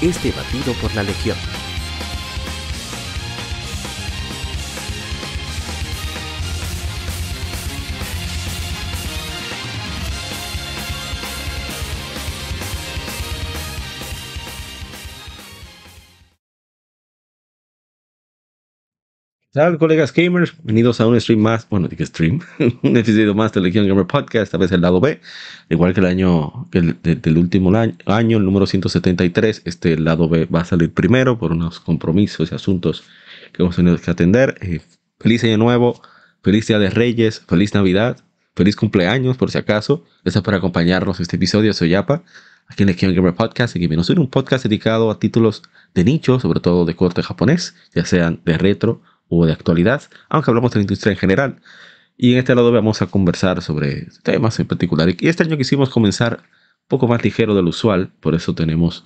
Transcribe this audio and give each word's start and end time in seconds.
es 0.00 0.22
debatido 0.22 0.72
por 0.74 0.94
la 0.94 1.02
Legión. 1.02 1.36
Hola 19.52 19.76
colegas 19.78 20.12
gamers, 20.12 20.54
bienvenidos 20.58 21.00
a 21.00 21.08
un 21.08 21.20
stream 21.20 21.40
más, 21.40 21.68
bueno, 21.68 21.88
digo 21.88 22.06
stream, 22.06 22.38
un 22.84 22.96
episodio 22.96 23.34
más 23.34 23.52
de 23.52 23.60
Legion 23.60 23.88
Gamer 23.88 24.06
Podcast, 24.06 24.44
esta 24.44 24.58
vez 24.58 24.70
el 24.70 24.80
lado 24.80 25.00
B, 25.00 25.20
igual 25.68 25.92
que 25.92 25.98
el 25.98 26.06
año, 26.06 26.68
el, 26.70 26.96
del 27.02 27.36
último 27.36 27.72
año, 28.06 28.38
el 28.38 28.44
número 28.44 28.66
173, 28.66 29.62
este 29.64 29.98
lado 29.98 30.28
B 30.28 30.44
va 30.44 30.60
a 30.60 30.64
salir 30.64 30.94
primero 30.94 31.36
por 31.36 31.50
unos 31.50 31.80
compromisos 31.80 32.52
y 32.52 32.54
asuntos 32.54 33.02
que 33.52 33.64
hemos 33.64 33.74
tenido 33.74 33.98
que 33.98 34.08
atender. 34.08 34.54
Eh, 34.60 34.82
feliz 35.18 35.42
año 35.42 35.58
nuevo, 35.58 36.00
feliz 36.44 36.68
día 36.68 36.78
de 36.78 36.88
Reyes, 36.88 37.42
feliz 37.48 37.74
Navidad, 37.74 38.18
feliz 38.54 38.76
cumpleaños 38.76 39.36
por 39.36 39.50
si 39.50 39.58
acaso. 39.58 40.04
Gracias 40.22 40.44
por 40.44 40.54
acompañarnos 40.54 41.18
en 41.18 41.22
este 41.22 41.34
episodio, 41.34 41.72
soy 41.72 41.88
Yapa, 41.88 42.22
aquí 42.68 42.84
en 42.84 42.86
Legion 42.86 43.12
Gamer 43.16 43.34
Podcast, 43.34 43.74
y 43.74 43.88
que 43.88 44.04
soy 44.04 44.16
un 44.16 44.30
podcast 44.30 44.62
dedicado 44.62 45.10
a 45.10 45.18
títulos 45.18 45.64
de 45.92 46.04
nicho, 46.04 46.38
sobre 46.38 46.60
todo 46.60 46.84
de 46.84 46.94
corte 46.94 47.24
japonés, 47.24 47.74
ya 47.92 48.04
sean 48.04 48.40
de 48.44 48.56
retro, 48.56 49.02
o 49.30 49.46
de 49.46 49.52
actualidad, 49.52 50.02
aunque 50.28 50.50
hablamos 50.50 50.72
de 50.72 50.80
la 50.80 50.82
industria 50.82 51.12
en 51.12 51.18
general. 51.18 51.56
Y 52.18 52.32
en 52.32 52.38
este 52.40 52.54
lado 52.54 52.70
vamos 52.70 53.00
a 53.00 53.06
conversar 53.06 53.62
sobre 53.62 54.08
temas 54.22 54.60
en 54.60 54.66
particular. 54.66 55.08
Y 55.08 55.28
este 55.28 55.44
año 55.44 55.56
quisimos 55.56 55.88
comenzar 55.88 56.40
un 56.42 56.88
poco 56.88 57.08
más 57.08 57.24
ligero 57.24 57.54
del 57.54 57.66
usual, 57.66 58.10
por 58.20 58.34
eso 58.34 58.54
tenemos 58.54 59.04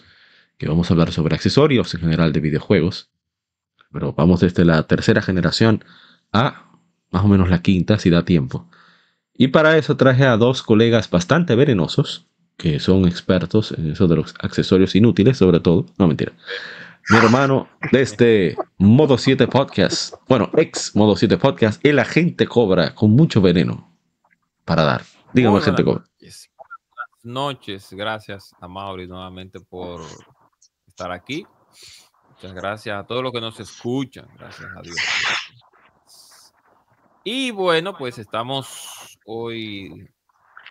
que 0.58 0.66
vamos 0.66 0.91
a 0.91 0.94
hablar 0.94 1.12
sobre 1.12 1.34
accesorios 1.34 1.94
en 1.94 2.00
general 2.00 2.33
de 2.33 2.41
videojuegos. 2.41 3.11
Pero 3.92 4.12
vamos 4.14 4.41
desde 4.41 4.64
la 4.64 4.83
tercera 4.84 5.22
generación 5.22 5.84
a 6.33 6.72
más 7.12 7.25
o 7.25 7.28
menos 7.28 7.48
la 7.48 7.62
quinta, 7.62 7.98
si 7.98 8.11
da 8.11 8.25
tiempo. 8.25 8.69
Y 9.34 9.48
para 9.48 9.77
eso 9.77 9.97
traje 9.97 10.25
a 10.25 10.36
dos 10.36 10.62
colegas 10.62 11.11
bastante 11.11 11.55
venenosos, 11.55 12.27
que 12.56 12.81
son 12.81 13.06
expertos 13.06 13.72
en 13.77 13.92
eso 13.92 14.09
de 14.09 14.16
los 14.16 14.34
accesorios 14.41 14.94
inútiles, 14.97 15.36
sobre 15.36 15.61
todo. 15.61 15.86
No, 15.98 16.09
mentira 16.09 16.33
mi 17.10 17.19
hermano 17.19 17.69
de 17.92 18.00
este 18.00 18.56
Modo 18.78 19.19
7 19.19 19.47
Podcast, 19.48 20.14
bueno, 20.27 20.50
ex 20.56 20.97
Modo 20.97 21.16
7 21.16 21.36
Podcast, 21.36 21.84
el 21.84 21.98
agente 21.98 22.47
cobra 22.47 22.94
con 22.94 23.10
mucho 23.10 23.42
veneno 23.42 23.94
para 24.64 24.84
dar. 24.84 25.02
Dígame, 25.32 25.58
agente 25.58 25.84
cobra. 25.84 26.05
Buenas 26.19 26.50
noches, 27.22 27.92
gracias 27.92 28.54
a 28.59 28.69
Mauri 28.69 29.06
nuevamente 29.06 29.60
por 29.60 30.00
estar 30.87 31.12
aquí. 31.12 31.47
Muchas 32.31 32.53
gracias 32.54 32.98
a 32.98 33.06
todos 33.06 33.22
los 33.22 33.32
que 33.32 33.41
nos 33.41 33.60
escuchan, 33.60 34.26
gracias 34.38 34.69
a 34.75 34.81
Dios. 34.81 34.97
Y 37.22 37.50
bueno, 37.50 37.97
pues 37.97 38.19
estamos 38.19 39.19
hoy, 39.26 40.09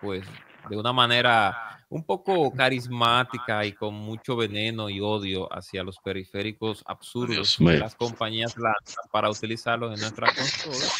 pues 0.01 0.25
de 0.69 0.77
una 0.77 0.93
manera 0.93 1.83
un 1.89 2.03
poco 2.03 2.51
carismática 2.51 3.65
y 3.65 3.73
con 3.73 3.93
mucho 3.93 4.35
veneno 4.35 4.89
y 4.89 4.99
odio 4.99 5.47
hacia 5.53 5.83
los 5.83 5.99
periféricos 5.99 6.83
absurdos 6.87 7.57
que 7.57 7.77
las 7.77 7.95
compañías 7.95 8.57
lanzan 8.57 9.05
para 9.11 9.29
utilizarlos 9.29 9.93
en 9.93 9.99
nuestra 9.99 10.33
consola. 10.33 10.91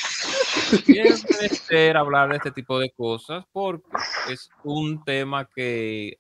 Quiero 0.86 1.16
ser 1.18 1.98
hablar 1.98 2.30
de 2.30 2.38
este 2.38 2.52
tipo 2.52 2.78
de 2.78 2.92
cosas 2.92 3.44
porque 3.52 3.88
es 4.30 4.50
un 4.64 5.04
tema 5.04 5.46
que 5.46 6.18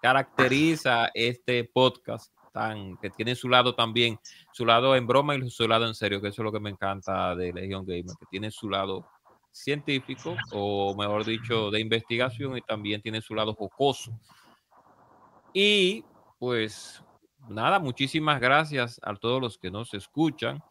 caracteriza 0.00 1.10
este 1.12 1.64
podcast 1.64 2.32
tan, 2.52 2.96
que 2.98 3.10
tiene 3.10 3.34
su 3.34 3.48
lado 3.48 3.74
también, 3.74 4.18
su 4.52 4.64
lado 4.64 4.96
en 4.96 5.06
broma 5.06 5.34
y 5.34 5.50
su 5.50 5.66
lado 5.66 5.86
en 5.86 5.94
serio, 5.94 6.22
que 6.22 6.28
eso 6.28 6.40
es 6.40 6.44
lo 6.44 6.52
que 6.52 6.60
me 6.60 6.70
encanta 6.70 7.34
de 7.34 7.52
Legion 7.52 7.84
Gamer, 7.84 8.16
que 8.18 8.26
tiene 8.30 8.50
su 8.50 8.70
lado 8.70 9.06
científico, 9.54 10.36
o 10.52 10.94
mejor 10.96 11.24
dicho, 11.24 11.70
de 11.70 11.80
investigación, 11.80 12.58
y 12.58 12.62
también 12.62 13.00
tiene 13.00 13.20
su 13.20 13.34
lado 13.34 13.54
jocoso. 13.54 14.12
Y 15.52 16.04
pues 16.38 17.02
nada, 17.48 17.78
muchísimas 17.78 18.40
gracias 18.40 19.00
a 19.02 19.14
todos 19.14 19.40
los 19.40 19.56
que 19.56 19.70
nos 19.70 19.94
escuchan. 19.94 20.62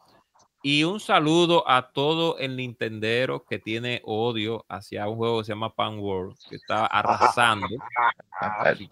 Y 0.62 0.84
un 0.84 1.00
saludo 1.00 1.70
a 1.70 1.92
todo 1.92 2.38
el 2.38 2.56
Nintendero 2.56 3.44
que 3.44 3.60
tiene 3.60 4.02
odio 4.06 4.66
hacia 4.70 5.08
un 5.08 5.18
juego 5.18 5.40
que 5.40 5.46
se 5.46 5.52
llama 5.52 5.74
Pan 5.74 6.00
World, 6.00 6.38
que 6.50 6.56
está 6.56 6.86
arrasando. 6.86 7.68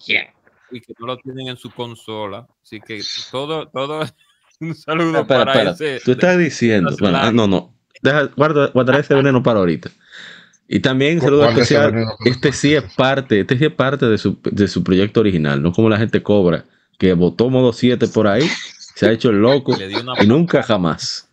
y 0.72 0.80
que 0.80 0.94
no 1.00 1.08
lo 1.08 1.18
tienen 1.18 1.50
en 1.50 1.58
su 1.58 1.70
consola. 1.72 2.48
Así 2.62 2.80
que 2.80 3.02
todo, 3.30 3.68
todo, 3.68 4.04
un 4.60 4.76
saludo 4.76 5.26
para 5.28 5.72
ese. 5.72 6.00
Tú 6.04 6.12
estás 6.12 6.38
diciendo, 6.38 6.96
bueno, 7.00 7.32
no, 7.32 7.48
no, 7.48 7.74
deja, 8.02 8.26
guarda, 8.36 8.68
guardaré 8.68 9.00
ese 9.00 9.14
veneno 9.14 9.42
para 9.44 9.60
ahorita. 9.60 9.90
Y 10.68 10.80
también 10.80 11.20
saludo 11.20 11.50
especial. 11.50 12.06
Este 12.24 12.54
sí 12.54 12.74
es 12.74 12.84
parte, 12.96 13.42
este 13.42 13.58
sí 13.58 13.66
es 13.66 13.74
parte 13.74 14.06
de 14.06 14.18
su, 14.18 14.40
de 14.44 14.68
su 14.70 14.84
proyecto 14.84 15.20
original, 15.20 15.62
no 15.62 15.74
como 15.74 15.90
la 15.90 15.98
gente 15.98 16.24
cobra, 16.24 16.64
que 16.98 17.14
votó 17.14 17.50
modo 17.50 17.74
7 17.74 18.08
por 18.08 18.28
ahí, 18.28 18.48
se 18.96 19.08
ha 19.08 19.12
hecho 19.12 19.32
el 19.32 19.42
loco 19.42 19.76
y 20.22 20.28
nunca 20.28 20.64
jamás. 20.64 21.28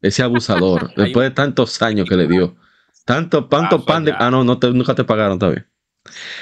Ese 0.00 0.24
abusador, 0.24 0.92
después 0.96 1.28
de 1.28 1.30
tantos 1.30 1.80
años 1.80 2.08
que 2.08 2.16
le 2.16 2.26
dio. 2.26 2.56
Tanto, 3.04 3.44
tanto 3.44 3.84
pan 3.84 4.04
de. 4.04 4.12
Ah, 4.16 4.30
no, 4.30 4.42
no 4.42 4.58
te, 4.58 4.70
nunca 4.72 4.94
te 4.94 5.04
pagaron 5.04 5.38
todavía. 5.38 5.64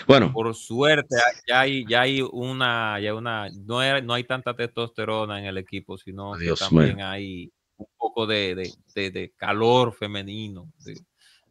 Bueno. 0.06 0.32
Por 0.32 0.54
suerte, 0.54 1.16
ya 1.46 1.60
hay, 1.60 1.84
ya 1.86 2.00
hay 2.02 2.22
una, 2.22 2.98
ya 3.00 3.14
una, 3.14 3.48
no 3.50 3.80
hay, 3.80 4.00
no 4.02 4.14
hay 4.14 4.24
tanta 4.24 4.54
testosterona 4.54 5.40
en 5.40 5.44
el 5.44 5.58
equipo, 5.58 5.98
sino 5.98 6.32
que 6.32 6.54
también 6.54 7.02
hay 7.02 7.52
un 7.80 7.96
poco 7.98 8.26
de, 8.26 9.32
calor 9.36 9.92
femenino. 9.92 10.72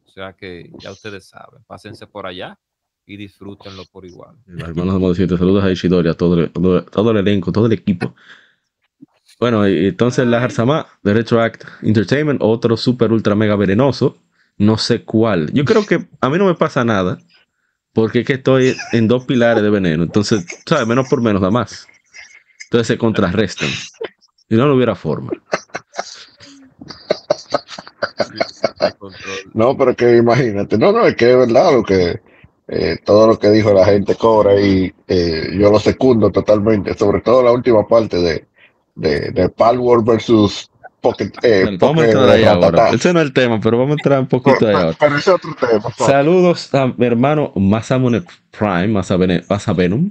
o 0.04 0.10
sea 0.10 0.32
que 0.32 0.70
ya 0.78 0.92
ustedes 0.92 1.28
saben, 1.28 1.62
pásense 1.66 2.06
por 2.06 2.26
allá 2.26 2.58
y 3.06 3.16
disfrútenlo 3.16 3.84
por 3.90 4.06
igual. 4.06 4.36
Hermanos 4.46 5.16
saludos 5.16 5.64
a 5.64 5.70
Ishidori, 5.70 6.08
a 6.08 6.14
todo, 6.14 6.48
todo, 6.50 7.10
el 7.10 7.16
elenco, 7.16 7.50
todo 7.52 7.66
el 7.66 7.72
equipo. 7.72 8.14
Bueno, 9.38 9.64
entonces 9.66 10.26
la 10.26 10.42
Harzama 10.42 10.86
de 11.02 11.14
Retroact 11.14 11.64
Entertainment, 11.82 12.40
otro 12.42 12.76
super 12.76 13.10
ultra 13.10 13.34
mega 13.34 13.56
venenoso, 13.56 14.18
no 14.58 14.76
sé 14.76 15.02
cuál. 15.02 15.50
Yo 15.52 15.64
creo 15.64 15.86
que 15.86 16.06
a 16.20 16.28
mí 16.28 16.38
no 16.38 16.44
me 16.46 16.54
pasa 16.54 16.84
nada, 16.84 17.18
porque 17.92 18.20
es 18.20 18.26
que 18.26 18.34
estoy 18.34 18.76
en 18.92 19.08
dos 19.08 19.24
pilares 19.24 19.62
de 19.62 19.70
veneno, 19.70 20.02
entonces, 20.02 20.46
¿sabes? 20.66 20.86
Menos 20.86 21.08
por 21.08 21.22
menos, 21.22 21.40
nada 21.40 21.50
más. 21.50 21.88
Entonces 22.64 22.86
se 22.86 22.98
contrarrestan. 22.98 23.70
Y 24.48 24.56
no 24.56 24.72
hubiera 24.74 24.94
forma. 24.94 25.30
No, 29.54 29.76
pero 29.76 29.94
que 29.94 30.16
imagínate, 30.16 30.78
no, 30.78 30.92
no, 30.92 31.06
es 31.06 31.16
que 31.16 31.30
es 31.30 31.36
verdad 31.36 31.72
lo 31.72 31.82
que 31.82 32.20
eh, 32.68 32.98
todo 33.04 33.26
lo 33.26 33.38
que 33.38 33.50
dijo 33.50 33.72
la 33.72 33.84
gente 33.84 34.14
cobra 34.14 34.60
y 34.60 34.92
eh, 35.08 35.50
yo 35.58 35.70
lo 35.70 35.80
secundo 35.80 36.30
totalmente, 36.30 36.96
sobre 36.96 37.20
todo 37.20 37.42
la 37.42 37.52
última 37.52 37.86
parte 37.86 38.18
de, 38.18 38.46
de, 38.94 39.30
de 39.32 39.48
Palworld 39.48 40.06
versus 40.06 40.70
Pocket. 41.00 41.32
Eh, 41.42 41.76
vamos 41.80 42.04
a 42.04 42.06
entrar 42.06 42.28
ahí 42.28 42.44
ahora. 42.44 42.90
Ese 42.90 43.12
no 43.12 43.20
es 43.20 43.26
el 43.26 43.32
tema, 43.32 43.58
pero 43.60 43.78
vamos 43.78 43.92
a 43.92 43.94
entrar 43.94 44.20
un 44.20 44.28
poquito 44.28 44.68
ahí 44.68 44.74
ahora. 44.74 44.96
Pero 44.98 45.16
ese 45.16 45.30
es 45.30 45.36
otro 45.36 45.56
tema. 45.58 45.90
Saludos 45.96 46.72
a 46.74 46.86
mi 46.86 47.06
hermano 47.06 47.52
Masamune 47.56 48.22
Prime, 48.56 48.88
Masa 48.88 49.16
Venom, 49.16 50.10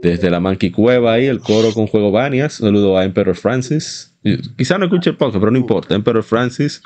desde 0.00 0.30
la 0.30 0.40
Monkey 0.40 0.70
Cueva 0.70 1.12
ahí, 1.12 1.26
el 1.26 1.40
coro 1.40 1.72
con 1.72 1.86
Juego 1.86 2.10
Banias. 2.10 2.54
Saludo 2.54 2.96
a 2.96 3.04
Emperor 3.04 3.36
Francis. 3.36 4.11
Quizá 4.56 4.78
no 4.78 4.84
escuche 4.84 5.10
el 5.10 5.16
podcast, 5.16 5.40
pero 5.40 5.50
no 5.50 5.58
importa. 5.58 5.94
Emperor 5.94 6.22
Francis, 6.22 6.82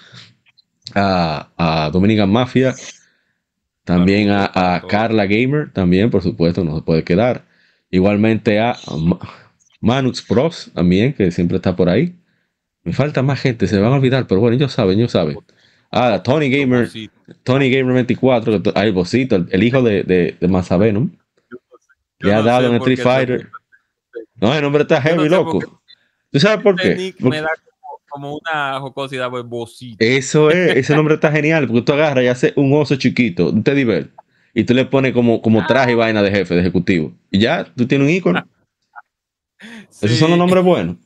a, 0.95 1.49
a 1.57 1.91
Dominican 1.91 2.31
Mafia, 2.31 2.75
también 3.85 4.31
a, 4.31 4.83
Carla 4.89 5.27
Gamer, 5.27 5.73
también, 5.73 6.11
por 6.11 6.23
supuesto, 6.23 6.65
no 6.65 6.77
se 6.77 6.83
puede 6.83 7.05
quedar. 7.05 7.45
Igualmente 7.91 8.59
a 8.59 8.75
Manux 9.81 10.23
Pros, 10.23 10.71
también, 10.75 11.13
que 11.13 11.31
siempre 11.31 11.57
está 11.57 11.77
por 11.77 11.89
ahí. 11.89 12.17
Me 12.83 12.93
falta 12.93 13.23
más 13.23 13.41
gente, 13.41 13.67
se 13.67 13.79
van 13.79 13.93
a 13.93 13.97
olvidar, 13.97 14.27
pero 14.27 14.41
bueno, 14.41 14.57
ellos 14.57 14.73
saben, 14.73 14.99
ellos 14.99 15.13
saben. 15.13 15.39
Ah, 15.93 16.23
Tony 16.23 16.51
Gamer, 16.51 16.89
Tony 17.45 17.71
Gamer 17.71 17.95
24, 17.95 18.63
el 18.75 18.93
bocito, 18.93 19.47
el, 19.49 19.63
hijo 19.63 19.83
de, 19.83 20.03
de, 20.03 20.37
de 20.41 20.49
Masavenum, 20.49 21.13
que 22.19 22.33
ha 22.33 22.43
dado 22.43 22.69
en 22.69 22.75
Street 22.77 23.01
Fighter. 23.01 23.51
No, 24.35 24.55
el 24.55 24.63
nombre 24.63 24.83
está 24.83 25.01
heavy, 25.01 25.29
loco. 25.29 25.81
¿Tú 26.31 26.41
sabes 26.41 26.63
por 26.63 26.77
qué? 26.77 26.95
nick 26.95 27.17
Porque- 27.21 27.37
me 27.37 27.43
da 27.43 27.49
como, 27.81 28.01
como 28.09 28.39
una 28.39 28.81
jocosidad 28.81 29.31
verbosita. 29.31 30.05
Eso 30.05 30.51
es, 30.51 30.57
ese 30.77 30.95
nombre 30.95 31.15
está 31.15 31.31
genial, 31.33 31.67
porque 31.67 31.83
tú 31.83 31.93
agarras 31.93 32.25
y 32.25 32.29
haces 32.29 32.53
un 32.57 32.73
oso 32.73 32.97
chiquito, 32.97 33.51
un 33.51 33.63
teddy 33.63 33.85
bear, 33.85 34.09
y 34.55 34.65
tú 34.65 34.75
le 34.75 34.85
pones 34.87 35.13
como, 35.13 35.41
como 35.43 35.67
traje 35.67 35.93
y 35.93 35.95
vaina 35.95 36.23
de 36.23 36.31
jefe, 36.31 36.55
de 36.55 36.61
ejecutivo. 36.61 37.13
Y 37.31 37.39
ya, 37.41 37.65
tú 37.77 37.87
tienes 37.87 38.07
un 38.09 38.15
icono. 38.15 38.47
Esos 40.03 40.19
son 40.19 40.31
los 40.31 40.37
Sí. 40.37 40.39
nombres 40.39 40.65
buenos. 40.65 40.97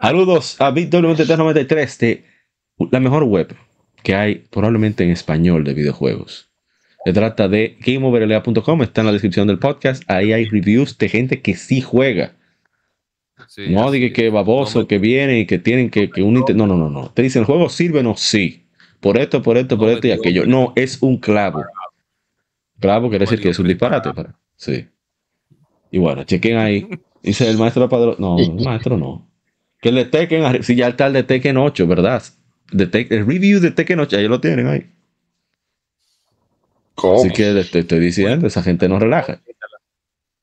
Saludos 0.00 0.60
a 0.60 0.70
BitW9393 0.70 1.98
de 1.98 2.24
la 2.90 3.00
mejor 3.00 3.24
web 3.24 3.54
que 4.02 4.14
hay 4.14 4.34
probablemente 4.50 5.02
en 5.02 5.10
español 5.10 5.64
de 5.64 5.72
videojuegos. 5.74 6.50
Se 7.06 7.12
trata 7.12 7.48
de 7.48 7.76
GameOverLA.com, 7.80 8.82
está 8.82 9.00
en 9.00 9.06
la 9.06 9.12
descripción 9.12 9.46
del 9.46 9.58
podcast. 9.58 10.02
Ahí 10.08 10.32
hay 10.32 10.44
reviews 10.46 10.96
de 10.98 11.08
gente 11.08 11.40
que 11.42 11.54
sí 11.54 11.80
juega. 11.80 12.32
Sí, 13.54 13.68
no 13.68 13.94
es. 13.94 14.12
que 14.12 14.30
baboso, 14.30 14.80
No 14.80 14.88
que 14.88 14.98
vienen 14.98 15.36
y 15.36 15.46
que 15.46 15.60
tienen 15.60 15.88
que, 15.88 16.10
que 16.10 16.24
un 16.24 16.34
No, 16.34 16.66
no, 16.66 16.76
no, 16.76 16.90
no. 16.90 17.10
Te 17.12 17.22
dicen, 17.22 17.42
¿el 17.42 17.46
juego 17.46 17.68
sirve 17.68 18.00
o 18.00 18.02
no? 18.02 18.16
Sí. 18.16 18.66
Por 18.98 19.16
esto, 19.16 19.42
por 19.42 19.56
esto, 19.56 19.78
por 19.78 19.90
No 19.90 19.94
esto 19.94 20.08
y 20.08 20.10
aquello. 20.10 20.44
No, 20.44 20.72
es 20.74 21.00
un 21.00 21.18
clavo. 21.18 21.64
Clavo 22.80 23.08
quiere 23.10 23.26
decir 23.26 23.40
que 23.40 23.50
es 23.50 23.58
un 23.60 23.68
disparate. 23.68 24.12
Para. 24.12 24.34
Sí. 24.56 24.88
Y 25.92 25.98
bueno, 25.98 26.24
chequen 26.24 26.56
ahí. 26.56 26.88
Dice 27.22 27.48
el 27.48 27.56
maestro 27.56 27.88
Padrón. 27.88 28.16
No, 28.18 28.40
el 28.40 28.54
maestro 28.54 28.96
no. 28.96 29.30
Que 29.80 29.92
le 29.92 30.04
Tekken, 30.06 30.64
si 30.64 30.74
ya 30.74 30.88
está 30.88 31.06
el 31.06 31.12
de 31.12 31.22
Tekken 31.22 31.56
8, 31.56 31.86
¿verdad? 31.86 32.24
De 32.72 33.06
el 33.08 33.24
review 33.24 33.60
de 33.60 33.70
Tekken 33.70 34.00
8, 34.00 34.16
ahí 34.16 34.26
lo 34.26 34.40
tienen 34.40 34.66
ahí. 34.66 34.90
¿Cómo? 36.96 37.20
Así 37.20 37.30
que 37.30 37.52
te, 37.52 37.64
te 37.64 37.78
estoy 37.80 38.00
diciendo, 38.00 38.48
esa 38.48 38.64
gente 38.64 38.88
no 38.88 38.98
relaja. 38.98 39.40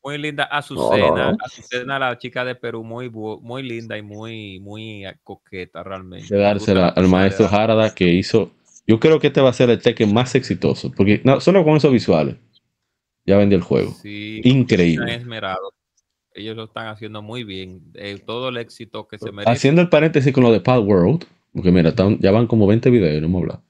Muy 0.03 0.17
linda 0.17 0.43
Azucena, 0.45 1.07
No, 1.07 1.31
no. 1.31 1.37
Azucena, 1.45 1.99
la 1.99 2.17
chica 2.17 2.43
de 2.43 2.55
Perú, 2.55 2.83
muy 2.83 3.09
muy 3.09 3.61
linda 3.63 3.97
y 3.97 4.01
muy 4.01 4.59
muy 4.59 5.05
eh, 5.05 5.15
coqueta 5.23 5.83
realmente. 5.83 6.33
de 6.33 6.41
dársela 6.41 6.89
al 6.89 7.07
maestro. 7.07 7.47
Harada 7.47 7.93
que 7.93 8.07
hizo. 8.07 8.51
Yo 8.87 8.99
creo 8.99 9.19
que 9.19 9.27
este 9.27 9.41
va 9.41 9.49
a 9.49 9.53
ser 9.53 9.69
el 9.69 9.79
Tekken 9.81 10.11
más 10.13 10.33
exitoso. 10.35 10.91
Porque 10.91 11.21
no, 11.23 11.39
solo 11.39 11.63
con 11.63 11.77
esos 11.77 11.91
visuales 11.91 12.35
ya 13.25 13.37
vendió 13.37 13.57
el 13.57 13.63
juego. 13.63 13.91
Sí, 13.91 14.41
Increíble. 14.43 15.05
están 15.05 15.21
esmerados. 15.21 15.73
Ellos 16.33 16.55
lo 16.55 16.63
están 16.63 16.87
haciendo 16.87 17.21
muy 17.21 17.43
bien. 17.43 17.81
Eh, 17.93 18.17
todo 18.25 18.49
el 18.49 18.57
éxito 18.57 19.07
que 19.07 19.19
se 19.19 19.31
merece. 19.31 19.51
Haciendo 19.51 19.81
el 19.81 19.89
paréntesis 19.89 20.33
con 20.33 20.43
lo 20.43 20.51
de 20.51 20.61
Pal 20.61 20.79
World, 20.79 21.25
porque 21.53 21.71
mira, 21.71 21.89
están- 21.89 22.17
ya 22.19 22.31
van 22.31 22.47
como 22.47 22.65
20 22.65 22.89
videos 22.89 23.21
no 23.21 23.27
hemos 23.27 23.41
hablado. 23.41 23.63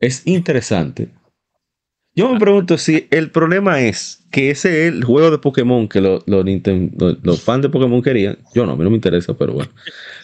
Es 0.00 0.26
interesante. 0.26 1.08
Yo 2.16 2.32
me 2.32 2.40
pregunto 2.40 2.78
si 2.78 3.06
el 3.10 3.30
problema 3.30 3.80
es 3.80 4.24
que 4.30 4.50
ese 4.50 4.86
es 4.88 4.92
el 4.94 5.04
juego 5.04 5.30
de 5.30 5.38
Pokémon 5.38 5.86
que 5.86 6.00
lo- 6.00 6.22
lo 6.26 6.42
Ninten- 6.42 6.92
lo- 6.98 7.16
los 7.22 7.42
fans 7.42 7.62
de 7.62 7.68
Pokémon 7.68 8.00
querían. 8.02 8.38
Yo 8.54 8.64
no, 8.64 8.72
a 8.72 8.76
mí 8.76 8.82
no 8.84 8.90
me 8.90 8.96
interesa, 8.96 9.34
pero 9.34 9.52
bueno. 9.52 9.70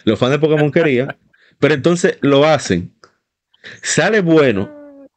Los 0.03 0.17
fans 0.17 0.31
de 0.31 0.39
Pokémon 0.39 0.71
querían. 0.71 1.15
Pero 1.59 1.75
entonces 1.75 2.17
lo 2.21 2.45
hacen. 2.45 2.91
Sale 3.81 4.21
bueno, 4.21 4.69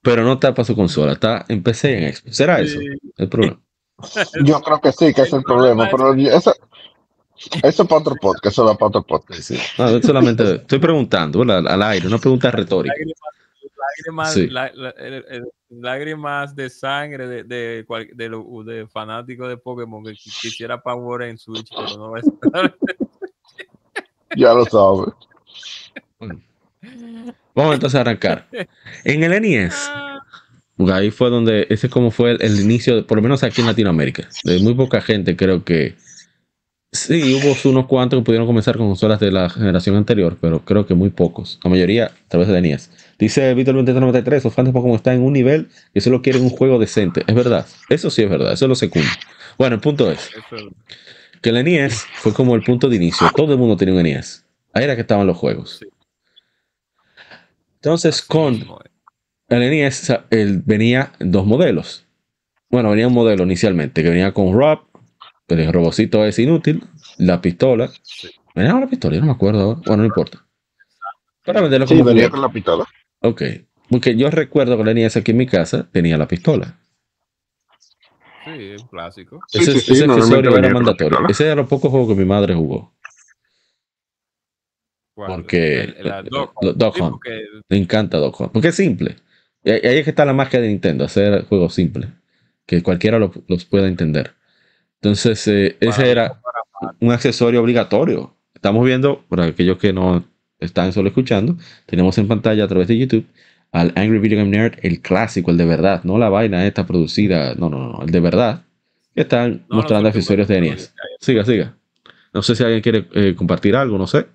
pero 0.03 0.23
no 0.23 0.35
está 0.35 0.55
para 0.55 0.65
su 0.67 0.77
consola. 0.77 1.13
Está 1.13 1.45
en 1.49 1.63
PC 1.63 1.91
y 1.91 2.05
en 2.05 2.13
Xbox. 2.15 2.37
¿Será 2.37 2.61
eso 2.61 2.79
el 3.17 3.29
problema? 3.29 3.59
Yo 4.45 4.61
creo 4.61 4.81
que 4.81 4.93
sí, 4.93 5.15
que 5.15 5.23
es 5.23 5.33
el 5.33 5.43
problema, 5.43 5.89
pero 5.91 6.13
eso, 6.15 6.55
eso 7.63 7.83
es 7.83 7.89
para 7.89 8.01
otro 8.03 8.15
podcast, 8.21 8.47
eso 8.53 8.67
va 8.67 8.75
para 8.77 8.89
otro 8.89 9.03
podcast. 9.03 9.41
Sí. 9.41 9.59
No, 9.79 10.01
solamente 10.03 10.57
estoy 10.57 10.79
preguntando 10.79 11.39
¿verdad? 11.39 11.67
al 11.67 11.83
aire, 11.83 12.07
una 12.07 12.19
pregunta 12.19 12.51
retórica. 12.51 12.95
Lágrimas, 13.99 14.35
Sí. 14.35 14.49
lá- 14.49 14.71
lá- 14.75 14.95
el- 14.99 15.25
el- 15.31 15.49
lágrimas 15.69 16.55
de 16.55 16.71
sangre 16.71 17.27
de, 17.27 17.45
de, 17.45 17.85
cual- 17.87 18.09
de, 18.15 18.29
lo- 18.29 18.63
de 18.65 18.87
fanáticos 18.87 19.49
de 19.49 19.57
Pokémon 19.57 20.05
que 20.05 20.13
qui- 20.13 20.41
quisiera 20.41 20.81
Power 20.81 21.23
en 21.29 21.39
Switch, 21.39 21.69
pero 21.71 21.97
no 21.99 22.11
va 22.13 22.19
a 22.19 22.21
estar. 22.21 22.77
Ya 24.37 24.53
lo 24.53 24.65
sabes. 24.67 25.15
Vamos 27.55 27.75
entonces 27.75 27.95
a 27.97 28.01
arrancar. 28.03 28.47
En 29.05 29.23
el 29.23 29.41
NES, 29.41 29.91
porque 30.77 30.93
ahí 30.93 31.11
fue 31.11 31.31
donde, 31.31 31.67
ese 31.71 31.89
como 31.89 32.11
fue 32.11 32.33
el, 32.33 32.43
el 32.43 32.61
inicio, 32.61 32.97
de- 32.97 33.03
por 33.03 33.17
lo 33.17 33.23
menos 33.23 33.43
aquí 33.43 33.63
en 33.63 33.67
Latinoamérica. 33.69 34.29
De 34.45 34.59
muy 34.59 34.75
poca 34.75 35.01
gente, 35.01 35.37
creo 35.37 35.65
que. 35.65 35.97
Sí, 36.97 37.35
hubo 37.35 37.71
unos 37.71 37.87
cuantos 37.87 38.19
que 38.19 38.25
pudieron 38.25 38.47
comenzar 38.47 38.77
con 38.77 38.87
consolas 38.87 39.21
de 39.21 39.31
la 39.31 39.51
generación 39.51 39.97
anterior, 39.97 40.39
pero 40.41 40.65
creo 40.65 40.87
que 40.87 40.95
muy 40.95 41.11
pocos. 41.11 41.61
La 41.63 41.71
mayoría 41.71 42.07
a 42.07 42.29
través 42.29 42.49
de 42.49 42.61
NES. 42.61 42.91
Dice 43.19 43.55
Víctor 43.55 43.75
2393, 43.75 44.45
los 44.45 44.55
fans 44.55 44.69
de 44.69 44.73
Pokémon 44.73 44.97
están 44.97 45.17
en 45.17 45.23
un 45.23 45.33
nivel 45.33 45.69
que 45.93 46.01
solo 46.01 46.23
quieren 46.23 46.43
un 46.43 46.51
juego 46.51 46.79
decente. 46.79 47.23
Es 47.27 47.35
verdad, 47.35 47.67
eso 47.89 48.11
sí 48.11 48.23
es 48.23 48.31
verdad, 48.31 48.53
eso 48.53 48.65
es 48.65 48.69
lo 48.69 48.75
segundo. 48.75 49.09
Bueno, 49.59 49.75
el 49.75 49.81
punto 49.81 50.11
es 50.11 50.31
que 51.43 51.51
el 51.51 51.65
NES 51.65 52.07
fue 52.15 52.33
como 52.33 52.55
el 52.55 52.63
punto 52.63 52.89
de 52.89 52.97
inicio. 52.97 53.29
Todo 53.37 53.53
el 53.53 53.59
mundo 53.59 53.77
tenía 53.77 53.95
un 53.95 54.03
NES. 54.03 54.45
Ahí 54.73 54.85
era 54.85 54.95
que 54.95 55.03
estaban 55.03 55.27
los 55.27 55.37
juegos. 55.37 55.81
Entonces, 57.75 58.23
con 58.23 58.65
el 59.49 59.71
NES 59.71 60.13
venía 60.65 61.13
en 61.21 61.31
dos 61.31 61.47
modelos. 61.47 62.05
Bueno, 62.69 62.91
venía 62.91 63.07
un 63.07 63.15
modelo 63.15 63.45
inicialmente 63.45 64.03
que 64.03 64.09
venía 64.09 64.33
con 64.33 64.53
Rob, 64.53 64.81
pero 65.47 65.63
el 65.63 65.73
robocito 65.73 66.25
es 66.25 66.39
inútil, 66.39 66.83
la 67.19 67.41
pistola. 67.41 67.91
¿Venía 68.55 68.73
con 68.73 68.81
la 68.81 68.87
pistola? 68.89 69.15
Yo 69.15 69.21
no 69.21 69.27
me 69.29 69.33
acuerdo 69.33 69.61
ahora. 69.61 69.81
Bueno, 69.87 70.03
no 70.03 70.07
importa. 70.07 70.45
Para 71.45 71.61
venderlo 71.61 71.87
Sí, 71.87 71.95
como 71.95 72.05
venía 72.07 72.23
juguete. 72.25 72.31
con 72.33 72.41
la 72.43 72.49
pistola. 72.53 72.85
Ok. 73.21 73.43
Porque 73.89 74.17
yo 74.17 74.31
recuerdo 74.31 74.77
que 74.77 74.83
el 74.91 74.95
NES 74.97 75.17
aquí 75.17 75.31
en 75.31 75.37
mi 75.37 75.47
casa 75.47 75.89
tenía 75.93 76.17
la 76.19 76.27
pistola. 76.27 76.77
Sí, 78.45 78.51
es 78.73 78.83
un 78.83 78.89
clásico. 78.89 79.41
Sí, 79.49 79.59
ese 79.59 79.73
sí, 79.75 79.81
sí, 79.81 79.93
ese 79.93 80.05
accesorio 80.05 80.39
era 80.51 80.51
venía 80.51 80.69
la 80.69 80.75
mandatorio. 80.75 81.19
Ese 81.29 81.47
era 81.47 81.55
los 81.57 81.69
pocos 81.69 81.91
juegos 81.91 82.09
que 82.09 82.15
mi 82.21 82.25
madre 82.25 82.55
jugó. 82.55 82.93
¿Cuál? 85.15 85.29
Porque 85.43 85.81
El- 85.81 85.97
el- 85.99 86.09
la 86.09 86.19
el- 86.21 86.25
Dog 86.29 86.53
el- 86.61 86.69
Hunt. 86.69 86.77
Dog 86.79 86.95
Sí, 86.95 87.01
Hunt. 87.03 87.13
porque 87.13 87.45
Me 87.69 87.77
encanta 87.77 88.19
Dog 88.19 88.41
Hunt, 88.41 88.53
Porque 88.53 88.69
es 88.69 88.75
simple. 88.75 89.17
Y 89.65 89.71
ahí 89.71 89.81
ahí 89.85 89.99
es 89.99 90.05
que 90.05 90.11
está 90.11 90.25
la 90.25 90.33
magia 90.33 90.61
de 90.61 90.69
Nintendo, 90.69 91.05
hacer 91.05 91.45
juegos 91.47 91.75
simples. 91.75 92.09
Que 92.67 92.83
cualquiera 92.83 93.19
lo- 93.19 93.33
los 93.49 93.65
pueda 93.65 93.89
entender. 93.89 94.35
Entonces, 95.01 95.47
eh, 95.49 95.77
ese 95.81 96.11
era 96.11 96.41
un 97.01 97.13
accesorio 97.13 97.61
obligatorio. 97.63 98.35
Estamos 98.55 98.85
viendo, 98.85 99.23
para 99.29 99.45
aquellos 99.45 99.79
que 99.79 99.93
no 99.93 100.25
están 100.59 100.93
solo 100.93 101.09
escuchando, 101.09 101.57
tenemos 101.87 102.17
en 102.19 102.29
pantalla 102.29 102.65
a 102.65 102.69
través 102.69 102.89
de 102.89 102.99
YouTube 102.99 103.27
al 103.73 103.93
Angry 103.97 104.19
Video 104.19 104.39
Game 104.39 104.51
Nerd, 104.51 104.79
el 104.83 105.03
clásico, 105.03 105.51
el 105.51 105.59
de 105.59 105.67
verdad, 105.67 106.03
no 106.05 106.19
la 106.19 106.29
vaina 106.31 106.67
esta 106.67 106.87
producida, 106.87 107.55
no, 107.57 107.69
no, 107.69 107.93
no, 107.93 108.03
el 108.03 108.11
de 108.11 108.21
verdad, 108.21 108.63
que 109.15 109.23
están 109.23 109.51
No, 109.53 109.59
no, 109.69 109.77
mostrando 109.77 110.09
porque- 110.09 110.19
accesorios 110.19 110.49
de 110.49 110.61
NES. 110.61 110.95
Siga, 111.21 111.45
siga. 111.45 111.77
No 112.33 112.43
sé 112.43 112.55
si 112.57 112.63
alguien 112.65 112.81
quiere 112.81 113.07
eh, 113.13 113.35
compartir 113.37 113.77
algo, 113.77 113.99
no 113.99 114.07
sé. 114.07 114.27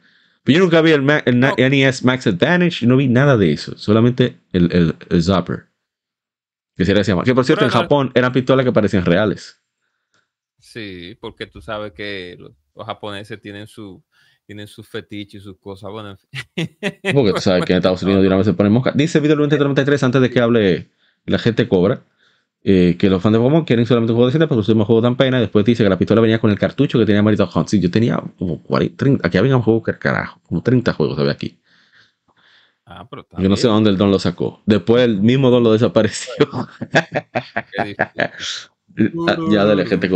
Pero 0.44 0.58
yo 0.60 0.64
nunca 0.66 0.82
vi 0.82 0.92
el, 0.92 1.02
Ma- 1.02 1.22
el 1.26 1.40
No. 1.40 1.54
NES 1.58 2.04
Max 2.04 2.28
Advantage, 2.28 2.86
no 2.86 2.98
vi 2.98 3.08
nada 3.08 3.38
de 3.38 3.52
eso, 3.54 3.78
solamente 3.78 4.38
el, 4.54 4.72
el, 4.74 4.96
el 5.10 5.24
Zapper. 5.24 5.66
Que 6.76 6.86
se 6.86 6.94
llama. 7.04 7.24
Que 7.24 7.36
por 7.36 7.46
cierto, 7.46 7.64
en 7.66 7.70
Pero 7.70 7.80
no- 7.80 7.84
Japón 7.84 8.12
eran 8.16 8.32
pistolas 8.32 8.66
que 8.66 8.72
parecían 8.72 9.06
reales. 9.06 9.61
Sí, 10.62 11.18
porque 11.20 11.48
tú 11.48 11.62
sabes 11.62 11.92
que 11.94 12.36
los, 12.40 12.52
los 12.76 12.86
japoneses 12.86 13.42
tienen 13.42 13.68
su 13.68 14.04
tienen 14.46 14.68
sus 14.68 14.88
fetiches 14.88 15.42
y 15.42 15.44
sus 15.44 15.58
cosas. 15.60 15.92
Bueno, 15.92 16.12
en 16.12 16.18
fin. 16.18 16.78
Porque 17.14 17.34
tú 17.34 17.42
sabes 17.42 17.66
que 17.66 17.74
en 17.74 17.78
Estados 17.78 18.04
Unidos 18.04 18.22
de 18.22 18.28
una 18.28 18.38
vez 18.38 18.46
se 18.46 18.54
ponen 18.54 18.72
mosca. 18.74 18.92
Dice 18.94 19.20
Video 19.20 19.36
2033 19.38 20.04
antes 20.04 20.22
de 20.22 20.30
que 20.30 20.40
hable 20.42 20.92
la 21.26 21.40
gente 21.40 21.68
cobra. 21.68 22.04
eh, 22.64 22.96
que 23.00 23.10
los 23.10 23.22
fans 23.24 23.34
de 23.34 23.40
Pokémon 23.40 23.66
quieren 23.66 23.86
solamente 23.86 24.12
un 24.14 24.18
juego 24.18 24.28
decente 24.28 24.48
porque 24.48 24.60
los 24.60 24.70
últimos 24.70 24.88
juegos 24.88 25.04
dan 25.04 25.18
pena. 25.18 25.40
Después 25.40 25.66
dice 25.66 25.84
que 25.84 25.90
la 25.90 25.98
pistola 25.98 26.22
venía 26.22 26.40
con 26.40 26.52
el 26.52 26.60
cartucho 26.60 27.00
que 27.00 27.06
tenía 27.06 27.24
Marito 27.24 27.50
Hunt. 27.54 27.68
Sí, 27.70 27.80
yo 27.80 27.90
tenía 27.92 28.22
como 28.38 28.62
40, 28.64 28.98
30. 28.98 29.28
Aquí 29.28 29.38
había 29.38 29.56
un 29.56 29.64
juego 29.64 29.82
que 29.84 29.98
carajo. 29.98 30.40
Como 30.44 30.62
30 30.64 30.94
juegos 30.94 31.18
había 31.20 31.32
aquí. 31.34 31.60
Ah, 32.86 33.08
pero 33.10 33.26
Yo 33.38 33.48
no 33.50 33.56
sé 33.56 33.68
dónde 33.68 33.90
el 33.90 33.98
Don 33.98 34.12
lo 34.12 34.20
sacó. 34.20 34.62
Después 34.66 35.04
el 35.06 35.22
mismo 35.22 35.50
Don 35.50 35.64
lo 35.64 35.72
desapareció. 35.72 36.34
qué 37.74 37.84
difícil. 37.84 38.32
Ya 39.50 39.66
dale, 39.66 39.86
gente. 39.86 40.10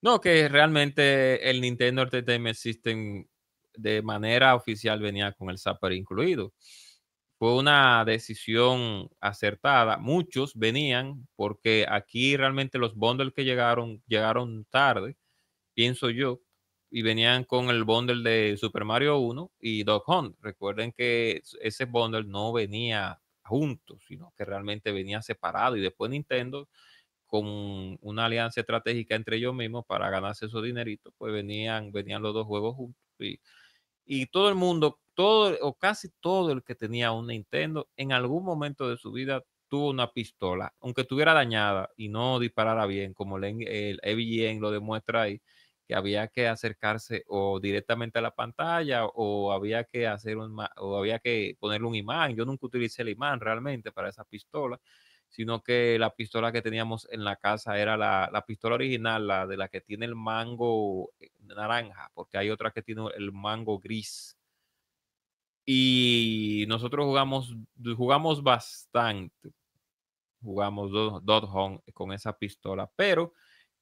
No, 0.00 0.20
que 0.20 0.48
realmente 0.48 1.48
el 1.48 1.60
Nintendo 1.60 2.02
Entertainment 2.02 2.56
System 2.56 3.24
de 3.76 4.02
manera 4.02 4.54
oficial 4.54 5.00
venía 5.00 5.32
con 5.32 5.48
el 5.50 5.58
Zapper 5.58 5.92
incluido. 5.92 6.52
Fue 7.38 7.54
una 7.56 8.04
decisión 8.04 9.08
acertada. 9.20 9.98
Muchos 9.98 10.54
venían 10.56 11.28
porque 11.36 11.86
aquí 11.88 12.36
realmente 12.36 12.78
los 12.78 12.94
bundles 12.94 13.32
que 13.32 13.44
llegaron 13.44 14.02
llegaron 14.06 14.64
tarde, 14.66 15.16
pienso 15.74 16.10
yo, 16.10 16.40
y 16.90 17.02
venían 17.02 17.44
con 17.44 17.70
el 17.70 17.84
bundle 17.84 18.28
de 18.28 18.56
Super 18.56 18.84
Mario 18.84 19.18
1 19.18 19.50
y 19.60 19.82
Dog 19.84 20.04
Hunt. 20.06 20.36
Recuerden 20.40 20.92
que 20.92 21.42
ese 21.62 21.84
bundle 21.86 22.24
no 22.24 22.52
venía 22.52 23.21
juntos, 23.44 23.98
sino 24.06 24.32
que 24.36 24.44
realmente 24.44 24.92
venía 24.92 25.22
separado 25.22 25.76
y 25.76 25.80
después 25.82 26.10
Nintendo 26.10 26.68
con 27.26 27.98
una 28.02 28.26
alianza 28.26 28.60
estratégica 28.60 29.14
entre 29.16 29.36
ellos 29.38 29.54
mismos 29.54 29.84
para 29.86 30.10
ganarse 30.10 30.46
esos 30.46 30.62
dineritos, 30.64 31.14
pues 31.18 31.32
venían, 31.32 31.92
venían 31.92 32.22
los 32.22 32.34
dos 32.34 32.46
juegos 32.46 32.76
juntos. 32.76 33.02
Y, 33.20 33.40
y 34.04 34.26
todo 34.26 34.48
el 34.48 34.54
mundo, 34.54 35.00
todo 35.14 35.56
o 35.60 35.74
casi 35.74 36.10
todo 36.20 36.52
el 36.52 36.62
que 36.64 36.74
tenía 36.74 37.12
un 37.12 37.28
Nintendo, 37.28 37.88
en 37.96 38.12
algún 38.12 38.44
momento 38.44 38.88
de 38.88 38.96
su 38.98 39.12
vida 39.12 39.42
tuvo 39.68 39.90
una 39.90 40.12
pistola, 40.12 40.74
aunque 40.80 41.02
estuviera 41.02 41.32
dañada 41.34 41.90
y 41.96 42.08
no 42.08 42.38
disparara 42.38 42.86
bien, 42.86 43.14
como 43.14 43.38
el, 43.38 43.44
el 43.68 44.00
EVGN 44.02 44.60
lo 44.60 44.70
demuestra 44.70 45.22
ahí, 45.22 45.40
que 45.92 45.98
había 45.98 46.28
que 46.28 46.48
acercarse 46.48 47.24
o 47.28 47.60
directamente 47.60 48.18
a 48.18 48.22
la 48.22 48.34
pantalla 48.34 49.04
o 49.04 49.52
había 49.52 49.84
que 49.84 50.06
hacer 50.06 50.38
un 50.38 50.58
o 50.76 50.96
había 50.96 51.18
que 51.18 51.56
ponerle 51.60 51.86
un 51.86 51.94
imán. 51.94 52.34
Yo 52.34 52.46
nunca 52.46 52.66
utilicé 52.66 53.02
el 53.02 53.10
imán 53.10 53.40
realmente 53.40 53.92
para 53.92 54.08
esa 54.08 54.24
pistola, 54.24 54.80
sino 55.28 55.62
que 55.62 55.98
la 55.98 56.14
pistola 56.14 56.50
que 56.50 56.62
teníamos 56.62 57.06
en 57.10 57.24
la 57.24 57.36
casa 57.36 57.78
era 57.78 57.96
la, 57.98 58.30
la 58.32 58.46
pistola 58.46 58.76
original, 58.76 59.26
la 59.26 59.46
de 59.46 59.56
la 59.58 59.68
que 59.68 59.82
tiene 59.82 60.06
el 60.06 60.14
mango 60.14 61.12
eh, 61.20 61.30
naranja, 61.40 62.10
porque 62.14 62.38
hay 62.38 62.48
otra 62.50 62.70
que 62.70 62.82
tiene 62.82 63.08
el 63.16 63.30
mango 63.32 63.78
gris. 63.78 64.38
Y 65.66 66.64
nosotros 66.68 67.04
jugamos, 67.04 67.54
jugamos 67.96 68.42
bastante. 68.42 69.52
Jugamos 70.42 70.90
Dot 70.90 71.44
Home 71.52 71.80
con 71.92 72.12
esa 72.12 72.36
pistola, 72.36 72.90
pero 72.96 73.32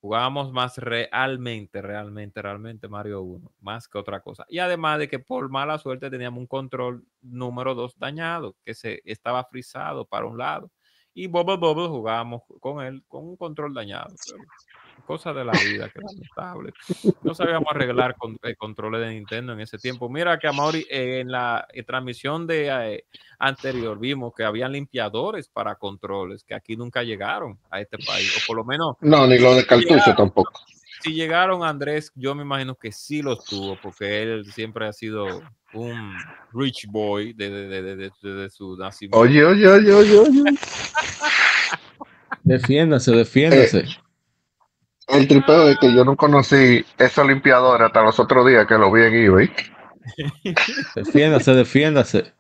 jugábamos 0.00 0.52
más 0.52 0.78
realmente, 0.78 1.82
realmente, 1.82 2.42
realmente 2.42 2.88
Mario 2.88 3.22
1, 3.22 3.52
más 3.60 3.88
que 3.88 3.98
otra 3.98 4.20
cosa. 4.20 4.46
Y 4.48 4.58
además 4.58 4.98
de 4.98 5.08
que 5.08 5.18
por 5.18 5.50
mala 5.50 5.78
suerte 5.78 6.10
teníamos 6.10 6.40
un 6.40 6.46
control 6.46 7.04
número 7.20 7.74
2 7.74 7.98
dañado, 7.98 8.56
que 8.64 8.74
se 8.74 9.02
estaba 9.04 9.44
frisado 9.44 10.06
para 10.06 10.26
un 10.26 10.38
lado. 10.38 10.70
Y 11.12 11.26
Bubble 11.26 11.56
Bubble 11.56 11.88
jugábamos 11.88 12.42
con 12.60 12.84
él 12.84 13.04
con 13.08 13.24
un 13.26 13.36
control 13.36 13.74
dañado. 13.74 14.14
Cosa 15.04 15.32
de 15.32 15.44
la 15.44 15.52
vida, 15.52 15.88
que 15.88 16.00
lamentable. 16.00 16.72
No 17.22 17.34
sabíamos 17.34 17.68
arreglar 17.70 18.16
con, 18.16 18.38
el 18.42 18.56
controles 18.56 19.00
de 19.00 19.14
Nintendo 19.14 19.52
en 19.52 19.60
ese 19.60 19.78
tiempo. 19.78 20.08
Mira 20.08 20.38
que 20.38 20.48
Amaury, 20.48 20.86
eh, 20.90 21.20
en 21.20 21.30
la 21.30 21.66
transmisión 21.86 22.46
de 22.46 22.68
eh, 22.68 23.04
anterior 23.38 23.98
vimos 23.98 24.32
que 24.36 24.44
habían 24.44 24.72
limpiadores 24.72 25.48
para 25.48 25.76
controles 25.76 26.44
que 26.44 26.54
aquí 26.54 26.76
nunca 26.76 27.02
llegaron 27.02 27.58
a 27.70 27.80
este 27.80 27.98
país, 27.98 28.36
o 28.36 28.46
por 28.46 28.56
lo 28.56 28.64
menos. 28.64 28.96
No, 29.00 29.26
ni 29.26 29.38
lo 29.38 29.54
de 29.54 29.66
cartucho 29.66 30.14
tampoco. 30.16 30.52
Si 31.02 31.14
llegaron, 31.14 31.64
Andrés, 31.64 32.12
yo 32.14 32.34
me 32.34 32.42
imagino 32.42 32.74
que 32.74 32.92
sí 32.92 33.22
los 33.22 33.44
tuvo, 33.44 33.78
porque 33.80 34.22
él 34.22 34.44
siempre 34.52 34.86
ha 34.86 34.92
sido 34.92 35.42
un 35.72 36.14
rich 36.52 36.86
boy 36.88 37.32
desde 37.32 38.50
su 38.50 38.76
nacimiento. 38.76 39.18
Oye, 39.18 39.44
oye, 39.44 39.66
oye, 39.66 39.94
oye, 39.94 40.18
oye. 40.18 40.44
defiéndase, 42.44 43.12
defiéndase. 43.12 43.84
El 45.10 45.26
tripeo 45.26 45.68
es 45.68 45.78
que 45.78 45.92
yo 45.92 46.04
no 46.04 46.16
conocí 46.16 46.84
esa 46.98 47.24
limpiadora 47.24 47.86
hasta 47.86 48.02
los 48.02 48.18
otros 48.20 48.46
días 48.46 48.66
que 48.66 48.74
lo 48.78 48.92
vi 48.92 49.02
en 49.02 49.14
eBay. 49.14 49.50
Defiéndase, 50.94 51.54
defiéndase. 51.54 52.32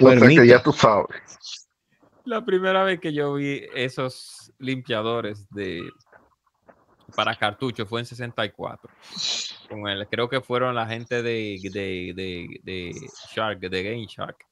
O 0.00 0.10
sea 0.10 0.28
que 0.28 0.46
ya 0.46 0.62
tú 0.62 0.72
sabes. 0.72 1.22
La 2.24 2.44
primera 2.44 2.84
vez 2.84 3.00
que 3.00 3.12
yo 3.12 3.34
vi 3.34 3.62
esos 3.74 4.52
limpiadores 4.58 5.48
de 5.50 5.82
para 7.14 7.36
cartuchos 7.36 7.88
fue 7.88 8.00
en 8.00 8.06
64. 8.06 8.90
Con 9.68 9.88
el, 9.88 10.06
creo 10.08 10.28
que 10.28 10.40
fueron 10.40 10.74
la 10.74 10.86
gente 10.86 11.22
de, 11.22 11.58
de, 11.62 12.12
de, 12.14 12.60
de 12.62 13.08
Shark, 13.34 13.60
de 13.60 13.82
Game 13.82 14.06
Shark, 14.06 14.46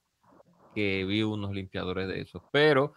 que 0.75 1.05
vi 1.05 1.23
unos 1.23 1.51
limpiadores 1.51 2.07
de 2.07 2.21
esos. 2.21 2.41
Pero 2.51 2.93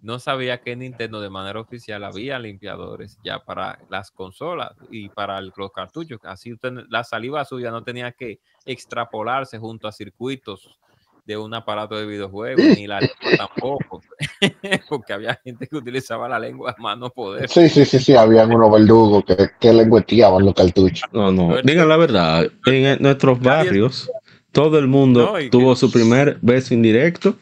no 0.00 0.18
sabía 0.18 0.60
que 0.60 0.76
Nintendo 0.76 1.20
de 1.20 1.30
manera 1.30 1.60
oficial 1.60 2.04
había 2.04 2.38
limpiadores 2.38 3.18
ya 3.24 3.38
para 3.38 3.78
las 3.88 4.10
consolas 4.10 4.72
y 4.90 5.08
para 5.08 5.40
los 5.40 5.72
cartuchos. 5.74 6.20
Así 6.24 6.54
la 6.88 7.04
saliva 7.04 7.44
suya 7.44 7.70
no 7.70 7.82
tenía 7.82 8.12
que 8.12 8.40
extrapolarse 8.64 9.58
junto 9.58 9.88
a 9.88 9.92
circuitos 9.92 10.78
de 11.26 11.36
un 11.36 11.52
aparato 11.54 11.96
de 11.96 12.06
videojuegos, 12.06 12.64
ni 12.76 12.86
la 12.86 13.00
lengua 13.00 13.36
tampoco, 13.36 14.00
porque 14.88 15.12
había 15.12 15.34
gente 15.42 15.66
que 15.66 15.76
utilizaba 15.76 16.28
la 16.28 16.38
lengua 16.38 16.74
a 16.78 16.80
mano 16.80 17.10
poder. 17.10 17.48
Sí, 17.48 17.68
sí, 17.68 17.84
sí, 17.84 17.98
sí, 17.98 18.14
habían 18.14 18.54
unos 18.54 18.70
verdugos 18.70 19.24
que, 19.24 19.36
que 19.58 19.72
lengüeteaban 19.72 20.44
los 20.44 20.54
cartuchos. 20.54 21.02
No, 21.12 21.32
no, 21.32 21.60
digan 21.62 21.88
la 21.88 21.96
verdad, 21.96 22.48
en 22.66 23.02
nuestros 23.02 23.40
barrios 23.40 24.08
todo 24.52 24.78
el 24.78 24.86
mundo 24.86 25.34
tuvo 25.50 25.74
su 25.74 25.90
primer 25.90 26.38
beso 26.42 26.74
indirecto 26.74 27.36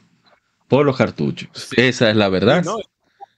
por 0.68 0.86
los 0.86 0.96
cartuchos. 0.96 1.68
Esa 1.76 2.10
es 2.10 2.16
la 2.16 2.28
verdad. 2.28 2.64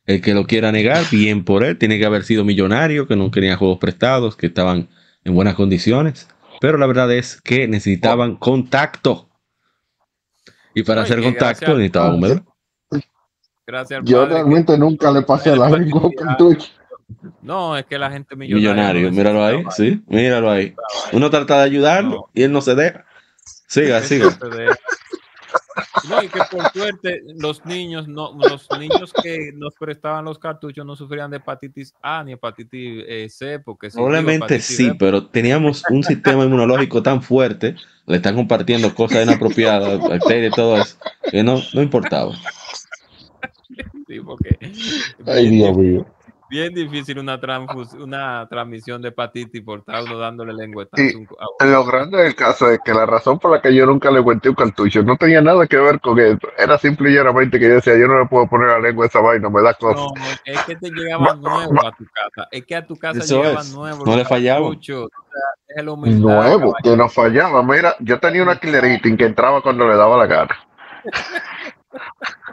El 0.06 0.20
que 0.20 0.34
lo 0.34 0.46
quiera 0.46 0.70
negar, 0.72 1.04
bien 1.10 1.44
por 1.44 1.64
él. 1.64 1.78
Tiene 1.78 1.98
que 1.98 2.06
haber 2.06 2.24
sido 2.24 2.44
millonario, 2.44 3.08
que 3.08 3.16
no 3.16 3.30
quería 3.30 3.56
juegos 3.56 3.78
prestados, 3.78 4.36
que 4.36 4.46
estaban 4.46 4.88
en 5.24 5.34
buenas 5.34 5.54
condiciones. 5.54 6.28
Pero 6.60 6.78
la 6.78 6.86
verdad 6.86 7.12
es 7.12 7.40
que 7.40 7.66
necesitaban 7.66 8.36
contacto. 8.36 9.28
Y 10.74 10.82
para 10.82 11.02
hacer 11.02 11.22
contacto 11.22 11.72
necesitaban 11.74 12.14
humedad. 12.14 12.42
Gracias. 13.66 14.02
Yo 14.04 14.26
realmente 14.26 14.78
nunca 14.78 15.10
le 15.10 15.22
pasé 15.22 15.50
a 15.50 15.56
la 15.56 15.70
lengua 15.70 16.08
cartucho. 16.16 16.68
No, 17.42 17.76
es 17.76 17.84
que 17.86 17.98
la 17.98 18.10
gente 18.10 18.36
millonario. 18.36 19.10
míralo 19.10 19.44
ahí, 19.44 19.64
sí, 19.70 20.02
míralo 20.06 20.50
ahí. 20.50 20.74
Uno 21.12 21.30
trata 21.30 21.58
de 21.58 21.64
ayudarlo 21.64 22.28
y 22.34 22.42
él 22.42 22.52
no 22.52 22.60
se 22.60 22.74
deja. 22.74 23.04
Siga, 23.68 24.00
siga. 24.02 24.36
No, 26.08 26.22
y 26.22 26.28
que 26.28 26.40
por 26.50 26.70
suerte 26.72 27.22
los 27.38 27.64
niños, 27.66 28.08
no, 28.08 28.36
los 28.38 28.66
niños 28.78 29.12
que 29.22 29.52
nos 29.54 29.74
prestaban 29.74 30.24
los 30.24 30.38
cartuchos 30.38 30.86
no 30.86 30.96
sufrían 30.96 31.30
de 31.30 31.36
hepatitis 31.38 31.94
A 32.02 32.24
ni 32.24 32.32
hepatitis 32.32 33.04
eh, 33.06 33.28
C, 33.28 33.58
porque 33.58 33.90
probablemente 33.90 34.60
sí, 34.60 34.92
pero 34.98 35.26
teníamos 35.26 35.82
un 35.90 36.02
sistema 36.02 36.44
inmunológico 36.44 37.02
tan 37.02 37.22
fuerte, 37.22 37.76
le 38.06 38.16
están 38.16 38.36
compartiendo 38.36 38.94
cosas 38.94 39.24
inapropiadas, 39.24 40.00
bacterias 40.08 40.52
y 40.52 40.56
todo 40.56 40.80
eso, 40.80 40.96
que 41.30 41.42
no, 41.42 41.60
no 41.74 41.82
importaba. 41.82 42.34
Sí, 44.06 44.20
porque 44.20 44.56
Ay, 45.26 45.50
Dios 45.50 45.76
mío 45.76 46.15
bien 46.48 46.74
difícil 46.74 47.18
una, 47.18 47.38
una 47.98 48.46
transmisión 48.48 49.02
de 49.02 49.08
hepatitis 49.08 49.62
por 49.62 49.80
estar 49.80 50.02
uno 50.04 50.18
dándole 50.18 50.52
lengua. 50.54 50.86
Lo 51.60 51.84
grande 51.84 52.18
del 52.18 52.34
caso 52.34 52.70
es 52.70 52.80
que 52.84 52.94
la 52.94 53.06
razón 53.06 53.38
por 53.38 53.52
la 53.52 53.60
que 53.60 53.74
yo 53.74 53.86
nunca 53.86 54.10
le 54.10 54.22
cuenté 54.22 54.48
un 54.48 54.54
cartucho 54.54 55.02
no 55.02 55.16
tenía 55.16 55.40
nada 55.40 55.66
que 55.66 55.76
ver 55.76 56.00
con 56.00 56.18
eso. 56.18 56.48
Era 56.56 56.78
simple 56.78 57.10
y 57.10 57.14
llanamente 57.14 57.58
que 57.58 57.68
yo 57.68 57.74
decía, 57.74 57.96
yo 57.96 58.08
no 58.08 58.20
le 58.20 58.26
puedo 58.26 58.46
poner 58.48 58.68
la 58.68 58.78
lengua 58.78 59.04
a 59.04 59.08
esa 59.08 59.20
vaina, 59.20 59.48
me 59.50 59.62
da 59.62 59.74
cosa. 59.74 60.00
No, 60.00 60.12
es 60.44 60.64
que 60.64 60.76
te 60.76 60.90
llegaban 60.94 61.40
nuevos 61.40 61.84
a 61.84 61.92
tu 61.92 62.04
casa. 62.04 62.48
Es 62.50 62.64
que 62.64 62.76
a 62.76 62.86
tu 62.86 62.96
casa 62.96 63.20
llegaban 63.20 63.72
nuevos. 63.72 64.06
No 64.06 64.16
le 64.16 64.24
fallaba. 64.24 64.70
Nuevo, 65.76 66.74
que 66.82 66.96
no 66.96 67.08
fallaba. 67.08 67.62
Mira, 67.62 67.96
yo 68.00 68.18
tenía 68.18 68.42
una 68.42 68.58
killer 68.58 69.00
que 69.00 69.24
entraba 69.24 69.62
cuando 69.62 69.86
le 69.86 69.96
daba 69.96 70.16
la 70.16 70.26
gana. 70.26 70.56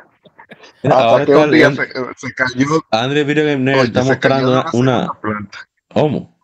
Hasta 0.84 1.26
que 1.26 1.36
un 1.36 1.52
día 1.52 1.72
se, 1.72 1.88
se, 2.18 2.34
cayó. 2.34 2.66
André 2.92 3.24
Video 3.24 3.46
Game 3.46 3.64
Nerd 3.64 3.86
está 3.86 4.04
mostrando 4.04 4.66
una, 4.74 5.08
¿Cómo? 5.94 6.38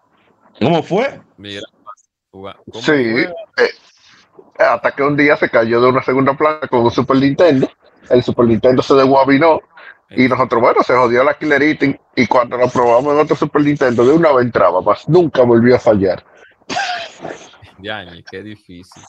¿Cómo 0.60 0.84
fue? 0.84 1.22
Mira, 1.38 1.62
¿cómo 2.31 2.53
sí. 2.74 2.91
Eh, 2.91 3.29
hasta 4.58 4.91
que 4.91 5.03
un 5.03 5.15
día 5.15 5.36
se 5.38 5.50
cayó 5.50 5.81
de 5.81 5.89
una 5.89 6.03
segunda 6.03 6.36
planta 6.36 6.67
con 6.67 6.81
un 6.81 6.91
Super 6.91 7.17
Nintendo. 7.17 7.69
El 8.10 8.24
Super 8.24 8.46
Nintendo 8.46 8.81
se 8.81 8.93
desguabinó. 8.93 9.62
Y 10.12 10.27
nosotros, 10.27 10.62
bueno, 10.62 10.81
se 10.84 10.96
jodió 10.96 11.24
la 11.24 11.38
Killer 11.38 11.62
Eating. 11.62 12.00
Y 12.15 12.27
cuando 12.27 12.58
lo 12.58 12.67
probamos 12.69 13.13
en 13.13 13.19
otro 13.19 13.36
Super 13.36 13.62
Nintendo, 13.62 14.05
de 14.05 14.13
una 14.13 14.31
vez 14.31 14.46
entraba, 14.46 14.81
más 14.81 15.08
nunca 15.08 15.43
volvió 15.43 15.75
a 15.75 15.79
fallar. 15.79 16.25
Ya, 17.79 18.05
qué 18.29 18.43
difícil. 18.43 19.03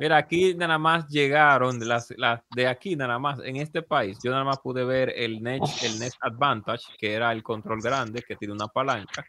Mira, 0.00 0.16
aquí 0.16 0.54
nada 0.54 0.78
más 0.78 1.08
llegaron, 1.08 1.78
las, 1.86 2.14
de 2.54 2.66
aquí 2.66 2.94
nada 2.94 3.18
más, 3.18 3.40
en 3.40 3.56
este 3.56 3.82
país, 3.82 4.18
yo 4.22 4.30
nada 4.30 4.44
más 4.44 4.58
pude 4.58 4.84
ver 4.84 5.12
el 5.16 5.42
NES, 5.42 5.82
el 5.82 6.10
Advantage, 6.20 6.84
que 6.98 7.14
era 7.14 7.32
el 7.32 7.42
control 7.42 7.80
grande, 7.80 8.22
que 8.22 8.36
tiene 8.36 8.54
una 8.54 8.68
palanca. 8.68 9.24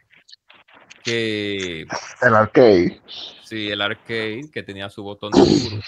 Que, 1.02 1.86
el 2.20 2.34
arcade. 2.34 3.00
Sí, 3.42 3.70
el 3.70 3.80
arcade, 3.80 4.50
que 4.52 4.62
tenía 4.62 4.90
su 4.90 5.02
botón 5.02 5.32
de 5.32 5.40
duro. 5.40 5.82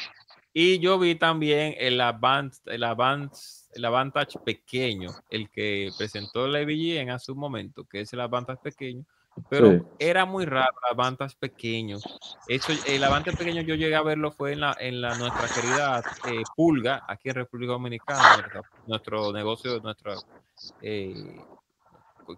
Y 0.55 0.81
yo 0.81 0.99
vi 0.99 1.15
también 1.15 1.75
el, 1.79 2.01
Advance, 2.01 2.61
el, 2.67 2.85
Advance, 2.85 3.71
el 3.75 3.85
Advantage 3.87 4.39
pequeño, 4.45 5.09
el 5.31 5.49
que 5.51 5.91
presentó 5.97 6.47
la 6.47 6.61
en 6.61 7.19
su 7.19 7.35
momento, 7.35 7.85
que 7.85 8.03
es 8.03 8.13
el 8.13 8.21
Advantage 8.21 8.61
pequeño, 8.63 9.05
pero 9.49 9.87
era 9.99 10.25
muy 10.25 10.45
raro 10.45 10.75
Avantas 10.91 11.35
pequeños. 11.35 12.03
Eso, 12.49 12.73
el 12.87 13.03
Avante 13.05 13.33
pequeño 13.33 13.63
yo 13.63 13.75
llegué 13.75 13.95
a 13.95 14.03
verlo 14.03 14.31
fue 14.33 14.53
en 14.53 14.61
la, 14.61 14.77
en 14.79 15.01
la 15.01 15.17
nuestra 15.17 15.49
querida 15.49 16.03
eh, 16.29 16.43
Pulga, 16.55 17.05
aquí 17.09 17.29
en 17.31 17.37
República 17.37 17.73
Dominicana, 17.73 18.47
nuestro 18.87 19.33
negocio, 19.33 19.81
nuestro 19.81 20.15
eh, 20.81 21.15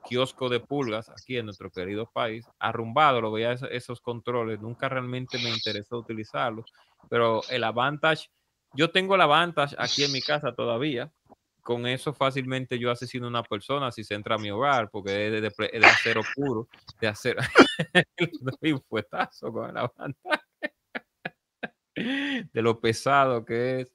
kiosco 0.09 0.49
de 0.49 0.61
pulgas 0.61 1.09
aquí 1.11 1.37
en 1.37 1.47
nuestro 1.47 1.71
querido 1.71 2.11
país, 2.11 2.47
arrumbado, 2.59 3.21
lo 3.21 3.33
veía 3.33 3.53
esos, 3.53 4.01
controles, 4.01 4.61
nunca 4.61 4.89
realmente 4.89 5.39
me 5.39 5.51
interesó 5.51 5.99
utilizarlos, 5.99 6.67
pero 7.09 7.43
el 7.51 7.65
Avantage, 7.65 8.29
yo 8.73 8.91
tengo 8.91 9.15
el 9.15 9.21
Avantage 9.21 9.77
aquí 9.79 10.05
en 10.05 10.13
mi 10.13 10.21
casa 10.21 10.55
todavía, 10.55 11.13
con 11.65 11.87
eso 11.87 12.13
fácilmente 12.13 12.79
yo 12.79 12.91
asesino 12.91 13.27
a 13.27 13.31
una 13.31 13.43
persona 13.43 13.91
si 13.91 14.05
se 14.05 14.15
entra 14.15 14.37
a 14.37 14.39
mi 14.39 14.51
hogar, 14.51 14.91
porque 14.91 15.27
es 15.27 15.33
de, 15.33 15.41
de, 15.41 15.87
acero 15.87 16.21
puro, 16.37 16.69
de 17.01 17.09
acero. 17.09 17.41
un 18.63 18.83
fuetazo 18.83 19.51
con 19.51 19.75
la 19.75 19.91
banda. 19.97 20.19
de 21.97 22.63
lo 22.63 22.81
pesado 22.81 23.45
que 23.45 23.81
es. 23.81 23.93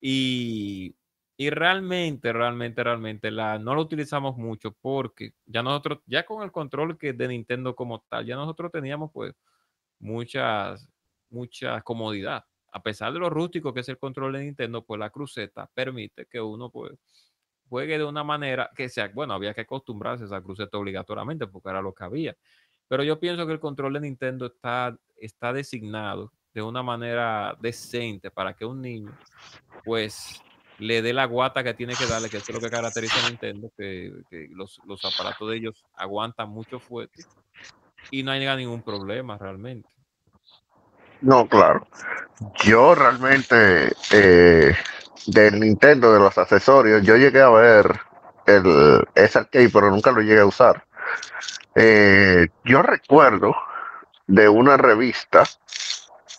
Y 0.00 0.96
Y 1.36 1.50
realmente, 1.50 2.32
realmente, 2.32 2.82
realmente 2.82 3.30
la, 3.30 3.58
no 3.58 3.74
lo 3.74 3.82
utilizamos 3.82 4.36
mucho 4.38 4.72
porque 4.72 5.34
ya 5.46 5.62
nosotros, 5.62 6.00
ya 6.06 6.24
con 6.24 6.42
el 6.42 6.52
control 6.52 6.96
que 6.98 7.12
de 7.12 7.28
Nintendo 7.28 7.76
como 7.76 8.00
tal, 8.08 8.24
ya 8.26 8.36
nosotros 8.36 8.72
teníamos 8.72 9.10
pues 9.12 9.34
muchas, 9.98 10.88
mucha 11.30 11.82
comodidad. 11.82 12.44
A 12.74 12.82
pesar 12.82 13.12
de 13.12 13.20
lo 13.20 13.30
rústico 13.30 13.72
que 13.72 13.80
es 13.80 13.88
el 13.88 13.98
control 13.98 14.32
de 14.32 14.44
Nintendo, 14.44 14.84
pues 14.84 14.98
la 14.98 15.10
cruceta 15.10 15.70
permite 15.72 16.26
que 16.26 16.40
uno 16.40 16.70
pues 16.70 16.92
juegue 17.68 17.96
de 17.98 18.04
una 18.04 18.24
manera 18.24 18.68
que 18.74 18.88
sea, 18.88 19.08
bueno, 19.14 19.32
había 19.32 19.54
que 19.54 19.60
acostumbrarse 19.60 20.24
a 20.24 20.26
esa 20.26 20.42
cruceta 20.42 20.76
obligatoriamente 20.76 21.46
porque 21.46 21.70
era 21.70 21.80
lo 21.80 21.94
que 21.94 22.02
había. 22.02 22.36
Pero 22.88 23.04
yo 23.04 23.20
pienso 23.20 23.46
que 23.46 23.52
el 23.52 23.60
control 23.60 23.94
de 23.94 24.00
Nintendo 24.00 24.46
está, 24.46 24.98
está 25.16 25.52
designado 25.52 26.32
de 26.52 26.62
una 26.62 26.82
manera 26.82 27.56
decente 27.60 28.32
para 28.32 28.54
que 28.54 28.64
un 28.64 28.82
niño 28.82 29.16
pues 29.84 30.42
le 30.78 31.00
dé 31.00 31.12
la 31.12 31.26
guata 31.26 31.62
que 31.62 31.74
tiene 31.74 31.94
que 31.94 32.06
darle, 32.06 32.28
que 32.28 32.38
es 32.38 32.52
lo 32.52 32.60
que 32.60 32.70
caracteriza 32.70 33.24
a 33.24 33.28
Nintendo, 33.30 33.70
que, 33.76 34.12
que 34.28 34.48
los, 34.50 34.80
los, 34.84 35.04
aparatos 35.04 35.48
de 35.48 35.56
ellos 35.58 35.84
aguantan 35.94 36.50
mucho 36.50 36.80
fuerte 36.80 37.22
y 38.10 38.24
no 38.24 38.32
hay 38.32 38.56
ningún 38.56 38.82
problema 38.82 39.38
realmente. 39.38 39.93
No, 41.20 41.46
claro. 41.48 41.86
Yo 42.64 42.94
realmente 42.94 43.92
eh, 44.12 44.74
del 45.26 45.60
Nintendo, 45.60 46.12
de 46.12 46.20
los 46.20 46.36
accesorios, 46.36 47.02
yo 47.02 47.16
llegué 47.16 47.40
a 47.40 47.50
ver 47.50 48.00
el 48.46 49.06
SRK, 49.14 49.70
pero 49.72 49.90
nunca 49.90 50.10
lo 50.12 50.20
llegué 50.20 50.40
a 50.40 50.46
usar. 50.46 50.84
Eh, 51.74 52.48
yo 52.64 52.82
recuerdo 52.82 53.54
de 54.26 54.48
una 54.48 54.76
revista, 54.76 55.44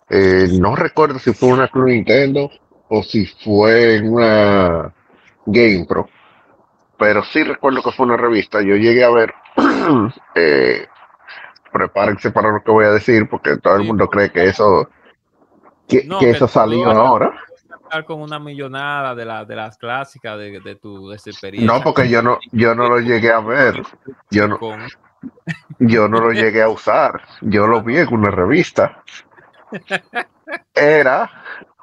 eh, 0.10 0.48
no 0.60 0.75
recuerdo 0.75 1.20
si 1.20 1.34
fue 1.34 1.50
una 1.50 1.67
Club 1.67 1.88
Nintendo 1.88 2.50
o 2.89 3.03
si 3.03 3.25
fue 3.25 4.01
una 4.01 4.94
GamePro, 5.46 6.10
pero 6.98 7.24
sí 7.24 7.44
recuerdo 7.44 7.82
que 7.84 7.91
fue 7.91 8.05
una 8.05 8.17
revista. 8.17 8.62
Yo 8.62 8.75
llegué 8.75 9.03
a 9.03 9.10
ver, 9.10 9.34
eh, 10.36 10.88
prepárense 11.75 12.32
para 12.32 12.51
lo 12.51 12.63
que 12.63 12.72
voy 12.72 12.86
a 12.86 12.91
decir, 12.91 13.27
porque 13.29 13.58
todo 13.58 13.75
el 13.75 13.84
mundo 13.84 14.08
cree 14.10 14.32
que 14.32 14.46
eso, 14.46 14.89
que, 15.88 16.03
No, 16.05 16.20
que 16.20 16.32
eso 16.32 16.48
salió 16.48 16.89
ahora. 16.89 17.34
Con 18.05 18.22
una 18.22 18.39
millonada 18.39 19.15
de, 19.15 19.25
la, 19.25 19.46
de 19.46 19.55
las 19.55 19.77
clásicas 19.77 20.38
de, 20.38 20.60
de 20.60 20.75
tu 20.75 21.10
de 21.10 21.15
experiencia. 21.15 21.77
No, 21.77 21.82
porque 21.84 22.10
yo 22.10 22.22
no, 22.22 22.39
yo 22.51 22.75
no 22.75 22.88
lo 22.89 23.00
llegué 23.00 23.32
a 23.32 23.39
ver, 23.39 23.82
yo 24.32 24.48
no, 24.48 24.60
yo 25.79 26.08
no 26.08 26.20
lo 26.20 26.32
llegué 26.34 26.62
a 26.63 26.70
usar, 26.70 27.22
yo 27.41 27.67
lo 27.67 27.82
vi 27.84 27.98
en 27.98 28.13
una 28.13 28.32
revista. 28.32 29.03
Era, 30.74 31.29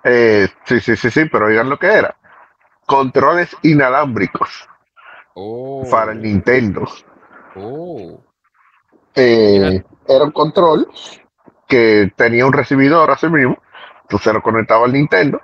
eh, 0.04 0.48
sí, 0.64 0.80
sí, 0.80 0.96
sí, 0.96 1.10
sí, 1.10 1.24
pero 1.26 1.46
oigan 1.46 1.68
lo 1.68 1.78
que 1.78 1.86
era. 1.92 2.16
Controles 2.86 3.56
inalámbricos 3.62 4.68
Oh, 5.34 5.84
para 5.90 6.12
el 6.12 6.22
Nintendo. 6.22 6.86
oh. 7.54 8.31
Eh, 9.14 9.82
era 10.08 10.24
un 10.24 10.32
control 10.32 10.88
que 11.68 12.12
tenía 12.16 12.46
un 12.46 12.52
recibidor 12.52 13.10
así 13.10 13.28
mismo, 13.28 13.58
entonces 14.02 14.32
lo 14.34 14.42
conectaba 14.42 14.84
al 14.86 14.92
Nintendo, 14.92 15.40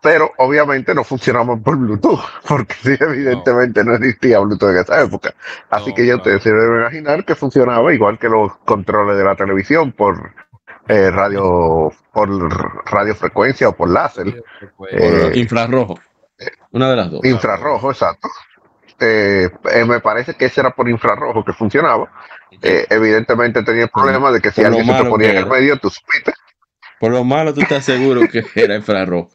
pero 0.00 0.32
obviamente 0.38 0.94
no 0.94 1.04
funcionaba 1.04 1.56
por 1.56 1.76
Bluetooth, 1.76 2.20
porque 2.48 2.74
sí, 2.74 2.96
evidentemente 3.00 3.84
no, 3.84 3.94
existía 3.94 4.38
Bluetooth 4.40 4.70
en 4.70 4.76
esa 4.78 5.02
época. 5.02 5.34
Así 5.70 5.90
No, 5.90 5.94
que 5.94 6.06
ya 6.06 6.14
claro. 6.14 6.18
ustedes 6.18 6.42
se 6.42 6.52
deben 6.52 6.80
imaginar 6.80 7.24
que 7.24 7.34
funcionaba 7.34 7.92
igual 7.92 8.18
que 8.18 8.28
los 8.28 8.56
controles 8.58 9.16
de 9.18 9.24
la 9.24 9.36
televisión 9.36 9.92
por 9.92 10.32
eh, 10.88 11.10
radio, 11.10 11.90
por 12.12 12.28
radiofrecuencia 12.90 13.68
o 13.68 13.76
por 13.76 13.90
láser, 13.90 14.42
Eh, 14.90 15.32
infrarrojo. 15.34 15.98
Una 16.72 16.90
de 16.90 16.96
las 16.96 17.10
dos. 17.10 17.24
infrarrojo, 17.24 17.90
exacto. 17.90 18.28
Eh, 19.00 19.48
eh, 19.72 19.84
me 19.84 20.00
parece 20.00 20.34
que 20.34 20.46
ese 20.46 20.60
era 20.60 20.70
por 20.74 20.88
infrarrojo 20.88 21.44
que 21.44 21.52
funcionaba. 21.52 22.10
Eh, 22.62 22.86
evidentemente 22.90 23.62
tenía 23.62 23.84
el 23.84 23.90
problema 23.90 24.30
de 24.32 24.40
que 24.40 24.50
si 24.50 24.62
por 24.62 24.66
alguien 24.66 24.86
se 24.86 25.02
te 25.02 25.08
ponía 25.08 25.30
en 25.30 25.36
el 25.36 25.46
medio, 25.46 25.78
tú 25.78 25.90
supiste. 25.90 26.32
Por 26.98 27.12
lo 27.12 27.24
malo, 27.24 27.54
tú 27.54 27.60
estás 27.60 27.84
seguro 27.84 28.22
que 28.28 28.44
era 28.54 28.74
infrarrojo. 28.74 29.30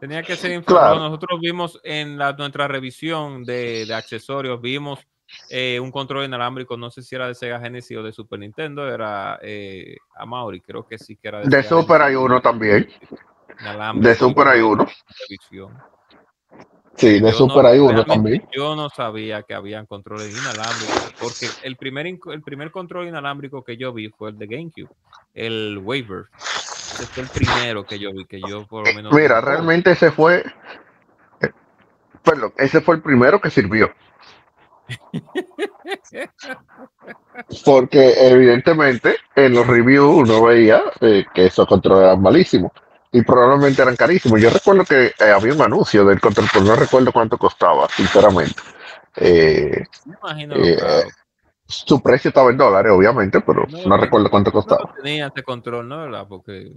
Tenía 0.00 0.22
que 0.22 0.36
ser 0.36 0.52
infrarrojo. 0.52 0.94
Claro. 0.94 1.00
Nosotros 1.00 1.40
vimos 1.40 1.80
en 1.84 2.18
la, 2.18 2.32
nuestra 2.32 2.66
revisión 2.66 3.44
de, 3.44 3.86
de 3.86 3.94
accesorios, 3.94 4.60
vimos 4.60 5.00
eh, 5.48 5.78
un 5.80 5.90
control 5.90 6.24
inalámbrico, 6.24 6.76
no 6.76 6.90
sé 6.90 7.02
si 7.02 7.14
era 7.14 7.26
de 7.26 7.34
Sega 7.34 7.60
Genesis 7.60 7.96
o 7.96 8.02
de 8.02 8.12
Super 8.12 8.38
Nintendo, 8.38 8.88
era 8.88 9.38
eh, 9.42 9.96
Amaury, 10.16 10.60
creo 10.60 10.86
que 10.86 10.98
sí 10.98 11.16
que 11.16 11.28
era 11.28 11.40
de, 11.40 11.48
De 11.48 11.62
Super 11.62 12.02
hay 12.02 12.14
uno 12.14 12.40
también. 12.40 12.88
De 13.96 14.14
Super 14.14 14.48
hay 14.48 14.60
uno. 14.60 14.86
Sí, 16.96 17.20
de 17.20 17.32
Super 17.32 17.62
no- 17.64 17.68
hay 17.68 17.78
uno 17.78 18.04
también. 18.04 18.44
Yo 18.52 18.76
no 18.76 18.88
sabía 18.90 19.42
que 19.42 19.54
habían 19.54 19.86
controles 19.86 20.36
inalámbricos, 20.36 21.14
porque 21.18 21.50
el 21.62 21.76
primer, 21.76 22.06
el 22.06 22.42
primer 22.42 22.70
control 22.70 23.08
inalámbrico 23.08 23.64
que 23.64 23.76
yo 23.76 23.92
vi 23.92 24.08
fue 24.10 24.30
el 24.30 24.38
de 24.38 24.46
GameCube, 24.46 24.90
el 25.34 25.78
Waiver. 25.82 26.24
Ese 26.92 27.06
fue 27.06 27.24
el 27.24 27.30
primero 27.30 27.84
que 27.84 27.98
yo 27.98 28.12
vi, 28.12 28.24
que 28.26 28.40
yo 28.46 28.66
por 28.66 28.84
lo 28.84 28.94
menos... 28.94 29.12
Mira, 29.12 29.36
dije, 29.36 29.38
"Oh, 29.38 29.50
realmente 29.50 29.90
ese 29.92 30.10
fue. 30.10 30.44
eh, 31.40 31.50
Perdón, 32.22 32.52
ese 32.58 32.80
fue 32.80 32.96
el 32.96 33.02
primero 33.02 33.40
que 33.40 33.50
sirvió. 33.50 33.90
Porque 37.64 38.12
evidentemente 38.18 39.16
en 39.34 39.54
los 39.54 39.66
reviews 39.66 40.28
uno 40.28 40.44
veía 40.44 40.82
eh, 41.00 41.24
que 41.34 41.46
esos 41.46 41.66
controles 41.66 42.04
eran 42.04 42.22
malísimos 42.22 42.70
y 43.12 43.22
probablemente 43.22 43.82
eran 43.82 43.94
carísimos. 43.94 44.40
Yo 44.40 44.48
recuerdo 44.50 44.84
que 44.84 45.06
eh, 45.08 45.30
había 45.34 45.52
un 45.52 45.60
anuncio 45.60 46.04
del 46.04 46.20
control, 46.20 46.48
pero 46.52 46.64
no 46.64 46.76
recuerdo 46.76 47.12
cuánto 47.12 47.36
costaba, 47.36 47.86
sinceramente. 47.88 48.54
Eh, 49.16 49.84
me 50.06 50.16
imagino 50.20 50.54
eh, 50.56 51.04
su 51.66 52.02
precio 52.02 52.28
estaba 52.30 52.50
en 52.50 52.56
dólares, 52.56 52.90
obviamente, 52.90 53.40
pero 53.42 53.66
No, 53.68 53.78
no 53.78 53.84
no, 53.88 53.96
recuerdo 53.98 54.30
cuánto 54.30 54.50
No 54.50 54.54
costaba. 54.54 54.94
tenía 54.94 55.26
este 55.26 55.42
control, 55.42 55.88
¿no? 55.88 56.02
¿Verdad? 56.02 56.26
Porque 56.26 56.72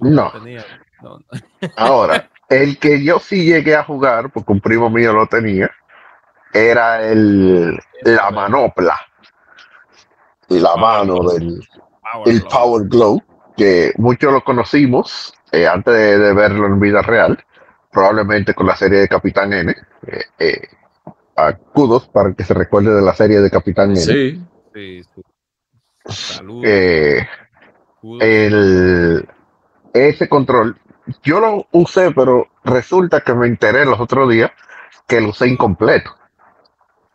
No. 0.00 0.30
tenía, 0.30 0.64
no, 1.02 1.18
no. 1.18 1.24
Ahora, 1.76 2.30
el 2.48 2.78
que 2.78 3.02
yo 3.02 3.18
sí 3.18 3.44
llegué 3.44 3.74
a 3.74 3.82
jugar, 3.82 4.30
porque 4.30 4.52
un 4.52 4.60
primo 4.60 4.88
mío 4.88 5.12
lo 5.12 5.26
tenía, 5.26 5.68
era 6.52 7.02
el 7.02 7.76
la 8.04 8.30
manopla. 8.30 8.96
La 10.48 10.76
mano 10.76 11.14
del 11.30 11.60
Power 12.12 12.28
el. 12.34 12.42
Power 12.42 12.88
Glow, 12.88 13.22
que 13.56 13.92
muchos 13.96 14.32
lo 14.32 14.44
conocimos 14.44 15.32
eh, 15.52 15.66
antes 15.68 15.92
de, 15.94 16.18
de 16.18 16.32
verlo 16.32 16.66
en 16.66 16.80
vida 16.80 17.02
real, 17.02 17.44
probablemente 17.90 18.54
con 18.54 18.66
la 18.66 18.76
serie 18.76 19.00
de 19.00 19.08
Capitán 19.08 19.52
N. 19.52 19.74
Eh, 20.06 20.24
eh, 20.38 20.68
a 21.36 21.54
kudos 21.54 22.08
para 22.08 22.32
que 22.34 22.44
se 22.44 22.54
recuerde 22.54 22.94
de 22.94 23.02
la 23.02 23.14
serie 23.14 23.40
de 23.40 23.50
Capitán 23.50 23.90
N. 23.90 24.00
Sí. 24.00 24.42
Sí, 24.74 25.02
sí. 25.14 25.22
Salud. 26.06 26.62
Eh, 26.66 27.26
el, 28.20 29.28
ese 29.92 30.28
control, 30.28 30.76
yo 31.22 31.40
lo 31.40 31.66
usé, 31.72 32.10
pero 32.12 32.48
resulta 32.64 33.20
que 33.20 33.34
me 33.34 33.46
enteré 33.46 33.84
los 33.84 34.00
otros 34.00 34.28
días 34.30 34.50
que 35.06 35.20
lo 35.20 35.28
usé 35.28 35.48
incompleto, 35.48 36.10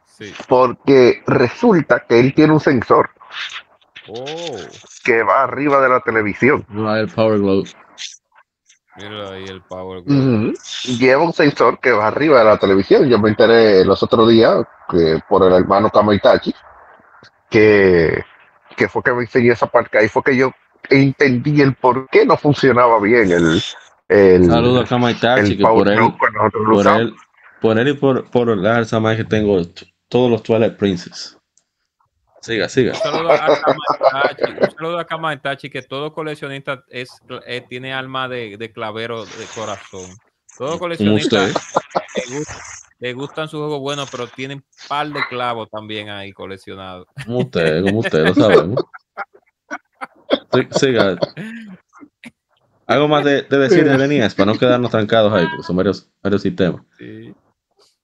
Sí. 0.06 0.34
porque 0.48 1.22
resulta 1.28 2.06
que 2.08 2.20
él 2.20 2.34
tiene 2.34 2.54
un 2.54 2.60
sensor 2.60 3.10
Oh, 4.10 4.56
que 5.04 5.22
va 5.22 5.44
arriba 5.44 5.82
de 5.82 5.90
la 5.90 6.00
televisión. 6.00 6.66
No 6.70 6.96
el 6.96 7.10
Power 7.10 7.40
Glow. 7.40 7.66
Mira 8.98 9.32
ahí 9.32 9.46
el 9.46 9.62
Power 9.62 10.04
Glove. 10.04 10.50
Ujú. 10.50 10.54
Lleva 10.98 11.24
un 11.24 11.34
sensor 11.34 11.80
que 11.80 11.92
va 11.92 12.08
arriba 12.08 12.40
de 12.40 12.46
la 12.46 12.58
televisión. 12.58 13.08
Yo 13.08 13.20
me 13.20 13.30
enteré 13.30 13.86
los 13.86 14.02
otros 14.04 14.30
días 14.30 14.66
que 14.90 15.20
por 15.30 15.44
el 15.44 15.54
hermano 15.54 15.90
Kamaitachi 15.90 16.54
que, 17.50 18.24
que 18.76 18.90
fue 18.90 19.04
que 19.04 19.14
me 19.14 19.22
enseñó 19.24 19.54
esa 19.54 19.68
parte. 19.68 19.98
Ahí 19.98 20.10
fue 20.10 20.24
que 20.24 20.36
yo 20.36 20.52
entendí 20.90 21.62
el 21.62 21.76
por 21.76 22.10
qué 22.10 22.26
no 22.26 22.38
funcionaba 22.38 23.00
bien 23.00 23.32
el, 23.32 23.62
el, 24.08 24.46
Saludos 24.46 24.86
a 24.86 24.88
Kamaitachi, 24.88 25.52
el 25.52 25.58
que 25.58 25.64
por 25.64 25.88
él, 25.88 26.00
por 26.72 26.88
él, 26.88 27.14
por 27.62 27.80
él 27.80 27.88
y 27.90 27.94
por, 27.94 28.30
por 28.30 28.58
la 28.58 28.78
alza 28.78 29.00
más 29.00 29.18
que 29.18 29.24
tengo 29.24 29.62
todos 30.10 30.32
los 30.32 30.44
Twilight 30.44 30.78
Princess. 30.78 31.37
Siga, 32.42 32.70
siga. 32.70 32.94
Un 32.94 33.00
saludo 33.00 33.32
a 33.32 33.38
Kamaitachi, 33.40 34.52
un 34.62 34.72
saludo 34.72 35.00
a 35.00 35.06
Kamaitachi, 35.06 35.70
que 35.70 35.82
todo 35.82 36.14
coleccionista 36.14 36.84
es, 36.90 37.10
eh, 37.46 37.66
tiene 37.68 37.94
alma 37.94 38.28
de, 38.30 38.58
de 38.58 38.72
clavero 38.72 39.26
de 39.26 39.46
corazón. 39.56 40.16
Todo 40.58 40.80
coleccionista 40.80 41.46
le, 41.48 41.54
gusta- 42.38 42.62
le 43.00 43.14
gustan 43.14 43.48
sus 43.48 43.60
juegos 43.60 43.80
buenos, 43.80 44.10
pero 44.10 44.28
tienen 44.28 44.64
par 44.88 45.08
de 45.08 45.20
clavos 45.30 45.70
también 45.70 46.10
ahí 46.10 46.32
coleccionados. 46.32 47.08
Como 47.26 47.40
usted, 47.40 47.84
como 47.84 48.00
usted, 48.00 48.26
lo 48.28 48.34
sabemos. 48.34 48.84
Siga. 50.72 51.18
Algo 52.86 53.08
más 53.08 53.24
de, 53.26 53.42
de 53.44 53.58
decir 53.58 53.84
de 53.84 53.98
Lenías 53.98 54.34
para 54.34 54.52
no 54.52 54.58
quedarnos 54.58 54.90
trancados 54.92 55.34
ahí, 55.34 55.46
porque 55.48 55.64
son 55.64 55.76
varios, 55.76 56.10
varios 56.24 56.42
sistemas. 56.42 56.82
Sí. 56.98 57.34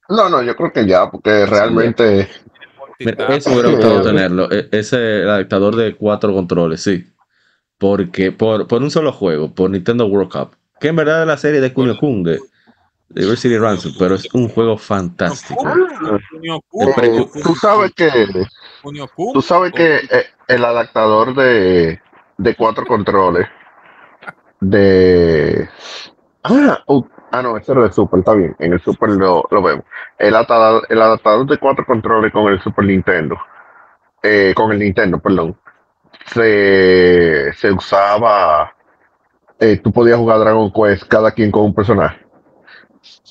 No, 0.09 0.27
no, 0.27 0.43
yo 0.43 0.55
creo 0.55 0.73
que 0.73 0.85
ya, 0.85 1.09
porque 1.09 1.45
realmente 1.45 2.29
Mira, 2.99 3.35
eso 3.35 3.51
hubiera 3.51 3.69
gustado 3.69 4.01
tenerlo. 4.01 4.51
e- 4.51 4.69
Ese 4.71 5.23
adaptador 5.23 5.75
de 5.75 5.95
cuatro 5.95 6.33
controles, 6.33 6.81
sí. 6.81 7.07
Porque 7.77 8.31
por, 8.31 8.67
por 8.67 8.81
un 8.81 8.91
solo 8.91 9.11
juego, 9.11 9.53
por 9.53 9.69
Nintendo 9.69 10.05
World 10.05 10.31
Cup, 10.31 10.55
que 10.79 10.89
en 10.89 10.95
verdad 10.95 11.21
es 11.21 11.27
la 11.27 11.37
serie 11.37 11.59
de 11.59 11.73
Kunio 11.73 11.97
Kun, 11.97 12.23
de, 12.23 12.41
Diversity 13.09 13.57
Ransom, 13.57 13.93
pero 13.97 14.15
es 14.15 14.27
un 14.33 14.49
juego 14.49 14.77
fantástico. 14.77 15.67
Eh, 15.67 16.19
Kun, 16.69 17.31
tú 17.43 17.55
sabes 17.55 17.91
que 17.95 18.27
tú 19.33 19.41
sabes 19.41 19.71
que 19.73 19.95
eh, 19.95 20.25
el 20.47 20.65
adaptador 20.65 21.35
de, 21.35 21.99
de 22.37 22.55
cuatro 22.55 22.85
controles 22.85 23.47
de 24.59 25.69
ah, 26.43 26.83
ah 27.33 27.41
no, 27.41 27.57
ese 27.57 27.71
era 27.71 27.83
de 27.83 27.91
Super, 27.91 28.19
está 28.19 28.33
bien, 28.33 28.55
en 28.59 28.73
el 28.73 28.81
Super 28.81 29.09
lo, 29.09 29.43
lo 29.49 29.61
vemos. 29.61 29.85
El 30.19 30.35
adaptador, 30.35 30.85
el 30.89 31.01
adaptador 31.01 31.47
de 31.47 31.57
cuatro 31.57 31.85
controles 31.85 32.31
con 32.31 32.51
el 32.51 32.61
Super 32.61 32.85
Nintendo, 32.85 33.35
eh, 34.21 34.53
con 34.55 34.71
el 34.71 34.79
Nintendo, 34.79 35.19
perdón, 35.19 35.57
se, 36.27 37.51
se 37.53 37.71
usaba, 37.71 38.73
eh, 39.59 39.77
tú 39.77 39.91
podías 39.91 40.17
jugar 40.17 40.39
Dragon 40.39 40.71
Quest 40.71 41.07
cada 41.07 41.31
quien 41.31 41.51
con 41.51 41.63
un 41.63 41.73
personaje. 41.73 42.23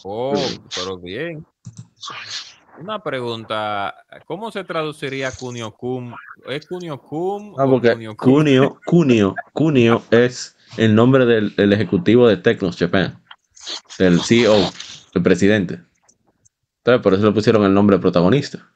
Oh, 0.04 0.34
pero 0.74 0.98
bien. 0.98 1.46
Una 2.80 2.98
pregunta, 2.98 3.94
¿cómo 4.26 4.50
se 4.50 4.64
traduciría 4.64 5.30
Kunio 5.30 5.70
Kun? 5.70 6.14
¿Es 6.48 6.66
Kunio 6.66 7.00
Kun 7.00 7.54
Ah, 7.56 7.66
o 7.66 7.70
porque 7.70 7.92
Kunio 7.92 8.16
Kun? 8.16 8.34
Kunio, 8.34 8.76
Kunio, 8.84 9.34
Kunio 9.52 10.02
es 10.10 10.56
el 10.76 10.94
nombre 10.94 11.24
del, 11.26 11.54
del 11.54 11.72
ejecutivo 11.72 12.26
de 12.26 12.38
Tecnos 12.38 12.76
Japan, 12.78 13.21
del 13.98 14.20
CEO, 14.20 14.56
el 15.14 15.22
presidente. 15.22 15.80
Entonces, 16.78 17.02
por 17.02 17.14
eso 17.14 17.24
le 17.26 17.32
pusieron 17.32 17.64
el 17.64 17.72
nombre 17.74 17.98
protagonista. 17.98 18.66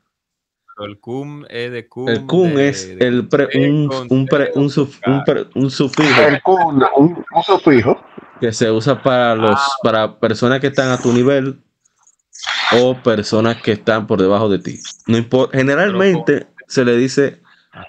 Pero 0.77 0.89
El 0.91 1.01
Kun 1.01 1.47
es 1.49 1.73
de 1.73 1.89
Kun. 1.89 2.09
El 2.09 2.27
de- 2.55 2.69
es 2.69 2.99
de- 2.99 3.07
el 3.07 3.29
pre- 3.29 3.49
un, 3.69 3.91
un, 4.11 4.27
pre- 4.27 4.53
un, 4.55 4.69
suf- 4.71 5.01
un 5.07 5.25
pre- 5.25 5.47
un 5.55 5.71
sufijo 5.71 6.23
El 6.23 6.43
Kun, 6.43 6.83
un, 6.97 7.25
un 7.35 7.43
sufijo. 7.43 8.01
que 8.41 8.53
se 8.53 8.71
usa 8.71 9.03
para 9.03 9.35
los 9.35 9.59
para 9.83 10.21
personas 10.21 10.61
que 10.61 10.67
están 10.69 10.91
a 10.91 10.99
tu 10.99 11.13
nivel 11.13 11.63
o 12.79 12.95
personas 13.03 13.63
que 13.63 13.73
están 13.73 14.07
por 14.07 14.21
debajo 14.21 14.49
de 14.51 14.59
ti. 14.59 14.79
No 15.07 15.17
importa, 15.17 15.57
generalmente 15.57 16.47
se 16.69 16.85
le 16.85 16.97
dice 16.97 17.41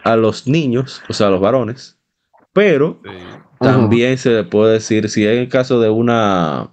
a 0.04 0.16
los 0.16 0.48
niños, 0.48 1.02
o 1.10 1.14
sea, 1.14 1.28
a 1.28 1.30
los 1.30 1.42
varones, 1.42 1.98
pero 2.54 3.02
Sí. 3.04 3.10
también 3.60 4.18
se 4.18 4.30
le 4.30 4.44
puede 4.46 4.74
decir 4.74 5.10
si 5.10 5.28
hay 5.28 5.38
el 5.40 5.50
caso 5.50 5.80
de 5.82 5.90
una 5.90 6.72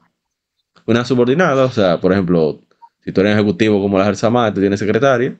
una 0.86 1.04
subordinada, 1.04 1.64
o 1.64 1.70
sea, 1.70 2.00
por 2.00 2.12
ejemplo, 2.12 2.60
si 3.04 3.12
tú 3.12 3.20
eres 3.20 3.34
ejecutivo 3.34 3.80
como 3.80 3.98
la 3.98 4.04
Gersamá, 4.04 4.52
tú 4.52 4.60
tienes 4.60 4.80
secretaria, 4.80 5.36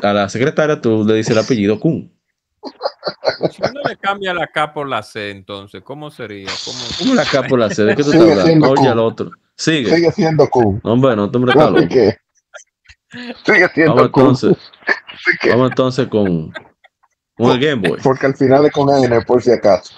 a 0.00 0.12
la 0.12 0.28
secretaria 0.28 0.80
tú 0.80 1.04
le 1.06 1.14
dices 1.14 1.32
el 1.32 1.42
apellido 1.42 1.78
Kun. 1.80 2.12
Si 3.50 3.62
uno 3.62 3.80
le 3.88 3.96
cambia 3.96 4.34
la 4.34 4.46
K 4.46 4.72
por 4.72 4.88
la 4.88 5.02
C, 5.02 5.30
entonces, 5.30 5.82
¿cómo 5.82 6.10
sería? 6.10 6.48
¿Cómo? 6.64 6.78
¿Cómo 6.98 7.14
la 7.14 7.22
acá 7.22 7.42
por 7.44 7.58
la 7.58 7.70
C? 7.70 7.84
¿De 7.84 7.94
qué 7.94 8.02
tú 8.02 8.10
Sigue 8.10 8.28
estás 8.30 8.44
hablando? 8.44 8.70
Oye 8.70 8.88
al 8.88 8.98
otro. 8.98 9.30
Sigue. 9.56 9.94
Sigue 9.94 10.12
siendo 10.12 10.48
Kun. 10.48 10.80
Hombre, 10.82 11.16
no, 11.16 11.30
te 11.30 11.38
que 11.88 12.16
sigue 13.44 13.68
siendo 13.74 13.94
Vamos 13.94 14.10
Kun. 14.10 14.22
entonces, 14.22 14.56
vamos 15.48 15.70
entonces 15.70 16.08
con, 16.08 16.52
con 17.36 17.50
el 17.52 17.60
Game 17.60 17.88
Boy. 17.88 18.00
porque 18.02 18.26
al 18.26 18.34
final 18.34 18.66
es 18.66 18.72
con 18.72 18.88
N, 18.90 19.20
por 19.22 19.42
si 19.42 19.52
acaso. 19.52 19.94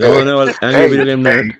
Vamos 0.00 0.56
Game 0.60 1.16
Nerd. 1.16 1.50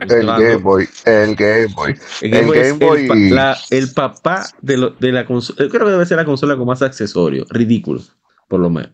El 0.00 0.26
Game 0.26 0.56
Boy, 0.56 0.88
el 1.04 1.34
Game 1.36 1.66
Boy. 1.74 1.94
El 2.22 2.30
Game 2.30 2.40
el 2.40 2.46
Boy 2.46 2.58
es 2.58 2.78
Game 2.78 2.86
Boy- 2.86 3.00
el, 3.02 3.08
pa- 3.08 3.14
la- 3.34 3.58
el 3.70 3.92
papá 3.92 4.46
de, 4.60 4.76
lo- 4.76 4.90
de 4.90 5.12
la 5.12 5.24
consola. 5.26 5.68
Creo 5.68 5.84
que 5.86 5.90
debe 5.92 6.06
ser 6.06 6.16
la 6.16 6.24
consola 6.24 6.56
con 6.56 6.66
más 6.66 6.82
accesorios. 6.82 7.48
Ridículo, 7.50 8.00
por 8.48 8.60
lo 8.60 8.70
menos. 8.70 8.92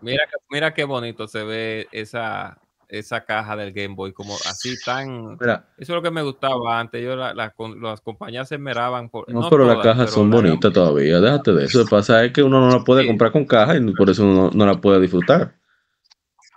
Mira, 0.00 0.24
que- 0.30 0.36
mira 0.50 0.74
qué 0.74 0.84
bonito 0.84 1.28
se 1.28 1.44
ve 1.44 1.88
esa, 1.92 2.58
esa 2.88 3.24
caja 3.24 3.56
del 3.56 3.72
Game 3.72 3.94
Boy, 3.94 4.12
como 4.12 4.34
así 4.34 4.74
tan... 4.84 5.36
Mira, 5.40 5.66
Eso 5.78 5.92
es 5.92 5.96
lo 5.96 6.02
que 6.02 6.10
me 6.10 6.22
gustaba 6.22 6.78
antes. 6.78 7.02
Yo 7.02 7.14
la- 7.16 7.32
la- 7.34 7.50
con- 7.50 7.80
las 7.80 8.00
compañías 8.00 8.48
se 8.48 8.56
esmeraban 8.56 9.08
por... 9.08 9.30
no, 9.32 9.48
pero 9.48 9.64
las 9.64 9.76
cajas 9.78 10.06
pero 10.06 10.10
son 10.10 10.30
la 10.30 10.36
bonitas 10.36 10.72
todavía. 10.72 11.20
Déjate 11.20 11.52
de 11.52 11.64
eso. 11.66 11.78
Lo 11.78 11.84
que 11.84 11.90
pasa 11.90 12.24
es 12.24 12.32
que 12.32 12.42
uno 12.42 12.60
no 12.60 12.76
la 12.78 12.84
puede 12.84 13.02
Sí. 13.02 13.08
comprar 13.08 13.30
con 13.32 13.44
caja 13.46 13.76
y 13.76 13.80
por 13.94 14.10
eso 14.10 14.24
no, 14.24 14.50
no 14.52 14.66
la 14.66 14.80
puede 14.80 15.00
disfrutar. 15.00 15.54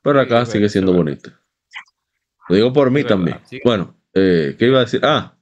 Pero 0.04 0.16
la 0.18 0.24
Sí, 0.24 0.30
caja 0.30 0.46
sigue 0.46 0.70
siendo 0.70 0.92
bonita. 0.94 1.40
Lo 2.50 2.56
digo 2.56 2.74
por 2.74 2.92
mí 2.92 3.04
también. 3.04 3.40
sí. 3.50 3.60
Bueno, 3.64 3.96
eh, 4.14 4.56
¿qué 4.58 4.68
iba 4.68 4.78
a 4.80 4.82
decir? 4.86 5.02
Ah, 5.04 5.36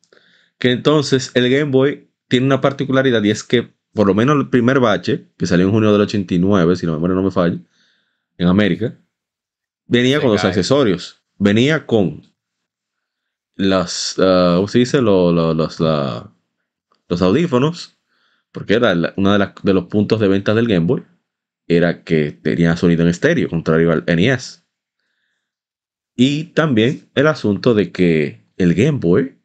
que 0.57 0.71
entonces 0.71 1.31
el 1.35 1.49
Game 1.49 1.71
Boy 1.71 2.09
tiene 2.27 2.45
una 2.45 2.61
particularidad 2.61 3.21
y 3.23 3.31
es 3.31 3.43
que 3.43 3.73
por 3.93 4.07
lo 4.07 4.13
menos 4.15 4.35
el 4.37 4.49
primer 4.49 4.79
bache, 4.79 5.27
que 5.37 5.45
salió 5.45 5.65
en 5.65 5.71
junio 5.71 5.91
del 5.91 6.01
89, 6.01 6.75
si 6.75 6.85
la 6.85 6.93
memoria 6.93 7.15
no 7.15 7.23
me 7.23 7.31
falla, 7.31 7.59
en 8.37 8.47
América, 8.47 8.97
venía 9.85 10.19
con 10.19 10.31
los 10.31 10.41
accesorios. 10.49 11.21
Venía 11.37 11.85
con 11.85 12.23
las, 13.55 14.15
ah, 14.19 14.53
¿cómo 14.55 14.67
se 14.67 14.79
dice? 14.79 15.01
Lo- 15.01 15.31
lo- 15.31 15.53
los, 15.53 15.79
los 15.79 17.21
audífonos, 17.21 17.97
porque 18.51 18.75
era 18.75 18.93
uno 19.17 19.37
de, 19.37 19.49
de 19.61 19.73
los 19.73 19.85
puntos 19.85 20.19
de 20.19 20.27
venta 20.27 20.53
del 20.53 20.67
Game 20.67 20.85
Boy, 20.87 21.03
era 21.67 22.03
que 22.03 22.31
tenía 22.31 22.75
sonido 22.77 23.03
en 23.03 23.09
estéreo, 23.09 23.49
contrario 23.49 23.91
al 23.91 24.03
NES. 24.07 24.62
Y 26.15 26.45
también 26.45 27.09
el 27.15 27.27
asunto 27.27 27.73
de 27.73 27.91
que 27.91 28.45
el 28.57 28.73
Game 28.75 28.99
Boy 28.99 29.37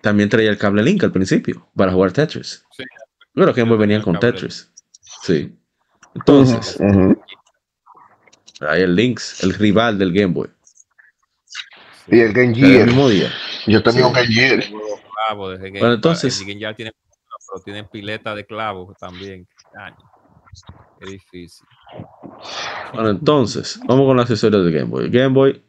también 0.00 0.28
traía 0.28 0.50
el 0.50 0.58
cable 0.58 0.82
Link 0.82 1.02
al 1.04 1.12
principio 1.12 1.68
para 1.76 1.92
jugar 1.92 2.12
Tetris. 2.12 2.64
Sí. 2.72 2.84
Pero 3.32 3.46
los 3.46 3.56
Game 3.56 3.68
Boy 3.68 3.78
venían 3.78 4.02
con 4.02 4.18
Tetris. 4.18 4.72
Sí. 5.22 5.56
Entonces, 6.14 6.78
Ujú. 6.80 7.20
ahí 8.60 8.82
el 8.82 8.94
Lynx, 8.94 9.42
el 9.44 9.54
rival 9.54 9.98
del 9.98 10.12
Game 10.12 10.32
Boy. 10.34 10.50
Y 12.08 12.20
el 12.20 12.32
Game 12.32 12.48
el 12.48 12.54
Gear. 12.54 12.86
mismo 12.86 13.08
día. 13.08 13.30
Yo 13.66 13.82
tenía 13.82 14.00
Sí. 14.02 14.06
un 14.06 14.12
Game 14.12 14.28
Gear. 14.28 14.64
Bueno, 15.36 15.92
entonces- 15.94 16.40
el 16.40 16.46
Game 16.58 16.74
tiene, 16.74 16.92
pero 16.92 17.62
tiene 17.64 17.84
pileta 17.84 18.34
de 18.34 18.46
clavos 18.46 18.96
también. 18.98 19.46
Ay, 19.78 19.92
Es 21.00 21.10
difícil. 21.10 21.64
Bueno, 22.92 23.10
entonces, 23.10 23.80
vamos 23.86 24.06
con 24.06 24.16
los 24.16 24.24
accesorios 24.24 24.64
de 24.64 24.72
Game 24.72 24.90
Boy. 24.90 25.04
El 25.04 25.10
Game 25.10 25.34
Boy, 25.34 25.62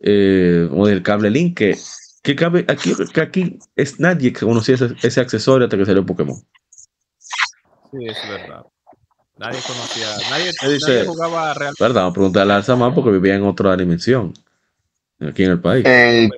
eh, 0.00 0.68
o 0.72 0.88
el 0.88 1.02
cable 1.02 1.30
Link, 1.30 1.56
que, 1.56 1.76
que 2.22 2.36
cabe, 2.36 2.64
aquí, 2.68 2.92
que 3.12 3.20
aquí 3.20 3.58
es 3.76 4.00
nadie 4.00 4.32
que 4.32 4.40
conocía 4.40 4.74
ese, 4.74 4.94
ese 5.02 5.20
accesorio 5.20 5.66
hasta 5.66 5.76
que 5.76 5.86
salió 5.86 6.04
Pokémon. 6.04 6.36
Sí, 7.90 8.06
es 8.06 8.28
verdad. 8.28 8.64
Nadie 9.38 9.60
conocía, 9.64 10.06
nadie, 10.30 10.50
¿Qué 10.60 10.68
dice? 10.68 10.94
nadie 10.94 11.06
jugaba 11.06 11.54
realmente. 11.54 11.84
¿Verdad? 11.84 12.00
Vamos 12.02 12.10
a 12.10 12.14
preguntarle 12.14 12.52
a 12.52 12.56
Alzamán 12.56 12.94
porque 12.94 13.10
vivía 13.10 13.36
en 13.36 13.44
otra 13.44 13.76
dimensión. 13.76 14.34
Aquí 15.20 15.44
en 15.44 15.52
el 15.52 15.60
país. 15.60 15.84
Eh, 15.86 16.28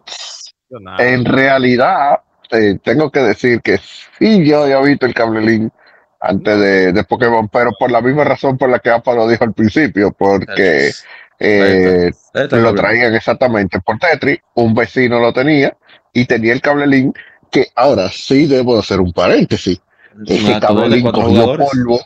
en 0.99 1.25
realidad, 1.25 2.21
eh, 2.51 2.79
tengo 2.83 3.11
que 3.11 3.21
decir 3.21 3.63
que 3.63 3.79
sí, 4.19 4.47
yo 4.47 4.65
había 4.65 4.81
visto 4.81 5.07
el 5.07 5.15
cable 5.15 5.41
Link 5.41 5.73
antes 6.21 6.59
de, 6.59 6.93
de 6.93 7.05
Pokémon, 7.05 7.49
pero 7.49 7.73
por 7.79 7.91
la 7.91 8.01
misma 8.01 8.25
razón 8.25 8.59
por 8.59 8.69
la 8.69 8.79
que 8.79 8.91
APA 8.91 9.15
lo 9.15 9.29
dijo 9.29 9.45
al 9.45 9.55
principio, 9.55 10.13
porque 10.13 10.93
eh, 11.39 12.11
lo 12.53 12.75
traían 12.75 13.15
exactamente 13.15 13.81
por 13.81 13.99
Tetris, 13.99 14.41
un 14.55 14.75
vecino 14.75 15.19
lo 15.19 15.33
tenía 15.33 15.77
y 16.13 16.27
tenía 16.27 16.53
el 16.53 16.61
cable 16.61 16.87
Link, 16.87 17.17
que 17.51 17.69
ahora 17.75 18.11
sí 18.11 18.47
debo 18.47 18.79
hacer 18.79 19.01
un 19.01 19.13
paréntesis. 19.13 19.81
Ese 20.27 20.45
Una 20.45 20.61
cable 20.61 20.89
Link 20.89 21.11
cogió 21.11 21.23
jugadores. 21.23 21.69
polvo. 21.71 22.01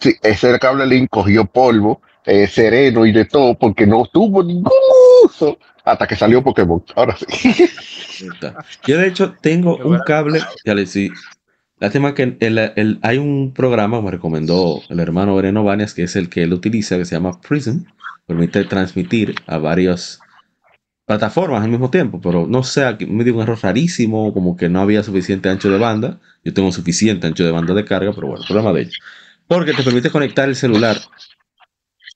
Sí, 0.00 0.14
ese 0.22 0.58
cable 0.58 0.86
Link 0.86 1.08
cogió 1.10 1.44
polvo, 1.44 2.02
eh, 2.24 2.46
sereno 2.48 3.06
y 3.06 3.12
de 3.12 3.24
todo, 3.24 3.56
porque 3.56 3.86
no 3.86 4.04
tuvo 4.12 4.42
ningún 4.42 4.72
uso 5.24 5.58
hasta 5.84 6.06
que 6.06 6.16
salió 6.16 6.42
Pokémon. 6.42 6.82
Ahora 6.96 7.16
sí. 7.16 7.70
Yo 8.84 8.98
de 8.98 9.06
hecho 9.06 9.34
tengo 9.40 9.76
un 9.76 10.00
cable, 10.00 10.40
ya 10.64 10.74
le 10.74 10.86
sí. 10.86 11.10
Lástima 11.80 12.14
que 12.14 12.36
el- 12.40 12.58
el- 12.76 12.98
hay 13.02 13.18
un 13.18 13.52
programa 13.54 14.00
me 14.02 14.10
recomendó 14.10 14.82
el 14.88 15.00
hermano 15.00 15.36
Breno 15.36 15.62
Banias, 15.64 15.94
que 15.94 16.02
es 16.04 16.16
el 16.16 16.28
que 16.28 16.42
él 16.42 16.52
utiliza, 16.52 16.96
que 16.98 17.04
se 17.04 17.14
llama 17.14 17.40
Prism. 17.40 17.84
Permite 18.26 18.64
transmitir 18.64 19.36
a 19.46 19.58
varias 19.58 20.24
plataformas 21.06 21.62
al 21.64 21.70
mismo 21.70 21.90
tiempo, 21.90 22.20
pero 22.20 22.46
no 22.46 22.62
sé, 22.62 22.84
me 23.08 23.24
dio 23.24 23.34
un 23.34 23.42
error 23.42 23.58
rarísimo, 23.62 24.34
como 24.34 24.56
que 24.56 24.68
no 24.68 24.80
había 24.80 25.02
suficiente 25.02 25.48
ancho 25.48 25.70
de 25.70 25.78
banda. 25.78 26.20
Yo 26.44 26.54
tengo 26.54 26.72
suficiente 26.72 27.26
ancho 27.26 27.44
de 27.44 27.52
banda 27.52 27.74
de 27.74 27.84
carga, 27.84 28.14
pero 28.14 28.28
bueno, 28.28 28.44
problema 28.46 28.72
de 28.72 28.82
ellos. 28.82 28.98
Porque 29.46 29.74
te 29.74 29.84
permite 29.84 30.10
conectar 30.10 30.48
el 30.48 30.56
celular 30.56 30.98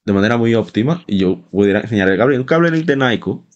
de 0.04 0.12
manera 0.12 0.36
muy 0.36 0.54
óptima. 0.54 1.04
Y 1.06 1.18
yo 1.18 1.42
pudiera 1.50 1.80
enseñar 1.80 2.08
el 2.10 2.18
cable. 2.18 2.38
Un 2.38 2.44
cable 2.44 2.70
de 2.70 2.96
Nyko 2.96 3.46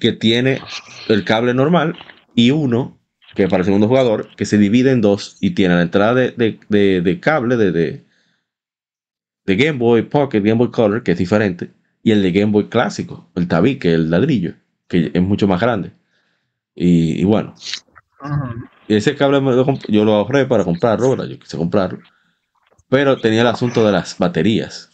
que 0.00 0.12
tiene 0.12 0.60
el 1.08 1.24
cable 1.24 1.54
normal 1.54 1.96
y 2.34 2.52
uno 2.52 2.99
que 3.34 3.46
para 3.48 3.58
el 3.58 3.64
segundo 3.64 3.88
jugador 3.88 4.28
que 4.36 4.44
se 4.44 4.58
divide 4.58 4.90
en 4.90 5.00
dos 5.00 5.36
y 5.40 5.50
tiene 5.50 5.74
la 5.76 5.82
entrada 5.82 6.14
de, 6.14 6.30
de- 6.32 6.60
de- 6.68 7.00
de 7.00 7.20
cable 7.20 7.56
de, 7.56 8.04
Game 9.46 9.78
Boy 9.78 10.02
Pocket, 10.02 10.40
Game 10.42 10.54
Boy 10.58 10.70
Color, 10.70 11.02
que 11.02 11.12
es 11.12 11.18
diferente, 11.18 11.70
y 12.02 12.12
el 12.12 12.22
de 12.22 12.32
Game 12.32 12.52
Boy 12.52 12.68
clásico, 12.68 13.28
el 13.34 13.48
tabique, 13.48 13.92
el 13.92 14.10
ladrillo, 14.10 14.54
que 14.88 15.10
es 15.12 15.22
mucho 15.22 15.48
más 15.48 15.60
grande. 15.60 15.92
Y, 16.74 17.20
y 17.20 17.24
bueno, 17.24 17.54
ese 18.88 19.16
cable 19.16 19.40
lo 19.40 19.78
yo 19.88 20.04
lo 20.04 20.14
ahorré 20.14 20.46
para 20.46 20.64
comprarlo, 20.64 21.10
¿verdad? 21.10 21.26
yo 21.26 21.38
quise 21.38 21.56
comprarlo, 21.56 22.00
pero 22.88 23.18
tenía 23.18 23.40
el 23.42 23.46
asunto 23.48 23.84
de 23.84 23.92
las 23.92 24.16
baterías, 24.18 24.90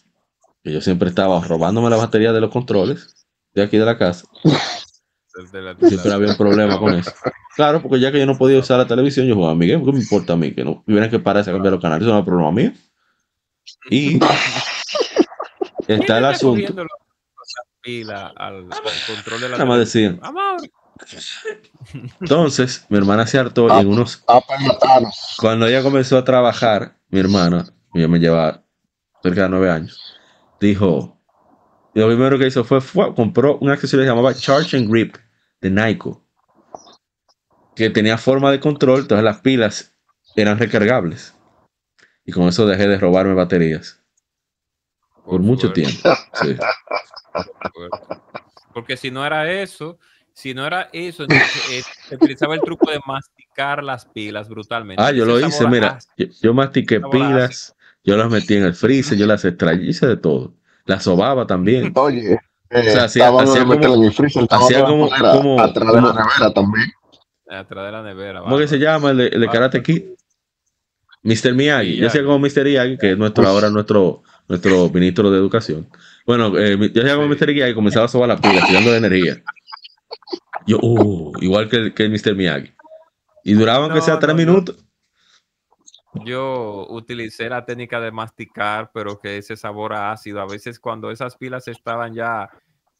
que 0.63 0.71
yo 0.73 0.81
siempre 0.81 1.09
estaba 1.09 1.39
robándome 1.41 1.89
la 1.89 1.97
batería 1.97 2.33
de 2.33 2.41
los 2.41 2.51
controles 2.51 3.25
de 3.53 3.63
aquí 3.63 3.77
de 3.77 3.85
la 3.85 3.97
casa. 3.97 4.27
Siempre 5.87 6.11
había 6.13 6.29
un 6.29 6.37
problema 6.37 6.79
con 6.79 6.93
eso. 6.95 7.11
Claro, 7.57 7.81
porque 7.81 7.99
ya 7.99 8.11
que 8.11 8.19
yo 8.19 8.27
no 8.27 8.37
podía 8.37 8.59
usar 8.59 8.77
la 8.77 8.85
televisión, 8.85 9.25
yo 9.25 9.33
jugaba 9.33 9.53
a 9.53 9.55
mi 9.55 9.67
game. 9.67 9.83
¿Qué 9.83 9.91
me 9.91 9.97
importa 9.99 10.33
a 10.33 10.35
mí? 10.35 10.53
Que 10.53 10.63
no 10.63 10.83
tuvieran 10.85 11.09
que 11.09 11.17
pararse 11.17 11.49
a 11.49 11.53
cambiar 11.53 11.73
los 11.73 11.81
canales. 11.81 12.03
Eso 12.05 12.13
no 12.13 12.19
es 12.19 12.25
problema 12.25 12.51
mío. 12.51 12.71
Y 13.89 14.19
está 15.87 15.95
el 15.95 16.03
¿Quién 16.03 16.05
está 16.05 16.29
asunto. 16.29 16.73
la- 17.83 18.27
al, 18.27 18.55
al 18.55 18.65
control 19.07 19.41
de 19.41 19.49
la 19.49 19.57
Nada 19.57 19.65
más 19.65 19.79
decían. 19.79 20.19
Amor. 20.21 20.57
Entonces, 22.21 22.85
mi 22.89 22.97
hermana 22.99 23.25
se 23.25 23.39
hartó 23.39 23.75
y 23.75 23.81
en 23.81 23.87
unos. 23.87 24.23
Cuando 25.39 25.65
ella 25.65 25.81
comenzó 25.81 26.17
a 26.19 26.23
trabajar, 26.23 26.95
mi 27.09 27.19
hermana, 27.19 27.65
ella 27.95 28.07
me 28.07 28.19
lleva 28.19 28.63
cerca 29.23 29.43
de 29.43 29.49
nueve 29.49 29.71
años, 29.71 29.99
dijo. 30.59 31.19
y 31.95 31.99
Lo 32.01 32.07
primero 32.07 32.37
que 32.37 32.45
hizo 32.45 32.63
fue, 32.63 32.81
fue- 32.81 33.15
compró 33.15 33.57
un 33.57 33.71
accesorio 33.71 34.03
que 34.03 34.07
se 34.09 34.11
llamaba 34.15 34.35
Charge 34.35 34.77
and 34.77 34.91
Grip 34.91 35.15
de 35.61 35.71
Nike, 35.71 36.11
que 37.77 37.89
tenía 37.91 38.17
forma 38.17 38.51
de 38.51 38.59
control, 38.59 39.01
entonces 39.01 39.23
las 39.23 39.39
pilas 39.41 39.93
eran 40.35 40.57
recargables. 40.57 41.35
Y 42.25 42.31
con 42.31 42.47
eso 42.47 42.65
dejé 42.65 42.87
de 42.87 42.97
robarme 42.97 43.33
baterías 43.35 44.01
por 45.25 45.41
mucho 45.41 45.71
tiempo. 45.71 45.97
Sí. 46.33 46.55
por 47.33 47.71
suerte. 47.73 48.21
Porque 48.73 48.97
si 48.97 49.11
no 49.11 49.23
era 49.25 49.51
eso, 49.51 49.99
si 50.33 50.53
no 50.55 50.65
era 50.65 50.89
eso, 50.91 51.23
entonces 51.23 51.69
eh, 51.71 51.83
se 52.09 52.15
utilizaba 52.15 52.55
el 52.55 52.61
truco 52.61 52.89
de 52.91 52.99
masticar 53.05 53.83
las 53.83 54.05
pilas 54.05 54.49
brutalmente. 54.49 55.01
Ah, 55.03 55.11
yo 55.11 55.25
lo 55.25 55.39
hice, 55.39 55.67
mira, 55.67 55.99
yo, 56.17 56.25
yo 56.41 56.53
mastiqué 56.53 56.99
pilas, 56.99 57.75
yo 58.03 58.17
las 58.17 58.29
metí 58.29 58.55
en 58.55 58.63
el 58.63 58.73
freezer, 58.73 59.17
yo 59.17 59.25
las 59.27 59.45
extraí, 59.45 59.87
hice 59.89 60.07
de 60.07 60.17
todo. 60.17 60.53
Las 60.85 61.03
sobaba 61.03 61.45
también. 61.45 61.91
Oye, 61.95 62.33
eh, 62.33 62.39
O 62.79 62.83
sea, 62.83 63.03
hacía- 63.05 63.25
estaban 63.25 63.47
hacía 63.47 63.61
a 63.61 63.65
meterla 63.65 63.89
como- 63.89 64.01
en 64.03 64.07
el 64.09 64.13
freezer, 64.15 64.43
estaban 64.43 64.65
hacía 64.65 64.85
como- 64.85 65.09
como- 65.09 65.61
atrás 65.61 65.87
de 65.93 66.01
la 66.01 66.13
nevera 66.13 66.53
también. 66.53 66.91
Atrás 67.49 67.85
de 67.85 67.91
la 67.91 68.03
nevera. 68.03 68.41
¿Cómo 68.41 68.57
que 68.57 68.67
se 68.67 68.77
llama 68.79 69.11
el 69.11 69.17
de, 69.17 69.27
el 69.27 69.41
de 69.41 69.47
Karate 69.47 69.81
Kid? 69.81 70.03
Mr. 71.23 71.53
Miyagi. 71.53 71.91
Yo 71.91 71.95
Miyagi. 71.95 72.05
hacía 72.05 72.23
como 72.23 72.39
Mr. 72.39 72.63
Miyagi, 72.63 72.97
que 72.97 73.11
es 73.11 73.17
nuestro, 73.17 73.43
Uf. 73.43 73.49
ahora 73.49 73.69
nuestro, 73.69 74.23
nuestro 74.47 74.89
ministro 74.93 75.31
de 75.31 75.37
Educación. 75.37 75.89
Bueno, 76.25 76.57
eh, 76.57 76.77
yo 76.93 77.01
hacía 77.01 77.15
como. 77.15 77.27
Mr. 77.29 77.47
Miyagi 77.53 77.73
comenzaba 77.73 78.05
a 78.05 78.09
sobar 78.09 78.29
la 78.29 78.37
pila, 78.37 78.65
tirando 78.67 78.91
de 78.91 78.97
energía. 78.97 79.43
Yo, 80.65 80.79
uh, 80.81 81.33
igual 81.41 81.69
que 81.69 81.77
el, 81.77 81.93
que 81.93 82.03
el 82.03 82.11
Mr. 82.11 82.35
Miyagi. 82.35 82.73
Y 83.43 83.53
duraba 83.53 83.85
aunque 83.85 83.99
No, 83.99 84.05
sea 84.05 84.19
tres 84.19 84.35
no, 84.35 84.41
yo- 84.41 84.47
minutos. 84.47 84.83
Yo 86.25 86.87
utilicé 86.89 87.47
la 87.49 87.63
técnica 87.65 87.99
de 88.01 88.11
masticar, 88.11 88.89
pero 88.93 89.19
que 89.19 89.37
ese 89.37 89.55
sabor 89.55 89.93
a 89.93 90.11
ácido, 90.11 90.41
a 90.41 90.47
veces 90.47 90.79
cuando 90.79 91.11
esas 91.11 91.35
pilas 91.37 91.67
estaban 91.67 92.13
ya 92.13 92.49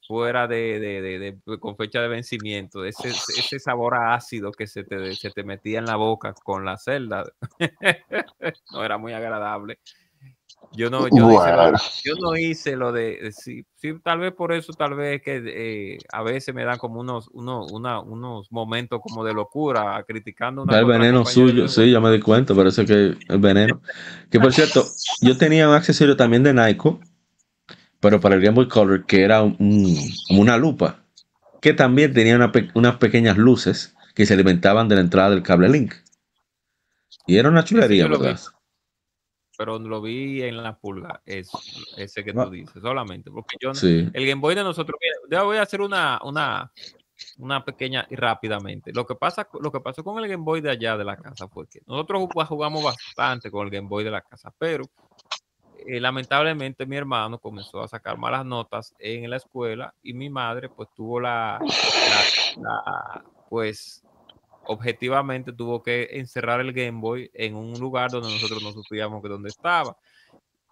fuera 0.07 0.47
de, 0.47 0.79
de- 0.79 1.01
de- 1.01 1.19
de- 1.19 1.59
con 1.59 1.75
fecha 1.75 2.01
de 2.01 2.07
vencimiento, 2.07 2.85
ese, 2.85 3.09
ese 3.09 3.59
sabor 3.59 3.95
a 3.95 4.13
ácido 4.15 4.51
que 4.51 4.65
se 4.67 4.83
te, 4.83 5.13
se 5.15 5.29
te 5.31 5.43
metía 5.43 5.79
en 5.79 5.85
la 5.85 5.95
boca 5.97 6.33
con 6.43 6.63
la 6.65 6.77
celda, 6.77 7.25
no 8.71 8.83
era 8.83 8.97
muy 8.97 9.13
agradable. 9.13 9.79
Yo 10.73 10.89
no, 10.89 11.07
yo 11.07 11.15
no 11.23 11.31
hice 11.33 11.51
lo, 11.51 11.57
Bueno. 11.63 11.77
yo 12.03 12.13
no 12.19 12.35
hice 12.37 12.75
lo 12.75 12.91
de, 12.91 13.31
sí, 13.31 13.65
sí, 13.75 13.93
tal 14.03 14.19
vez 14.19 14.33
por 14.33 14.51
eso, 14.51 14.73
tal 14.73 14.95
vez 14.95 15.21
que 15.21 15.41
eh, 15.45 15.99
a 16.11 16.23
veces 16.23 16.53
me 16.53 16.65
dan 16.65 16.77
como 16.77 16.99
unos, 16.99 17.29
unos, 17.29 17.71
una- 17.71 17.99
unos 18.01 18.51
momentos 18.51 18.99
como 19.01 19.23
de 19.23 19.33
locura, 19.33 20.03
criticando 20.07 20.63
una 20.63 20.77
el 20.79 20.85
veneno 20.85 21.19
de 21.23 21.25
suyo, 21.31 21.67
sí, 21.67 21.89
ya 21.91 21.99
me 21.99 22.11
di 22.11 22.19
cuenta, 22.21 22.53
parece 22.53 22.85
que 22.85 22.93
el 23.27 23.39
veneno. 23.39 23.81
Que 24.29 24.39
por 24.39 24.51
cierto, 24.53 24.85
yo 25.21 25.37
tenía 25.37 25.69
un 25.69 25.75
accesorio 25.75 26.17
también 26.17 26.43
de 26.43 26.53
Nike, 26.53 26.97
pero 27.99 28.19
para 28.19 28.35
el 28.35 28.41
Game 28.41 28.55
Boy 28.55 28.67
Color, 28.67 29.05
que 29.05 29.23
era 29.23 29.41
un- 29.43 29.97
una 30.31 30.57
lupa, 30.57 31.03
que 31.61 31.73
también 31.73 32.13
tenía 32.13 32.35
una 32.35 32.51
pe- 32.51 32.69
unas 32.75 32.97
pequeñas 32.97 33.37
luces 33.37 33.95
que 34.15 34.25
se 34.25 34.33
alimentaban 34.33 34.87
de 34.87 34.95
la 34.95 35.01
entrada 35.01 35.29
del 35.31 35.43
cable 35.43 35.69
Link. 35.69 35.93
Y 37.25 37.37
era 37.37 37.49
una 37.49 37.63
chulería. 37.63 38.07
¿verdad? 38.07 38.39
pero 39.59 39.79
lo 39.79 40.03
vi 40.03 40.43
en 40.43 40.61
la 40.61 40.77
pulga, 40.77 41.19
es, 41.25 41.49
ese 41.97 42.23
que 42.23 42.29
Ah. 42.29 42.43
tú 42.45 42.51
dices, 42.51 42.79
solamente, 42.79 43.31
porque 43.31 43.57
yo, 43.59 43.73
Sí. 43.73 44.07
el 44.13 44.27
Game 44.27 44.39
Boy 44.39 44.53
de 44.53 44.61
nosotros, 44.63 44.99
mira, 45.01 45.15
ya 45.35 45.43
voy 45.45 45.57
a 45.57 45.63
hacer 45.63 45.81
una, 45.81 46.19
una, 46.23 46.71
una 47.39 47.65
pequeña 47.65 48.05
y 48.11 48.15
rápidamente. 48.15 48.93
Lo 48.93 49.07
que 49.07 49.15
pasa, 49.15 49.47
lo 49.59 49.71
que 49.71 49.79
pasó 49.79 50.03
con 50.03 50.23
el 50.23 50.29
Game 50.29 50.43
Boy 50.43 50.61
de 50.61 50.69
allá 50.69 50.95
de 50.95 51.03
la 51.03 51.17
casa 51.17 51.47
fue 51.47 51.67
que 51.67 51.79
nosotros 51.87 52.21
jug- 52.21 52.45
jugamos 52.45 52.83
bastante 52.83 53.49
con 53.49 53.65
el 53.65 53.71
Game 53.73 53.87
Boy 53.87 54.03
de 54.03 54.11
la 54.11 54.21
casa, 54.21 54.53
pero 54.59 54.83
eh, 55.85 55.99
lamentablemente 55.99 56.85
mi 56.85 56.95
hermano 56.95 57.39
comenzó 57.39 57.81
a 57.81 57.87
sacar 57.87 58.17
malas 58.17 58.45
notas 58.45 58.93
en 58.99 59.29
la 59.29 59.37
escuela 59.37 59.93
y 60.01 60.13
mi 60.13 60.29
madre 60.29 60.69
pues 60.69 60.89
tuvo 60.95 61.19
la, 61.19 61.59
la- 61.61 62.61
la, 62.61 63.23
pues 63.49 64.03
objetivamente 64.65 65.53
tuvo 65.53 65.81
que 65.81 66.07
encerrar 66.11 66.59
el 66.59 66.73
Game 66.73 66.99
Boy 66.99 67.29
en 67.33 67.55
un 67.55 67.79
lugar 67.79 68.11
donde 68.11 68.29
nosotros 68.29 68.61
no 68.61 68.71
supíamos 68.71 69.21
que 69.21 69.29
dónde 69.29 69.49
estaba. 69.49 69.95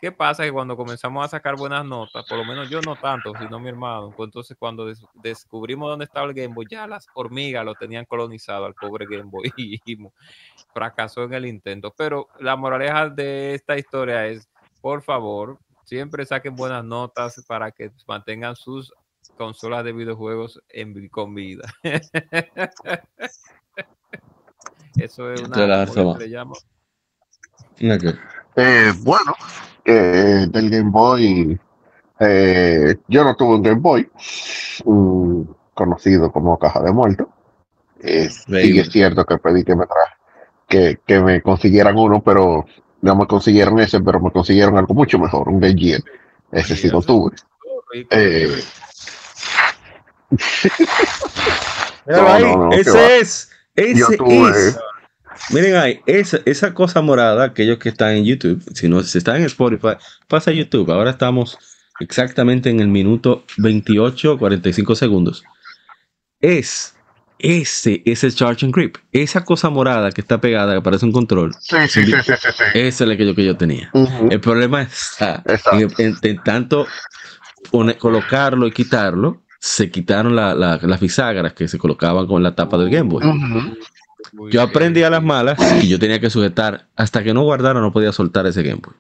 ¿Qué 0.02 0.12
pasa? 0.12 0.44
Que 0.44 0.52
cuando 0.52 0.76
comenzamos 0.76 1.24
a 1.24 1.30
sacar 1.30 1.56
buenas 1.56 1.86
notas, 1.86 2.26
por 2.28 2.38
lo 2.38 2.44
menos 2.46 2.70
yo 2.70 2.82
no 2.82 2.98
tanto, 2.98 3.34
sino 3.38 3.60
mi 3.60 3.70
hermano, 3.70 4.14
pues 4.16 4.28
entonces 4.28 4.58
cuando 4.60 4.86
des- 4.86 5.06
descubrimos 5.14 5.90
dónde 5.90 6.06
estaba 6.06 6.28
el 6.28 6.34
Game 6.34 6.54
Boy, 6.54 6.66
ya 6.70 6.86
las 6.86 7.08
hormigas 7.14 7.64
lo 7.64 7.76
tenían 7.76 8.06
colonizado 8.06 8.66
al 8.66 8.76
pobre 8.76 9.06
Game 9.08 9.30
Boy 9.30 9.52
y 9.56 9.80
fracasó 10.74 11.24
en 11.24 11.34
el 11.34 11.46
intento. 11.46 11.94
Pero 11.98 12.28
la 12.40 12.58
moraleja 12.58 13.10
de 13.10 13.56
esta 13.56 13.78
historia 13.78 14.28
es, 14.28 14.50
por 14.86 15.02
favor, 15.02 15.58
siempre 15.84 16.28
saquen 16.28 16.56
buenas 16.56 16.86
notas 16.86 17.44
para 17.48 17.72
que 17.72 17.90
mantengan 18.08 18.56
sus 18.56 18.94
consolas 19.36 19.84
de 19.84 19.94
videojuegos 19.94 20.62
en, 20.70 21.10
con 21.10 21.34
vida. 21.34 21.64
Eso 24.96 25.34
es 25.34 25.42
una... 25.42 25.56
¿cómo 25.88 26.16
le 26.20 26.30
que- 27.98 28.14
Eh, 28.58 28.94
bueno, 29.02 29.34
eh, 29.86 30.46
del 30.52 30.70
Game 30.70 30.92
Boy, 30.92 31.60
eh, 32.20 32.96
yo 33.08 33.24
no 33.24 33.36
tuve 33.36 33.56
un 33.56 33.64
Game 33.64 33.82
Boy, 33.82 34.08
conocido 35.74 36.32
como 36.32 36.60
caja 36.60 36.84
de 36.84 36.92
muerto. 36.92 37.28
Eh, 38.02 38.30
sí 38.30 38.78
es 38.78 38.92
cierto 38.92 39.26
que 39.26 39.40
pedí 39.40 39.64
que 39.64 39.76
me 39.76 39.88
tra 39.88 39.98
que, 40.68 41.00
que 41.08 41.20
me 41.22 41.42
consiguieran 41.42 41.98
uno, 41.98 42.22
pero 42.22 42.66
no 43.06 43.16
me 43.16 43.28
consiguieron 43.28 43.80
ese, 43.80 44.00
pero 44.02 44.20
me 44.20 44.32
consiguieron 44.32 44.78
algo 44.78 44.94
mucho 44.94 45.20
mejor, 45.20 45.48
un 45.48 45.62
Gear. 45.62 46.02
Ese 46.52 46.76
sí 46.76 46.90
lo 46.90 47.02
tuve. 47.02 47.32
Eh, 48.10 48.62
Míralo 52.08 52.24
No, 52.24 52.34
ahí, 52.34 52.44
no, 52.44 52.58
no, 52.66 52.70
qué 52.72 52.82
ese 52.82 53.18
es, 53.20 53.52
ese 53.76 54.18
tuve- 54.18 54.70
es. 54.70 54.80
Miren 55.52 55.76
ahí, 55.76 56.00
esa, 56.06 56.40
esa 56.46 56.74
cosa 56.74 57.02
morada, 57.02 57.44
aquellos 57.44 57.78
que 57.78 57.90
están 57.90 58.12
en 58.12 58.26
YouTube, 58.26 58.64
si 58.74 58.88
no 58.88 59.04
si 59.04 59.18
están 59.18 59.36
en 59.38 59.44
Spotify, 59.44 59.98
pasa 60.28 60.50
a 60.52 60.54
YouTube. 60.54 60.90
Ahora 60.92 61.12
estamos 61.12 61.58
exactamente 62.00 62.70
en 62.70 62.80
el 62.80 62.88
minuto 62.88 63.44
28, 63.58 64.38
45 64.40 64.96
segundos. 64.96 65.44
Es 66.40 66.95
ese, 67.40 68.02
ese 68.06 68.32
Charge 68.32 68.66
and 68.66 68.74
Grip. 68.76 68.98
Esa 69.12 69.44
cosa 69.44 69.70
morada 69.70 70.12
que 70.12 70.22
está 70.22 70.40
pegada, 70.40 70.74
que 70.76 70.82
parece 70.82 71.06
un 71.06 71.12
control. 71.12 71.54
sí, 71.60 71.76
sí, 71.88 72.06
sí, 72.06 72.12
sí, 72.24 72.34
sí, 72.40 72.48
sí. 72.58 72.64
Ese 72.74 72.88
es 72.88 73.02
el 73.02 73.18
que 73.18 73.26
yo, 73.26 73.36
que 73.36 73.46
yo 73.46 73.58
tenía. 73.58 73.92
El 74.30 74.40
problema 74.40 74.82
está 74.84 75.44
en, 75.74 75.90
en- 75.98 76.18
en 76.22 76.44
tanto 76.44 76.88
pone- 77.72 77.98
colocarlo 77.98 78.68
y 78.68 78.72
quitarlo, 78.72 79.44
se 79.60 79.90
quitaron 79.92 80.36
la- 80.36 80.54
la- 80.56 80.80
las 80.82 81.00
bisagras 81.00 81.54
que 81.54 81.68
se 81.68 81.78
colocaban 81.78 82.28
con 82.28 82.42
la 82.44 82.56
tapa 82.56 82.78
del 82.78 82.90
Game 82.90 83.10
Boy. 83.10 83.24
Yo 84.52 84.62
aprendí 84.62 85.04
a 85.04 85.10
las 85.10 85.24
malas 85.24 85.58
y 85.84 85.88
yo 85.88 85.98
tenía 86.00 86.20
que 86.20 86.30
sujetar. 86.30 86.88
Hasta 86.96 87.24
que 87.24 87.34
no 87.34 87.44
guardara, 87.44 87.80
no 87.80 87.92
podía 87.92 88.12
soltar 88.12 88.46
ese 88.48 88.64
Game 88.64 88.82
Boy. 88.84 88.94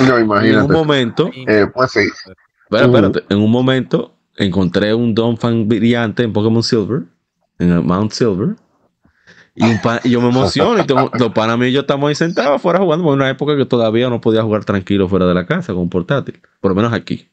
No, 0.00 0.06
Y 0.06 0.08
en 0.08 0.14
un 0.14 0.24
imagínate. 0.24 0.72
momento, 0.72 1.30
Eh, 1.46 1.66
pues 1.74 1.90
sí. 1.92 2.00
espera, 2.00 2.86
Ujú. 2.86 2.96
espérate, 2.96 3.24
en 3.34 3.40
un 3.40 3.50
momento 3.50 4.14
encontré 4.44 4.92
un 4.94 5.14
Donphan 5.14 5.68
brillante 5.68 6.22
en 6.22 6.32
Pokémon 6.32 6.62
Silver, 6.62 7.02
en 7.58 7.70
el 7.72 7.82
Mount 7.82 8.12
Silver. 8.12 8.56
Y, 9.54 9.64
un 9.64 9.80
pa- 9.82 10.00
y 10.04 10.10
yo 10.10 10.20
me 10.20 10.28
emociono 10.28 10.78
y 10.80 10.86
tengo- 10.86 11.10
los 11.18 11.32
panas 11.32 11.58
míos 11.58 11.70
y 11.70 11.72
yo 11.74 11.80
estamos 11.80 12.08
ahí 12.08 12.14
sentados 12.14 12.56
afuera 12.56 12.78
jugando. 12.78 13.06
En 13.08 13.14
una 13.14 13.28
época 13.28 13.56
que 13.56 13.66
todavía 13.66 14.08
no 14.08 14.20
podía 14.20 14.42
jugar 14.42 14.64
tranquilo 14.64 15.08
fuera 15.08 15.26
de 15.26 15.34
la 15.34 15.44
casa 15.46 15.72
con 15.72 15.82
un 15.82 15.90
portátil, 15.90 16.40
por 16.60 16.70
lo 16.70 16.74
menos 16.74 16.92
aquí. 16.92 17.28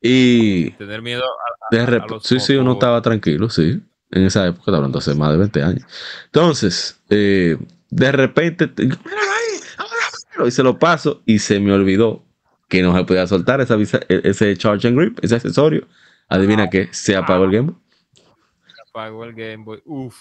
Y 0.00 0.70
Tener 0.72 1.02
miedo 1.02 1.22
a, 1.24 1.74
de 1.76 1.82
a 1.82 1.86
rep- 1.86 2.08
los 2.10 2.22
sí, 2.22 2.38
sí, 2.40 2.54
uno 2.56 2.72
estaba 2.72 3.02
tranquilo, 3.02 3.48
sí. 3.50 3.82
En 4.12 4.22
esa 4.24 4.46
época, 4.46 4.60
estaba 4.62 4.76
hablando 4.78 4.98
hace 4.98 5.14
más 5.14 5.32
de 5.32 5.38
20 5.38 5.62
años. 5.62 5.82
Entonces, 6.26 7.00
eh, 7.10 7.58
de 7.90 8.12
repente, 8.12 8.70
y 10.46 10.50
se 10.50 10.62
lo 10.62 10.78
paso 10.78 11.22
y 11.26 11.38
se 11.40 11.58
me 11.60 11.72
olvidó 11.72 12.22
que 12.68 12.82
no 12.82 12.96
se 12.96 13.04
podía 13.04 13.26
soltar 13.26 13.60
esa 13.60 13.76
e- 13.76 14.20
ese 14.24 14.56
charge 14.56 14.86
and 14.88 14.96
grip, 14.98 15.18
ese 15.22 15.36
accesorio. 15.36 15.86
Adivina 16.28 16.68
qué, 16.68 16.88
se 16.92 17.16
apagó 17.16 17.44
el 17.44 17.52
Game 17.52 17.70
Boy. 17.72 17.76
apagó 18.90 19.24
el 19.24 19.34
Game 19.34 19.58
Boy. 19.64 19.82
Uf, 19.84 20.16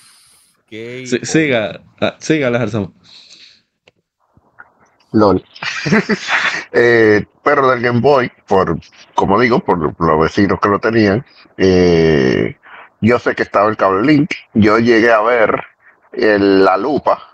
qué 0.68 1.04
Sí, 1.06 1.16
hijo. 1.18 1.26
siga, 1.26 1.82
ah, 2.02 2.16
siga 2.20 2.50
la 2.50 2.60
Jarzamo. 2.60 2.94
LOL. 5.14 5.44
Eh, 6.78 7.26
pero 7.42 7.70
del 7.70 7.80
Game 7.82 8.02
Boy, 8.02 8.30
por, 8.48 8.78
como 9.14 9.40
digo, 9.40 9.60
por 9.64 9.78
los 9.98 10.20
vecinos 10.20 10.60
que 10.60 10.68
lo 10.68 10.78
tenían, 10.78 11.26
eh, 11.56 12.58
yo 13.00 13.18
sé 13.18 13.34
que 13.34 13.44
estaba 13.44 13.70
el 13.70 13.78
cable 13.78 14.06
link. 14.06 14.30
Yo 14.54 14.78
llegué 14.78 15.10
a 15.10 15.22
ver 15.22 15.58
el- 16.12 16.66
la 16.66 16.76
lupa 16.76 17.32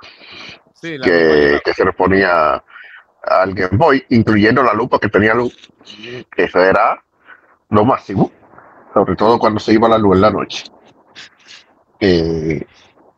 Sí, 0.76 0.96
la 0.96 1.06
que, 1.06 1.60
que 1.66 1.74
se 1.74 1.84
le 1.86 1.92
ponía 1.94 2.64
al 3.24 3.54
Game 3.56 3.78
Boy, 3.78 4.06
incluyendo 4.10 4.62
la 4.62 4.74
lupa 4.76 5.00
que 5.00 5.10
tenía 5.10 5.34
luz. 5.34 5.72
Eso 6.38 6.60
era 6.64 7.04
lo 7.70 7.84
máximo, 7.84 8.32
sobre 8.94 9.16
todo 9.16 9.40
cuando 9.40 9.60
se 9.60 9.74
iba 9.74 9.88
la 9.90 9.98
luz 9.98 10.16
en 10.16 10.22
la 10.22 10.32
noche. 10.32 10.66
Eh, 12.00 12.66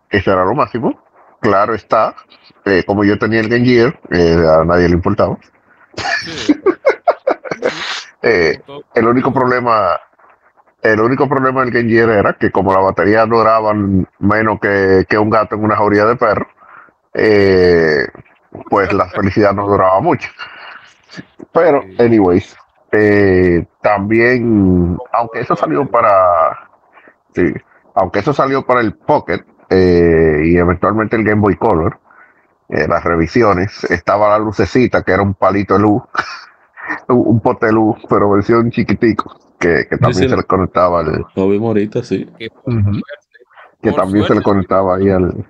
eso 0.10 0.32
era 0.32 0.46
lo 0.46 0.54
máximo. 0.54 1.02
Claro 1.40 1.74
está, 1.74 2.16
eh, 2.66 2.84
como 2.86 3.04
yo 3.04 3.18
tenía 3.18 3.42
el 3.42 3.50
Game 3.50 3.66
Gear, 3.66 4.00
eh, 4.12 4.38
a 4.48 4.64
nadie 4.64 4.88
le 4.88 4.96
importaba. 4.96 5.38
Sí. 6.26 6.54
Eh, 8.26 8.62
el 8.96 9.06
único 9.06 9.34
problema, 9.34 10.00
el 10.82 11.02
único 11.02 11.28
problema 11.28 11.60
del 11.60 11.72
Game 11.72 11.90
Gear 11.90 12.10
era 12.10 12.34
que 12.34 12.52
como 12.52 12.72
la 12.72 12.80
batería 12.80 13.26
duraban 13.26 14.08
menos 14.20 14.62
que, 14.62 15.06
que 15.10 15.18
un 15.18 15.30
gato 15.30 15.56
en 15.56 15.66
una 15.66 15.76
jauría 15.76 16.06
de 16.06 16.16
perro, 16.16 16.48
eh, 17.14 18.08
pues 18.70 18.94
la 18.94 19.10
felicidad 19.10 19.54
no 19.54 19.68
duraba 19.68 20.00
mucho. 20.00 20.30
Pero, 21.52 21.84
anyways, 22.00 22.56
eh, 22.94 23.66
también, 23.82 24.98
aunque 25.12 25.42
eso 25.42 25.56
salió 25.56 25.90
para, 25.90 26.70
sí, 27.34 27.44
aunque 27.96 28.20
eso 28.20 28.34
salió 28.34 28.66
para 28.66 28.82
el 28.82 28.94
Pocket 28.94 29.42
eh, 29.70 30.42
y 30.46 30.58
eventualmente 30.58 31.16
el 31.16 31.24
Game 31.24 31.42
Boy 31.42 31.56
Color, 31.58 32.00
eh, 32.70 32.88
las 32.88 33.04
revisiones, 33.04 33.84
estaba 33.86 34.30
la 34.30 34.40
lucecita 34.40 35.04
que 35.04 35.12
era 35.12 35.24
un 35.24 35.34
palito 35.34 35.74
de 35.74 35.80
luz, 35.82 36.04
un 37.10 37.40
pote 37.42 37.68
de 37.68 37.74
luz, 37.74 37.98
pero 38.08 38.30
versión 38.32 38.70
chiquitico, 38.72 39.36
que, 39.60 39.88
que 39.90 39.98
también 39.98 40.24
sí, 40.24 40.30
se 40.30 40.38
le 40.38 40.44
conectaba 40.44 41.00
al, 41.02 41.26
Lo 41.36 41.50
vimos 41.50 41.68
ahorita, 41.70 42.04
sí. 42.04 42.26
que 42.38 42.48
Ujú. 42.66 42.82
suerte- 42.82 43.02
que 43.82 43.92
por 43.92 44.00
también 44.00 44.24
se 44.26 44.34
le 44.36 44.42
suerte, 44.42 44.44
conectaba 44.44 44.96
ahí 44.96 45.10
al, 45.10 45.46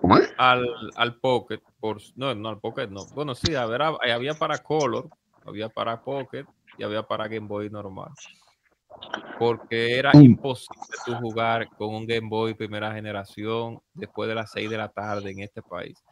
¿cómo 0.00 0.18
es? 0.18 0.34
al, 0.36 0.66
al 0.96 1.14
Pocket, 1.20 1.60
por, 1.80 1.98
no, 2.16 2.34
no 2.34 2.48
al 2.50 2.58
Pocket, 2.58 2.88
no. 2.88 3.06
Bueno, 3.14 3.34
sí, 3.34 3.54
había, 3.54 3.92
había 4.14 4.34
para 4.34 4.58
Color, 4.58 5.08
había 5.46 5.68
para 5.68 6.00
Pocket 6.02 6.44
y 6.76 6.82
había 6.82 7.02
para 7.02 7.28
Game 7.28 7.46
Boy 7.46 7.70
normal. 7.70 8.10
Porque 9.38 9.98
era 9.98 10.14
Mm. 10.14 10.22
imposible 10.24 10.78
tú 11.04 11.16
jugar 11.16 11.68
con 11.76 11.94
un 11.94 12.06
Game 12.06 12.28
Boy 12.28 12.54
primera 12.54 12.92
generación 12.94 13.78
después 13.94 14.28
de 14.28 14.34
las 14.34 14.50
6 14.50 14.70
de 14.70 14.76
la 14.76 14.88
tarde 14.88 15.30
en 15.30 15.40
este 15.40 15.62
país. 15.62 16.02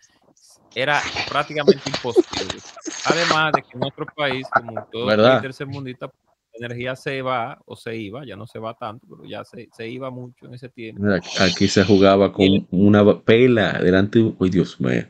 Era 0.74 1.02
prácticamente 1.28 1.88
imposible. 1.88 2.60
Además 3.04 3.54
de 3.54 3.62
que 3.62 3.68
en 3.74 3.80
nuestro 3.80 4.06
país, 4.14 4.50
como 4.52 4.84
todo 4.90 5.06
¿Verdad? 5.06 5.30
país 5.32 5.42
tercermundista, 5.42 6.10
la 6.58 6.66
energía 6.66 6.96
se 6.96 7.22
va 7.22 7.58
o 7.64 7.76
se 7.76 7.96
iba, 7.96 8.26
ya 8.26 8.36
no 8.36 8.46
se 8.46 8.58
va 8.58 8.74
tanto, 8.74 9.06
pero 9.08 9.24
ya 9.24 9.44
se, 9.44 9.68
se 9.72 9.88
iba 9.88 10.10
mucho 10.10 10.46
en 10.46 10.54
ese 10.54 10.68
tiempo. 10.68 11.02
Aquí 11.38 11.68
se 11.68 11.84
jugaba 11.84 12.32
con 12.32 12.66
una 12.70 13.20
pela 13.20 13.78
delante. 13.80 14.18
Uy, 14.38 14.50
Dios 14.50 14.80
mío. 14.80 15.06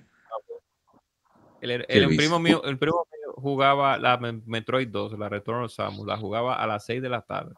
El, 1.61 1.71
el- 1.73 1.85
el 1.89 2.17
primo 2.17 2.39
mío, 2.39 2.63
el 2.65 2.79
primo 2.79 3.07
mío 3.11 3.20
jugaba 3.41 3.99
la 3.99 4.17
Me- 4.19 4.43
Metroid 4.47 4.89
2, 4.89 5.19
la 5.19 5.29
Return 5.29 5.65
of 5.65 5.73
Samus, 5.73 6.07
la 6.07 6.17
jugaba 6.17 6.55
a 6.55 6.67
las 6.67 6.85
6 6.85 7.03
de 7.03 7.09
la 7.09 7.23
tarde. 7.23 7.55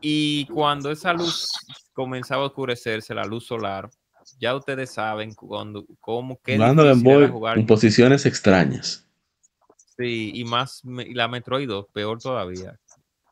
Y 0.00 0.46
cuando 0.46 0.90
esa 0.90 1.12
luz 1.12 1.46
comenzaba 1.92 2.42
a 2.44 2.46
oscurecerse, 2.46 3.14
la 3.14 3.24
luz 3.24 3.46
solar, 3.46 3.90
ya 4.38 4.54
ustedes 4.54 4.92
saben 4.92 5.34
cuando, 5.34 5.84
cómo 6.00 6.40
qué 6.42 6.56
Boy 6.56 7.28
jugar. 7.28 7.58
en 7.58 7.66
posiciones 7.66 8.24
extrañas. 8.26 9.06
Sí, 9.96 10.32
y 10.34 10.44
más 10.44 10.82
y 10.84 11.12
la 11.14 11.28
Metroid 11.28 11.68
2, 11.68 11.86
peor 11.92 12.18
todavía. 12.18 12.78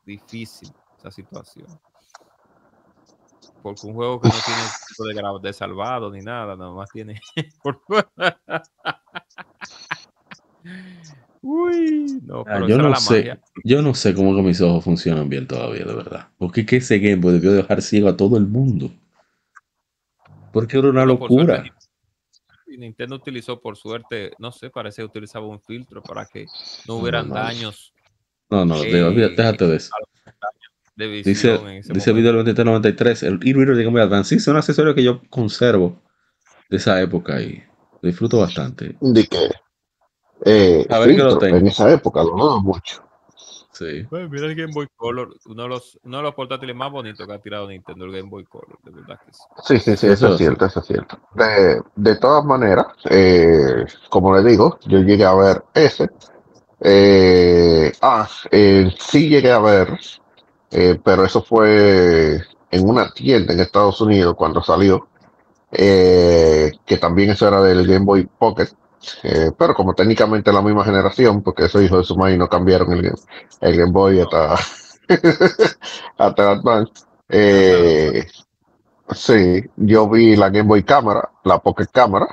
Difícil 0.05 0.71
esa 0.99 1.11
situación. 1.11 1.67
Porque 3.63 3.87
un 3.87 3.95
juego 3.95 4.21
que 4.21 4.29
no 4.29 4.35
tiene 4.45 4.63
tipo 4.89 5.05
de, 5.05 5.49
de 5.49 5.53
salvado 5.53 6.11
ni 6.11 6.21
nada, 6.21 6.55
nada 6.57 6.73
más 6.73 6.91
tiene. 6.91 7.21
Uy, 11.41 12.21
no, 12.25 12.41
Ah, 12.41 12.45
pero 12.45 12.61
yo 12.61 12.67
esa 12.67 12.75
era 12.75 12.83
no 12.83 12.89
la 12.91 12.97
sé. 12.97 13.15
magia. 13.15 13.41
Yo 13.65 13.83
no 13.83 13.95
sé 13.95 14.15
cómo 14.15 14.35
que 14.35 14.43
mis 14.43 14.61
ojos 14.61 14.85
funcionan 14.85 15.29
bien 15.29 15.47
todavía, 15.47 15.85
de 15.85 15.95
verdad. 15.95 16.29
Porque 16.39 16.67
que 16.67 16.77
ese 16.77 16.99
Game 16.99 17.17
Boy 17.17 17.35
debió 17.35 17.53
dejar 17.53 17.83
ciego 17.83 18.09
a 18.09 18.17
todo 18.17 18.37
el 18.37 18.47
mundo. 18.47 18.91
Porque 20.53 20.79
era 20.79 20.89
una 20.89 21.05
locura. 21.05 21.57
suerte, 21.57 21.73
Nintendo 22.79 23.17
utilizó, 23.17 23.61
por 23.61 23.77
suerte, 23.77 24.33
no 24.39 24.53
sé, 24.53 24.71
parece 24.71 25.03
que 25.03 25.07
utilizaba 25.07 25.47
un 25.47 25.61
filtro 25.61 26.03
para 26.03 26.27
que 26.27 26.47
no 26.87 26.97
hubieran 26.97 27.29
no. 27.29 27.35
daños 27.35 27.93
No, 28.51 28.65
no, 28.65 28.83
Eh, 28.83 29.03
olvídate, 29.03 29.35
déjate 29.35 29.67
de 29.67 29.77
eso. 29.77 29.91
de 30.97 31.09
Dice, 31.09 31.23
dice 31.25 31.59
momento. 31.59 32.15
Video 32.15 32.33
2393, 32.33 33.23
el 33.25 33.35
e-reader 33.45 33.77
de 33.77 33.85
Game 33.85 33.93
Boy 33.93 34.03
Advance. 34.03 34.31
Sí, 34.31 34.37
es 34.37 34.49
un 34.49 34.57
accesorio 34.57 34.95
que 34.95 35.03
yo 35.05 35.23
conservo 35.29 36.03
de 36.69 36.77
esa 36.77 37.01
época 37.01 37.41
y 37.41 37.63
disfruto 38.03 38.39
bastante. 38.39 38.97
De 39.01 39.27
que, 39.27 39.49
eh, 40.45 40.87
A 40.91 40.99
ver 40.99 41.15
que 41.15 41.23
lo 41.23 41.39
tengo. 41.39 41.57
en 41.57 41.67
esa 41.67 41.91
época 41.93 42.23
lo 42.23 42.37
daba 42.37 42.61
mucho. 42.61 43.03
Sí. 43.73 44.05
Pues 44.09 44.29
mira 44.31 44.47
el 44.47 44.55
Game 44.57 44.73
Boy 44.73 44.89
Color, 44.97 45.37
uno 45.47 45.63
de 45.65 45.69
los, 45.69 45.99
uno 46.03 46.17
de 46.19 46.23
los 46.25 46.35
portátiles 46.35 46.75
más 46.75 46.91
bonitos 46.91 47.27
que 47.27 47.33
ha 47.33 47.41
tirado 47.41 47.69
Nintendo, 47.69 48.07
el 48.07 48.13
Game 48.13 48.29
Boy 48.29 48.45
Color, 48.45 48.79
de 48.83 48.91
verdad 48.91 49.21
que 49.25 49.33
sí. 49.33 49.45
Sí, 49.63 49.79
sí, 49.79 49.97
sí, 49.97 50.07
Eso 50.07 50.27
eso 50.27 50.29
es 50.29 50.37
sí. 50.37 50.39
cierto, 50.39 50.65
eso 50.67 50.81
es 50.81 50.87
cierto. 50.87 51.19
De, 51.35 51.81
de 51.95 52.17
todas 52.17 52.45
maneras, 52.45 52.87
eh, 53.11 53.85
como 54.11 54.35
le 54.35 54.43
digo, 54.49 54.79
yo 54.87 54.99
llegué 55.01 55.25
a 55.25 55.35
ver 55.35 55.65
ese. 55.75 56.11
Eh, 56.81 57.93
ah, 58.03 58.29
eh, 58.51 58.93
sí 58.99 59.29
llegué 59.29 59.53
a 59.53 59.61
ver, 59.61 59.99
eh, 60.71 60.99
pero 61.05 61.25
eso 61.25 61.43
fue 61.43 62.41
en 62.71 62.89
una 62.89 63.11
tienda 63.13 63.53
en 63.53 63.61
Estados 63.61 64.01
Unidos 64.01 64.35
cuando 64.37 64.63
salió, 64.63 65.09
eh, 65.73 66.73
que 66.87 66.97
también 66.99 67.31
eso 67.31 67.49
era 67.49 67.63
del 67.63 67.87
Game 67.87 68.05
Boy 68.05 68.27
Pocket, 68.39 68.69
eh, 69.23 69.51
pero 69.57 69.75
como 69.75 69.95
técnicamente 69.95 70.53
la 70.53 70.63
misma 70.63 70.85
generación, 70.85 71.43
porque 71.43 71.65
esos 71.67 71.83
hijos 71.83 71.99
de 71.99 72.05
su 72.05 72.17
madre 72.17 72.37
no 72.39 72.49
cambiaron 72.49 72.93
el, 72.93 73.03
Game- 73.03 73.19
el 73.61 73.77
Game 73.77 73.93
Boy 73.93 74.21
hasta, 74.21 74.55
hasta 76.19 76.43
el 76.43 76.59
Advance. 76.59 76.93
Eh, 77.29 78.27
Sí, 79.11 79.63
yo 79.77 80.07
vi 80.09 80.37
la 80.37 80.51
Game 80.51 80.69
Boy 80.69 80.83
Cámara, 80.85 81.31
la 81.45 81.59
Pocket 81.61 81.87
Cámara, 81.91 82.27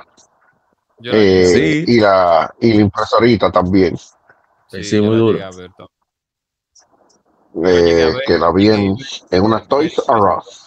eh, 1.01 1.45
Sí. 1.85 1.93
y 1.93 1.99
la 2.01 2.53
y 2.59 2.73
la 2.73 2.81
impresorita 2.81 3.49
también, 3.49 3.95
Sí, 4.67 4.99
muy 4.99 5.15
duro. 5.15 5.39
eh, 7.63 8.13
que 8.27 8.37
la 8.37 8.51
vi 8.51 8.69
en, 8.69 8.97
en 9.31 9.43
unas 9.43 9.67
Toys 9.69 9.97
R 10.07 10.19
Us. 10.37 10.64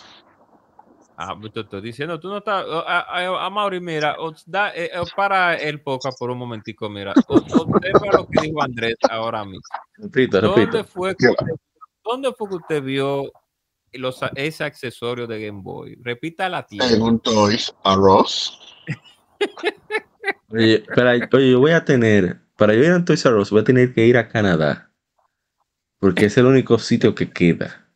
Ah, 1.21 1.37
te 1.53 1.61
estoy 1.61 1.81
diciendo, 1.81 2.21
tú 2.21 2.29
no 2.29 2.39
estás. 2.39 2.65
A, 2.87 3.01
a, 3.01 3.47
a 3.47 3.51
Mauri, 3.51 3.81
mira, 3.81 4.15
os 4.21 4.49
da, 4.49 4.71
eh, 4.73 4.89
eh, 4.95 5.03
para 5.17 5.57
el 5.57 5.81
poca 5.83 6.13
por 6.13 6.31
un 6.31 6.39
momentico, 6.39 6.89
mira. 6.89 7.13
o- 7.27 7.35
Observa 7.35 8.13
lo 8.19 8.25
que 8.29 8.41
dijo 8.41 8.63
Andrés 8.63 8.95
ahora 9.11 9.45
mismo. 9.45 9.61
Repito, 9.97 10.41
¿Dónde 10.41 10.65
repito. 10.65 10.85
fue, 10.85 11.17
que 11.17 11.27
usted, 11.27 11.47
¿Dónde 12.05 12.33
fue 12.39 12.49
que 12.51 12.55
usted 12.55 12.83
vio 12.85 13.33
los, 13.95 14.21
ese 14.37 14.63
accesorio 14.63 15.27
de 15.27 15.45
Game 15.45 15.61
Boy? 15.61 15.99
Repita 16.01 16.49
la 16.49 16.61
En 16.61 16.69
tienda. 16.69 17.05
un 17.05 17.19
Toys 17.19 17.75
R 17.85 18.01
Us. 18.01 18.57
Oye, 20.51 20.85
pero, 20.95 21.11
oye, 21.33 21.51
yo 21.51 21.59
voy 21.59 21.73
a 21.73 21.85
tener, 21.85 22.39
para 22.57 22.75
yo 22.75 22.85
ir 22.85 22.93
a 22.93 23.05
Toys 23.05 23.27
R 23.27 23.35
Us, 23.41 23.51
voy 23.51 23.63
a 23.63 23.65
tener 23.65 23.93
que 23.93 24.07
ir 24.07 24.17
a 24.17 24.29
Canadá. 24.29 24.93
Porque 25.99 26.27
es 26.27 26.39
el 26.39 26.47
único 26.47 26.79
sitio 26.79 27.13
que 27.17 27.29
queda. 27.29 27.88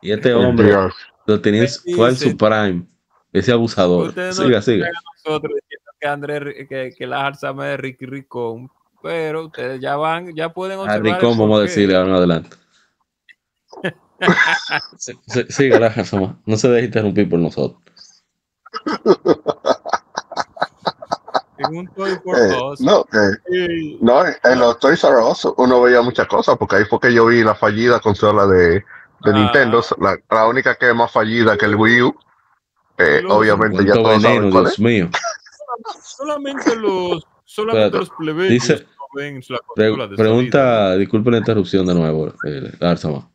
Y 0.00 0.12
este 0.12 0.32
hombre 0.34 0.66
Dios. 0.68 0.94
lo 1.26 1.40
tenía, 1.40 1.66
fue 1.96 2.10
en 2.10 2.16
su 2.16 2.36
prime. 2.36 2.86
Ese 3.32 3.52
abusador. 3.52 4.08
Ustedes 4.08 4.38
no 4.38 4.44
Siga, 4.46 4.62
siga. 4.62 4.86
llegan 4.86 4.94
a 4.96 5.00
nosotros 5.26 5.52
diciendo 5.54 5.90
que 6.00 6.08
Andrés, 6.08 6.68
que, 6.68 6.94
que 6.96 7.06
la 7.06 7.26
Alzheimer 7.26 7.66
de 7.70 7.76
Ricky 7.76 8.06
Ricón, 8.06 8.70
pero 9.02 9.46
ustedes 9.46 9.80
ya 9.80 9.96
van, 9.96 10.34
ya 10.34 10.48
pueden 10.52 10.78
A 10.78 10.82
observar. 10.82 11.06
el 11.06 11.14
Ricón, 11.14 11.38
vamos 11.38 11.58
a 11.58 11.62
decirle 11.62 11.96
ahora 11.96 12.08
en 12.10 12.14
adelante. 12.16 12.56
Siga, 15.48 15.78
la 15.78 15.90
Jarsoma. 15.90 16.40
No 16.46 16.56
se 16.56 16.68
deje 16.68 16.86
interrumpir 16.86 17.28
por 17.28 17.38
nosotros. 17.38 17.80
En 21.58 21.76
un 21.76 21.88
Toy 21.94 22.10
for 22.22 22.36
Eh, 22.38 22.56
Us. 22.72 22.80
no, 22.80 23.00
eh, 23.12 23.36
Sí. 23.50 23.98
no, 24.00 24.22
en 24.24 24.58
los 24.58 24.78
Toys 24.78 25.02
R 25.02 25.16
Us 25.18 25.46
uno 25.56 25.82
veía 25.82 26.00
muchas 26.02 26.26
cosas, 26.28 26.56
porque 26.56 26.76
ahí 26.76 26.84
fue 26.84 27.00
que 27.00 27.12
yo 27.12 27.26
vi 27.26 27.42
la 27.42 27.54
fallida 27.54 27.98
consola 28.00 28.46
de, 28.46 28.84
de 29.24 29.30
Ah. 29.30 29.34
Nintendo, 29.34 29.82
la, 30.00 30.16
la 30.30 30.46
única 30.46 30.76
que 30.76 30.88
es 30.90 30.94
más 30.94 31.10
fallida 31.10 31.56
que 31.56 31.66
el 31.66 31.74
Wii 31.76 32.02
U. 32.02 32.14
Eh, 32.98 33.20
Los- 33.22 33.32
obviamente 33.32 33.84
ya 33.84 33.94
todos 33.94 34.20
veneno, 34.22 34.22
saben 34.36 34.50
cuál 34.50 34.66
es. 34.66 34.76
Dios 34.76 34.78
mío. 34.80 35.10
Solamente 36.02 36.76
los, 36.76 37.24
solamente 37.44 37.86
Espérate. 37.86 37.98
los 37.98 38.10
plebeyos 38.18 38.50
Dice- 38.52 38.86
ven 39.14 39.40
la 39.48 39.58
Pre- 39.74 40.16
pregunta, 40.16 40.96
disculpe 40.96 41.30
la 41.30 41.38
interrupción 41.38 41.86
de 41.86 41.94
nuevo, 41.94 42.34
eh, 42.44 42.72
Arzama. 42.80 43.30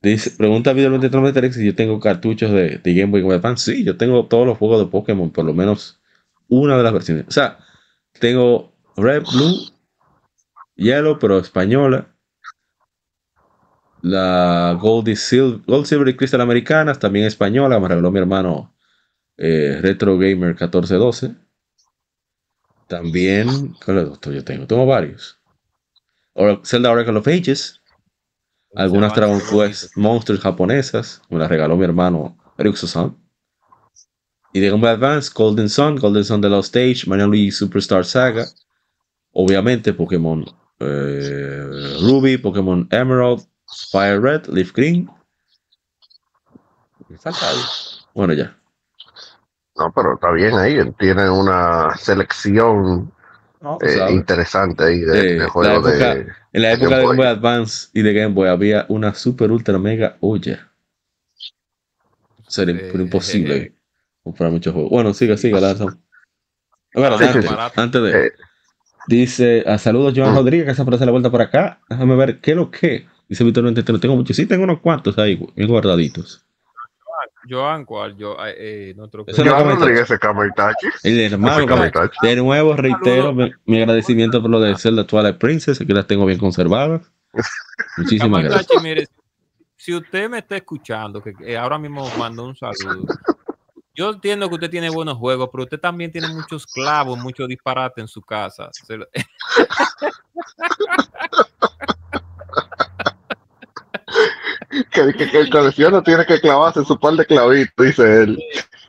Dice, 0.00 0.30
pregunta 0.32 0.72
Video 0.72 0.90
2393 0.90 1.54
si 1.56 1.66
yo 1.66 1.74
tengo 1.74 1.98
cartuchos 1.98 2.52
de, 2.52 2.78
de 2.78 2.94
Game 2.94 3.10
Boy 3.10 3.22
Game 3.22 3.34
Advance. 3.34 3.72
Sí, 3.72 3.84
yo 3.84 3.96
tengo 3.96 4.26
todos 4.26 4.46
los 4.46 4.56
juegos 4.58 4.78
de 4.78 4.86
Pokémon, 4.86 5.30
por 5.30 5.44
lo 5.44 5.54
menos 5.54 6.00
una 6.48 6.76
de 6.76 6.82
las 6.84 6.92
versiones. 6.92 7.24
O 7.26 7.30
sea, 7.32 7.58
tengo 8.20 8.72
Red, 8.96 9.24
Blue, 9.32 9.56
Yellow, 10.76 11.18
pero 11.18 11.38
española. 11.38 12.06
La 14.08 14.76
Gold, 14.80 15.14
Silver, 15.16 15.60
Gold 15.66 15.84
Silver 15.86 16.08
y 16.08 16.16
Crystal 16.16 16.40
Americanas, 16.40 16.98
también 16.98 17.26
española. 17.26 17.78
Me 17.78 17.88
regaló 17.88 18.10
mi 18.10 18.18
hermano 18.18 18.74
eh, 19.36 19.78
Retro 19.82 20.14
Gamer 20.16 20.54
1412. 20.54 21.34
También, 22.86 23.74
¿cuál 23.84 23.98
otro 23.98 24.32
yo 24.32 24.42
tengo? 24.42 24.66
Tengo 24.66 24.86
varios. 24.86 25.38
Or- 26.32 26.62
Zelda 26.64 26.90
Oracle 26.90 27.18
of 27.18 27.28
Ages. 27.28 27.82
Algunas 28.74 29.14
Dragon. 29.14 29.40
Quest 29.40 29.96
Monsters 29.96 30.40
japonesas. 30.40 31.20
Me 31.28 31.38
las 31.38 31.48
regaló 31.50 31.76
mi 31.76 31.84
hermano 31.84 32.36
Ryuxo-san. 32.56 33.16
Y 34.52 34.60
de 34.60 34.70
Game 34.70 34.80
Boy 34.80 34.90
Advance, 34.90 35.30
Golden 35.34 35.68
Sun, 35.68 35.96
Golden 35.96 36.24
Sun 36.24 36.40
de 36.40 36.48
Lost 36.48 36.74
Stage, 36.74 37.06
Mario 37.06 37.26
Luigi 37.28 37.50
Superstar 37.50 38.04
Saga. 38.04 38.46
Obviamente 39.32 39.92
Pokémon 39.92 40.44
eh, 40.80 41.96
Ruby, 42.00 42.38
Pokémon 42.38 42.88
Emerald, 42.90 43.46
Fire 43.90 44.20
Red, 44.20 44.46
Leaf 44.46 44.72
Green. 44.72 45.10
Me 47.08 47.18
falta 47.18 47.48
algo. 47.50 47.62
Bueno, 48.14 48.32
ya. 48.34 48.56
No, 49.76 49.92
pero 49.94 50.14
está 50.14 50.30
bien 50.32 50.54
ahí. 50.54 50.74
él 50.74 50.94
Tiene 50.98 51.28
una 51.30 51.96
selección 51.96 53.12
No, 53.60 53.78
eh, 53.80 54.12
interesante 54.12 54.84
ahí 54.84 55.00
de, 55.00 55.18
Eh, 55.18 55.22
de 55.34 55.38
la 55.38 55.48
juegos 55.48 55.90
época- 55.92 56.14
de. 56.14 56.26
En 56.52 56.62
la 56.62 56.72
época 56.72 56.88
de 56.90 56.94
Game 56.96 57.06
Boy. 57.06 57.16
Boy 57.16 57.26
Advance 57.26 57.88
y 57.92 58.02
de 58.02 58.12
Game 58.12 58.34
Boy 58.34 58.48
había 58.48 58.86
una 58.88 59.14
super 59.14 59.50
ultra 59.50 59.78
mega 59.78 60.16
olla. 60.20 60.70
Sería 62.46 62.74
Eh, 62.76 62.92
imposible 62.94 63.74
comprar 64.22 64.50
muchos 64.50 64.72
juegos. 64.72 64.90
Bueno, 64.90 65.12
siga, 65.12 65.36
siga, 65.36 65.60
Lanza. 65.60 65.86
Bueno, 66.94 67.18
Sí, 67.18 67.24
sí, 67.24 67.30
antes, 67.38 67.50
sí. 67.50 67.56
antes 67.76 68.02
de. 68.02 68.26
Eh. 68.26 68.32
Dice, 69.06 69.64
a 69.66 69.78
saludos 69.78 70.14
Joan 70.16 70.32
Mm. 70.32 70.36
Rodríguez, 70.36 70.66
que 70.66 70.74
se 70.74 70.82
aparece 70.82 71.04
la 71.06 71.12
vuelta 71.12 71.30
por 71.30 71.40
acá. 71.42 71.80
Déjame 71.88 72.14
ver 72.16 72.40
qué 72.40 72.50
es 72.52 72.56
lo 72.56 72.70
que. 72.70 73.06
Dice 73.28 73.44
Víctor 73.44 73.62
no 73.62 73.68
entiendo, 73.68 74.00
tengo 74.00 74.16
muchos. 74.16 74.36
Sí, 74.36 74.46
tengo 74.46 74.64
unos 74.64 74.80
cuantos 74.80 75.18
ahí, 75.18 75.36
bien 75.54 75.68
guardaditos. 75.68 76.44
Joan, 77.48 77.84
¿cuál? 77.84 78.16
Yo, 78.16 78.36
eh, 78.44 78.90
eh, 78.90 78.94
nuestro 78.96 79.24
Eso 79.26 79.44
no 79.44 79.50
Joan 79.50 79.62
comenta. 79.62 79.84
Rodríguez 79.84 80.08
de 80.08 80.18
Kamaitachi. 80.18 80.86
El 81.02 81.20
hermano, 81.20 81.76
Ese 81.76 82.26
de 82.26 82.36
nuevo 82.36 82.74
reitero 82.74 83.32
mi, 83.32 83.50
mi 83.64 83.80
agradecimiento 83.80 84.40
por 84.40 84.50
lo 84.50 84.60
de 84.60 84.76
Zelda 84.76 85.06
Twilight 85.06 85.38
Princess, 85.38 85.78
que 85.78 85.92
las 85.92 86.06
tengo 86.06 86.26
bien 86.26 86.38
conservadas. 86.38 87.02
Muchísimas 87.96 88.44
gracias. 88.44 88.82
Mire, 88.82 89.08
si 89.76 89.94
usted 89.94 90.28
me 90.28 90.38
está 90.38 90.56
escuchando, 90.56 91.22
que, 91.22 91.56
ahora 91.56 91.78
mismo 91.78 92.10
mandó 92.18 92.44
un 92.44 92.56
saludo. 92.56 93.06
Yo 93.94 94.10
entiendo 94.10 94.48
que 94.48 94.54
usted 94.54 94.70
tiene 94.70 94.90
buenos 94.90 95.16
juegos, 95.16 95.48
pero 95.50 95.64
usted 95.64 95.80
también 95.80 96.12
tiene 96.12 96.28
muchos 96.28 96.66
clavos, 96.66 97.18
mucho 97.18 97.46
disparate 97.46 98.00
en 98.00 98.08
su 98.08 98.22
casa. 98.22 98.70
Se 98.72 98.96
lo- 98.96 99.08
Que, 104.70 105.12
que, 105.14 105.30
que 105.30 105.38
el 105.40 105.50
coleccionista 105.50 106.02
tiene 106.02 106.26
que 106.26 106.40
clavarse 106.40 106.84
su 106.84 106.98
par 106.98 107.14
de 107.14 107.24
clavitos, 107.24 107.86
dice 107.86 108.22
él. 108.22 108.38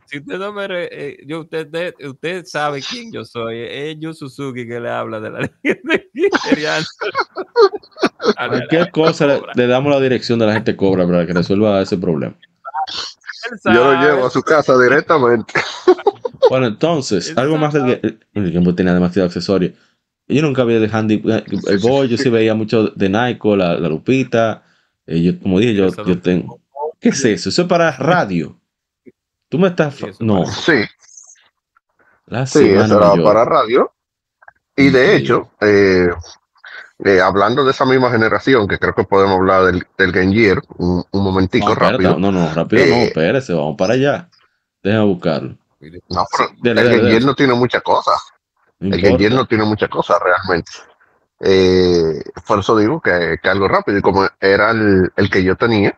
si 0.05 0.17
usted 0.17 0.37
no 0.37 0.51
me 0.51 0.67
re- 0.67 0.89
eh, 0.91 1.17
yo, 1.25 1.41
usted, 1.41 1.93
usted 2.05 2.43
sabe 2.45 2.81
quién 2.81 3.11
yo 3.13 3.23
soy. 3.23 3.59
Es 3.59 3.95
Yu 3.99 4.13
Suzuki 4.13 4.67
que 4.67 4.79
le 4.79 4.89
habla 4.89 5.19
de 5.21 5.29
la 5.29 5.47
Criteriano. 5.63 6.85
Cualquier 8.49 8.91
cosa 8.91 9.27
le, 9.27 9.41
le 9.55 9.67
damos 9.67 9.93
la 9.93 9.99
dirección 10.01 10.39
de 10.39 10.47
la 10.47 10.53
gente 10.53 10.75
cobra 10.75 11.05
para 11.05 11.25
que 11.25 11.33
resuelva 11.33 11.81
ese 11.81 11.97
problema. 11.97 12.35
Yo 13.73 13.93
lo 13.93 14.01
llevo 14.01 14.25
a 14.27 14.29
su 14.29 14.41
casa 14.41 14.77
directamente. 14.77 15.53
Bueno, 16.49 16.65
entonces, 16.67 17.29
Él 17.29 17.37
algo 17.37 17.57
más 17.57 17.73
del 17.73 17.99
que 18.01 18.17
el 18.33 18.75
tenía 18.75 18.93
demasiado 18.93 19.27
accesorio. 19.27 19.71
Yo 20.27 20.41
nunca 20.41 20.63
vi 20.63 20.73
el 20.73 20.89
Handy, 20.91 21.21
el 21.23 21.77
Boy, 21.81 22.07
yo 22.07 22.17
sí 22.17 22.29
veía 22.29 22.55
mucho 22.55 22.87
de 22.87 23.07
Nike, 23.09 23.55
la, 23.55 23.77
la 23.77 23.87
Lupita. 23.89 24.63
Eh, 25.09 25.21
yo, 25.21 25.39
como 25.39 25.59
dije, 25.59 25.73
yo, 25.75 25.87
yo 26.05 26.21
tengo. 26.21 26.59
¿Qué 26.99 27.09
es 27.09 27.23
eso? 27.25 27.49
Eso 27.49 27.61
es 27.63 27.67
para 27.67 27.91
radio. 27.97 28.55
Tú 29.49 29.57
me 29.57 29.67
estás. 29.69 29.95
Sí, 29.95 30.05
no, 30.19 30.45
Sí, 30.45 30.73
la 32.27 32.45
sí, 32.45 32.59
semana 32.59 32.85
eso 32.85 32.97
era 32.97 33.09
mayor. 33.09 33.25
para 33.25 33.45
radio. 33.45 33.93
Y 34.75 34.89
de 34.89 35.15
hecho, 35.15 35.51
eh, 35.61 36.09
eh, 37.03 37.19
hablando 37.21 37.63
de 37.65 37.71
esa 37.71 37.85
misma 37.85 38.11
generación, 38.11 38.67
que 38.67 38.77
creo 38.77 38.93
que 38.93 39.03
podemos 39.03 39.37
hablar 39.39 39.65
del, 39.65 39.85
del 39.97 40.11
Game 40.11 40.33
Gear, 40.33 40.61
un, 40.77 41.03
un 41.11 41.23
momentico 41.23 41.65
No, 41.67 41.73
espérate, 41.73 41.93
rápido. 42.03 42.19
no, 42.19 42.31
no, 42.31 42.53
rápido, 42.53 42.85
no, 42.85 42.93
Eh, 42.93 43.03
espérese, 43.05 43.53
vamos 43.53 43.75
para 43.77 43.93
allá. 43.95 44.29
Déjame 44.83 45.05
buscarlo. 45.05 45.57
No, 46.09 46.25
pero 46.37 46.49
Dele, 46.61 46.81
el 46.81 46.87
dele, 46.87 46.89
Game 46.89 46.97
dele. 46.97 47.09
Gear 47.11 47.23
no 47.23 47.35
tiene 47.35 47.53
muchas 47.55 47.81
cosas. 47.81 48.15
No 48.79 48.95
El 48.95 49.01
Game. 49.01 49.17
Gear 49.17 49.31
no 49.33 49.45
tiene 49.45 49.65
muchas 49.65 49.89
cosas 49.89 50.17
realmente. 50.23 50.71
Eh, 51.41 52.21
por 52.47 52.59
eso 52.59 52.77
digo 52.77 53.01
que, 53.01 53.37
que 53.41 53.49
algo 53.49 53.67
rápido. 53.67 53.97
Y 53.99 54.01
como 54.01 54.27
era 54.39 54.71
el, 54.71 55.11
que 55.31 55.43
yo 55.43 55.55
tenía, 55.55 55.97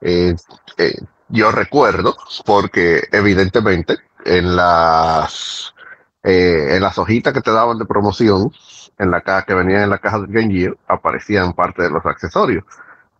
eh, 0.00 0.34
eh, 0.78 0.94
yo 1.28 1.50
recuerdo, 1.52 2.16
porque 2.44 3.04
evidentemente 3.12 3.96
en 4.24 4.56
las 4.56 5.74
eh, 6.22 6.76
en 6.76 6.82
las 6.82 6.98
hojitas 6.98 7.32
que 7.32 7.40
te 7.42 7.52
daban 7.52 7.78
de 7.78 7.86
promoción, 7.86 8.52
en 8.98 9.10
la 9.10 9.20
caja 9.22 9.44
que 9.46 9.54
venían 9.54 9.82
en 9.84 9.90
la 9.90 9.98
caja 9.98 10.18
del 10.20 10.28
Game 10.32 10.52
Gear, 10.54 10.76
aparecían 10.88 11.54
parte 11.54 11.82
de 11.84 11.90
los 11.90 12.04
accesorios. 12.06 12.64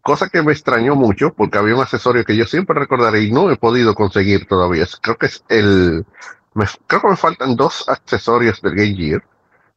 Cosa 0.03 0.29
que 0.29 0.43
me 0.43 0.53
extrañó 0.53 0.95
mucho, 0.95 1.35
porque 1.35 1.59
había 1.59 1.75
un 1.75 1.83
accesorio 1.83 2.25
que 2.25 2.37
yo 2.37 2.47
siempre 2.47 2.79
recordaré 2.79 3.23
y 3.23 3.33
no 3.33 3.51
he 3.51 3.57
podido 3.57 3.95
conseguir 3.95 4.47
todavía. 4.47 4.87
Creo 5.03 5.17
que 5.19 5.27
es 5.27 5.45
el. 5.49 6.07
me- 6.55 6.67
creo 6.87 7.03
que 7.03 7.09
me 7.09 7.17
faltan 7.17 7.57
dos 7.57 7.89
accesorios 7.89 8.63
del 8.63 8.75
Game 8.77 8.95
Gear, 8.97 9.25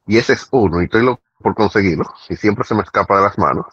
y 0.07 0.17
ese 0.17 0.33
es 0.33 0.47
uno, 0.51 0.81
y 0.81 0.85
estoy 0.85 1.03
loco 1.03 1.21
por 1.41 1.55
conseguirlo, 1.55 2.05
y 2.29 2.35
siempre 2.35 2.65
se 2.65 2.75
me 2.75 2.81
escapa 2.83 3.17
de 3.17 3.23
las 3.23 3.37
manos. 3.37 3.65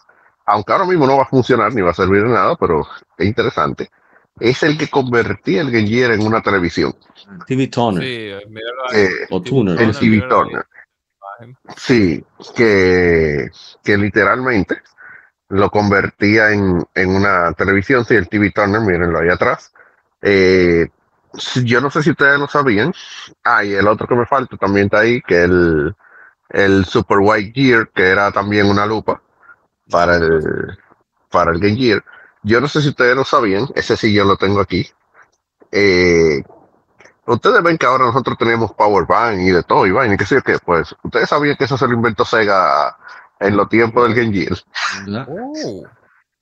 Aunque 0.45 0.71
ahora 0.71 0.85
mismo 0.85 1.05
no 1.05 1.17
va 1.17 1.23
a 1.23 1.27
funcionar 1.27 1.73
ni 1.73 1.81
va 1.81 1.91
a 1.91 1.93
servir 1.93 2.23
de 2.23 2.29
nada, 2.29 2.55
pero 2.55 2.85
es 3.17 3.27
interesante. 3.27 3.89
Es 4.39 4.63
el 4.63 4.77
que 4.77 4.87
convertía 4.87 5.61
el 5.61 5.71
Gear 5.71 6.11
en 6.11 6.25
una 6.25 6.41
televisión. 6.41 6.95
TV 7.45 7.67
Toner 7.67 8.03
Sí, 8.03 8.47
eh, 8.93 9.09
o 9.29 9.41
Tuner. 9.41 9.79
el 9.81 9.97
TV. 9.97 10.21
Turner. 10.29 10.65
Sí, 11.75 12.23
que, 12.55 13.49
que 13.83 13.97
literalmente 13.97 14.81
lo 15.49 15.69
convertía 15.69 16.51
en, 16.51 16.83
en 16.93 17.09
una 17.15 17.51
televisión, 17.53 18.05
sí, 18.05 18.15
el 18.15 18.27
TV 18.27 18.51
Turner, 18.51 18.81
mírenlo 18.81 19.19
ahí 19.19 19.29
atrás. 19.29 19.71
Eh, 20.21 20.87
si- 21.33 21.63
yo 21.65 21.79
no 21.81 21.89
sé 21.91 22.03
si 22.03 22.11
ustedes 22.11 22.39
lo 22.39 22.47
sabían. 22.47 22.93
Ah, 23.43 23.63
y 23.63 23.73
el 23.73 23.87
otro 23.87 24.07
que 24.07 24.15
me 24.15 24.25
falta 24.25 24.55
también 24.57 24.85
está 24.85 24.99
ahí, 24.99 25.21
que 25.21 25.43
el, 25.43 25.95
el 26.49 26.85
Super 26.85 27.19
White 27.19 27.51
Gear, 27.53 27.89
que 27.89 28.07
era 28.07 28.31
también 28.31 28.67
una 28.67 28.85
lupa 28.85 29.21
para 29.89 30.15
el, 30.15 30.77
para 31.29 31.51
el 31.51 31.59
Game 31.59 31.75
Gear. 31.75 32.03
Yo 32.43 32.61
no 32.61 32.67
sé 32.67 32.81
si 32.81 32.89
ustedes 32.89 33.15
lo 33.15 33.23
sabían, 33.23 33.67
ese 33.75 33.97
sí 33.97 34.13
yo 34.13 34.23
lo 34.23 34.37
tengo 34.37 34.59
aquí. 34.59 34.87
Eh, 35.71 36.41
ustedes 37.25 37.61
ven 37.61 37.77
que 37.77 37.85
ahora 37.85 38.05
nosotros 38.05 38.37
tenemos 38.37 38.73
Power 38.73 39.05
Bank 39.05 39.39
y 39.39 39.51
de 39.51 39.63
todo, 39.63 39.85
y 39.85 39.91
vaina, 39.91 40.15
y 40.15 40.17
qué 40.17 40.25
sé 40.25 40.35
yo 40.35 40.41
qué, 40.41 40.57
pues 40.63 40.95
ustedes 41.03 41.29
sabían 41.29 41.57
que 41.57 41.65
eso 41.65 41.77
se 41.77 41.87
lo 41.87 41.93
inventó 41.93 42.23
Sega 42.23 42.95
en 43.39 43.57
los 43.57 43.67
tiempos 43.69 44.07
del 44.07 44.15
Game 44.15 44.33
Gear. 44.33 45.27
Oh, 45.27 45.83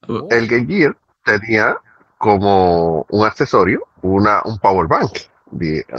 oh. 0.08 0.28
El 0.30 0.48
Game 0.48 0.68
Gear 0.68 0.96
tenía 1.24 1.78
como 2.18 3.06
un 3.10 3.26
accesorio 3.26 3.88
una, 4.02 4.42
un 4.46 4.60
Power 4.60 4.88
Bank. 4.88 5.12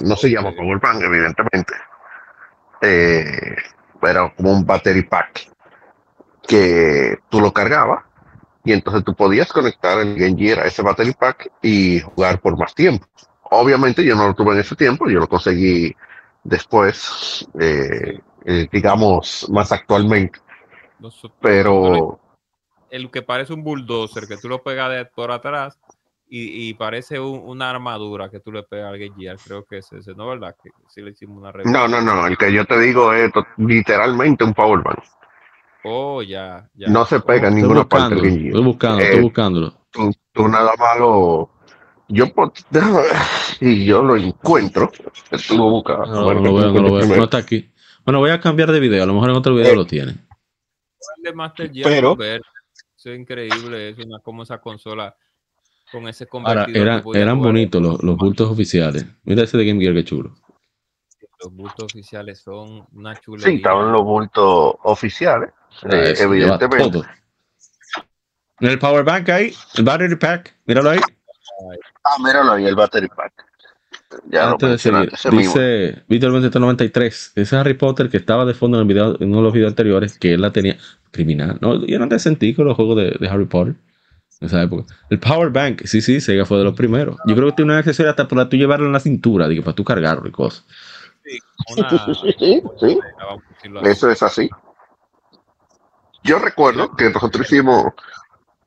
No 0.03 0.17
se 0.17 0.31
llama. 0.31 0.53
Power 0.53 0.79
Bank, 0.79 1.03
evidentemente. 1.03 1.75
Eh, 2.81 3.57
pero 4.01 4.33
como 4.37 4.53
un 4.53 4.65
battery 4.65 5.03
pack 5.05 5.51
que 6.47 7.19
tú 7.29 7.41
lo 7.41 7.53
cargabas 7.53 8.05
y 8.65 8.73
entonces 8.73 9.05
tú 9.05 9.15
podías 9.15 9.53
conectar 9.53 9.99
el 10.01 10.17
Game 10.19 10.37
Gear 10.37 10.61
a 10.61 10.67
ese 10.67 10.83
battery 10.83 11.13
pack 11.13 11.51
y 11.63 12.01
jugar 12.01 12.41
por 12.41 12.59
más 12.59 12.75
tiempo. 12.75 13.07
Obviamente 13.51 14.05
yo 14.05 14.17
no 14.17 14.27
lo 14.27 14.35
tuve 14.35 14.55
en 14.55 14.61
ese 14.61 14.75
tiempo, 14.75 15.09
yo 15.09 15.21
lo 15.21 15.29
conseguí 15.29 15.95
después, 16.43 17.49
eh, 17.61 18.21
eh, 18.45 18.69
digamos, 18.73 19.49
más 19.51 19.71
actualmente, 19.71 20.41
pero 21.41 22.21
el 22.91 23.11
que 23.11 23.23
parece 23.23 23.53
un 23.53 23.63
bulldozer 23.63 24.27
que 24.27 24.37
tú 24.37 24.49
lo 24.49 24.63
pegas 24.63 24.91
de 24.91 25.05
por 25.05 25.31
atrás 25.31 25.79
y, 26.29 26.69
y 26.69 26.75
parece 26.75 27.21
un- 27.21 27.41
una 27.45 27.71
armadura 27.71 28.29
que 28.31 28.41
tú 28.41 28.51
le 28.53 28.63
pegas 28.65 28.93
al 28.93 28.99
Gear. 28.99 29.37
Creo 29.45 29.65
que 29.65 29.79
es 29.79 29.93
ese, 29.93 30.15
¿no? 30.15 30.29
¿Verdad? 30.29 30.57
Que 30.63 30.71
sí 30.89 31.01
le 31.03 31.11
hicimos 31.11 31.39
una 31.39 31.53
revista. 31.53 31.79
no, 31.79 31.89
no, 31.89 32.01
no, 32.01 32.27
el 32.27 32.37
que 32.37 32.53
yo 32.53 32.65
te 32.65 32.79
digo 32.81 33.13
es 33.13 33.31
literalmente 33.59 34.43
un 34.45 34.53
Power 34.55 34.83
Bank. 34.83 34.99
Oh, 35.85 36.21
ya, 36.23 36.69
ya. 36.75 36.89
No 36.89 37.05
se 37.07 37.21
pega 37.21 37.47
en 37.49 37.55
Estoy 37.59 37.63
ninguna 37.63 37.89
parte 37.89 38.15
del 38.17 38.25
Gear. 38.25 38.47
estoy 38.47 38.65
buscando, 38.65 39.01
Eh, 39.01 39.05
estoy 39.05 39.23
buscándolo. 39.23 39.73
tú, 39.91 40.11
tú 40.33 40.49
nada 40.49 40.73
más 40.79 40.99
lo. 40.99 41.51
Yo, 42.09 42.33
po- 42.33 42.53
déjame 42.71 42.99
ver, 43.03 43.13
y 43.61 43.85
yo 43.85 44.03
lo 44.03 44.17
encuentro. 44.17 44.91
Estuvo 45.31 45.71
buscando. 45.71 46.07
No, 46.07 46.35
no 46.35 46.41
lo 46.41 46.55
veo, 46.55 46.73
no 46.73 46.81
lo 46.83 46.95
veo. 46.95 47.17
No 47.17 47.25
está 47.25 47.39
aquí. 47.39 47.73
Bueno, 48.05 48.19
voy 48.21 48.31
a 48.31 48.41
cambiar 48.41 48.71
de 48.71 48.79
video. 48.81 49.03
A 49.03 49.07
lo 49.07 49.15
mejor 49.15 49.31
en 49.31 49.37
otro 49.37 49.55
video 49.55 49.73
Eh, 49.73 49.77
lo 49.77 49.85
tienen. 49.87 50.27
El 51.19 51.23
de 51.23 51.33
Master 51.33 51.73
Gear 51.73 51.89
pero- 51.89 52.17
es 52.21 53.07
increíble. 53.07 53.91
Es 53.91 53.99
una 53.99 54.19
como 54.21 54.43
esa 54.45 54.59
consola 54.61 55.15
con 55.91 56.09
ese 56.09 56.27
Ahora, 56.33 56.65
convertidor. 56.65 56.83
eran, 56.87 56.99
que 56.99 57.03
podía 57.05 57.23
eran 57.23 57.39
bonitos 57.41 57.83
los, 57.83 58.03
los 58.03 58.17
bultos 58.17 58.51
oficiales. 58.51 59.07
Mira 59.25 59.43
ese 59.45 59.57
de 59.57 59.67
Game 59.67 59.81
Gear, 59.81 59.95
qué 59.95 60.05
chulo. 60.05 60.35
los 61.43 61.53
bultos 61.53 61.85
oficiales 61.93 62.41
son 62.41 62.87
una 62.93 63.15
Sí, 63.15 63.21
chulería. 63.23 63.57
estaban 63.57 63.93
los 63.93 64.03
bultos 64.03 64.75
oficiales, 64.85 65.51
eh, 65.91 66.11
eso 66.13 66.25
evidentemente. 66.25 66.91
todo. 66.91 67.05
En 68.61 68.69
el 68.71 68.79
power 68.79 69.05
bank 69.05 69.29
ahí, 69.29 69.53
el 69.77 69.85
battery 69.85 70.17
pack, 70.17 70.57
míralo 70.65 70.91
ahí. 70.91 71.01
Ah, 72.05 72.17
míralo 72.25 72.53
ahí, 72.53 72.65
el 72.65 72.75
battery 72.75 73.09
pack. 73.09 73.33
Ya 74.31 74.51
Antes 74.51 74.71
de 74.71 74.79
seguir, 74.79 75.11
dice 75.33 76.05
Víctor 76.09 76.31
2393, 76.33 77.33
ese 77.35 77.57
Harry 77.57 77.75
Potter 77.75 78.09
que 78.09 78.17
estaba 78.17 78.45
de 78.45 78.55
fondo 78.55 78.79
en, 78.79 78.83
el 78.83 78.89
video, 78.89 79.17
en 79.21 79.29
uno 79.29 79.39
de 79.39 79.43
los 79.43 79.53
videos 79.53 79.71
anteriores, 79.71 80.19
que 80.19 80.33
él 80.35 80.41
la 80.41 80.53
tenía 80.53 80.77
criminal. 81.11 81.59
No, 81.61 81.85
yo 81.85 81.99
no 81.99 82.09
te 82.09 82.19
sentí 82.19 82.55
con 82.55 82.65
los 82.67 82.77
juegos 82.77 82.97
de, 82.97 83.11
de 83.19 83.29
Harry 83.29 83.45
Potter 83.47 83.75
en 84.41 84.47
esa 84.47 84.63
época. 84.63 84.95
El 85.11 85.19
Power 85.19 85.51
Bank, 85.51 85.83
sí, 85.85 86.01
sí, 86.01 86.21
Sega 86.21 86.45
fue 86.45 86.59
de 86.59 86.65
los 86.65 86.75
primeros. 86.75 87.17
Yo 87.27 87.35
creo 87.35 87.49
que 87.49 87.57
tiene 87.57 87.73
un 87.73 87.79
accesorio 87.79 88.11
hasta 88.11 88.29
para 88.29 88.49
tú 88.49 88.57
llevarlo 88.57 88.87
en 88.87 88.93
la 88.93 89.01
cintura, 89.01 89.49
digo, 89.49 89.65
para 89.65 89.75
tú 89.75 89.85
cargarlo 89.85 90.29
y 90.29 90.33
cosas. 90.33 90.65
Sí, 91.25 91.39
una- 91.77 92.15
Sí, 92.39 92.63
sí. 92.81 92.99
Eso 93.83 94.11
es 94.11 94.23
así. 94.23 94.49
Yo 96.23 96.39
recuerdo 96.39 96.95
que 96.97 97.09
nosotros 97.11 97.47
hicimos, 97.47 97.85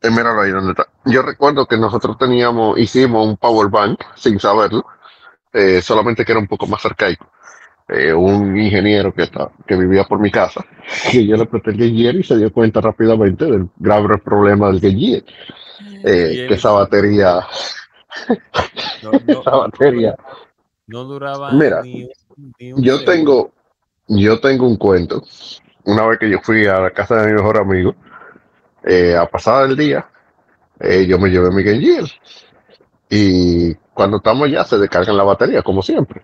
eh, 0.01 0.09
míralo 0.09 0.41
ahí 0.41 0.51
donde 0.51 0.71
está. 0.71 0.87
Yo 1.05 1.21
recuerdo 1.21 1.65
que 1.65 1.77
nosotros 1.77 2.17
teníamos, 2.17 2.77
hicimos 2.79 3.27
un 3.27 3.37
power 3.37 3.67
bank 3.69 4.01
sin 4.15 4.39
saberlo, 4.39 4.85
eh, 5.53 5.81
solamente 5.81 6.23
que 6.25 6.31
era 6.31 6.39
un 6.39 6.47
poco 6.47 6.67
más 6.67 6.85
arcaico. 6.85 7.29
Eh, 7.91 8.13
un 8.13 8.55
ingeniero 8.55 9.11
que, 9.11 9.23
está, 9.23 9.49
que 9.65 9.75
vivía 9.75 10.03
por 10.03 10.19
mi 10.19 10.29
casa, 10.29 10.63
que 11.11 11.25
yo 11.25 11.35
le 11.37 11.47
presté 11.47 11.71
el 11.71 11.77
Gear 11.95 12.15
y 12.15 12.23
se 12.23 12.37
dio 12.37 12.53
cuenta 12.53 12.81
rápidamente 12.81 13.45
del 13.45 13.67
grave 13.77 14.19
problema 14.19 14.71
del 14.71 14.79
Gear, 14.79 15.23
eh, 16.03 16.33
Y 16.33 16.47
que 16.47 16.53
esa 16.53 16.69
batería, 16.71 17.39
no, 19.01 19.11
no- 19.19 19.41
esa 19.41 19.51
batería 19.51 20.15
no 20.87 21.03
duraba 21.05 21.51
Mira, 21.53 21.81
ni, 21.81 22.03
un- 22.03 22.53
ni 22.59 22.73
un 22.73 22.83
Yo 22.83 22.97
segundo. 22.97 23.11
tengo, 23.11 23.51
yo 24.07 24.39
tengo 24.39 24.67
un 24.67 24.77
cuento. 24.77 25.23
Una 25.85 26.05
vez 26.05 26.19
que 26.19 26.29
yo 26.29 26.39
fui 26.43 26.67
a 26.67 26.79
la 26.79 26.91
casa 26.91 27.15
de 27.15 27.27
mi 27.27 27.33
mejor 27.33 27.57
amigo, 27.57 27.95
eh, 28.83 29.15
a 29.15 29.25
pasar 29.25 29.67
el 29.67 29.75
día, 29.75 30.07
yo 31.07 31.17
me 31.17 31.29
llevé 31.29 31.49
mi 31.49 31.63
Gear. 31.63 32.05
Y 33.09 33.73
cuando 33.95 34.17
estamos 34.17 34.47
allá 34.47 34.63
se 34.63 34.77
descargan 34.77 35.17
la 35.17 35.23
batería, 35.23 35.63
como 35.63 35.81
siempre. 35.81 36.23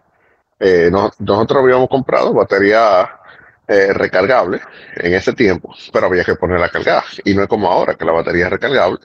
Eh, 0.60 0.90
no- 0.92 1.12
nosotros 1.20 1.64
habíamos 1.64 1.90
comprado 1.90 2.34
batería 2.34 3.10
eh, 3.68 3.94
recargable 3.94 4.62
en 4.96 5.14
ese 5.16 5.34
tiempo, 5.34 5.74
pero 5.92 6.06
había 6.08 6.24
que 6.24 6.36
ponerla 6.36 6.68
a 6.68 6.70
cargar. 6.70 7.04
Y 7.24 7.34
no 7.34 7.44
es 7.44 7.48
como 7.48 7.70
ahora, 7.72 7.96
que 7.96 8.06
la 8.06 8.12
batería 8.12 8.46
es 8.46 8.52
recargable. 8.52 9.00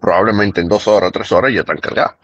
Probablemente 0.00 0.60
en 0.60 0.68
dos 0.68 0.86
horas, 0.88 1.12
tres 1.12 1.30
horas 1.32 1.52
ya 1.52 1.60
están 1.60 1.78
cargadas. 1.78 2.14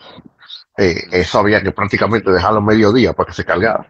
Eh, 0.77 1.05
eso 1.13 1.39
había 1.39 1.63
que 1.63 1.73
prácticamente 1.73 2.31
dejarlo 2.31 2.61
mediodía 2.61 3.13
para 3.13 3.29
que 3.29 3.33
se 3.35 3.45
cargara. 3.45 3.87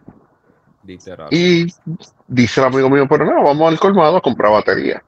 Literal. 0.84 1.28
Y 1.32 1.66
dice 2.28 2.60
el 2.60 2.66
amigo 2.66 2.88
mío, 2.88 3.06
pero 3.08 3.24
no, 3.24 3.42
vamos 3.42 3.68
al 3.72 3.78
colmado 3.80 4.18
a 4.18 4.20
comprar 4.22 4.52
batería. 4.52 5.02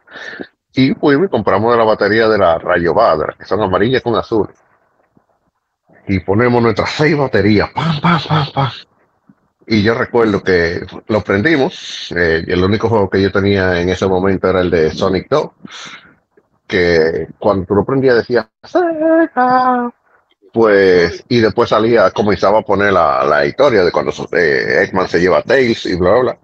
Y 0.73 0.93
fuimos 0.95 1.27
y 1.27 1.31
compramos 1.31 1.73
de 1.73 1.79
la 1.79 1.85
batería 1.85 2.29
de 2.29 2.39
la 2.39 2.59
Rayo 2.59 2.95
Badra, 2.95 3.35
que 3.39 3.45
son 3.45 3.61
amarillas 3.63 4.03
con 4.03 4.17
azul. 4.17 4.49
Y 6.09 6.21
ponemos 6.21 6.63
nuestras 6.63 6.91
seis 6.91 7.17
baterías, 7.17 7.71
pam, 7.71 8.01
pam, 8.01 8.21
pam, 8.27 8.53
pam. 8.53 8.71
Y 9.69 9.83
yo 9.83 9.95
recuerdo 9.95 10.43
que 10.43 10.81
lo 11.09 11.21
prendimos. 11.23 12.13
eh, 12.17 12.43
y 12.47 12.53
el 12.53 12.65
único 12.65 12.89
juego 12.89 13.09
que 13.11 13.21
yo 13.23 13.31
tenía 13.31 13.81
en 13.81 13.89
ese 13.91 14.07
momento 14.07 14.49
era 14.49 14.61
el 14.63 14.71
de 14.71 14.91
Sonic 14.91 15.29
2. 15.29 15.51
Que 16.67 17.29
cuando 17.39 17.65
tú 17.67 17.75
lo 17.75 17.85
prendías 17.85 18.17
decía, 18.17 18.49
"Sega". 18.63 19.93
Pues, 20.53 21.25
y 21.29 21.41
después 21.41 21.69
salía, 21.71 22.11
comenzaba 22.11 22.61
a 22.61 22.63
poner 22.63 22.93
la, 22.93 23.25
la 23.25 23.47
historia 23.47 23.85
de 23.85 23.93
cuando 23.93 24.13
eh, 24.33 24.83
Eggman 24.85 25.09
se 25.09 25.21
lleva 25.21 25.39
a 25.39 25.43
Tails 25.43 25.87
y 25.87 25.97
bla, 25.97 26.11
bla, 26.13 26.21
bla. 26.23 26.39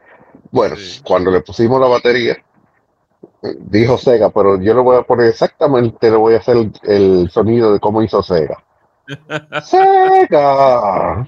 Bueno, 0.51 0.77
Sí. 0.77 1.01
cuando 1.05 1.31
le 1.31 1.41
pusimos 1.41 1.81
la 1.81 1.89
batería, 1.89 2.37
dijo 3.61 3.99
Sega, 3.99 4.31
pero 4.31 4.61
yo 4.61 4.75
le 4.75 4.81
voy 4.81 4.97
a 4.97 5.03
poner 5.03 5.29
exactamente, 5.29 6.11
le 6.11 6.17
voy 6.17 6.35
a 6.35 6.39
hacer 6.39 6.57
el, 6.57 6.73
el 6.85 7.31
sonido 7.31 7.73
de 7.73 7.81
cómo 7.81 8.03
hizo 8.03 8.23
Sega. 8.23 8.63
¡Sega! 9.63 11.27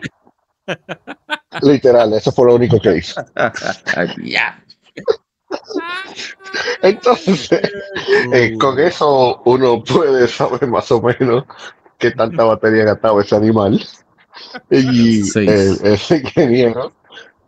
Literal, 1.62 2.12
eso 2.14 2.32
fue 2.32 2.46
lo 2.46 2.54
único 2.54 2.80
que 2.80 2.98
hizo. 2.98 3.24
ya. 4.24 4.62
Entonces, 6.82 7.50
eh, 8.32 8.56
con 8.58 8.78
eso 8.78 9.42
uno 9.44 9.82
puede 9.82 10.28
saber 10.28 10.66
más 10.68 10.90
o 10.90 11.00
menos 11.00 11.44
qué 11.98 12.10
tanta 12.10 12.44
batería 12.44 12.84
gastaba 12.84 13.22
ese 13.22 13.36
animal. 13.36 13.84
Y 14.70 15.20
el, 15.38 15.78
ese 15.82 16.18
ingeniero 16.18 16.92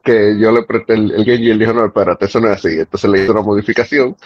que 0.02 0.38
yo 0.38 0.52
le 0.52 0.62
presté 0.62 0.94
el, 0.94 1.10
el 1.12 1.24
Game 1.24 1.44
Gear 1.44 1.58
dijo, 1.58 1.72
no, 1.72 1.86
espérate, 1.86 2.26
eso 2.26 2.40
no 2.40 2.50
es 2.50 2.58
así. 2.58 2.78
Entonces 2.78 3.10
le 3.10 3.22
hizo 3.22 3.32
una 3.32 3.42
modificación, 3.42 4.16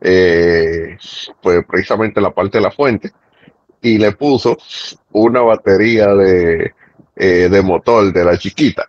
eh, 0.00 0.98
pues 1.42 1.64
precisamente 1.66 2.20
la 2.20 2.30
parte 2.30 2.58
de 2.58 2.64
la 2.64 2.70
fuente, 2.70 3.10
y 3.80 3.96
le 3.98 4.12
puso 4.12 4.58
una 5.12 5.40
batería 5.40 6.08
de, 6.14 6.74
eh, 7.16 7.48
de 7.50 7.62
motor 7.62 8.12
de 8.12 8.24
la 8.24 8.36
chiquita. 8.36 8.86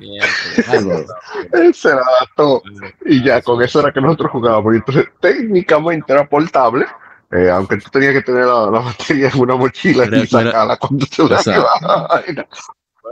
Él 1.52 1.74
se 1.74 1.88
la 1.90 2.02
adaptó 2.02 2.62
y 3.04 3.22
ya 3.24 3.42
con 3.42 3.62
eso 3.62 3.80
era 3.80 3.92
que 3.92 4.00
nosotros 4.00 4.30
jugábamos. 4.32 4.74
Y 4.74 4.76
entonces 4.78 5.06
técnicamente 5.20 6.12
era 6.12 6.28
portable, 6.28 6.86
eh, 7.30 7.50
aunque 7.50 7.76
tú 7.78 7.90
tenías 7.90 8.12
que 8.14 8.22
tener 8.22 8.44
la, 8.46 8.70
la 8.70 8.80
batería 8.80 9.28
en 9.32 9.40
una 9.40 9.56
mochila 9.56 10.04
Mira, 10.06 10.18
y 10.18 10.26
sacarla 10.26 10.76
cuando 10.76 11.06
te 11.06 11.22
la 11.28 12.08
vaina. 12.08 12.46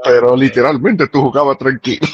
Pero 0.04 0.36
literalmente 0.36 1.08
tú 1.08 1.22
jugabas 1.22 1.56
tranquilo 1.58 2.06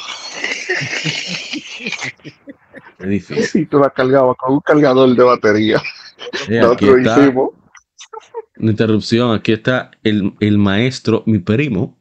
Es 2.99 3.09
difícil. 3.09 3.63
y 3.63 3.67
tú 3.67 3.79
la 3.79 3.91
cargabas 3.91 4.37
con 4.37 4.55
un 4.55 4.61
cargador 4.61 5.15
de 5.15 5.23
batería. 5.23 5.83
Eh, 6.49 6.61
aquí 6.61 6.87
Nosotros 6.87 6.99
está 6.99 7.21
hicimos. 7.21 7.51
una 8.59 8.71
interrupción. 8.71 9.35
Aquí 9.35 9.53
está 9.53 9.91
el, 10.05 10.35
el 10.41 10.59
maestro, 10.59 11.23
mi 11.27 11.39
primo, 11.41 11.99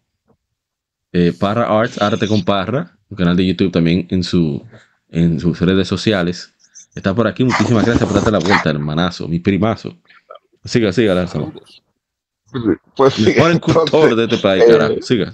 eh, 1.14 1.34
Parra 1.38 1.66
Arts, 1.80 2.02
Arte 2.02 2.28
con 2.28 2.44
Parra, 2.44 2.98
un 3.10 3.18
canal 3.18 3.36
de 3.38 3.46
YouTube 3.46 3.72
también 3.72 4.08
en, 4.10 4.24
su, 4.24 4.66
en 5.10 5.40
sus 5.40 5.60
redes 5.62 5.88
sociales. 5.88 6.54
Está 6.96 7.14
por 7.14 7.28
aquí. 7.28 7.44
Muchísimas 7.44 7.86
gracias 7.86 8.06
por 8.08 8.16
darte 8.16 8.32
la 8.32 8.40
vuelta, 8.40 8.70
hermanazo, 8.70 9.28
mi 9.28 9.40
primazo. 9.40 9.98
Siga, 10.64 10.92
siga, 10.94 11.14
Lázaro. 11.16 11.54
Pues 12.96 13.14
sí, 13.16 13.32
Por 13.32 13.52
el 13.52 13.62
cultor 13.62 13.84
entonces, 13.84 14.16
de 14.18 14.24
este 14.26 14.38
país, 14.38 14.66
eh, 14.68 14.68
carajo. 14.68 15.02
Siga. 15.02 15.34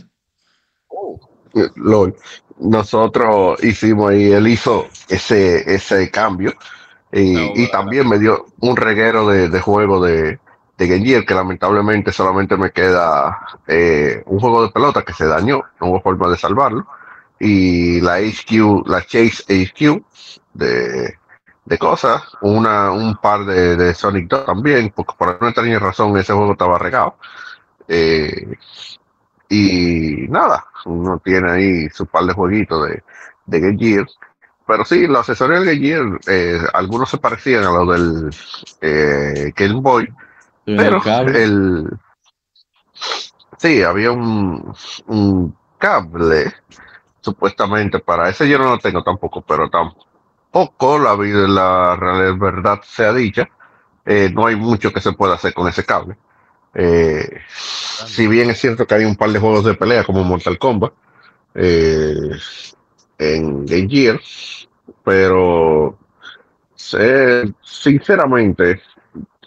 eh, 1.56 1.70
LOL. 1.76 2.16
Nosotros 2.60 3.64
hicimos 3.64 4.14
y 4.14 4.32
él 4.32 4.48
hizo 4.48 4.88
ese, 5.10 5.74
ese 5.74 6.10
cambio. 6.12 6.54
Y, 7.12 7.34
No, 7.34 7.52
y 7.56 7.68
también 7.72 8.08
me 8.10 8.20
dio 8.20 8.46
un 8.60 8.76
reguero 8.78 9.28
de, 9.30 9.50
de 9.50 9.62
juego 9.62 10.04
de, 10.04 10.40
de 10.78 10.88
Game 10.88 11.06
Gear, 11.06 11.26
que 11.26 11.34
lamentablemente 11.34 12.12
solamente 12.12 12.56
me 12.56 12.72
queda 12.72 13.40
eh, 13.68 14.24
un 14.28 14.40
juego 14.40 14.64
de 14.64 14.70
pelota 14.70 15.04
que 15.04 15.14
se 15.14 15.26
dañó, 15.26 15.64
no 15.82 15.88
hubo 15.88 16.02
forma 16.02 16.30
de 16.30 16.38
salvarlo. 16.38 16.88
Y 17.40 18.02
la 18.02 18.18
HQ, 18.20 18.88
la 18.88 19.02
Chase 19.02 19.44
HQ 19.48 20.04
de, 20.54 21.18
de 21.66 21.78
cosas, 21.78 22.24
una, 22.42 22.92
un 22.92 23.18
par 23.18 23.46
de, 23.46 23.76
de 23.76 23.94
Sonic 23.94 24.28
2 24.28 24.46
también, 24.46 24.92
porque 24.96 25.14
por 25.18 25.30
alguna 25.30 25.50
extraña 25.50 25.80
razón 25.80 26.18
ese 26.18 26.34
juego 26.34 26.54
estaba 26.54 26.78
regado. 26.78 27.16
Eh, 27.88 28.56
y 29.50 30.28
nada, 30.30 30.66
uno 30.86 31.20
tiene 31.24 31.52
ahí 31.52 31.90
su 31.90 32.06
par 32.06 32.26
de 32.26 32.34
jueguitos 32.34 32.88
de, 32.88 33.04
de 33.46 33.60
Game 33.60 33.78
Gear. 33.78 34.06
Pero 34.68 34.84
sí, 34.84 35.08
los 35.08 35.20
accesorios 35.20 35.66
del 35.66 35.80
Game 35.80 35.88
Gear, 35.88 36.20
eh, 36.28 36.60
algunos 36.74 37.10
se 37.10 37.18
parecían 37.18 37.64
a 37.64 37.72
los 37.72 37.88
del 37.90 38.30
eh, 38.82 39.54
Game 39.56 39.82
Boy, 39.82 40.08
pero 40.76 40.98
El 40.98 41.04
cable. 41.04 41.44
el 41.44 41.90
sí, 43.58 43.82
había 43.84 44.12
un, 44.12 44.74
un 45.08 45.56
cable 45.78 46.54
supuestamente 47.22 48.00
para 48.00 48.30
ese 48.30 48.48
yo 48.48 48.58
no 48.58 48.70
lo 48.72 48.78
tengo 48.78 49.04
tampoco, 49.04 49.42
pero 49.42 49.70
tampoco 49.70 51.00
la 51.00 51.16
vida 51.16 51.48
la 51.48 51.96
real 51.96 52.38
verdad 52.38 52.82
sea 52.84 53.14
dicha, 53.14 53.50
eh, 54.06 54.30
no 54.34 54.48
hay 54.48 54.56
mucho 54.56 54.94
que 54.94 55.02
se 55.02 55.14
pueda 55.14 55.36
hacer 55.36 55.54
con 55.54 55.68
ese 55.68 55.86
cable. 55.86 56.18
Eh, 56.74 57.40
si 57.50 58.28
bien 58.28 58.50
es 58.50 58.60
cierto 58.60 58.86
que 58.86 58.96
hay 58.96 59.06
un 59.06 59.16
par 59.16 59.32
de 59.32 59.40
juegos 59.40 59.66
de 59.66 59.74
pelea 59.74 60.04
como 60.04 60.24
Mortal 60.24 60.60
Kombat 60.60 60.94
eh, 61.56 62.32
en 63.18 63.66
Game 63.66 63.88
Gear, 63.90 64.20
pero 65.04 65.98
sinceramente, 67.64 68.82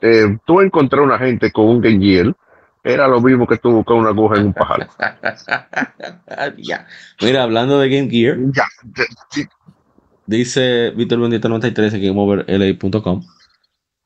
eh, 0.03 0.38
tú 0.44 0.61
encontrar 0.61 1.03
una 1.03 1.18
gente 1.18 1.51
con 1.51 1.66
un 1.66 1.80
Game 1.80 2.05
Gear 2.05 2.34
era 2.82 3.07
lo 3.07 3.20
mismo 3.20 3.46
que 3.46 3.59
tú 3.59 3.70
buscar 3.72 3.96
una 3.96 4.09
aguja 4.11 4.38
en 4.38 4.46
un 4.46 4.55
pajar. 4.55 4.88
Ya. 6.57 6.86
Mira, 7.20 7.42
hablando 7.42 7.78
de 7.78 7.88
Game 7.90 8.09
Gear, 8.09 8.38
Ya, 8.53 8.64
dice 10.26 10.90
Víctor 10.96 11.20
Bendito 11.20 11.48
93 11.48 11.94
en 11.94 12.03
GameOverLA.com. 12.03 13.22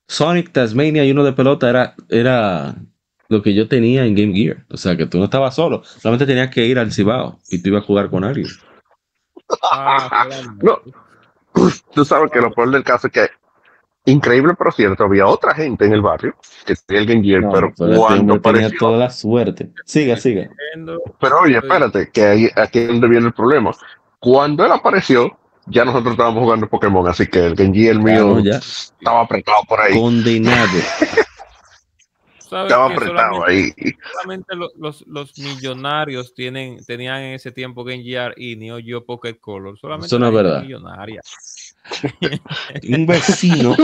Sonic 0.08 0.52
Tasmania 0.52 1.04
y 1.04 1.12
uno 1.12 1.24
de 1.24 1.32
pelota 1.32 1.70
era, 1.70 1.94
era 2.08 2.74
lo 3.28 3.42
que 3.42 3.54
yo 3.54 3.68
tenía 3.68 4.04
en 4.04 4.14
Game 4.14 4.34
Gear. 4.34 4.64
O 4.70 4.76
sea 4.76 4.96
que 4.96 5.06
tú 5.06 5.18
no 5.18 5.24
estabas 5.24 5.54
solo, 5.54 5.82
solamente 5.84 6.26
tenías 6.26 6.50
que 6.50 6.66
ir 6.66 6.78
al 6.78 6.92
Cibao 6.92 7.38
y 7.48 7.62
tú 7.62 7.68
ibas 7.68 7.82
a 7.82 7.86
jugar 7.86 8.10
con 8.10 8.24
alguien. 8.24 8.48
Ah, 9.70 10.28
No. 10.62 10.80
Tú 11.94 12.04
sabes 12.04 12.32
que 12.32 12.40
lo 12.40 12.52
peor 12.52 12.72
del 12.72 12.82
caso 12.82 13.06
es 13.06 13.12
que, 13.12 13.28
increíble 14.06 14.54
pero 14.58 14.70
cierto, 14.72 15.04
había 15.04 15.26
otra 15.26 15.54
gente 15.54 15.84
en 15.86 15.92
el 15.94 16.02
barrio 16.02 16.34
que 16.66 16.74
tenía 16.76 17.02
el 17.02 17.08
Game 17.08 17.22
Gear, 17.22 17.42
No, 17.42 17.52
pero 17.52 17.72
pero 17.76 17.96
cuando 17.98 18.34
hombre 18.34 18.52
tenía 18.52 18.66
apareció, 18.66 18.78
toda 18.78 18.98
la 18.98 19.10
suerte. 19.10 19.70
Siga, 19.84 20.16
siga. 20.16 20.48
Pero 21.20 21.38
oye, 21.40 21.56
espérate, 21.58 22.10
que 22.10 22.24
ahí, 22.24 22.50
aquí 22.54 22.80
es 22.80 22.88
donde 22.88 23.08
viene 23.08 23.26
el 23.26 23.32
problema. 23.34 23.70
Cuando 24.18 24.64
él 24.64 24.72
apareció, 24.72 25.38
ya 25.66 25.84
nosotros 25.84 26.12
estábamos 26.12 26.42
jugando 26.42 26.68
Pokémon, 26.68 27.06
así 27.08 27.26
que 27.26 27.38
el 27.46 27.54
Game 27.54 27.74
Gear 27.74 27.96
mío 27.96 28.34
Claro, 28.34 28.40
ya. 28.40 28.56
estaba 28.56 29.20
apretado 29.22 29.62
por 29.68 29.80
ahí, 29.80 29.98
Condenado. 29.98 30.68
¿sabes 32.38 32.70
estaba 32.70 32.86
apretado 32.86 33.34
solamente- 33.36 33.74
ahí. 33.82 33.92
solamente 34.12 34.54
lo- 34.56 34.70
los, 34.76 35.04
los 35.06 35.38
millonarios 35.38 36.34
tienen, 36.34 36.84
tenían 36.84 37.20
en 37.22 37.34
ese 37.34 37.50
tiempo 37.52 37.84
Game 37.84 38.02
Gear 38.02 38.34
y 38.36 38.56
Neo 38.56 38.78
Geo 38.78 39.04
Pocket 39.04 39.38
Color. 39.40 39.78
Solamente 39.78 40.06
Eso 40.06 40.18
no 40.18 40.26
la 40.26 40.30
es 40.30 40.34
gente 40.36 40.48
verdad. 40.48 40.62
millonaria. 40.62 41.20
un 42.88 43.06
vecino, 43.06 43.76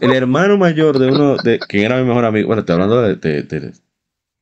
el 0.00 0.12
hermano 0.12 0.56
mayor 0.58 0.98
de 0.98 1.10
uno 1.10 1.36
de 1.36 1.58
que 1.68 1.84
era 1.84 1.96
mi 1.98 2.04
mejor 2.04 2.24
amigo. 2.24 2.46
Bueno, 2.48 2.60
estoy 2.60 2.74
hablando 2.74 3.02
de, 3.02 3.16
de- 3.16 3.42
de- 3.42 3.72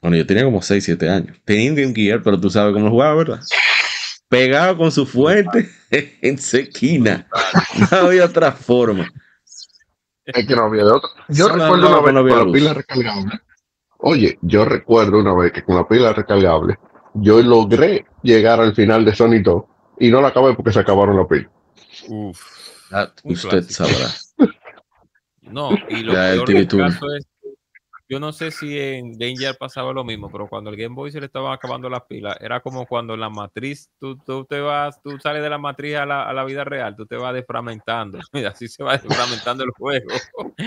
Bueno, 0.01 0.16
yo 0.16 0.26
tenía 0.26 0.45
como 0.45 0.62
6, 0.62 0.84
7 0.84 1.09
años. 1.09 1.36
Tenía 1.45 1.70
un 1.70 1.76
Game 1.76 1.95
Gear, 1.95 2.22
pero 2.22 2.41
tú 2.41 2.51
sabes 2.51 2.72
cómo 2.72 2.86
lo 2.86 2.91
jugaba, 2.91 3.14
¿verdad? 3.14 3.41
Pegado 4.28 4.76
con 4.76 4.93
su 4.93 5.07
fuente 5.07 5.68
en 6.22 6.38
sequina. 6.38 7.26
No 7.91 7.97
había 7.99 8.24
otra 8.26 8.53
forma. 8.53 9.09
Es 10.24 10.47
que 10.47 10.55
no 10.55 10.64
había 10.64 10.84
de 10.84 10.91
otra. 10.93 11.11
Yo 11.28 11.49
Solo 11.49 11.64
recuerdo 11.64 11.88
una 11.88 12.01
vez 12.01 12.16
había 12.16 12.34
con 12.38 12.47
la 12.47 12.53
pila 12.53 12.74
recargable. 12.74 13.41
Oye, 14.03 14.38
yo 14.43 14.64
recuerdo 14.64 15.18
una 15.18 15.34
vez 15.34 15.53
que 15.53 15.62
con 15.64 15.76
la 15.76 15.86
pila 15.88 16.12
recargable, 16.12 16.78
yo 17.14 17.43
logré 17.43 18.07
llegar 18.22 18.61
al 18.61 18.74
final 18.74 19.05
de 19.05 19.14
Sonic 19.14 19.43
2 19.45 19.64
y 19.99 20.11
no 20.11 20.22
la 20.22 20.28
acabé 20.28 20.55
porque 20.55 20.72
se 20.72 20.78
acabaron 20.80 21.16
la 21.16 21.26
pila. 21.26 21.51
Uf. 22.09 22.59
Ah, 22.93 23.12
Usted 23.24 23.49
clásico. 23.64 23.74
sabrá. 23.74 24.09
No, 25.43 25.70
y 25.88 26.03
lo 26.03 26.12
Ya, 26.12 26.30
peor 26.32 26.47
del 26.49 26.68
caso 26.68 27.07
es 27.14 27.24
yo 28.11 28.18
no 28.18 28.32
sé 28.32 28.50
si 28.50 28.76
en 28.76 29.12
Game 29.16 29.36
Gear 29.36 29.56
pasaba 29.56 29.92
lo 29.92 30.02
mismo, 30.02 30.28
pero 30.32 30.48
cuando 30.48 30.68
el 30.68 30.76
Game 30.76 30.96
Boy 30.96 31.12
se 31.12 31.20
le 31.20 31.26
estaban 31.26 31.52
acabando 31.52 31.88
las 31.88 32.02
pilas, 32.02 32.36
era 32.40 32.58
como 32.58 32.84
cuando 32.84 33.14
en 33.14 33.20
la 33.20 33.30
matriz, 33.30 33.88
tú, 34.00 34.18
tú 34.18 34.44
te 34.44 34.58
vas, 34.58 35.00
tú 35.00 35.16
sales 35.20 35.44
de 35.44 35.48
la 35.48 35.58
matriz 35.58 35.94
a 35.94 36.04
la, 36.04 36.24
a 36.24 36.32
la 36.32 36.44
vida 36.44 36.64
real, 36.64 36.96
tú 36.96 37.06
te 37.06 37.14
vas 37.16 37.32
desfragmentando. 37.32 38.18
Mira, 38.32 38.50
así 38.54 38.66
se 38.66 38.82
va 38.82 38.98
desfragmentando 38.98 39.62
el 39.62 39.70
juego. 39.70 40.08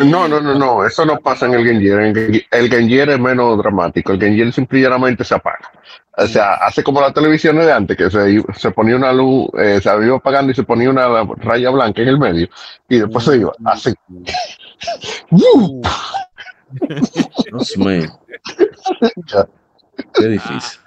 No, 0.05 0.29
no, 0.29 0.39
no, 0.39 0.55
no, 0.55 0.85
eso 0.85 1.05
no 1.05 1.19
pasa 1.19 1.45
en 1.47 1.55
el 1.55 1.65
Game 1.65 1.81
Gear. 1.81 1.99
El 1.99 2.45
El 2.49 2.69
Game 2.69 2.87
Gear 2.87 3.09
es 3.09 3.19
menos 3.19 3.57
dramático. 3.57 4.13
El 4.13 4.19
Game 4.19 4.37
Gear 4.37 4.53
simplemente 4.53 5.25
se 5.25 5.35
apaga. 5.35 5.69
O 6.17 6.27
sea, 6.27 6.53
hace 6.53 6.81
como 6.81 7.01
las 7.01 7.13
televisiones 7.13 7.65
de 7.65 7.73
antes, 7.73 7.97
que 7.97 8.09
se, 8.09 8.41
se 8.55 8.71
ponía 8.71 8.95
una 8.95 9.11
luz, 9.11 9.49
eh, 9.57 9.81
se 9.81 9.89
iba 10.05 10.15
apagando 10.15 10.53
y 10.53 10.55
se 10.55 10.63
ponía 10.63 10.89
una 10.89 11.25
raya 11.37 11.71
blanca 11.71 12.01
en 12.01 12.07
el 12.07 12.19
medio 12.19 12.47
y 12.87 12.99
después 12.99 13.25
se 13.25 13.35
iba. 13.35 13.51
Así. 13.65 13.93
Dios 17.51 17.77
mío. 17.77 18.19
Qué 20.13 20.27
difícil. 20.27 20.79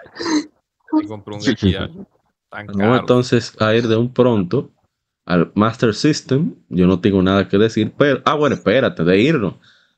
Un 0.93 1.24
tan 2.49 2.66
Vamos 2.66 3.01
entonces 3.01 3.55
a 3.61 3.74
ir 3.74 3.87
de 3.89 3.97
un 3.97 4.12
pronto 4.12 4.70
al 5.24 5.53
Master 5.55 5.95
System. 5.95 6.55
Yo 6.68 6.87
no 6.87 7.01
tengo 7.01 7.22
nada 7.22 7.49
que 7.49 7.59
decir, 7.59 7.93
pero. 7.97 8.22
Ah, 8.24 8.34
bueno, 8.34 8.55
espérate, 8.55 9.05
de 9.05 9.20
irnos. 9.20 9.55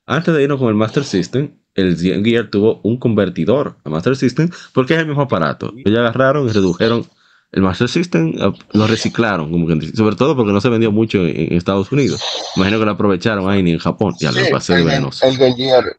Antes 0.06 0.34
de 0.34 0.42
irnos 0.42 0.58
con 0.58 0.68
el 0.68 0.74
Master 0.74 1.04
System, 1.04 1.54
el 1.74 1.96
Gear 1.96 2.50
tuvo 2.50 2.80
un 2.82 2.96
convertidor 2.98 3.76
a 3.84 3.90
Master 3.90 4.16
System 4.16 4.48
porque 4.72 4.94
es 4.94 5.00
el 5.00 5.06
mismo 5.06 5.22
aparato. 5.22 5.72
Ellos 5.84 5.98
agarraron 5.98 6.48
y 6.48 6.52
redujeron 6.52 7.06
el 7.52 7.62
Master 7.62 7.88
System, 7.88 8.34
eh, 8.38 8.52
lo 8.72 8.86
reciclaron, 8.86 9.50
como 9.50 9.66
quien 9.66 9.78
dice. 9.78 9.96
sobre 9.96 10.16
todo 10.16 10.36
porque 10.36 10.52
no 10.52 10.60
se 10.60 10.68
vendió 10.68 10.92
mucho 10.92 11.18
en, 11.18 11.28
en 11.52 11.52
Estados 11.54 11.90
Unidos. 11.92 12.22
Imagino 12.56 12.78
que 12.78 12.84
lo 12.84 12.90
aprovecharon 12.92 13.48
ahí 13.48 13.62
ni 13.62 13.72
en 13.72 13.78
Japón. 13.78 14.14
Ya 14.20 14.32
Sí, 14.32 14.40
pasé 14.50 14.74
de 14.74 14.80
el, 14.80 14.84
venenoso. 14.86 15.26
el 15.26 15.36
Game 15.38 15.54
Gear, 15.54 15.96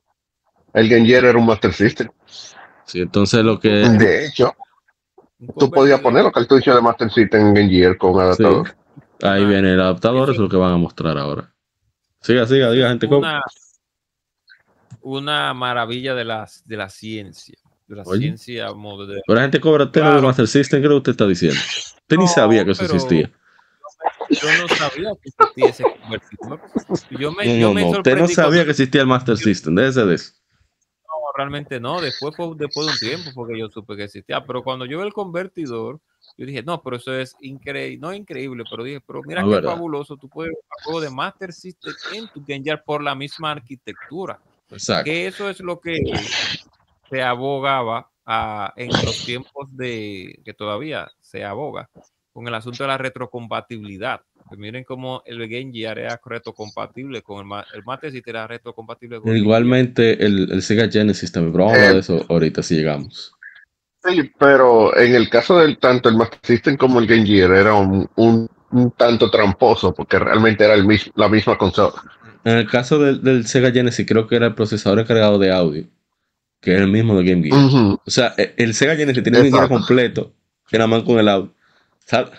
el 0.74 0.90
Game 0.90 1.06
Gear 1.06 1.26
era 1.26 1.38
un 1.40 1.46
Master 1.46 1.74
System. 1.74 2.10
Sí, 2.86 3.02
entonces 3.02 3.44
lo 3.44 3.60
que. 3.60 3.70
De 3.70 4.28
hecho, 4.28 4.54
tú 5.58 5.70
podías 5.72 6.00
poner 6.02 6.24
los 6.24 6.32
cartuchos 6.34 6.76
de 6.76 6.82
Master 6.82 7.12
System 7.12 7.48
en 7.48 7.54
Game 7.54 7.70
Gear 7.70 7.98
con 7.98 8.20
adaptador. 8.20 8.76
Ahí 9.22 9.44
Ah, 9.44 9.48
viene 9.48 9.74
el 9.74 9.82
adaptador, 9.82 10.24
eso- 10.24 10.32
es 10.34 10.38
lo 10.40 10.50
que 10.50 10.58
van 10.58 10.74
a 10.74 10.78
mostrar 10.78 11.18
ahora. 11.18 11.54
Siga, 12.22 12.46
siga, 12.46 12.70
diga, 12.72 12.90
gente. 12.90 13.08
¿cómo? 13.08 13.20
una, 13.20 13.42
una 15.02 15.54
maravilla 15.54 16.14
de 16.16 16.26
la, 16.26 16.48
de 16.66 16.78
la 16.78 16.90
ciencia. 16.90 17.58
De 17.90 17.96
la 17.96 18.04
Oye. 18.06 18.22
ciencia 18.22 18.72
moderna. 18.74 19.22
Pero 19.26 19.36
la 19.36 19.42
gente 19.42 19.60
cobra 19.60 19.92
tela 19.92 20.06
de 20.06 20.12
Claro. 20.14 20.28
Master 20.28 20.48
System, 20.48 20.80
¿qué 20.80 20.86
es 20.86 20.90
lo 20.90 20.96
que 20.96 20.98
usted 20.98 21.12
está 21.12 21.28
diciendo? 21.28 21.60
Usted 21.60 22.18
ni 22.18 22.28
sabía 22.28 22.64
que 22.64 22.72
eso 22.72 22.84
existía. 22.86 23.32
Yo 24.30 24.48
no 24.62 24.68
sabía 24.76 25.12
que 25.22 25.30
existía 25.30 25.70
ese 25.70 25.84
convertidor. 26.00 26.62
Yo 27.20 27.32
me, 27.32 27.46
No, 27.46 27.54
yo 27.56 27.68
no, 27.68 27.74
me 27.74 27.82
no, 27.82 27.90
Usted 27.90 28.16
no 28.18 28.28
sabía 28.28 28.64
que 28.64 28.72
existía 28.72 29.02
el 29.02 29.08
Master 29.08 29.38
System, 29.38 29.74
déjese 29.76 30.06
de 30.06 30.16
eso. 30.16 30.34
No, 31.04 31.14
realmente 31.36 31.80
no. 31.80 32.00
Después 32.00 32.36
fue 32.36 32.48
después 32.56 32.86
de 32.88 32.94
un 32.94 33.00
tiempo 33.00 33.32
porque 33.34 33.58
yo 33.60 33.68
supe 33.70 33.96
que 33.98 34.04
existía. 34.04 34.46
Pero 34.46 34.62
cuando 34.64 34.86
yo 34.86 35.00
vi 35.00 35.06
el 35.08 35.14
convertidor, 35.14 36.00
yo 36.38 36.46
dije, 36.46 36.62
no, 36.62 36.82
pero 36.84 36.98
eso 36.98 37.14
es 37.16 37.36
increíble. 37.42 37.98
No 38.00 38.14
increíble, 38.14 38.64
pero 38.70 38.84
dije, 38.84 39.02
pero 39.02 39.22
mira 39.26 39.42
No, 39.42 39.50
qué 39.50 39.56
verdad. 39.56 39.72
fabuloso. 39.72 40.16
Tú 40.16 40.30
puedes 40.30 40.54
jugar 40.54 40.84
juego 40.84 41.02
de 41.02 41.10
Master 41.10 41.52
System 41.52 41.94
en 42.14 42.28
tu 42.32 42.44
Game 42.48 42.62
Gear 42.64 42.84
por 42.86 43.02
la 43.04 43.16
misma 43.16 43.52
arquitectura. 43.52 44.40
Exacto. 44.72 45.06
que 45.06 45.26
eso 45.26 45.50
es 45.50 45.60
lo 45.62 45.80
que 45.80 45.98
se 47.10 47.22
abogaba 47.24 48.10
a- 48.26 48.74
en 48.78 48.90
los 48.90 49.26
tiempos 49.26 49.68
de 49.76 50.40
que 50.46 50.54
todavía 50.54 51.10
se 51.20 51.44
aboga 51.44 51.90
con 52.32 52.48
el 52.48 52.54
asunto 52.54 52.84
de 52.84 52.88
la 52.90 52.98
retrocompatibilidad. 52.98 54.22
Pues 54.48 54.60
miren 54.60 54.84
cómo 54.84 55.22
el 55.26 55.38
Game 55.48 55.72
Gear 55.74 56.00
era 56.00 56.20
retrocompatible 56.24 57.22
con 57.22 57.40
el, 57.40 57.46
ma- 57.46 57.66
el 57.74 57.84
Master 57.84 58.12
System 58.12 58.36
era 58.36 58.48
retrocompatible 58.48 59.20
con. 59.20 59.36
Igualmente 59.36 60.24
el, 60.26 60.52
el 60.52 60.62
Sega 60.62 60.90
Genesis 60.90 61.32
también, 61.32 61.52
pero 61.54 61.66
vamos 61.66 61.78
a 61.78 61.82
hablar 61.82 61.94
de 61.96 62.00
eso 62.02 62.26
ahorita 62.30 62.64
si 62.64 62.76
llegamos. 62.76 63.34
Sí, 64.04 64.32
pero 64.40 64.96
en 64.98 65.14
el 65.16 65.30
caso 65.30 65.60
del 65.60 65.78
tanto 65.78 66.08
el 66.10 66.16
Master 66.16 66.40
System 66.44 66.78
como 66.78 67.00
el 67.00 67.08
Game 67.08 67.26
Gear 67.26 67.52
era 67.52 67.74
un, 67.74 68.10
un- 68.16 68.50
un 68.72 68.92
tanto 68.92 69.30
tramposo 69.32 69.94
porque 69.94 70.20
realmente 70.20 70.64
era 70.64 70.76
el 70.76 70.86
mis- 70.86 71.12
la 71.16 71.28
misma 71.28 71.58
consola. 71.58 71.94
En 72.44 72.58
el 72.58 72.70
caso 72.70 72.98
del, 73.00 73.22
del 73.22 73.46
Sega 73.46 73.72
Genesis, 73.72 74.06
creo 74.08 74.26
que 74.28 74.36
era 74.38 74.46
el 74.48 74.56
procesador 74.56 75.00
encargado 75.00 75.38
de 75.38 75.52
audio, 75.52 75.86
que 76.60 76.76
es 76.76 76.82
el 76.82 76.88
mismo 76.88 77.18
de 77.18 77.24
Game 77.30 77.44
Gear. 77.48 77.98
O 78.06 78.10
sea, 78.12 78.34
e- 78.38 78.54
el 78.58 78.74
Sega 78.74 78.96
Genesis 78.96 79.24
tiene 79.24 79.38
un 79.40 79.44
Game 79.46 79.52
Gear 79.52 79.64
Exacto. 79.66 79.86
completo, 79.86 80.34
que 80.68 80.78
nada 80.78 80.88
más 80.88 81.04
con 81.04 81.18
el 81.20 81.28
audio. 81.28 81.54
Sal- 82.06 82.32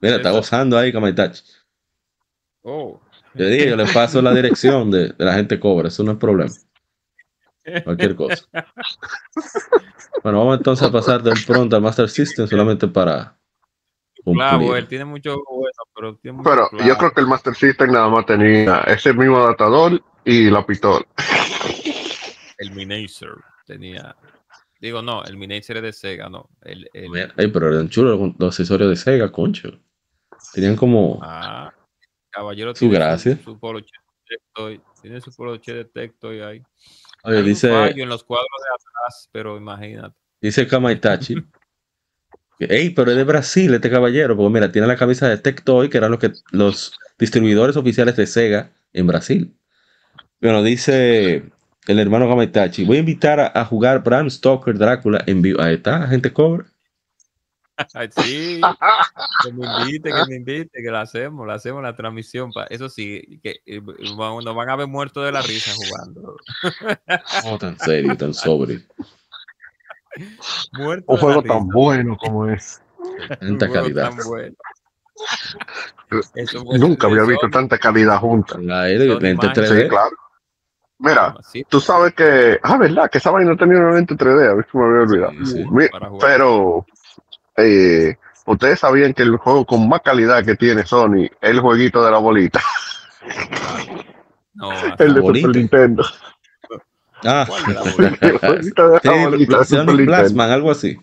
Mira, 0.00 0.16
está 0.16 0.30
gozando 0.30 0.78
ahí, 0.78 0.92
Kamaitachi. 0.92 1.42
Oh, 2.62 3.00
Yo 3.34 3.46
dije, 3.46 3.68
yo 3.70 3.76
le 3.76 3.86
paso 3.86 4.20
la 4.22 4.32
dirección 4.34 4.90
de, 4.90 5.08
de 5.08 5.24
la 5.24 5.34
gente 5.34 5.58
cobra, 5.58 5.88
eso 5.88 6.02
no 6.04 6.12
es 6.12 6.18
problema. 6.18 6.50
Cualquier 7.84 8.14
cosa. 8.16 8.44
Bueno, 10.22 10.38
vamos 10.38 10.56
entonces 10.58 10.86
a 10.86 10.90
pasar 10.92 11.22
de 11.22 11.30
un 11.30 11.42
pronto 11.46 11.76
al 11.76 11.82
Master 11.82 12.08
System 12.08 12.46
solamente 12.46 12.88
para 12.88 13.36
claro, 14.24 14.76
él 14.76 14.86
tiene 14.88 15.04
mucho 15.04 15.36
bueno, 15.48 15.72
pero 15.94 16.16
tiene 16.16 16.38
mucho 16.38 16.50
Pero 16.50 16.68
yo 16.84 16.96
creo 16.96 17.12
que 17.12 17.20
el 17.20 17.26
Master 17.26 17.54
System 17.54 17.92
nada 17.92 18.08
más 18.08 18.26
tenía 18.26 18.80
ese 18.86 19.12
mismo 19.12 19.36
adaptador 19.38 20.02
y 20.24 20.50
la 20.50 20.64
pistola. 20.66 21.04
el 22.58 22.70
Minacer 22.72 23.30
tenía. 23.68 24.16
Digo, 24.80 25.02
no, 25.02 25.22
el 25.24 25.36
Minacer 25.36 25.76
es 25.76 25.82
de 25.82 25.92
Sega, 25.92 26.28
no. 26.28 26.48
El, 26.62 26.88
el- 26.92 27.32
Ay, 27.36 27.48
pero 27.48 27.72
eran 27.72 27.88
chulos 27.88 28.34
los- 28.38 28.48
accesorios 28.48 28.90
de 28.90 28.96
Sega, 28.96 29.30
concho. 29.30 29.78
Tenían 30.52 30.74
como. 30.76 31.20
Ah, 31.22 31.72
caballero 32.30 32.74
Su 32.74 32.88
gracia. 32.90 33.38
Su, 33.44 33.58
de 33.58 34.36
Tectoy, 34.36 34.80
tiene 35.02 35.20
su 35.20 35.32
poloche 35.34 35.74
de 35.74 35.84
ahí. 36.44 36.62
Oye, 37.24 37.36
Hay 37.36 37.42
un 37.42 37.48
dice, 37.48 37.68
fallo 37.68 38.02
en 38.02 38.08
los 38.08 38.22
cuadros 38.24 38.48
de 38.62 38.74
atrás, 38.74 39.28
pero 39.32 39.56
imagínate. 39.56 40.16
dice 40.40 40.66
Kamaitachi. 40.66 41.36
Ey, 42.60 42.90
pero 42.90 43.10
es 43.12 43.16
de 43.16 43.24
Brasil 43.24 43.72
este 43.74 43.88
caballero, 43.90 44.36
porque 44.36 44.52
mira, 44.52 44.70
tiene 44.72 44.86
la 44.88 44.96
camisa 44.96 45.28
de 45.28 45.38
Tectoy, 45.38 45.88
que 45.88 45.98
eran 45.98 46.10
los, 46.10 46.18
que, 46.20 46.32
los 46.50 46.92
distribuidores 47.18 47.76
oficiales 47.76 48.16
de 48.16 48.26
Sega 48.26 48.72
en 48.92 49.06
Brasil. 49.06 49.56
Bueno, 50.40 50.62
dice 50.62 51.50
el 51.86 51.98
hermano 51.98 52.28
Kamaitachi, 52.28 52.84
voy 52.84 52.96
a 52.98 53.00
invitar 53.00 53.40
a, 53.40 53.52
a 53.54 53.64
jugar 53.64 54.02
Bram 54.02 54.28
Stoker 54.30 54.76
Drácula 54.76 55.22
en 55.26 55.40
vivo. 55.42 55.60
Ahí 55.62 55.74
está, 55.76 56.06
gente 56.06 56.32
cobra. 56.32 56.66
Sí, 58.10 58.60
que 59.44 59.52
me 59.52 59.64
invite, 59.64 60.10
que 60.10 60.24
me 60.28 60.36
invite, 60.36 60.82
que 60.82 60.90
la 60.90 61.02
hacemos, 61.02 61.46
la 61.46 61.54
hacemos 61.54 61.80
la 61.80 61.94
transmisión. 61.94 62.50
pa- 62.52 62.64
Eso 62.64 62.88
sí, 62.88 63.38
que 63.40 63.60
eh, 63.66 63.80
van- 63.80 64.44
nos 64.44 64.54
van 64.54 64.68
a 64.68 64.74
ver 64.76 64.88
muertos 64.88 65.24
de 65.24 65.30
la 65.30 65.42
risa 65.42 65.70
jugando. 65.76 66.36
No 67.44 67.56
tan 67.58 67.78
serio, 67.78 68.16
tan 68.16 68.34
sobrio. 68.34 68.80
Muertos 70.72 71.04
Un 71.06 71.16
juego 71.18 71.42
tan 71.44 71.60
risa. 71.60 71.72
bueno 71.72 72.16
como 72.16 72.48
es. 72.48 72.82
Tanta 73.38 73.66
Un 73.66 73.70
juego 73.70 73.72
calidad. 73.74 74.10
tan 74.10 74.26
bueno. 74.26 74.56
Nunca 76.78 77.06
había 77.06 77.22
visto 77.22 77.48
tanta 77.48 77.78
calidad 77.78 78.18
junta. 78.18 78.58
La 78.60 78.82
aire, 78.82 79.06
Son 79.06 79.22
lente 79.22 79.46
imágenes. 79.46 79.70
3D. 79.70 79.82
Sí, 79.82 79.88
claro. 79.88 80.16
Mira, 80.98 81.36
sí, 81.42 81.64
tú 81.68 81.80
sabes 81.80 82.12
que. 82.14 82.58
Ah, 82.62 82.76
¿verdad? 82.76 83.08
Que 83.10 83.18
esa 83.18 83.30
vaina 83.30 83.56
tenía 83.56 83.78
una 83.78 83.94
lente 83.94 84.14
3D. 84.16 84.50
A 84.50 84.54
ver 84.54 84.66
si 84.70 84.76
me 84.78 84.84
había 84.84 85.02
olvidado. 85.02 85.32
Sí. 85.44 85.64
Mi-. 85.70 85.88
Pero. 86.20 86.84
eh, 87.56 88.16
ustedes 88.46 88.80
sabían 88.80 89.12
que 89.14 89.22
el 89.22 89.36
juego 89.36 89.64
con 89.66 89.88
más 89.88 90.00
calidad 90.02 90.44
que 90.44 90.56
tiene 90.56 90.84
Sony 90.86 91.24
es 91.24 91.50
el 91.50 91.60
jueguito 91.60 92.02
de 92.04 92.10
la 92.10 92.18
bolita, 92.18 92.60
No, 94.54 94.70
el 94.98 95.14
de 95.14 95.20
bolita? 95.20 95.46
Super 95.46 95.56
Nintendo. 95.60 96.04
Ah, 97.24 97.44
¿Cuál 97.48 97.64
de 97.66 97.74
la 97.74 97.82
bolita? 97.96 98.26
El 98.26 98.38
jueguito 98.38 98.88
de 98.88 99.00
la 99.04 99.12
bolita 99.28 99.58
de 99.58 99.64
sí, 99.64 99.70
Super 99.70 99.86
Sonic 99.86 99.88
Nintendo. 99.88 100.12
Plasman, 100.12 100.50
algo 100.50 100.70
así. 100.70 100.98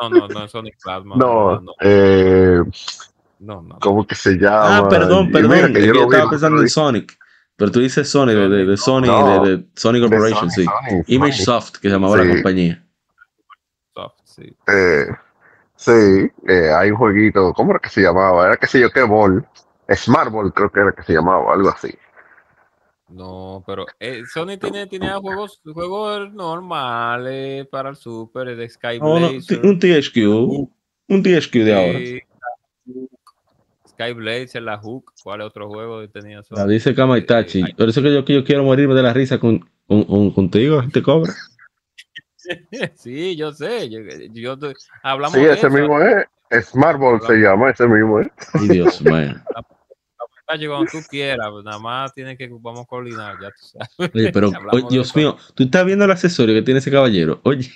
No, 0.00 0.10
no, 0.10 0.28
no 0.28 0.44
es 0.44 0.50
Sonic 0.50 0.76
Plasma. 0.82 1.16
No, 1.16 1.60
no, 1.60 1.72
eh, 1.80 2.60
no, 3.40 3.62
no. 3.62 3.78
¿cómo 3.80 4.06
que 4.06 4.14
se 4.14 4.34
llama? 4.34 4.78
Ah, 4.78 4.88
perdón, 4.88 5.30
perdón. 5.32 5.50
mira 5.50 5.72
que 5.72 5.80
yo 5.80 5.86
yo 5.86 5.94
lo 5.94 6.08
vi, 6.08 6.14
estaba 6.14 6.30
pensando 6.30 6.60
en. 6.62 6.68
Sonic. 6.68 7.18
Pero 7.58 7.72
tú 7.72 7.80
dices 7.80 8.08
Sonic, 8.08 8.36
de, 8.36 8.48
de, 8.48 8.64
de 8.66 8.76
Sony, 8.76 9.00
No. 9.06 9.44
de, 9.44 9.56
De 9.56 10.00
Corporation, 10.00 10.48
Sony, 10.48 10.62
sí. 10.62 10.64
Sony, 10.64 11.02
Image 11.08 11.38
Sony. 11.38 11.44
Soft, 11.44 11.72
que 11.80 11.88
se 11.88 11.94
llamaba 11.94 12.16
la 12.16 12.32
compañía. 12.32 12.86
Soft, 13.92 14.14
sí. 14.22 14.56
Eh, 14.68 15.06
sí, 15.74 16.30
eh, 16.46 16.70
hay 16.72 16.92
un 16.92 16.96
jueguito, 16.96 17.52
¿cómo 17.54 17.72
era 17.72 17.80
que 17.80 17.88
se 17.88 18.00
llamaba? 18.00 18.46
Era 18.46 18.56
que 18.56 18.68
sé 18.68 18.80
yo 18.80 18.92
qué 18.92 19.02
ball. 19.02 19.44
Smart 19.92 20.30
Ball 20.30 20.52
creo 20.52 20.70
que 20.70 20.78
era 20.78 20.92
que 20.92 21.02
se 21.02 21.14
llamaba, 21.14 21.52
algo 21.52 21.68
así. 21.70 21.92
No, 23.08 23.64
pero 23.66 23.86
eh, 23.98 24.22
Sony 24.32 24.56
tiene, 24.60 24.86
tiene 24.86 25.10
juegos, 25.14 25.60
juegos 25.64 26.32
normales 26.32 27.66
para 27.66 27.88
el 27.88 27.96
Super, 27.96 28.54
de 28.54 28.68
Sky 28.68 29.00
No, 29.00 29.18
no, 29.18 29.30
un 29.30 29.78
THQ. 29.80 30.16
Un 31.08 31.22
THQ 31.22 31.52
de 31.64 31.74
ahora. 31.74 31.98
Sí, 33.98 34.02
Sky 34.04 34.12
Blazer, 34.12 34.62
la 34.62 34.78
Hook. 34.78 35.12
¿Cuál 35.22 35.40
otro 35.42 35.68
juego 35.68 36.08
tenía 36.08 36.42
Sony? 36.42 36.56
La 36.58 36.66
dice 36.66 36.94
Kamaitachi. 36.94 37.60
Eh, 37.60 37.74
Por 37.76 37.88
eso 37.88 38.02
que 38.02 38.12
yo, 38.14 38.24
yo 38.24 38.44
quiero 38.44 38.64
morirme 38.64 38.94
de 38.94 39.02
la 39.02 39.12
risa 39.12 39.38
con, 39.38 39.58
con, 39.86 40.04
con- 40.04 40.30
contigo, 40.32 40.82
te 40.92 41.02
cobra. 41.02 41.32
Sí, 42.94 43.36
yo 43.36 43.52
sé. 43.52 43.90
Yo, 43.90 43.98
yo 44.32 44.58
te- 44.58 44.72
hablamos 45.02 45.34
Sí, 45.38 45.44
de 45.44 45.52
ese 45.52 45.66
eso. 45.66 45.70
mismo 45.70 46.00
es. 46.00 46.26
Smart 46.70 46.98
Ball 46.98 47.20
se 47.20 47.34
llama, 47.34 47.70
ese 47.70 47.86
mismo 47.86 48.20
es. 48.20 48.28
Ay, 48.54 48.68
Dios 48.68 49.02
mío. 49.02 49.34
Cuando 50.46 50.86
tú 50.86 51.02
quieras, 51.10 51.46
pues, 51.50 51.62
nada 51.62 51.78
más 51.78 52.14
tienes 52.14 52.38
que 52.38 52.48
vamos 52.50 52.80
a 52.80 52.86
coordinar, 52.86 53.38
ya 53.38 53.50
tú 53.50 53.66
sabes. 53.66 53.90
Oye, 54.14 54.30
pero, 54.32 54.50
oye, 54.72 54.86
Dios 54.88 55.08
eso. 55.08 55.18
mío, 55.18 55.36
tú 55.54 55.64
estás 55.64 55.84
viendo 55.84 56.06
el 56.06 56.10
accesorio 56.10 56.54
que 56.54 56.62
tiene 56.62 56.78
ese 56.78 56.90
caballero. 56.90 57.40
Oye, 57.44 57.70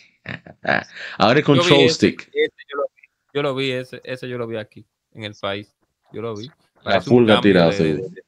ahora 1.18 1.34
Yo 1.34 1.36
vi 1.36 1.42
control 1.42 1.80
ese, 1.80 1.94
stick. 1.94 2.30
ese 2.32 2.52
yo, 2.70 2.76
lo 2.78 2.84
vi, 2.94 3.02
yo 3.34 3.42
lo 3.42 3.54
vi, 3.54 3.70
ese, 3.72 4.00
ese 4.04 4.26
yo 4.28 4.38
lo 4.38 4.46
vi 4.46 4.56
aquí, 4.56 4.86
en 5.12 5.24
el 5.24 5.34
país. 5.38 5.74
Yo 6.12 6.22
lo 6.22 6.34
vi. 6.36 6.46
La 6.46 6.82
Parece 6.92 7.10
pulga 7.10 7.40
tirada, 7.40 7.66
de- 7.70 7.72
seguro. 7.76 8.02
de- 8.08 8.14
de- 8.14 8.22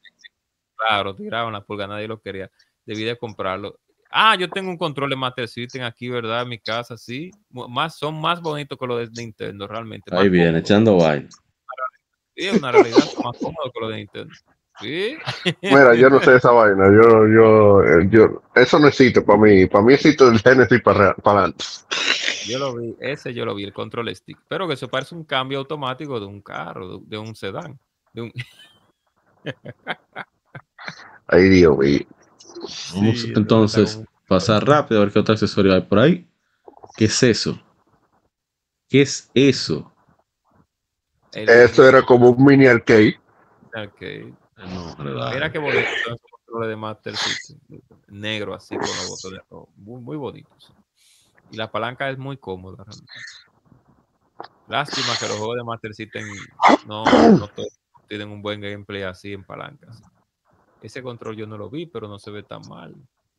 Claro, 0.77 1.15
tiraron 1.15 1.53
la 1.53 1.61
pulga, 1.61 1.87
nadie 1.87 2.07
lo 2.07 2.19
quería. 2.21 2.49
Debí 2.85 3.03
de 3.03 3.17
comprarlo. 3.17 3.79
Ah, 4.11 4.35
yo 4.37 4.49
tengo 4.49 4.69
un 4.69 4.77
control 4.77 5.09
de 5.09 5.15
Master 5.15 5.47
System 5.47 5.83
aquí, 5.83 6.09
¿verdad? 6.09 6.43
En 6.43 6.49
mi 6.49 6.59
casa, 6.59 6.97
sí. 6.97 7.31
Más, 7.49 7.97
son 7.97 8.19
más 8.19 8.41
bonitos 8.41 8.77
que 8.77 8.85
los 8.87 8.99
de 9.13 9.21
Nintendo, 9.21 9.67
realmente. 9.67 10.09
Ahí 10.15 10.29
viene, 10.29 10.47
cómodos. 10.47 10.69
echando 10.69 10.97
vaina. 10.97 11.29
Sí, 12.35 12.47
es 12.47 12.57
una 12.57 12.71
realidad, 12.71 12.97
son 12.99 13.23
más 13.25 13.37
cómodos 13.37 13.71
que 13.73 13.79
los 13.79 13.89
de 13.89 13.95
Nintendo. 13.97 14.33
Sí. 14.81 15.17
Mira, 15.61 15.95
yo 15.95 16.09
no 16.09 16.21
sé 16.21 16.35
esa 16.35 16.51
vaina. 16.51 16.85
Yo, 16.87 17.27
yo, 17.27 17.83
eh, 17.83 18.07
yo, 18.09 18.43
eso 18.55 18.77
no 18.77 18.87
existe 18.89 19.21
para 19.21 19.39
mí. 19.39 19.65
Para 19.67 19.83
mí 19.85 19.93
existe 19.93 20.23
el 20.25 20.39
Genesis 20.39 20.81
para 20.81 21.15
adelante. 21.23 21.63
Yo 22.47 22.59
lo 22.59 22.75
vi, 22.75 22.95
ese 22.99 23.33
yo 23.33 23.45
lo 23.45 23.55
vi, 23.55 23.63
el 23.63 23.73
control 23.73 24.15
stick. 24.15 24.37
Pero 24.47 24.67
que 24.67 24.75
eso 24.75 24.87
parece 24.87 25.15
un 25.15 25.23
cambio 25.23 25.59
automático 25.59 26.19
de 26.19 26.25
un 26.25 26.41
carro, 26.41 26.99
de, 26.99 27.05
de 27.05 27.17
un 27.17 27.35
sedán. 27.35 27.79
De 28.13 28.21
un... 28.23 28.31
Ahí 31.27 31.49
Dios 31.49 31.77
mío. 31.77 31.99
Vamos 32.93 33.19
Sí, 33.21 33.33
entonces 33.35 34.03
pasar 34.27 34.65
rápido 34.65 35.01
a 35.01 35.03
ver 35.05 35.13
qué 35.13 35.19
otro 35.19 35.33
accesorio 35.33 35.73
hay 35.73 35.81
por 35.81 35.99
ahí. 35.99 36.27
¿Qué 36.95 37.05
es 37.05 37.23
eso? 37.23 37.59
¿Qué 38.87 39.01
es 39.01 39.29
eso? 39.33 39.91
el- 41.33 41.49
Eso 41.49 41.87
era 41.87 42.01
como 42.03 42.29
un 42.29 42.45
mini 42.45 42.67
arcade. 42.67 43.19
arcade. 43.73 44.33
No, 44.57 44.95
¿verdad? 44.97 45.33
Mira 45.33 45.51
qué 45.51 45.59
bonito 45.59 45.87
son 46.03 46.13
esos 46.13 46.31
controles 46.31 46.69
de 46.69 46.75
Master 46.75 47.17
System. 47.17 47.59
Negro 48.07 48.53
así 48.53 48.77
con 48.77 48.87
los 48.87 49.09
botones 49.09 49.41
rojos. 49.49 49.69
Muy, 49.77 50.01
muy 50.01 50.17
bonitos. 50.17 50.73
Y 51.55 51.57
la 51.57 51.71
palanca 51.71 52.09
es 52.09 52.17
muy 52.17 52.35
cómoda. 52.35 52.83
realmente. 52.83 53.13
Lástima 54.67 55.07
que 55.17 55.27
los 55.29 55.37
juegos 55.37 55.55
de 55.55 55.63
Master 55.63 55.93
System 55.93 56.25
no, 56.85 57.05
no 57.05 57.47
todos 57.47 57.69
tienen 58.09 58.27
un 58.27 58.41
buen 58.41 58.59
gameplay 58.59 59.03
así 59.03 59.31
en 59.31 59.45
palancas. 59.45 60.01
Ese 60.81 61.01
control 61.01 61.37
yo 61.37 61.47
no 61.47 61.57
lo 61.57 61.69
vi, 61.69 61.85
pero 61.85 62.09
no 62.09 62.19
se 62.19 62.29
ve 62.29 62.43
tan 62.43 62.61
mal. 62.67 62.93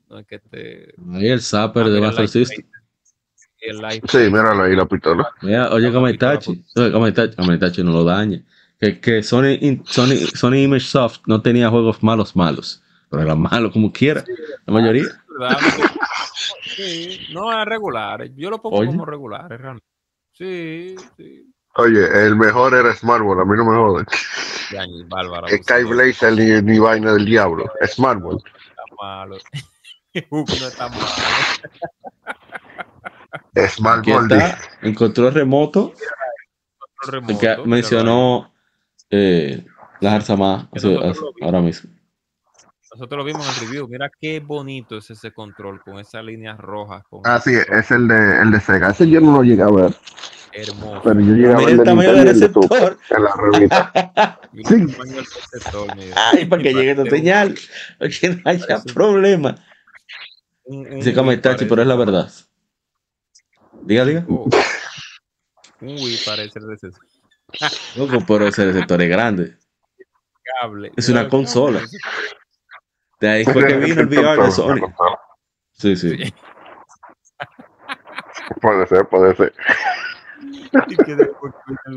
No 0.09 0.19
es 0.19 0.27
que 0.27 0.39
te. 0.39 0.95
Ahí 1.13 1.29
el 1.29 1.43
zapper 1.43 1.85
Ah, 1.85 1.89
de 1.91 2.01
Master 2.01 2.27
System. 2.27 2.65
El 3.61 3.83
Sí, 4.09 4.19
míralo 4.31 4.63
ahí 4.63 4.75
la 4.75 4.87
pistola. 4.87 5.29
Mira, 5.43 5.71
oye, 5.73 5.93
Kamaitachi. 5.93 6.65
Oye, 6.77 6.93
Kamaitachi, 6.93 7.37
Kamaitachi 7.37 7.83
no 7.83 7.93
lo 7.93 8.05
dañe. 8.05 8.45
Que, 8.81 8.99
que 8.99 9.23
Sony, 9.23 9.59
Sony, 9.85 10.17
Sony 10.35 10.63
Image 10.63 10.87
Soft 10.87 11.21
no 11.27 11.43
tenía 11.43 11.69
juegos 11.69 12.03
malos, 12.03 12.35
malos. 12.35 12.83
Pero 13.11 13.23
eran 13.23 13.41
malos 13.41 13.73
como 13.73 13.93
quiera. 13.93 14.25
La 14.65 14.73
mayoría. 14.73 15.05
¿verdad? 15.39 15.59
Sí, 16.63 17.29
no 17.33 17.59
es 17.59 17.67
regulares. 17.67 18.31
Yo 18.35 18.51
lo 18.51 18.61
pongo 18.61 18.79
Oye. 18.79 18.89
como 18.89 19.05
regulares, 19.05 19.61
realmente. 19.61 19.87
Sí, 20.33 20.97
sí. 21.17 21.53
Oye, 21.77 22.27
el 22.27 22.37
mejor 22.37 22.75
era 22.75 22.95
Smartball, 22.95 23.41
a 23.41 23.45
mí 23.45 23.57
no 23.57 23.65
me 23.65 23.77
bárbaro. 25.07 25.47
Sky 25.49 25.85
Blazer 25.85 26.33
ni, 26.33 26.63
ni 26.63 26.79
vaina 26.79 27.13
del 27.13 27.27
diablo. 27.27 27.71
Smartball. 27.87 28.39
está 28.45 28.83
malo. 29.01 29.37
Hook 30.31 30.49
no 30.61 30.67
está 30.67 30.89
malo. 30.89 31.07
Smartball. 33.69 34.29
En 34.83 34.95
control 34.95 35.35
remoto. 35.35 35.93
Control 37.03 37.39
que 37.39 37.57
mencionó 37.67 38.53
eh, 39.11 39.65
la 40.01 40.13
lo 40.89 41.01
vimos. 41.01 41.21
ahora 41.43 41.61
mismo. 41.61 41.96
Nosotros 42.97 43.19
lo 43.19 43.25
vimos 43.25 43.47
en 43.47 43.55
el 43.55 43.61
review. 43.69 43.89
Mira 43.89 44.11
qué 44.19 44.41
bonito 44.41 44.97
es 44.97 45.11
ese 45.11 45.31
control 45.31 45.83
con 45.83 45.99
esas 45.99 46.25
líneas 46.25 46.57
rojas. 46.59 47.03
Con 47.11 47.21
Ah, 47.25 47.39
sí, 47.39 47.53
es 47.55 47.91
el 47.91 48.09
de, 48.09 48.41
el 48.41 48.51
de 48.51 48.59
Sega. 48.61 48.91
Ese 48.91 49.07
yo 49.09 49.21
no 49.21 49.33
lo 49.37 49.43
llegué 49.43 49.63
a 49.63 49.67
ver. 49.67 49.95
hermoso. 50.55 51.03
Pero 51.05 51.21
yo 51.21 51.35
llegué 51.35 51.53
a 51.53 51.57
ver 51.59 51.69
el 51.69 51.83
tamaño 51.83 52.13
del 52.15 52.29
receptor. 52.29 52.99
en 53.11 53.23
la 53.23 53.35
revista. 53.37 54.41
Y 54.55 54.65
sí. 54.65 54.75
el 54.75 54.93
tamaño 54.97 55.13
del 55.17 55.25
receptor, 55.27 55.97
mira. 55.97 56.17
Ay, 56.33 56.47
para 56.47 56.63
que 56.63 56.73
llegue 56.73 56.91
esta 56.93 57.05
señal. 57.05 57.59
Para 57.99 58.11
que 58.11 58.29
no 58.31 58.41
haya 58.47 58.83
problema. 58.95 59.55
un- 60.65 60.87
un 60.95 61.13
Kamaitachi, 61.15 61.43
parece. 61.57 61.67
pero 61.67 61.83
es 61.83 61.89
la 61.89 61.97
verdad. 61.97 62.33
Diga, 63.83 64.05
diga. 64.07 64.25
Oh. 64.31 64.49
Wii 65.83 66.19
parece 66.25 66.59
el 66.61 66.69
receptor. 66.69 67.03
Loco, 67.97 68.25
pero 68.27 68.49
ese 68.49 68.65
receptor 68.65 69.03
es 69.03 69.09
grande. 69.11 69.57
Cable. 70.63 70.93
Es 70.97 71.11
una 71.11 71.29
consola. 71.29 71.83
De 73.21 73.29
ahí 73.29 73.45
fue 73.45 73.67
que 73.67 73.77
vino 73.77 74.01
el 74.03 74.07
VR 74.09 74.43
de 74.45 74.51
Sony. 74.51 74.93
Sí, 75.73 75.97
sí. 75.97 76.17
Sí. 76.17 76.35
Puede 78.61 78.87
ser, 78.87 79.09
puede 79.09 79.35
ser. 79.37 79.55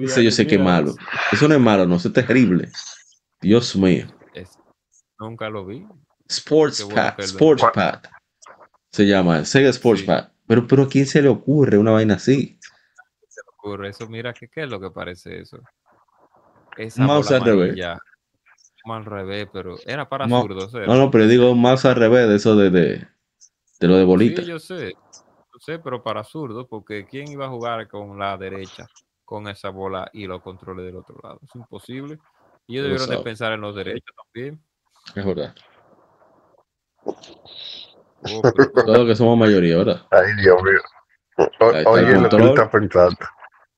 Ese 0.01 0.24
yo 0.24 0.32
sé 0.32 0.47
que 0.47 0.55
es 0.55 0.61
malo. 0.61 0.95
Eso 1.32 1.47
no 1.47 1.55
es 1.55 1.61
malo, 1.61 1.86
no, 1.86 1.95
eso 1.95 2.07
es 2.07 2.13
terrible. 2.13 2.70
Dios 3.41 3.76
mío. 3.76 4.07
es- 4.34 4.57
Nunca 5.20 5.49
lo 5.49 5.65
vi. 5.65 5.86
Sports 6.28 6.84
Pad, 6.93 7.20
Sports 7.20 7.63
Pad. 7.74 8.01
Se 8.91 9.05
llama 9.05 9.43
Sega 9.45 9.70
Sports 9.70 10.01
Sí. 10.01 10.07
Pad. 10.07 10.30
Pero, 10.47 10.65
pero 10.67 10.84
¿a 10.84 10.88
quién 10.89 11.05
se 11.05 11.22
le 11.22 11.28
ocurre 11.30 11.78
una 11.78 11.91
vaina 11.91 12.15
así? 12.15 12.57
se 13.28 13.41
me 13.45 13.49
ocurre 13.57 13.89
eso. 13.89 14.07
Mira, 14.07 14.34
¿qué, 14.34 14.47
qué 14.47 14.63
es 14.63 14.70
lo 14.70 14.80
que 14.80 14.89
parece 14.91 15.39
eso? 15.41 15.59
Esa 16.78 17.03
mouse 17.03 17.28
bola 17.28 17.38
al 17.39 17.45
revés. 17.45 17.76
Al 18.97 19.05
revés, 19.05 19.47
pero 19.51 19.75
era 19.85 20.07
para 20.07 20.27
No, 20.27 20.41
zurdos. 20.41 20.73
era. 20.73 20.85
No, 20.87 20.95
no, 20.95 21.11
pero 21.11 21.27
digo 21.27 21.53
mouse 21.55 21.85
al 21.85 21.95
revés 21.95 22.27
de 22.27 22.35
eso 22.35 22.55
de, 22.55 22.69
de, 22.69 23.07
de 23.79 23.87
lo 23.87 23.95
de 23.95 24.03
bolita. 24.05 24.41
Sí, 24.41 24.47
yo 24.47 24.59
sé. 24.59 24.93
Yo 25.11 25.59
sé, 25.59 25.79
pero 25.79 26.01
para 26.03 26.23
zurdos, 26.23 26.67
porque 26.69 27.05
¿quién 27.05 27.27
iba 27.29 27.45
a 27.45 27.49
jugar 27.49 27.87
con 27.87 28.17
la 28.17 28.37
derecha 28.37 28.87
con 29.25 29.47
esa 29.47 29.69
bola 29.69 30.09
y 30.13 30.25
los 30.25 30.41
controles 30.41 30.85
del 30.85 30.95
otro 30.95 31.17
lado? 31.21 31.39
Es 31.43 31.53
imposible. 31.55 32.19
Y 32.67 32.73
ellos 32.77 32.83
Lo 32.83 32.89
debieron 32.93 33.09
de 33.09 33.23
pensar 33.23 33.51
en 33.53 33.61
los 33.61 33.75
derechos 33.75 34.15
también. 34.33 34.61
Es 35.15 35.25
verdad. 35.25 35.55
Oh, 38.23 38.41
pero- 38.41 38.71
Todos 38.85 39.07
que 39.07 39.15
somos 39.15 39.37
mayoría, 39.37 39.77
¿verdad? 39.77 40.05
Ay, 40.11 40.33
Dios 40.41 40.61
mío. 40.63 40.79
O- 41.37 41.71
Ahí 41.71 41.77
está 41.79 41.89
Oye, 41.89 42.13
lo 42.13 42.29
que 42.29 42.43
estás 42.43 42.69
pensando. 42.69 43.17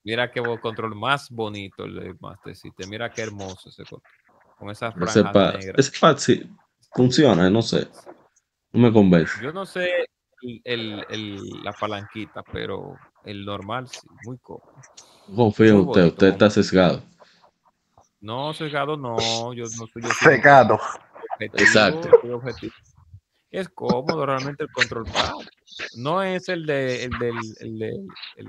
Mira 0.03 0.31
qué 0.31 0.41
control 0.61 0.95
más 0.95 1.29
bonito 1.29 1.83
el 1.83 1.95
de 1.95 2.15
Master 2.19 2.55
System. 2.55 2.89
Mira 2.89 3.13
qué 3.13 3.21
hermoso 3.21 3.69
ese 3.69 3.83
control. 3.83 4.01
Con 4.61 4.69
esas 4.69 4.93
franjas 4.93 5.33
negras. 5.33 5.73
ese 5.75 5.99
pad 5.99 6.17
sí 6.17 6.47
funciona, 6.93 7.49
no 7.49 7.63
sé. 7.63 7.87
No 8.71 8.79
me 8.81 8.93
convence. 8.93 9.43
Yo 9.43 9.51
no 9.51 9.65
sé 9.65 9.89
el, 10.43 10.61
el- 10.63 11.05
el- 11.09 11.63
la 11.63 11.73
palanquita, 11.73 12.43
pero 12.43 12.95
el 13.25 13.43
normal 13.43 13.87
sí, 13.87 14.07
muy 14.23 14.37
cómodo. 14.37 14.71
Confío 15.35 15.69
en 15.73 15.79
usted, 15.79 16.05
usted 16.05 16.27
está 16.27 16.51
sesgado. 16.51 17.01
No, 18.19 18.53
sesgado 18.53 18.95
no, 18.97 19.51
yo 19.53 19.63
no 19.63 19.87
soy 19.87 20.03
yo 20.03 20.09
objetivo, 20.09 20.93
Exacto. 21.39 22.09
soy 22.21 22.29
objetivo. 22.29 22.73
Es 23.49 23.67
cómodo 23.69 24.27
realmente 24.27 24.63
el 24.63 24.71
control 24.71 25.05
pad. 25.05 25.33
No 25.97 26.21
es 26.21 26.47
el 26.49 26.67
de 26.67 27.05
el 27.05 27.17
del 27.17 27.39
el, 27.61 27.79
de- 27.79 28.07
el, 28.37 28.47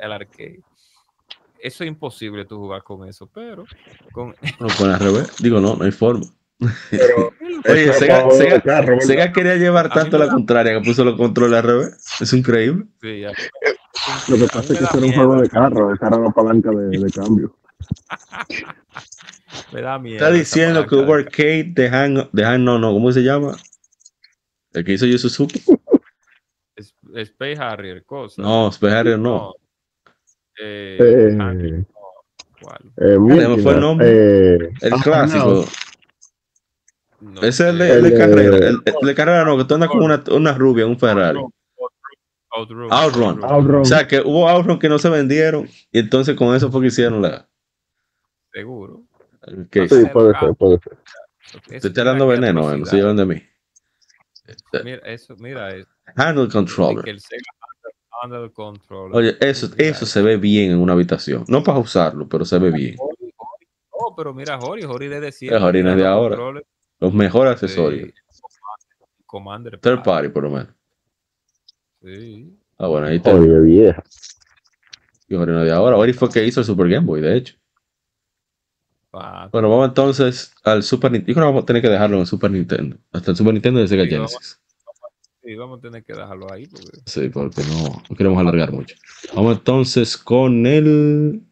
el 0.00 0.12
arcade. 0.12 0.60
Eso 1.62 1.84
es 1.84 1.88
imposible 1.88 2.44
tú 2.44 2.56
jugar 2.58 2.82
con 2.82 3.08
eso, 3.08 3.26
pero 3.32 3.64
con 4.12 4.34
No 4.58 4.66
al 4.92 5.00
revés. 5.00 5.36
Digo, 5.38 5.60
no, 5.60 5.76
no 5.76 5.84
hay 5.84 5.92
forma. 5.92 6.26
Pero 6.90 7.30
Oye, 7.68 7.84
eso 7.84 7.92
Sega, 9.00 9.32
quería 9.32 9.56
llevar 9.56 9.86
A 9.86 9.90
tanto 9.90 10.18
me 10.18 10.26
la 10.26 10.32
contraria 10.32 10.74
que 10.78 10.84
puso 10.84 11.04
los 11.04 11.16
controles 11.16 11.58
al 11.58 11.64
revés. 11.64 12.04
Es 12.20 12.32
increíble. 12.32 12.86
sí, 13.00 13.20
ya. 13.20 13.32
Lo 14.28 14.36
que 14.36 14.44
A 14.44 14.46
pasa 14.48 14.72
es 14.72 14.78
que 14.78 14.84
ese 14.84 14.96
era 14.98 15.06
un 15.06 15.12
juego 15.12 15.40
de 15.42 15.48
carro, 15.48 15.94
esa 15.94 16.06
era 16.08 16.18
la 16.18 16.30
palanca 16.30 16.70
de, 16.70 16.98
de 16.98 17.10
cambio. 17.12 17.56
me 19.72 19.82
da 19.82 19.98
miedo. 19.98 20.16
Está 20.16 20.30
diciendo 20.32 20.86
que 20.86 20.94
hubo 20.96 21.16
de- 21.16 21.22
arcade 21.22 21.64
de 21.74 21.88
Han, 21.88 22.28
de 22.32 22.44
Han, 22.44 22.64
no, 22.64 22.78
no, 22.78 22.92
¿cómo 22.92 23.12
se 23.12 23.22
llama? 23.22 23.56
El 24.72 24.84
que 24.84 24.92
hizo 24.92 25.06
Yu 25.06 25.18
Suzuki. 25.18 25.62
Es- 26.76 26.94
Space 27.14 27.56
Harrier, 27.60 28.04
cosa. 28.04 28.40
No, 28.42 28.68
Space 28.68 28.94
Harrier 28.94 29.18
no. 29.18 29.54
Eh, 30.62 30.98
Eh. 31.00 31.84
Eh, 32.98 33.18
me 33.18 33.62
fue 33.62 33.74
el 33.74 33.80
nombre. 33.80 34.08
eh, 34.08 34.72
El 34.82 34.92
ah, 34.92 35.00
clásico. 35.02 35.64
No 37.20 37.40
Ese 37.42 37.48
es 37.48 37.60
el 37.70 37.78
de, 37.78 37.90
el 37.92 38.02
de 38.02 38.08
El 38.08 38.14
de- 38.14 38.18
carrera. 38.18 38.56
El, 38.56 38.82
el 39.00 39.06
de 39.06 39.14
carrera 39.14 39.44
no, 39.44 39.56
que 39.58 39.64
tú 39.64 39.74
andas 39.74 39.88
con 39.90 40.02
una, 40.02 40.22
una 40.30 40.52
rubia 40.54 40.84
en 40.84 40.90
un 40.90 40.98
Ferrari. 40.98 41.38
Outrun. 42.52 42.88
Outrun. 42.92 43.44
Outrun. 43.44 43.80
O 43.82 43.84
sea, 43.84 44.06
que 44.06 44.20
hubo 44.20 44.48
Outrun 44.48 44.78
que 44.78 44.88
no 44.88 44.98
se 44.98 45.08
vendieron. 45.08 45.68
Y 45.92 45.98
entonces 46.00 46.36
con 46.36 46.54
eso 46.54 46.70
fue 46.70 46.80
que 46.82 46.86
hicieron 46.88 47.22
la. 47.22 47.46
Seguro. 48.52 49.02
que- 49.70 49.88
Sí, 49.88 50.04
puede 50.12 50.38
ser, 50.38 50.54
puede 50.54 50.78
ser. 50.80 50.98
Te 51.80 51.88
estoy 51.88 52.04
dando 52.04 52.26
veneno, 52.26 52.72
eh, 52.72 52.78
no 52.78 52.86
se 52.86 52.96
llevan 52.96 53.16
de 53.16 53.26
mí. 53.26 53.42
Mira 54.84 54.98
eso, 55.06 55.36
mira 55.36 55.74
eso. 55.74 55.88
Handle 56.16 56.48
controller. 56.48 57.08
el 57.08 57.20
Sega 57.20 57.42
Under, 58.22 58.38
under 58.40 58.52
control. 58.52 59.14
Oye, 59.14 59.36
eso, 59.40 59.68
eso 59.76 60.06
se 60.06 60.22
ve 60.22 60.36
bien 60.36 60.72
en 60.72 60.78
una 60.78 60.92
habitación. 60.94 61.44
No 61.48 61.62
para 61.62 61.78
usarlo, 61.78 62.28
pero 62.28 62.44
se 62.44 62.58
ve 62.58 62.70
bien. 62.70 62.96
Hori, 62.98 63.32
Hori. 63.36 63.66
Oh, 63.90 64.14
pero 64.16 64.32
mira, 64.34 64.58
Hori, 64.58 64.84
Hori 64.84 65.08
de 65.08 65.20
decir. 65.20 65.52
Es 65.52 65.60
Hori 65.62 65.82
no 65.82 65.90
es 65.90 65.96
de 65.96 66.06
ahora. 66.06 66.36
Los 66.98 67.14
mejores 67.14 67.52
accesorios. 67.52 68.10
Commander. 69.26 69.78
Third 69.78 70.02
party, 70.02 70.28
por 70.28 70.42
lo 70.44 70.50
menos. 70.50 70.68
Sí. 72.02 72.56
Ah, 72.78 72.86
bueno, 72.88 73.06
ahí 73.06 73.16
está. 73.16 73.34
Oye, 73.34 73.60
vieja. 73.60 74.02
Y 75.28 75.34
Ori 75.34 75.52
no 75.52 75.60
es 75.60 75.66
de 75.66 75.72
ahora. 75.72 76.12
Fue 76.14 76.28
que 76.30 76.44
hizo 76.44 76.60
el 76.60 76.66
Super 76.66 76.88
Game 76.88 77.06
Boy, 77.06 77.20
de 77.20 77.36
hecho. 77.36 77.54
Pa- 79.10 79.48
Bueno, 79.52 79.68
vamos 79.70 79.88
entonces 79.88 80.52
al 80.64 80.82
Super 80.82 81.10
Nintendo. 81.12 81.28
Yo 81.30 81.34
creo 81.34 81.46
que 81.46 81.50
vamos 81.50 81.62
a 81.64 81.66
tener 81.66 81.82
que 81.82 81.88
dejarlo 81.88 82.16
en 82.16 82.20
el 82.22 82.26
Super 82.26 82.50
Nintendo. 82.50 82.96
Hasta 83.12 83.30
el 83.32 83.36
Super 83.36 83.52
Nintendo 83.54 83.80
de 83.80 83.88
Sega 83.88 84.04
Sí. 84.04 84.10
Genesis. 84.10 84.60
Sí, 85.42 85.54
vamos 85.54 85.78
a 85.78 85.82
tener 85.82 86.04
que 86.04 86.12
dejarlo 86.12 86.52
ahí. 86.52 86.66
Porque... 86.66 86.86
Sí, 87.06 87.28
porque 87.30 87.62
no, 87.62 88.02
no 88.08 88.16
queremos 88.16 88.38
alargar 88.38 88.72
mucho. 88.72 88.94
Vamos 89.34 89.56
entonces 89.58 90.16
con 90.16 90.66
el 90.66 91.42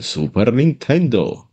Super 0.00 0.52
Nintendo. 0.52 1.50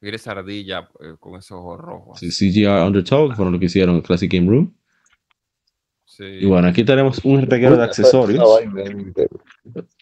Mira 0.00 0.16
esa 0.16 0.32
ardilla 0.32 0.88
eh, 1.00 1.14
con 1.18 1.38
esos 1.38 1.58
ojos 1.58 1.80
rojos. 1.80 2.18
Sí, 2.18 2.28
CGI 2.28 2.66
Undertow, 2.66 3.28
que 3.28 3.36
fueron 3.36 3.52
lo 3.54 3.58
que 3.58 3.66
hicieron 3.66 3.96
en 3.96 4.02
Classic 4.02 4.30
Game 4.30 4.48
Room. 4.48 4.74
Sí. 6.04 6.24
Y 6.24 6.46
bueno, 6.46 6.68
aquí 6.68 6.84
tenemos 6.84 7.24
un 7.24 7.42
reguero 7.42 7.76
de 7.76 7.84
accesorios. 7.84 8.44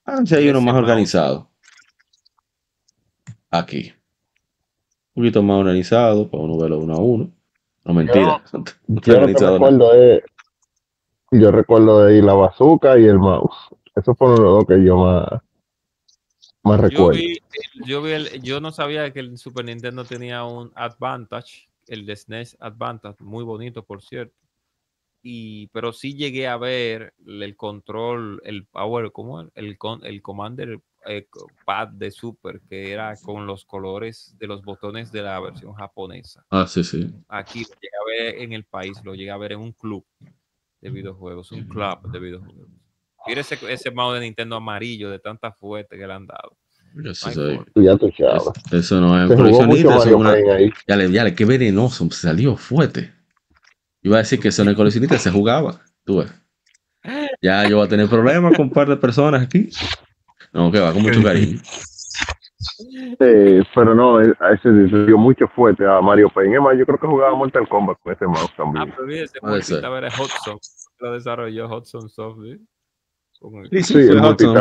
Ah, 0.05 0.21
sí, 0.25 0.35
hay 0.35 0.49
uno 0.49 0.61
más 0.61 0.75
organizado. 0.75 1.51
Aquí. 3.51 3.93
Un 5.15 5.23
poquito 5.23 5.43
más 5.43 5.59
organizado, 5.59 6.31
para 6.31 6.43
uno 6.43 6.59
verlo 6.59 6.79
uno 6.79 6.95
a 6.95 6.99
uno. 6.99 7.33
No, 7.85 7.95
mentira. 7.95 8.43
Yo 8.87 9.21
lo 9.21 9.27
que 9.27 9.33
recuerdo 9.33 9.95
es. 9.95 10.23
Yo 11.31 11.51
recuerdo 11.51 12.05
de 12.05 12.15
ahí 12.15 12.23
la 12.23 12.35
bazooka 12.35 12.99
y 12.99 13.05
el 13.05 13.19
mouse. 13.19 13.57
Esos 13.95 14.17
fueron 14.17 14.43
los 14.43 14.53
dos 14.55 14.67
que 14.67 14.85
yo 14.85 14.97
más, 14.97 15.27
más 16.63 16.81
Yo 16.81 16.89
recuerdo. 16.89 17.11
vi, 17.19 17.33
el- 17.33 17.87
yo 17.87 18.03
vi 18.03 18.11
el- 18.13 18.43
yo 18.43 18.61
no 18.61 18.71
sabía 18.71 19.13
que 19.13 19.21
el 19.21 19.39
Super 19.39 19.65
Nintendo 19.65 20.05
tenía 20.05 20.45
un 20.45 20.71
Advantage, 20.75 21.69
el 21.87 22.05
de 22.07 22.17
SNES 22.17 22.57
Advantage, 22.61 23.17
muy 23.25 23.45
bonito 23.45 23.83
por 23.83 24.03
cierto. 24.03 24.35
Y, 25.23 25.69
pero 25.69 25.93
sí 25.93 26.15
llegué 26.15 26.49
a 26.49 26.57
ver 26.57 27.15
el 27.27 27.57
control, 27.57 28.43
el 28.45 28.67
power, 28.67 29.13
¿cómo 29.13 29.41
es? 29.43 29.49
El, 29.55 29.79
con, 29.79 30.05
el 30.05 30.21
commander 30.21 30.81
eh, 31.07 31.27
pad 31.65 31.89
de 31.89 32.11
Super, 32.11 32.61
que 32.69 32.93
era 32.93 33.15
con 33.17 33.47
los 33.47 33.65
colores 33.65 34.35
de 34.39 34.47
los 34.47 34.63
botones 34.63 35.11
de 35.13 35.23
la 35.23 35.39
versión 35.41 35.73
japonesa. 35.75 36.45
Ah, 36.51 36.67
sí, 36.67 36.83
sí. 36.85 37.11
Aquí 37.29 37.61
lo 37.61 37.69
llegué 37.81 37.97
a 38.01 38.05
ver 38.33 38.43
en 38.43 38.53
el 38.53 38.65
país, 38.65 39.01
lo 39.05 39.15
llegué 39.15 39.31
a 39.31 39.37
ver 39.37 39.53
en 39.53 39.61
un 39.61 39.73
club 39.73 40.05
de 40.81 40.91
videojuegos, 40.91 41.53
un 41.53 41.69
club 41.69 42.11
de 42.13 42.19
videojuegos. 42.19 42.69
Mira 43.27 43.41
ese, 43.41 43.57
ese 43.69 43.91
mouse 43.91 44.15
de 44.15 44.21
Nintendo 44.27 44.57
amarillo 44.57 45.09
de 45.11 45.19
tanta 45.21 45.53
fuerte 45.53 45.97
que 45.97 46.07
le 46.07 46.13
han 46.13 46.27
dado. 46.27 46.57
Eso, 47.05 47.65
ya 47.77 47.97
tú 47.97 48.11
chavas. 48.11 48.43
Eso- 48.67 48.77
eso 48.77 49.01
no 49.01 49.17
es 49.23 49.29
coleccionista, 49.37 49.97
eso 49.97 50.17
una-. 50.19 50.35
Ya 50.89 50.97
le, 50.97 51.11
ya 51.13 51.25
le, 51.25 51.35
qué 51.35 51.45
venenoso, 51.45 52.11
salió 52.11 52.57
fuerte. 52.57 53.13
Iba 54.03 54.17
a 54.17 54.19
decir 54.19 54.41
que 54.41 54.49
eso 54.49 54.65
no 54.65 54.73
es 54.73 54.77
coleccionista, 54.77 55.19
se 55.19 55.31
jugaba. 55.31 55.81
Tú 56.05 56.19
ves. 56.19 56.33
Ya 57.41 57.67
yo 57.69 57.77
voy 57.79 57.87
a 57.87 57.89
tener 57.89 58.09
problemas 58.09 58.55
con 58.57 58.67
un 58.67 58.73
par 58.73 58.89
de 58.89 58.97
personas 58.97 59.43
aquí. 59.43 59.71
No, 60.53 60.71
que 60.71 60.81
va 60.81 60.93
con 60.93 61.03
mucho 61.03 61.23
cariño. 61.23 61.59
Pero 63.19 63.95
no, 63.95 64.21
eh, 64.21 64.35
a 64.41 64.53
ese 64.53 64.69
le 64.69 65.07
dio 65.07 65.17
mucho 65.19 65.47
fuerte 65.49 65.87
a 65.87 66.01
Mario 66.01 66.29
Paint. 66.29 66.55
Es 66.55 66.61
más, 66.61 66.77
yo 66.79 66.85
creo 66.85 66.99
que 66.99 67.07
jugaba 67.07 67.35
Mortal 67.35 67.69
Kombat 67.69 67.99
con 68.03 68.13
ese 68.13 68.27
mouse 68.27 68.51
Ah, 68.53 68.55
también. 68.57 68.93
pero 68.95 69.07
mira, 69.07 69.25
ese 69.25 69.41
Puede 69.41 69.55
multitap 69.55 69.93
era 69.95 70.09
Hudson. 70.09 70.59
Lo 71.01 71.13
desarrolló 71.13 71.67
Hudson 71.77 72.09
Software. 72.09 72.59
El- 73.43 73.71
Sí, 73.71 73.83
sí, 73.83 73.95
el 73.95 74.25
Hudson, 74.25 74.55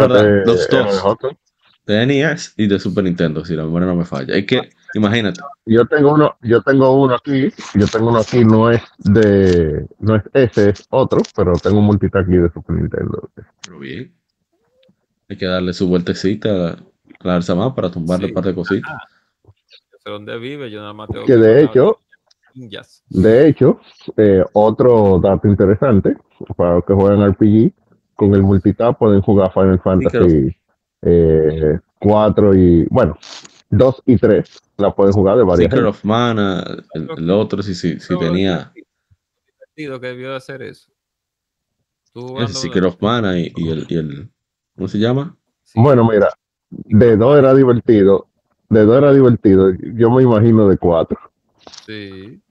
Los 0.45 0.69
dos. 0.69 1.27
De 1.85 2.05
NES 2.05 2.53
y 2.57 2.67
de 2.67 2.79
Super 2.79 3.03
Nintendo, 3.03 3.43
si 3.43 3.55
la 3.55 3.63
memoria 3.63 3.87
no 3.87 3.95
me 3.95 4.05
falla. 4.05 4.35
Es 4.35 4.45
que, 4.45 4.69
imagínate, 4.93 5.41
Yo 5.65 5.85
tengo 5.85 6.13
uno, 6.13 6.35
yo 6.41 6.61
tengo 6.61 7.01
uno 7.03 7.15
aquí, 7.15 7.51
yo 7.73 7.87
tengo 7.87 8.09
uno 8.09 8.19
aquí, 8.19 8.45
no 8.45 8.69
es 8.69 8.81
de, 8.99 9.87
no 9.99 10.15
es 10.15 10.23
ese, 10.33 10.69
es 10.69 10.85
otro, 10.89 11.21
pero 11.35 11.53
tengo 11.53 11.79
un 11.79 11.85
multitap 11.85 12.23
aquí 12.23 12.37
de 12.37 12.49
Super 12.51 12.75
Nintendo. 12.75 13.29
pero 13.63 13.79
bien. 13.79 14.13
Hay 15.31 15.37
que 15.37 15.45
darle 15.45 15.71
su 15.71 15.87
vueltecita 15.87 16.71
a 16.71 16.77
la 17.21 17.35
alza 17.35 17.55
más 17.55 17.71
para 17.73 17.89
tumbarle 17.89 18.25
Sí. 18.25 18.31
un 18.31 18.35
par 18.35 18.43
de 18.43 18.53
cositas. 18.53 18.91
Yo 19.45 19.53
sé 20.03 20.09
dónde 20.09 20.37
vive, 20.37 20.69
yo 20.69 20.81
nada 20.81 20.91
más 20.91 21.07
tengo 21.07 21.25
Que 21.25 21.37
de 21.37 21.63
hecho, 21.63 21.99
de 23.07 23.47
hecho, 23.47 23.79
eh, 24.17 24.43
otro 24.51 25.21
dato 25.23 25.47
interesante 25.47 26.17
para 26.57 26.75
los 26.75 26.83
que 26.83 26.93
juegan 26.93 27.21
RPG, 27.31 27.71
con 28.13 28.35
el 28.35 28.43
multitap 28.43 28.99
pueden 28.99 29.21
jugar 29.21 29.53
Final 29.53 29.79
Fantasy 29.79 30.53
eh, 31.03 31.79
4 32.01 32.53
y, 32.53 32.85
bueno, 32.89 33.17
2 33.69 34.03
y 34.07 34.17
3, 34.17 34.61
la 34.79 34.93
pueden 34.93 35.13
jugar 35.13 35.37
de 35.37 35.43
varias 35.45 35.71
Secret 35.71 35.87
of 35.87 36.03
Mana, 36.03 36.61
el, 36.93 37.09
el 37.17 37.29
otro, 37.29 37.63
sí, 37.63 37.73
sí, 37.73 38.01
sí 38.01 38.07
Pero 38.09 38.19
tenía. 38.19 38.73
que 39.73 39.97
debió 39.97 40.31
de 40.31 40.35
hacer 40.35 40.61
eso. 40.61 40.91
Secret 42.47 42.83
of 42.83 43.01
Mana 43.01 43.39
y, 43.39 43.53
y 43.55 43.69
el, 43.69 43.85
y 43.87 43.95
el. 43.95 44.29
¿Cómo 44.81 44.87
se 44.87 44.97
llama? 44.97 45.37
Sí. 45.61 45.79
Bueno, 45.79 46.09
mira, 46.09 46.29
de 46.71 47.15
2 47.15 47.37
era 47.37 47.53
divertido, 47.53 48.29
de 48.67 48.83
2 48.83 48.97
era 48.97 49.13
divertido, 49.13 49.71
yo 49.93 50.09
me 50.09 50.23
imagino 50.23 50.67
de 50.67 50.75
4. 50.75 51.19
Sí. 51.85 52.41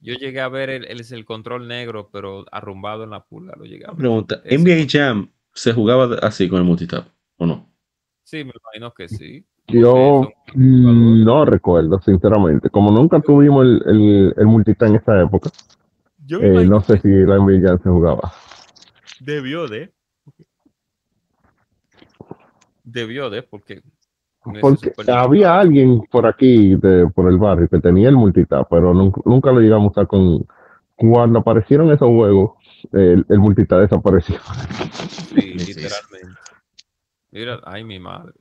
Yo 0.00 0.12
llegué 0.16 0.42
a 0.42 0.48
ver 0.50 0.68
el, 0.68 0.84
el, 0.84 1.00
el 1.10 1.24
control 1.24 1.66
negro, 1.66 2.10
pero 2.12 2.44
arrumbado 2.52 3.04
en 3.04 3.10
la 3.10 3.24
pulga. 3.24 3.54
Lo 3.56 3.64
llegué 3.64 3.86
a 3.86 3.92
ver. 3.92 3.96
Pregunta: 3.96 4.42
Ese. 4.44 4.58
¿NBA 4.58 4.86
Jam 4.86 5.30
se 5.54 5.72
jugaba 5.72 6.14
así 6.20 6.46
con 6.46 6.58
el 6.58 6.64
multitap 6.64 7.06
o 7.38 7.46
no? 7.46 7.66
Sí, 8.24 8.44
me 8.44 8.52
imagino 8.62 8.92
que 8.92 9.08
sí. 9.08 9.46
Yo 9.66 10.28
no 10.56 11.44
recuerdo, 11.46 12.02
sinceramente. 12.02 12.68
Como 12.68 12.90
nunca 12.92 13.18
tuvimos 13.18 13.64
el, 13.64 13.82
el, 13.86 14.34
el 14.36 14.46
multitap 14.46 14.88
en 14.90 14.96
esa 14.96 15.22
época, 15.22 15.48
Yo 16.26 16.38
eh, 16.42 16.66
no 16.66 16.82
sé 16.82 17.00
si 17.00 17.08
la 17.08 17.36
NBA 17.36 17.66
Jam 17.66 17.82
se 17.82 17.88
jugaba. 17.88 18.30
debió 19.20 19.66
de. 19.68 19.96
Debió 22.90 23.28
de, 23.30 23.42
porque. 23.42 23.82
Porque 24.42 24.92
había 25.12 25.58
alguien 25.60 26.00
por 26.10 26.26
aquí, 26.26 26.74
de, 26.76 27.06
por 27.08 27.28
el 27.30 27.36
barrio, 27.38 27.68
que 27.68 27.80
tenía 27.80 28.08
el 28.08 28.16
multitap, 28.16 28.66
pero 28.70 28.94
nunca, 28.94 29.20
nunca 29.26 29.52
lo 29.52 29.60
llegamos 29.60 29.88
a 29.88 29.90
usar 29.90 30.06
con... 30.06 30.46
Cuando 30.96 31.40
aparecieron 31.40 31.92
esos 31.92 32.08
juegos, 32.08 32.52
el, 32.92 33.26
el 33.28 33.38
multitap 33.38 33.80
desapareció. 33.80 34.36
Sí, 35.28 35.52
literalmente. 35.54 36.40
Mira, 37.30 37.60
ay, 37.64 37.84
mi 37.84 37.98
madre. 37.98 38.32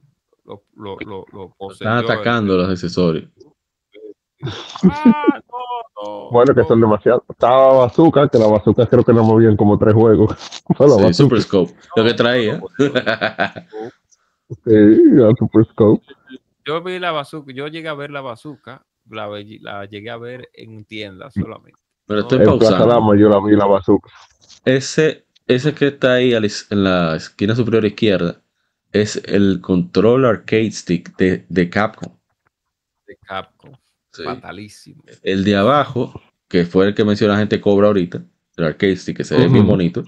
Lo, 0.45 0.63
lo, 0.75 0.97
lo, 1.05 1.25
lo 1.33 1.49
poseyó 1.57 1.89
Están 1.91 2.05
el- 2.05 2.11
atacando 2.11 2.55
los 2.57 2.69
accesorios. 2.69 3.29
Ah, 4.83 5.39
no, 5.51 6.03
no, 6.03 6.29
Bueno, 6.31 6.53
que 6.55 6.61
no. 6.61 6.67
son 6.67 6.79
demasiados. 6.79 7.23
Estaba 7.27 7.79
Bazooka, 7.79 8.29
que 8.29 8.37
la 8.37 8.47
Bazooka 8.47 8.85
creo 8.87 9.03
que 9.03 9.13
no 9.13 9.23
movían 9.23 9.57
como 9.57 9.77
tres 9.77 9.93
juegos. 9.93 10.35
Sí. 11.07 11.13
Super 11.13 11.41
Scope. 11.41 11.73
Lo 11.95 12.03
que 12.03 12.13
traía. 12.13 12.61
La 14.65 15.31
Super 15.37 15.65
Scope. 15.65 16.05
Yo 16.65 16.81
vi 16.83 16.99
la 16.99 17.11
bazooka, 17.11 17.53
yo 17.53 17.67
llegué 17.67 17.87
a 17.87 17.93
ver 17.93 18.11
la 18.11 18.21
bazooka, 18.21 18.85
la, 19.09 19.27
ve- 19.27 19.59
la 19.61 19.85
llegué 19.85 20.09
a 20.09 20.17
ver 20.17 20.49
en 20.53 20.83
tiendas 20.85 21.33
solamente. 21.33 21.79
Pero 22.05 22.21
estoy 22.21 22.39
No, 22.39 22.45
pausando. 22.45 23.15
Yo 23.15 23.29
la 23.29 23.39
vi 23.39 23.55
la 23.55 23.65
Bazooka. 23.65 24.09
Ese, 24.65 25.25
ese 25.45 25.73
que 25.73 25.87
está 25.87 26.13
ahí 26.13 26.33
en 26.33 26.83
la 26.83 27.15
esquina 27.15 27.55
superior 27.55 27.85
izquierda 27.85 28.41
es 28.91 29.21
el 29.25 29.59
control 29.61 30.25
arcade 30.25 30.71
stick 30.71 31.15
de, 31.17 31.45
de 31.49 31.69
Capcom. 31.69 32.17
De 33.05 33.17
Capcom. 33.17 33.73
Sí. 34.11 34.23
Fatalísimo. 34.23 35.03
El 35.21 35.43
de 35.43 35.55
abajo, 35.57 36.21
que 36.47 36.65
fue 36.65 36.87
el 36.87 36.95
que 36.95 37.03
menciona 37.05 37.33
la 37.33 37.39
gente 37.39 37.59
cobra 37.61 37.87
ahorita, 37.87 38.23
el 38.55 38.63
arcade 38.63 38.95
stick, 38.95 39.17
que 39.17 39.23
se 39.23 39.37
ve 39.37 39.47
bien 39.47 39.67
bonito. 39.67 40.03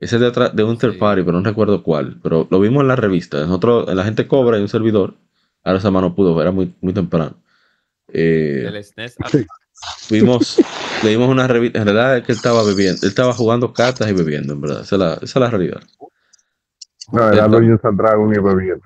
Ese 0.00 0.16
es 0.16 0.20
de, 0.22 0.26
otra- 0.28 0.48
de 0.48 0.64
un 0.64 0.78
third 0.78 0.94
Sí. 0.94 0.98
party, 0.98 1.22
pero 1.22 1.38
no 1.38 1.44
recuerdo 1.44 1.82
cuál. 1.82 2.18
Pero 2.22 2.48
lo 2.50 2.58
vimos 2.58 2.80
en 2.80 2.88
la 2.88 2.96
revista. 2.96 3.38
Nosotros, 3.40 3.94
la 3.94 4.02
gente 4.04 4.26
cobra 4.26 4.58
y 4.58 4.62
un 4.62 4.68
servidor. 4.68 5.14
Ahora 5.62 5.78
esa 5.78 5.90
mano 5.90 6.14
pudo, 6.14 6.40
era 6.40 6.50
muy, 6.50 6.74
muy 6.80 6.92
temprano. 6.94 7.36
Eh, 8.08 8.66
SNES. 8.82 9.16
Sí. 9.30 9.46
vimos, 10.10 10.58
leímos 11.04 11.28
una 11.28 11.46
revista. 11.46 11.78
En 11.78 11.84
realidad 11.84 12.16
es 12.16 12.24
que 12.24 12.32
él 12.32 12.36
estaba 12.36 12.64
bebiendo, 12.64 13.00
él 13.02 13.08
estaba 13.08 13.32
jugando 13.34 13.72
cartas 13.74 14.08
y 14.10 14.12
bebiendo, 14.14 14.54
en 14.54 14.60
verdad. 14.62 14.80
Esa 14.80 14.96
es 14.96 15.00
la, 15.00 15.12
esa 15.14 15.24
es 15.24 15.36
la 15.36 15.50
realidad. 15.50 15.80
No, 17.12 17.30
era 17.30 17.46
Dungeons 17.46 17.84
and 17.84 17.98
Dragons 17.98 18.36
y 18.36 18.40
bebiendo. 18.40 18.84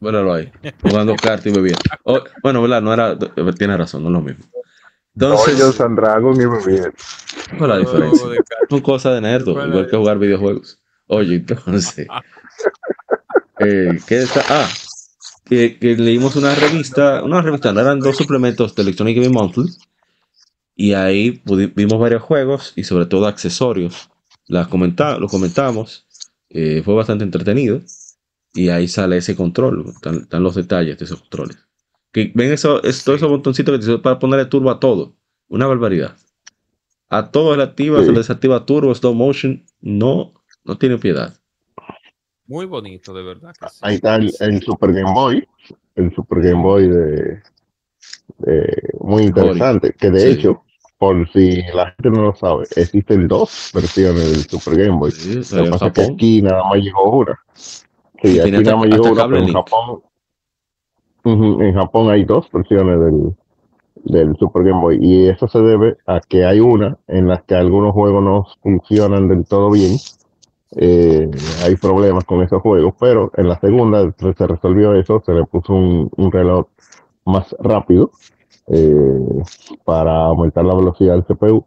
Bueno, 0.00 0.32
ahí, 0.32 0.50
jugando 0.82 1.14
cartas 1.16 1.46
y 1.46 1.50
bebiendo. 1.52 1.80
Oh, 2.04 2.20
bueno, 2.42 2.62
¿verdad? 2.62 2.80
No 2.82 2.92
era, 2.94 3.18
tiene 3.58 3.76
razón, 3.76 4.02
no 4.02 4.08
es 4.10 4.12
lo 4.12 4.20
mismo. 4.20 4.44
Entonces, 5.18 5.80
and 5.80 5.98
Dragons 5.98 6.38
y 6.38 6.44
bebiendo. 6.44 6.92
¿cuál 7.58 7.70
es 7.70 7.76
la 7.76 7.78
diferencia? 7.78 8.28
de 8.28 8.36
Capcom. 8.36 8.68
Son 8.68 8.80
cosas 8.80 9.14
de 9.14 9.20
nerdo, 9.22 9.54
¿Cuál 9.54 9.70
igual 9.70 9.90
que 9.90 9.96
jugar 9.96 10.18
videojuegos. 10.18 10.82
Oye, 11.06 11.36
entonces. 11.36 12.06
eh, 13.60 13.98
¿Qué 14.06 14.22
está? 14.22 14.44
Ah, 14.48 14.68
que, 15.46 15.78
que 15.78 15.96
leímos 15.96 16.36
una 16.36 16.54
revista, 16.54 17.22
una 17.24 17.40
revista, 17.40 17.72
no 17.72 17.80
eran 17.80 18.00
dos 18.00 18.16
suplementos 18.16 18.74
de 18.74 18.82
Electronic 18.82 19.16
Gaming 19.16 19.32
Monthly. 19.32 19.70
Y 20.74 20.92
ahí 20.92 21.42
vimos 21.74 21.98
varios 21.98 22.22
juegos 22.22 22.74
y 22.76 22.84
sobre 22.84 23.06
todo 23.06 23.26
accesorios. 23.26 24.10
Las 24.46 24.68
comenta 24.68 25.18
los 25.18 25.30
comentamos. 25.30 26.06
eh, 26.50 26.82
fue 26.84 26.94
bastante 26.94 27.24
entretenido. 27.24 27.80
Y 28.52 28.68
ahí 28.68 28.86
sale 28.88 29.16
ese 29.18 29.34
control. 29.34 29.86
Están, 29.88 30.16
están 30.16 30.42
los 30.42 30.54
detalles 30.54 30.98
de 30.98 31.04
esos 31.06 31.20
controles. 31.20 31.65
Que, 32.16 32.32
¿Ven 32.34 32.50
eso, 32.50 32.82
es, 32.82 33.04
todos 33.04 33.18
esos 33.18 33.28
botoncitos 33.28 33.72
que 33.74 33.78
te 33.78 33.84
sirven 33.84 34.00
para 34.00 34.18
ponerle 34.18 34.46
turbo 34.46 34.70
a 34.70 34.80
todo? 34.80 35.14
Una 35.48 35.66
barbaridad. 35.66 36.16
A 37.10 37.30
todo 37.30 37.50
se 37.52 37.58
le 37.58 37.62
activa, 37.64 37.98
Sí. 38.00 38.06
se 38.06 38.12
le 38.12 38.18
desactiva 38.18 38.64
turbo, 38.64 38.94
slow 38.94 39.12
motion. 39.12 39.62
No, 39.82 40.32
no 40.64 40.78
tiene 40.78 40.96
piedad. 40.96 41.34
Muy 42.46 42.64
bonito, 42.64 43.12
de 43.12 43.22
verdad. 43.22 43.52
Que 43.60 43.68
sí. 43.68 43.78
Ahí 43.82 43.96
está 43.96 44.14
el, 44.16 44.32
el 44.40 44.62
Super 44.62 44.94
Game 44.94 45.12
Boy. 45.12 45.46
El 45.94 46.14
Super 46.14 46.40
Game 46.42 46.62
Boy 46.62 46.88
de, 46.88 47.42
de- 48.38 48.82
muy 49.00 49.24
interesante. 49.24 49.92
Que 49.92 50.10
de 50.10 50.20
Sí. 50.20 50.28
hecho, 50.28 50.62
por 50.96 51.30
si 51.32 51.62
la 51.74 51.90
gente 51.90 52.08
no 52.10 52.22
lo 52.22 52.34
sabe, 52.34 52.64
existen 52.76 53.28
dos 53.28 53.72
versiones 53.74 54.30
del 54.30 54.40
Super 54.48 54.74
Game 54.78 54.96
Boy. 54.98 55.10
Sí, 55.10 55.34
Lo 55.54 55.64
que 55.64 55.70
pasa 55.70 55.86
es 55.88 55.92
que 55.92 56.00
Japón. 56.00 56.14
aquí 56.14 56.40
nada 56.40 56.64
más 56.64 56.78
llegó 56.78 57.10
una. 57.18 57.38
Sí, 57.52 58.40
aquí 58.40 58.50
nada 58.52 58.76
más 58.76 58.86
llegó 58.88 59.10
una, 59.12 59.24
pero 59.26 59.36
en 59.36 59.46
link. 59.46 59.56
En 61.26 61.74
Japón 61.74 62.10
hay 62.10 62.24
dos 62.24 62.48
versiones 62.52 63.00
del, 63.00 63.34
del 64.04 64.36
Super 64.36 64.64
Game 64.64 64.80
Boy. 64.80 64.98
Y 65.00 65.28
eso 65.28 65.48
se 65.48 65.58
debe 65.60 65.96
a 66.06 66.20
que 66.20 66.44
hay 66.44 66.60
una 66.60 66.96
en 67.08 67.28
la 67.28 67.42
que 67.46 67.54
algunos 67.54 67.92
juegos 67.92 68.22
no 68.22 68.46
funcionan 68.62 69.28
del 69.28 69.44
todo 69.44 69.70
bien. 69.70 69.96
Eh, 70.76 71.30
hay 71.64 71.76
problemas 71.76 72.24
con 72.24 72.42
esos 72.42 72.60
juegos, 72.60 72.94
pero 72.98 73.30
en 73.36 73.48
la 73.48 73.58
segunda 73.60 74.12
se 74.18 74.34
se 74.34 74.46
resolvió 74.46 74.94
eso, 74.94 75.22
se 75.24 75.32
le 75.32 75.44
puso 75.44 75.72
un, 75.72 76.10
un 76.16 76.32
reloj 76.32 76.66
más 77.24 77.54
rápido 77.60 78.10
eh, 78.68 79.20
para 79.84 80.26
aumentar 80.26 80.64
la 80.64 80.74
velocidad 80.74 81.14
del 81.14 81.24
CPU 81.24 81.64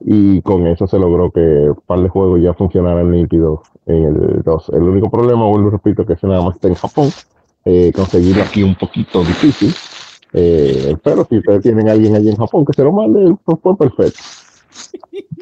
y 0.00 0.42
con 0.42 0.66
eso 0.66 0.86
se 0.86 0.98
logró 0.98 1.30
que 1.30 1.40
un 1.40 1.80
par 1.86 2.00
de 2.00 2.08
juegos 2.08 2.40
ya 2.42 2.52
funcionaran 2.52 3.10
nítidos 3.10 3.60
en 3.86 4.04
el 4.04 4.42
2. 4.42 4.68
El 4.70 4.82
único 4.82 5.10
problema, 5.10 5.46
vuelvo 5.46 5.68
y 5.68 5.72
repito, 5.72 6.04
que 6.04 6.14
ese 6.14 6.26
nada 6.26 6.42
más 6.42 6.56
está 6.56 6.68
en 6.68 6.74
Japón. 6.74 7.08
Eh, 7.64 7.92
conseguirlo 7.94 8.42
aquí 8.42 8.62
un 8.62 8.74
poquito 8.74 9.24
difícil. 9.24 9.74
Eh, 10.32 10.96
pero 11.02 11.26
si 11.28 11.38
ustedes 11.38 11.62
tienen 11.62 11.88
a 11.88 11.92
alguien 11.92 12.14
allí 12.16 12.28
en 12.28 12.36
Japón 12.36 12.64
que 12.64 12.72
se 12.72 12.82
lo 12.82 12.92
mande, 12.92 13.36
pues, 13.44 13.58
pues 13.62 13.76
perfecto. 13.78 14.20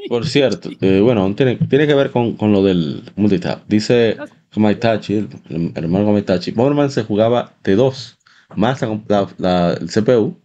Por 0.09 0.27
cierto, 0.27 0.69
eh, 0.81 1.01
bueno, 1.01 1.35
tiene, 1.35 1.57
tiene 1.57 1.87
que 1.87 1.95
ver 1.95 2.11
con, 2.11 2.35
con 2.35 2.53
lo 2.53 2.63
del 2.63 3.03
multitap. 3.17 3.63
Dice 3.69 4.17
Maitachi, 4.57 5.15
el, 5.15 5.29
el 5.49 5.73
hermano 5.85 6.13
Maitachi, 6.13 6.51
Bomberman 6.53 6.91
se 6.91 7.05
jugaba 7.05 7.55
de 7.65 7.75
dos, 7.77 8.19
más 8.55 8.83
la, 8.83 9.01
la- 9.09 9.29
la- 9.39 9.73
el 9.75 9.89
CPU. 9.89 10.37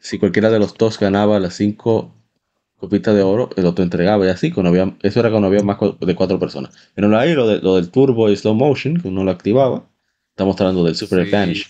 Si 0.00 0.18
cualquiera 0.18 0.50
de 0.50 0.60
los 0.60 0.74
dos 0.74 0.98
ganaba 0.98 1.40
las 1.40 1.54
cinco 1.54 2.14
copitas 2.76 3.14
de 3.16 3.22
oro, 3.22 3.50
el 3.56 3.66
otro 3.66 3.82
entregaba 3.82 4.24
y 4.26 4.28
así, 4.28 4.52
cuando 4.52 4.70
había, 4.70 4.94
eso 5.02 5.18
era 5.20 5.30
cuando 5.30 5.48
había 5.48 5.62
más 5.64 5.78
de 6.00 6.14
cuatro 6.14 6.38
personas. 6.38 6.72
Pero 6.94 7.16
ahí 7.18 7.34
lo, 7.34 7.48
de- 7.48 7.60
lo 7.60 7.74
del 7.76 7.90
turbo 7.90 8.30
y 8.30 8.36
slow 8.36 8.54
motion, 8.54 9.00
que 9.00 9.08
uno 9.08 9.24
lo 9.24 9.30
activaba, 9.32 9.87
estamos 10.38 10.60
hablando 10.60 10.84
del 10.84 10.94
Super 10.94 11.26
Sí. 11.26 11.34
Advantage, 11.34 11.64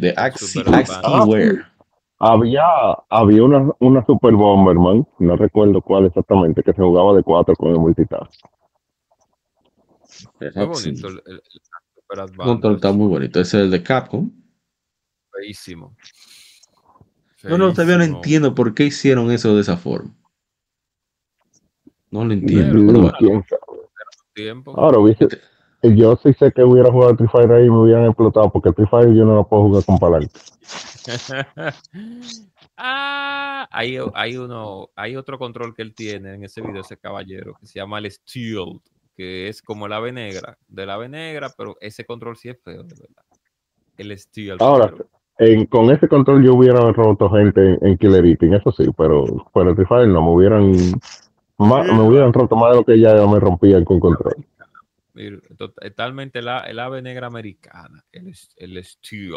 de 0.00 0.14
Axi 0.18 0.60
Advantage. 0.60 1.24
Wear. 1.26 1.72
Había, 2.18 2.62
había 3.08 3.42
una, 3.42 3.70
una 3.80 4.04
Super 4.04 4.34
Bomberman, 4.34 5.08
no 5.18 5.36
recuerdo 5.36 5.80
cuál 5.80 6.04
exactamente, 6.06 6.62
que 6.62 6.72
se 6.74 6.82
jugaba 6.82 7.14
de 7.16 7.22
cuatro 7.22 7.56
con 7.56 7.70
el 7.70 7.78
multitask. 7.78 8.30
Muy 10.40 10.66
bonito 10.66 11.08
el, 11.08 11.22
el- 11.26 11.42
el 12.14 12.36
control 12.36 12.74
está 12.74 12.92
muy 12.92 13.08
bonito. 13.08 13.40
Ese 13.40 13.56
es 13.56 13.64
el 13.64 13.70
de 13.70 13.82
Capcom. 13.82 14.30
Feísimo. 15.30 15.96
Yo 17.42 17.56
no, 17.56 17.72
todavía 17.72 17.94
no 17.94 18.00
Feísimo. 18.02 18.18
entiendo 18.18 18.54
por 18.54 18.74
qué 18.74 18.84
hicieron 18.84 19.30
eso 19.30 19.54
de 19.54 19.62
esa 19.62 19.78
forma. 19.78 20.14
No 22.10 22.22
lo 22.26 22.34
entiendo. 22.34 22.74
Pero, 22.74 22.86
pero 22.86 23.00
bueno. 23.00 23.14
quién 23.18 23.44
sabe. 23.48 23.82
Tiempo. 24.34 24.78
Ahora, 24.78 24.98
hubiese- 24.98 25.40
yo 25.82 26.16
sí 26.22 26.32
sé 26.34 26.52
que 26.52 26.62
hubiera 26.62 26.92
jugado 26.92 27.16
Free 27.16 27.28
Fire 27.28 27.52
ahí 27.52 27.66
y 27.66 27.70
me 27.70 27.78
hubieran 27.78 28.06
explotado, 28.06 28.50
porque 28.50 28.68
el 28.68 28.74
Free 28.74 28.86
Fire 28.86 29.14
yo 29.14 29.24
no 29.24 29.34
lo 29.34 29.48
puedo 29.48 29.64
jugar 29.64 29.84
con 29.84 29.98
palanca. 29.98 30.40
ah, 32.76 33.68
hay, 33.70 33.98
hay 34.14 34.36
uno, 34.36 34.90
hay 34.94 35.16
otro 35.16 35.38
control 35.38 35.74
que 35.74 35.82
él 35.82 35.94
tiene 35.94 36.34
en 36.34 36.44
ese 36.44 36.60
video, 36.60 36.82
ese 36.82 36.96
caballero, 36.96 37.54
que 37.58 37.66
se 37.66 37.80
llama 37.80 37.98
el 37.98 38.10
Steel, 38.10 38.80
que 39.16 39.48
es 39.48 39.60
como 39.60 39.86
el 39.86 39.92
ave 39.92 40.12
negra, 40.12 40.56
del 40.68 40.90
ave 40.90 41.08
negra, 41.08 41.50
pero 41.56 41.76
ese 41.80 42.04
control 42.04 42.36
sí 42.36 42.48
es 42.48 42.62
feo, 42.62 42.84
de 42.84 42.94
verdad. 42.94 43.24
El 43.96 44.16
Steel. 44.16 44.58
Ahora, 44.60 44.94
En, 45.38 45.66
con 45.66 45.90
ese 45.90 46.06
control 46.06 46.44
yo 46.44 46.54
hubiera 46.54 46.92
roto 46.92 47.28
gente 47.30 47.60
en, 47.60 47.78
en 47.86 47.98
Killer 47.98 48.24
Eating, 48.24 48.54
eso 48.54 48.70
sí, 48.70 48.84
pero 48.96 49.24
el 49.24 49.74
Free 49.74 49.86
Fire 49.86 50.06
no, 50.06 50.22
me 50.22 50.30
hubieran, 50.30 50.72
más, 51.58 51.86
me 51.86 52.02
hubieran 52.02 52.32
roto 52.32 52.54
más 52.54 52.70
de 52.70 52.76
lo 52.76 52.84
que 52.84 53.00
ya 53.00 53.14
me 53.26 53.40
rompían 53.40 53.84
con 53.84 53.98
control. 53.98 54.46
Totalmente 55.56 56.42
la, 56.42 56.60
el 56.60 56.78
ave 56.78 57.02
negra 57.02 57.26
americana, 57.26 58.04
el, 58.12 58.34
el 58.56 58.84
Steel. 58.84 59.34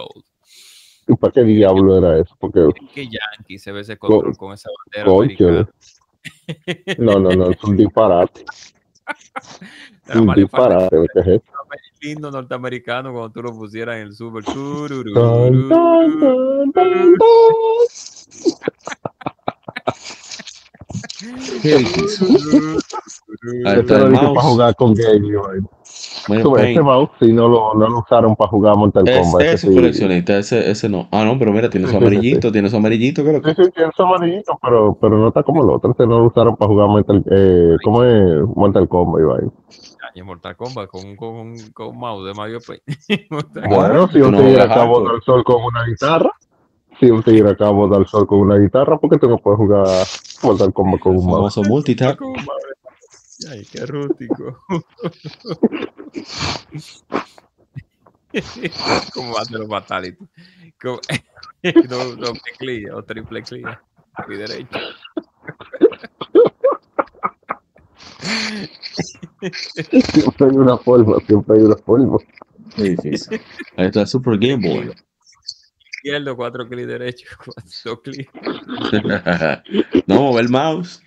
¿Y 1.07 1.15
para 1.15 1.33
qué 1.33 1.43
diablo 1.43 1.97
era 1.97 2.19
eso? 2.19 2.35
Porque, 2.39 2.67
Qué 2.93 3.07
yankee 3.07 3.59
se 3.59 3.71
ve 3.71 3.81
ese 3.81 3.97
control 3.97 4.35
con 4.37 4.53
esa 4.53 4.69
bandera 4.93 5.11
americana. 5.15 5.69
no, 6.97 7.19
no, 7.19 7.29
no, 7.31 7.51
es 7.51 7.63
un 7.63 7.77
disparate, 7.77 8.43
Nada 10.07 10.21
un 10.21 10.33
disparate, 10.33 10.97
¿qué 11.13 11.19
es 11.19 11.27
eso? 11.27 11.55
himno 12.01 12.31
norteamericano 12.31 13.11
cuando 13.11 13.31
tú 13.31 13.41
lo 13.41 13.53
pusieras 13.53 13.97
en 13.97 14.03
el 14.03 14.13
super. 14.13 14.43
¿Qué 21.61 21.77
dices? 21.77 22.19
tururú, 22.19 22.83
Ahí 23.65 23.79
está 23.79 23.97
el 23.97 24.07
mouse. 24.07 24.31
para 24.33 24.47
jugar 24.47 24.75
con 24.75 24.93
Game 24.93 25.19
Boy. 25.35 25.61
Mario 26.27 26.43
Tú 26.43 26.51
ves. 26.51 26.71
Ese 26.71 26.81
mouse 26.81 27.09
si 27.19 27.31
no 27.33 27.47
lo, 27.47 27.73
no 27.75 27.87
lo 27.89 27.99
usaron 27.99 28.35
para 28.35 28.49
jugar 28.49 28.75
Mortal 28.77 29.09
Kombat. 29.09 29.41
ese 29.41 29.53
ese 29.53 29.67
es 29.67 29.73
sí. 29.73 29.75
coleccionista, 29.75 30.37
ese, 30.37 30.69
ese 30.71 30.89
no. 30.89 31.07
Ah, 31.11 31.23
no, 31.25 31.37
pero 31.39 31.51
mira, 31.53 31.69
tiene 31.69 31.87
su 31.87 31.97
Sí, 31.99 31.99
sí, 31.99 32.09
sí, 32.11 32.27
sí. 32.29 32.37
amarillito, 32.37 32.51
tiene 32.51 32.69
su 32.69 32.77
amarillito, 32.77 33.23
que 33.23 33.31
lo 33.33 33.39
Sí, 33.43 33.51
sí, 33.55 33.71
tiene 33.71 33.91
su 33.95 34.03
amarillito, 34.03 34.57
pero, 34.61 34.97
pero 34.99 35.17
no 35.17 35.27
está 35.29 35.43
como 35.43 35.63
el 35.63 35.69
otro. 35.69 35.91
Ese 35.91 36.07
no 36.07 36.19
lo 36.19 36.25
usaron 36.27 36.55
para 36.57 36.69
jugar 36.69 36.87
Mortal, 36.89 37.23
eh, 37.31 37.75
¿cómo 37.83 38.03
es? 38.03 38.41
Mortal 38.55 38.87
Kombat. 38.87 39.21
y 39.21 39.25
vaina. 39.25 39.51
Año 40.15 40.25
Mortal 40.25 40.55
Kombat 40.55 40.87
con, 40.89 41.15
con, 41.15 41.53
con 41.73 41.97
mouse 41.97 42.25
de 42.27 42.33
Mario 42.33 42.59
Paint. 42.65 42.83
Bueno, 43.69 44.07
si 44.07 44.19
tú 44.19 44.25
un 44.25 44.31
no 44.31 44.37
juegas 44.39 44.65
acabó 44.65 44.95
hardcore. 44.95 45.13
del 45.13 45.21
sol 45.23 45.43
con 45.43 45.63
una 45.63 45.85
guitarra, 45.85 46.31
si 46.99 47.09
un 47.11 47.23
tigre 47.23 47.51
acabó 47.51 47.87
del 47.87 48.05
sol 48.07 48.25
con 48.27 48.39
una 48.39 48.57
guitarra, 48.57 48.97
¿por 48.97 49.09
qué 49.09 49.17
tú 49.17 49.29
no 49.29 49.37
puedes 49.37 49.57
jugar 49.57 49.85
Mortal 50.43 50.73
Kombat 50.73 50.99
con 51.01 51.13
El 51.13 51.19
un 51.19 51.25
mouse? 51.25 51.55
famoso 51.55 51.63
multitap. 51.63 52.17
Kombat. 52.17 52.47
Ay, 53.51 53.65
qué 53.71 53.85
rústico. 53.85 54.59
¿Cómo 59.13 59.37
hace 59.37 59.57
los 59.57 59.67
fatality? 59.67 60.25
¿Cómo- 60.81 60.99
No, 61.89 62.15
doble 62.15 62.41
clic 62.59 62.93
o 62.93 63.03
triple 63.03 63.41
clic. 63.43 63.67
Mi 64.27 64.35
derecho. 64.37 64.77
Siempre 69.41 70.45
hay 70.47 70.55
una 70.57 70.77
forma, 70.77 71.17
siempre 71.25 71.57
hay 71.57 71.63
una 71.63 71.75
forma. 71.77 72.17
Qué 72.75 72.83
difícil. 72.83 73.41
Ahí 73.77 73.87
está 73.87 74.01
el 74.01 74.07
Super 74.07 74.37
Game 74.37 74.67
Boy. 74.67 74.91
Izquierdo, 76.05 76.35
cuatro 76.35 76.69
clics 76.69 76.87
derecho, 76.87 77.27
cuatro 77.43 77.99
clics. 78.03 78.31
no, 80.05 80.21
mover 80.21 80.45
el 80.45 80.51
mouse. 80.51 81.01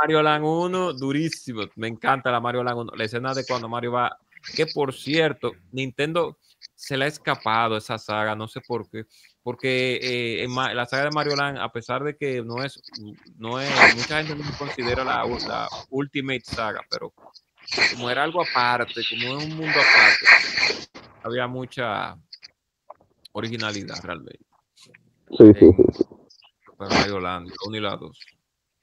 Mario 0.00 0.22
Land 0.22 0.44
1, 0.44 0.92
durísimo. 0.92 1.62
Me 1.74 1.88
encanta 1.88 2.30
la 2.30 2.38
Mario 2.38 2.62
Land 2.62 2.78
1. 2.82 2.92
La 2.94 3.04
escena 3.04 3.34
de 3.34 3.44
cuando 3.44 3.68
Mario 3.68 3.90
va 3.90 4.16
Que 4.54 4.66
por 4.66 4.94
cierto, 4.94 5.54
Nintendo 5.72 6.38
se 6.76 6.96
le 6.96 7.06
ha 7.06 7.08
escapado 7.08 7.76
esa 7.76 7.98
saga, 7.98 8.36
no 8.36 8.46
sé 8.46 8.60
por 8.60 8.88
qué. 8.88 9.06
Porque 9.42 9.96
eh, 9.96 10.44
en 10.44 10.54
la 10.54 10.86
saga 10.86 11.06
de 11.06 11.10
Mario 11.10 11.34
Land, 11.34 11.58
a 11.58 11.72
pesar 11.72 12.04
de 12.04 12.16
que 12.16 12.44
no 12.44 12.62
es, 12.62 12.80
no 13.38 13.60
es, 13.60 13.68
mucha 13.96 14.22
gente 14.22 14.40
no 14.40 14.56
considera 14.56 15.02
la, 15.02 15.24
la 15.48 15.68
Ultimate 15.90 16.42
Saga, 16.44 16.80
pero 16.88 17.12
como 17.90 18.08
era 18.08 18.22
algo 18.22 18.40
aparte, 18.40 19.02
como 19.10 19.40
en 19.40 19.50
un 19.50 19.56
mundo 19.56 19.80
aparte, 19.80 20.88
había 21.24 21.48
mucha 21.48 22.16
originalidad 23.36 23.96
realmente. 24.02 24.40
Sí, 25.38 25.52
sí, 25.58 25.70
sí. 25.92 26.04
Para 26.76 26.94
Mario 26.94 27.20
Land, 27.20 27.48
la 27.48 27.54
1 27.68 27.76
y 27.76 27.80
la 27.80 27.96
2. 27.96 28.20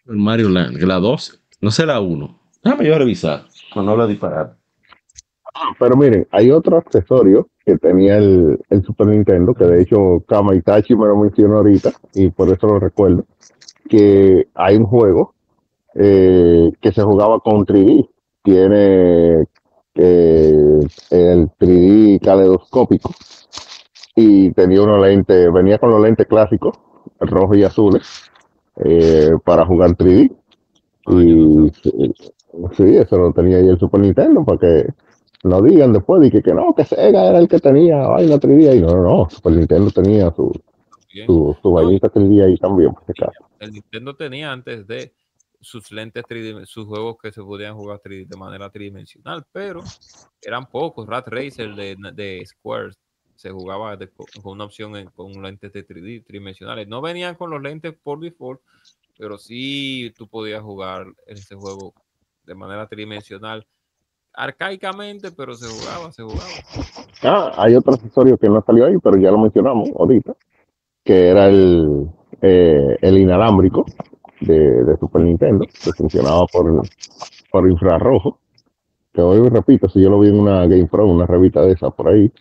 El 0.05 0.17
Mario 0.17 0.49
Land, 0.49 0.77
la 0.77 0.99
2, 0.99 1.43
no 1.61 1.71
sé 1.71 1.85
la 1.85 1.99
1. 1.99 2.39
Déjame 2.63 2.87
yo 2.87 2.97
revisar, 2.97 3.45
cuando 3.73 3.93
habla 3.93 4.07
disparar. 4.07 4.57
Pero 5.79 5.95
miren, 5.95 6.27
hay 6.31 6.51
otro 6.51 6.77
accesorio 6.77 7.49
que 7.65 7.77
tenía 7.77 8.17
el, 8.17 8.59
el 8.69 8.83
Super 8.83 9.07
Nintendo, 9.07 9.53
que 9.53 9.65
de 9.65 9.81
hecho 9.81 10.23
Kama 10.27 10.55
Itachi 10.55 10.95
me 10.95 11.07
lo 11.07 11.17
mencionó 11.17 11.57
ahorita, 11.57 11.91
y 12.13 12.29
por 12.29 12.49
eso 12.49 12.67
lo 12.67 12.79
recuerdo, 12.79 13.25
que 13.89 14.47
hay 14.53 14.77
un 14.77 14.85
juego 14.85 15.33
eh, 15.95 16.71
que 16.81 16.91
se 16.91 17.01
jugaba 17.01 17.39
con 17.39 17.65
3D. 17.65 18.09
Tiene 18.43 19.47
eh, 19.95 20.79
el 21.11 21.49
3D 21.59 22.19
caleidoscópico 22.21 23.13
y 24.15 24.51
tenía 24.51 24.81
unos 24.81 25.01
lentes, 25.01 25.51
venía 25.51 25.77
con 25.79 25.89
los 25.89 26.01
lentes 26.01 26.27
clásicos, 26.27 26.77
rojos 27.19 27.57
y 27.57 27.63
azules, 27.63 28.31
eh, 28.83 29.31
para 29.43 29.65
jugar 29.65 29.91
3D. 29.91 30.31
Y 31.07 31.71
sí, 32.75 32.95
eso 32.95 33.17
lo 33.17 33.33
tenía 33.33 33.57
ahí 33.57 33.67
el 33.67 33.79
Super 33.79 33.99
Nintendo 33.99 34.45
para 34.45 34.59
que 34.59 34.87
no 35.43 35.61
digan 35.61 35.91
después 35.91 36.21
de 36.21 36.31
que, 36.31 36.41
que 36.41 36.53
no, 36.53 36.73
que 36.73 36.85
Sega 36.85 37.29
era 37.29 37.39
el 37.39 37.47
que 37.47 37.59
tenía 37.59 38.07
vaina 38.07 38.35
3D 38.35 38.69
ahí. 38.69 38.81
No, 38.81 38.95
no, 38.95 39.03
no, 39.03 39.29
Super 39.29 39.53
Nintendo 39.53 39.91
tenía 39.91 40.31
su, 40.31 40.51
Bien. 41.13 41.25
su, 41.25 41.57
su 41.61 41.71
vainita 41.71 42.11
3D 42.11 42.45
ahí 42.45 42.57
también, 42.57 42.93
por 42.93 43.03
si 43.05 43.11
acaso. 43.11 43.49
El 43.59 43.71
Nintendo 43.71 44.15
tenía 44.15 44.51
antes 44.51 44.87
de 44.87 45.13
sus 45.59 45.91
lentes 45.91 46.23
sus 46.65 46.85
juegos 46.85 47.15
que 47.21 47.31
se 47.31 47.41
podían 47.41 47.75
jugar 47.75 48.01
de 48.03 48.37
manera 48.37 48.69
tridimensional, 48.69 49.45
pero 49.51 49.81
eran 50.41 50.65
pocos. 50.65 51.07
Rat 51.07 51.27
Racer 51.27 51.73
de, 51.73 51.95
de 52.13 52.45
Square 52.45 52.91
se 53.35 53.49
jugaba 53.51 53.95
de- 53.97 54.09
con 54.09 54.27
una 54.53 54.65
opción 54.65 54.95
en- 54.95 55.09
con 55.09 55.31
lentes 55.41 55.71
de 55.73 55.83
3D 55.83 56.23
tridimensionales. 56.25 56.87
No 56.87 57.01
venían 57.01 57.35
con 57.35 57.49
los 57.49 57.61
lentes 57.61 57.93
por 58.01 58.19
default, 58.19 58.61
pero 59.17 59.37
sí 59.37 60.13
tú 60.17 60.27
podías 60.27 60.61
jugar 60.61 61.07
ese 61.27 61.55
juego 61.55 61.93
de 62.45 62.55
manera 62.55 62.87
tridimensional. 62.87 63.65
Arcaicamente, 64.35 65.31
pero 65.31 65.53
se 65.55 65.67
jugaba, 65.67 66.11
se 66.11 66.23
jugaba. 66.23 66.49
Ah, 67.21 67.51
hay 67.57 67.75
otro 67.75 67.93
accesorio 67.93 68.37
que 68.37 68.49
no 68.49 68.63
salió 68.65 68.85
ahí, 68.85 68.97
pero 68.97 69.17
ya 69.17 69.29
lo 69.29 69.37
mencionamos 69.37 69.89
ahorita, 69.97 70.35
que 71.03 71.27
era 71.27 71.47
el, 71.47 72.07
eh, 72.41 72.97
el 73.01 73.17
inalámbrico 73.19 73.85
de, 74.41 74.83
de 74.83 74.97
Super 74.97 75.21
Nintendo, 75.21 75.65
que 75.83 75.93
funcionaba 75.93 76.45
por, 76.47 76.81
por 77.51 77.69
infrarrojo. 77.69 78.39
Que 79.13 79.21
hoy 79.21 79.47
repito, 79.49 79.87
si 79.87 80.01
yo 80.01 80.09
lo 80.09 80.19
vi 80.19 80.29
en 80.29 80.39
una 80.39 80.61
Game 80.65 80.87
Pro, 80.87 81.05
una 81.05 81.27
revista 81.27 81.61
de 81.61 81.73
esa 81.73 81.91
por 81.91 82.07
ahí. 82.07 82.31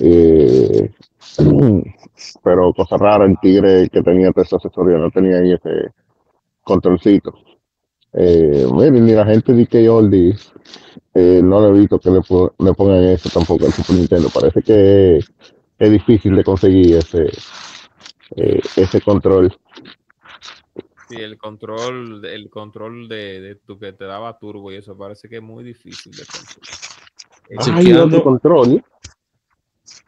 Eh, 0.00 0.90
pero 2.42 2.72
cosa 2.72 2.96
rara, 2.96 3.24
el 3.24 3.38
tigre 3.40 3.88
que 3.90 4.02
tenía 4.02 4.30
ese 4.34 4.56
accesorio 4.56 4.98
no 4.98 5.10
tenía 5.10 5.38
ahí 5.38 5.52
ese 5.52 5.92
controlcito. 6.62 7.34
Eh, 8.14 8.66
miren, 8.70 9.06
ni 9.06 9.12
la 9.12 9.24
gente 9.24 9.54
de 9.54 9.66
que 9.66 9.84
eh, 11.14 11.40
no 11.42 11.60
le 11.60 11.68
he 11.68 11.80
visto 11.80 11.98
que 11.98 12.10
le, 12.10 12.20
le 12.58 12.74
pongan 12.74 13.04
eso 13.04 13.28
tampoco 13.30 13.66
al 13.66 13.72
Super 13.72 13.96
Nintendo. 13.96 14.28
Parece 14.32 14.62
que 14.62 15.16
es 15.78 15.90
difícil 15.90 16.36
de 16.36 16.44
conseguir 16.44 16.96
ese, 16.96 17.26
eh, 18.36 18.60
ese 18.76 19.00
control. 19.00 19.54
Sí, 21.08 21.16
el 21.16 21.36
control, 21.36 22.24
el 22.24 22.48
control 22.48 23.08
de, 23.08 23.40
de 23.40 23.54
tu 23.56 23.78
que 23.78 23.92
te 23.92 24.04
daba 24.04 24.38
turbo 24.38 24.72
y 24.72 24.76
eso 24.76 24.96
parece 24.96 25.28
que 25.28 25.36
es 25.36 25.42
muy 25.42 25.64
difícil 25.64 26.12
de 26.12 26.24
conseguir. 26.24 26.82
Hay 27.50 27.58
Chequeando. 27.58 28.04
otro 28.06 28.22
control, 28.22 28.84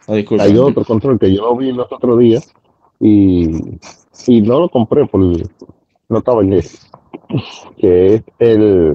Ah, 0.06 0.14
hay 0.38 0.56
otro 0.58 0.84
control 0.84 1.18
que 1.18 1.34
yo 1.34 1.42
lo 1.42 1.56
vi 1.56 1.72
los 1.72 1.90
otros 1.90 2.18
días 2.18 2.52
y, 3.00 3.46
y 4.26 4.42
no 4.42 4.60
lo 4.60 4.68
compré 4.68 5.06
porque 5.06 5.44
no 6.08 6.18
estaba 6.18 6.42
en 6.42 6.52
ese, 6.54 6.78
que 7.78 8.14
es 8.14 8.22
el, 8.38 8.94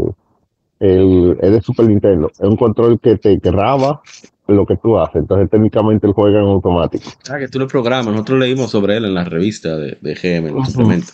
el, 0.79 1.37
el 1.41 1.51
de 1.51 1.61
Super 1.61 1.87
Nintendo. 1.87 2.29
Es 2.31 2.47
un 2.47 2.55
control 2.55 2.99
que 2.99 3.17
te 3.17 3.37
graba 3.37 4.01
lo 4.47 4.65
que 4.65 4.77
tú 4.77 4.97
haces, 4.97 5.17
entonces 5.17 5.49
técnicamente 5.49 6.07
el 6.07 6.13
juega 6.13 6.39
en 6.39 6.45
automático. 6.47 7.09
Ah, 7.29 7.37
que 7.37 7.47
tú 7.47 7.59
lo 7.59 7.67
programas. 7.67 8.13
Nosotros 8.13 8.39
leímos 8.39 8.71
sobre 8.71 8.97
él 8.97 9.05
en 9.05 9.13
la 9.13 9.23
revista 9.23 9.77
de, 9.77 9.97
de 10.01 10.15
GM, 10.15 10.49
en 10.49 10.55
Ujú. 10.55 10.65
suplemento. 10.65 11.13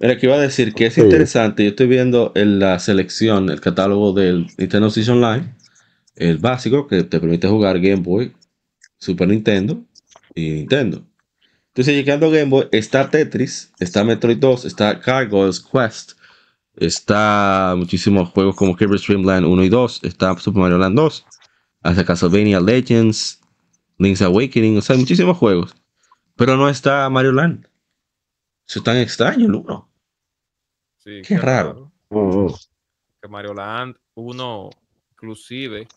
Mira, 0.00 0.16
que 0.16 0.26
iba 0.26 0.36
a 0.36 0.40
decir 0.40 0.74
que 0.74 0.86
es 0.86 0.94
Sí. 0.94 1.00
interesante. 1.00 1.64
Yo 1.64 1.70
estoy 1.70 1.86
viendo 1.86 2.32
en 2.34 2.58
la 2.58 2.78
selección, 2.78 3.50
el 3.50 3.60
catálogo 3.60 4.12
del 4.12 4.46
Nintendo 4.58 4.90
Switch 4.90 5.08
Online, 5.08 5.54
el 6.16 6.38
básico 6.38 6.86
que 6.86 7.02
te 7.04 7.18
permite 7.20 7.48
jugar 7.48 7.80
Game 7.80 8.02
Boy, 8.02 8.32
Super 8.98 9.28
Nintendo 9.28 9.82
y 10.34 10.50
Nintendo. 10.50 11.04
Entonces, 11.68 11.94
llegando 11.94 12.26
a 12.26 12.30
Game 12.30 12.50
Boy, 12.50 12.68
está 12.72 13.08
Tetris, 13.08 13.72
está 13.78 14.02
Metroid 14.04 14.38
2, 14.38 14.64
está 14.64 14.94
Gargoyles 14.94 15.60
Quest, 15.60 16.12
está 16.74 17.74
muchísimos 17.76 18.30
juegos 18.30 18.56
como 18.56 18.76
Kirby 18.76 18.98
Dream 18.98 19.24
Land 19.24 19.46
1 19.46 19.64
y 19.64 19.68
2, 19.68 20.00
está 20.04 20.36
Super 20.38 20.60
Mario 20.62 20.78
Land 20.78 20.96
2, 20.96 21.26
hasta 21.82 22.04
Castlevania 22.04 22.60
Legends, 22.60 23.40
Link's 23.98 24.22
Awakening, 24.22 24.78
o 24.78 24.82
sea, 24.82 24.94
hay 24.94 25.00
muchísimos 25.00 25.36
juegos. 25.36 25.74
Pero 26.36 26.56
no 26.56 26.68
está 26.68 27.08
Mario 27.10 27.32
Land. 27.32 27.66
Eso 28.66 28.80
es 28.80 28.84
tan 28.84 28.96
extraño 28.96 29.46
el 29.46 29.54
uno. 29.54 29.90
sí, 30.98 31.22
qué 31.26 31.38
raro. 31.38 31.92
Mm, 32.10 32.46
Que 33.22 33.28
Mario 33.28 33.54
Land 33.54 33.96
1, 34.14 34.70
inclusive, 35.12 35.88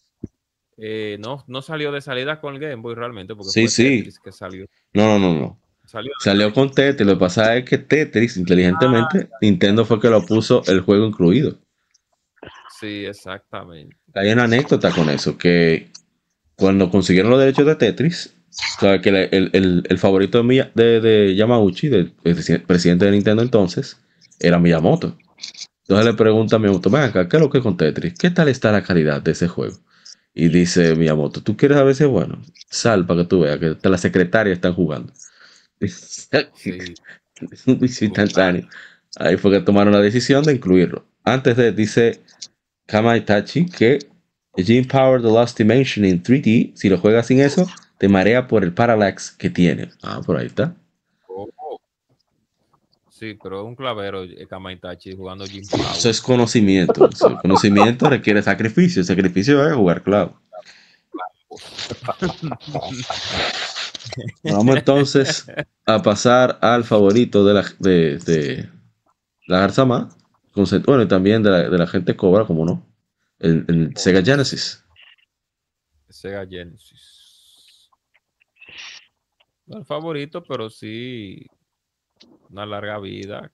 eh, 0.84 1.18
no, 1.20 1.44
no 1.48 1.62
salió 1.62 1.92
de 1.92 2.02
salida 2.02 2.42
con 2.42 2.56
el 2.56 2.60
Game 2.60 2.82
Boy 2.82 2.96
realmente, 2.96 3.36
porque 3.36 3.52
Sí, 3.52 3.62
fue 3.62 3.70
sí. 3.70 3.84
Tetris 3.98 4.20
que 4.20 4.32
salió. 4.32 4.66
No, 4.94 5.06
no, 5.06 5.20
no, 5.20 5.40
no. 5.40 5.60
Salió 5.86 6.12
Salió 6.20 6.54
con 6.54 6.72
Tetris. 6.72 7.06
Lo 7.06 7.14
que 7.14 7.20
pasa 7.20 7.56
es 7.56 7.66
que 7.66 7.78
Tetris, 7.78 8.38
inteligentemente, 8.38 9.30
Nintendo 9.42 9.86
fue 9.86 10.00
que 10.00 10.10
lo 10.10 10.26
puso 10.26 10.64
el 10.68 10.82
juego 10.82 11.06
incluido. 11.06 11.58
Sí, 12.80 13.06
exactamente. 13.06 13.96
Hay 14.16 14.32
una 14.32 14.46
anécdota 14.46 14.92
con 14.92 15.10
eso, 15.10 15.38
que 15.38 15.92
cuando 16.56 16.90
consiguieron 16.90 17.30
los 17.32 17.40
derechos 17.40 17.66
de 17.66 17.76
Tetris, 17.76 18.36
que 18.80 19.10
el, 19.10 19.50
el- 19.54 19.84
el- 19.88 19.98
favorito 20.00 20.40
de, 20.40 20.44
Miya- 20.46 20.72
de, 20.74 21.00
de 21.00 21.36
Yamauchi, 21.36 21.90
del 21.90 22.16
presi- 22.18 22.66
presidente 22.66 23.06
de 23.06 23.12
Nintendo 23.12 23.42
entonces, 23.44 24.00
era 24.40 24.58
Miyamoto. 24.60 25.16
Entonces 25.84 26.06
le 26.06 26.14
pregunta 26.14 26.56
a 26.56 26.60
Miyamoto, 26.60 26.90
ven 26.90 27.02
acá, 27.04 27.28
¿qué 27.28 27.38
es 27.38 27.42
lo 27.42 27.50
que 27.50 27.60
es 27.60 27.64
con 27.64 27.78
Tetris? 27.78 28.14
¿Qué 28.18 28.30
tal 28.32 28.48
está 28.48 28.72
la 28.72 28.82
calidad 28.84 29.22
de 29.22 29.32
ese 29.32 29.48
juego? 29.48 29.78
Y 30.34 30.48
dice 30.48 30.96
Miyamoto, 30.96 31.42
¿tú 31.42 31.58
quieres 31.58 31.78
saber 31.78 31.96
si 31.96 32.04
es 32.04 32.10
bueno? 32.10 32.42
Sal 32.70 33.06
para 33.06 33.22
que 33.22 33.28
tú 33.28 33.42
veas 33.42 33.60
que 33.60 33.68
hasta 33.68 33.90
las 33.90 34.02
secretarias 34.02 34.56
están 34.56 34.74
jugando. 34.74 35.12
Sí, 36.56 36.72
instantáneo. 38.02 38.68
Ahí 39.18 39.38
fue 39.38 39.52
que 39.52 39.62
tomaron 39.62 39.94
la 39.94 40.00
decisión 40.00 40.44
de 40.44 40.54
incluirlo. 40.54 41.06
Antes 41.24 41.58
de, 41.58 41.72
dice 41.72 42.22
Kama 42.86 43.18
Itachi 43.18 43.66
que 43.66 44.00
Gene 44.56 44.88
Power 44.88 45.22
The 45.22 45.28
Lost 45.28 45.58
Dimension 45.58 46.06
en 46.06 46.22
3D, 46.22 46.72
si 46.76 46.90
lo 46.90 46.98
juegas 46.98 47.28
sin 47.28 47.40
eso, 47.40 47.68
te 47.98 48.08
marea 48.08 48.48
por 48.48 48.64
el 48.64 48.74
parallax 48.74 49.32
que 49.32 49.50
tiene. 49.50 49.90
Ah, 50.02 50.22
por 50.26 50.38
ahí 50.38 50.48
está. 50.48 50.76
Sí, 53.22 53.38
pero 53.40 53.62
es 53.62 53.68
un 53.68 53.76
clavero 53.76 54.24
eh, 54.24 54.48
Kamaitachi 54.50 55.16
jugando 55.16 55.46
Jim. 55.46 55.62
Eso 55.62 56.10
es 56.10 56.20
conocimiento. 56.20 57.08
Eso, 57.08 57.38
conocimiento 57.40 58.10
requiere 58.10 58.42
sacrificio. 58.42 59.02
El 59.02 59.06
sacrificio 59.06 59.64
es 59.64 59.76
jugar 59.76 60.02
clavo. 60.02 60.42
Vamos 64.42 64.76
entonces 64.76 65.46
a 65.86 66.02
pasar 66.02 66.58
al 66.64 66.84
favorito 66.84 67.46
de 67.46 67.54
la, 67.54 67.64
de, 67.78 68.18
de 68.18 68.70
la 69.46 69.60
Garzama. 69.60 70.10
Bueno, 70.56 71.04
y 71.04 71.08
también 71.08 71.44
de 71.44 71.52
la, 71.52 71.70
de 71.70 71.78
la 71.78 71.86
gente 71.86 72.16
Cobra, 72.16 72.46
como 72.46 72.66
no. 72.66 72.92
El, 73.38 73.66
el 73.68 73.98
Sega 73.98 74.24
Genesis. 74.24 74.84
Sega 76.10 76.44
Genesis. 76.48 77.92
No 79.68 79.78
el 79.78 79.86
favorito, 79.86 80.44
pero 80.44 80.72
sí 80.72 81.46
una 82.52 82.66
larga 82.66 83.00
vida. 83.00 83.52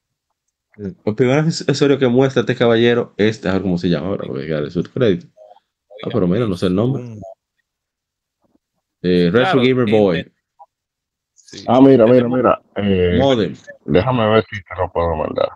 El 0.77 1.15
primer 1.15 1.39
accesorio 1.39 1.97
que 1.97 2.07
muestra 2.07 2.41
este 2.41 2.55
caballero 2.55 3.13
es, 3.17 3.43
a 3.45 3.53
ver 3.53 3.61
cómo 3.61 3.77
se 3.77 3.89
llama 3.89 4.07
ahora, 4.07 4.27
voy 4.27 4.49
a 4.51 4.55
darle 4.55 4.69
su 4.69 4.83
crédito. 4.83 5.27
Ah, 6.03 6.09
pero 6.13 6.27
mira, 6.27 6.45
no 6.47 6.55
sé 6.57 6.67
el 6.67 6.75
nombre. 6.75 7.03
Un- 7.03 7.21
Eh, 9.03 9.29
Retro 9.31 9.61
Claro, 9.61 9.61
Gamer 9.61 9.91
Boy. 9.91 10.31
sí. 11.33 11.63
Ah, 11.67 11.79
mira, 11.79 12.05
mira, 12.07 12.27
mira. 12.27 12.61
eh, 12.75 13.17
Modem. 13.19 13.55
déjame 13.85 14.27
ver 14.27 14.43
si 14.49 14.57
te 14.63 14.75
lo 14.75 14.91
puedo 14.91 15.15
mandar. 15.15 15.49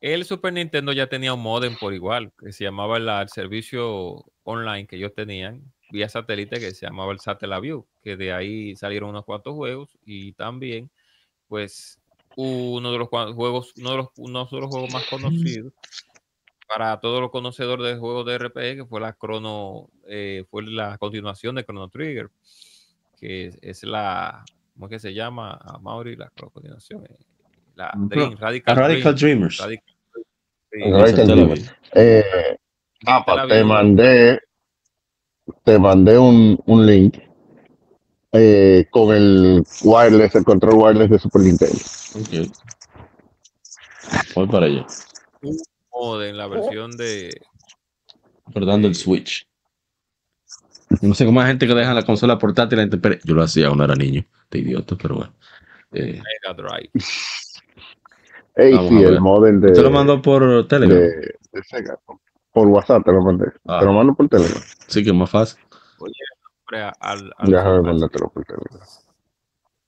El 0.00 0.24
Super 0.24 0.52
Nintendo 0.54 0.92
ya 0.92 1.06
tenía 1.06 1.32
un 1.34 1.40
modem 1.42 1.76
por 1.76 1.92
igual, 1.94 2.32
que 2.38 2.50
se 2.52 2.64
llamaba 2.64 2.98
la- 2.98 3.22
el 3.22 3.28
servicio 3.28 4.24
online 4.42 4.86
que 4.86 4.96
ellos 4.96 5.14
tenían 5.14 5.62
vía 5.90 6.08
satélite, 6.08 6.58
que 6.60 6.72
se 6.72 6.86
llamaba 6.86 7.12
el 7.12 7.20
Satellaview, 7.20 7.86
que 8.02 8.16
de 8.16 8.32
ahí 8.32 8.74
salieron 8.74 9.10
unos 9.10 9.24
cuantos 9.26 9.54
juegos 9.54 9.96
y 10.04 10.32
también, 10.32 10.90
pues, 11.54 12.00
uno 12.34 12.90
de 12.90 12.98
los 12.98 13.08
juegos, 13.08 13.72
uno 13.78 13.90
de 13.92 13.96
los, 13.98 14.08
uno 14.16 14.48
de 14.50 14.60
los 14.60 14.68
juegos 14.70 14.92
más 14.92 15.06
conocidos 15.06 15.72
para 16.66 16.98
todos 16.98 17.20
los 17.20 17.30
conocedores 17.30 17.86
de 17.86 17.96
juegos 17.96 18.26
de 18.26 18.38
RPG, 18.38 18.76
que 18.78 18.86
fue 18.88 19.00
la 19.00 19.16
Chrono, 19.16 19.88
eh, 20.08 20.44
fue 20.50 20.64
la 20.64 20.98
continuación 20.98 21.54
de 21.54 21.64
Chrono 21.64 21.88
Trigger, 21.88 22.28
que 23.20 23.46
es, 23.46 23.58
es 23.62 23.84
la, 23.84 24.44
¿cómo 24.72 24.86
es 24.86 24.90
que 24.90 24.98
se 24.98 25.14
llama? 25.14 25.52
A 25.62 25.78
Mauri, 25.78 26.16
la 26.16 26.28
continuación. 26.30 27.04
eh, 27.04 27.18
La 27.76 27.92
Dream, 27.94 28.36
Radical, 28.36 28.76
Radical 28.76 29.14
Dream, 29.14 29.38
Dreamers. 29.38 29.58
Radical 29.60 31.28
la 31.28 31.34
Dreamers. 31.34 31.72
Eh, 31.94 32.24
Te 32.98 33.10
Apa, 33.12 33.46
mandé, 33.64 34.40
te 35.62 35.78
mandé 35.78 36.18
un, 36.18 36.58
un 36.66 36.84
link 36.84 37.18
eh, 38.34 38.86
con 38.90 39.14
el 39.14 39.64
wireless, 39.82 40.34
el 40.34 40.44
control 40.44 40.74
wireless 40.74 41.10
de 41.10 41.18
Super 41.18 41.42
Nintendo. 41.42 41.78
Ok. 42.14 42.50
Voy 44.34 44.46
para 44.48 44.66
allá. 44.66 44.86
Modem, 45.92 46.30
en 46.30 46.36
la 46.36 46.48
versión 46.48 46.90
de 46.96 47.30
Recordando 48.46 48.88
el 48.88 48.94
Switch. 48.94 49.46
No 51.00 51.14
sé 51.14 51.24
cómo 51.24 51.40
hay 51.40 51.46
gente 51.46 51.66
que 51.66 51.74
deja 51.74 51.94
la 51.94 52.04
consola 52.04 52.38
portátil 52.38 52.78
a 52.78 52.82
la 52.82 52.84
intemperie. 52.84 53.20
Yo 53.24 53.34
lo 53.34 53.42
hacía 53.42 53.66
cuando 53.66 53.84
era 53.84 53.94
niño. 53.94 54.24
De 54.50 54.58
idiota, 54.58 54.96
pero 55.00 55.16
bueno. 55.16 55.32
Eh, 55.92 56.20
Mega 56.20 56.54
Drive. 56.54 56.90
Ey, 58.56 58.88
sí, 58.88 59.02
el 59.02 59.20
modem 59.20 59.60
de, 59.60 59.72
¿Te 59.72 59.82
lo 59.82 59.90
mandó 59.90 60.22
por 60.22 60.68
Telegram? 60.68 60.96
de, 60.96 61.34
de 61.52 61.62
Sega. 61.64 61.98
Por 62.52 62.68
WhatsApp 62.68 63.04
te 63.04 63.12
lo 63.12 63.20
mandé. 63.20 63.46
Ah. 63.66 63.80
Te 63.80 63.86
lo 63.86 63.92
mando 63.92 64.14
por 64.14 64.28
Telegram. 64.28 64.62
Sí, 64.86 65.02
que 65.02 65.10
es 65.10 65.16
más 65.16 65.30
fácil. 65.30 65.58
Hombre, 66.74 66.92
al- 67.00 67.32
al- 67.36 67.50
Déjame 67.50 67.82
mandártelo 67.82 68.30
por 68.30 68.44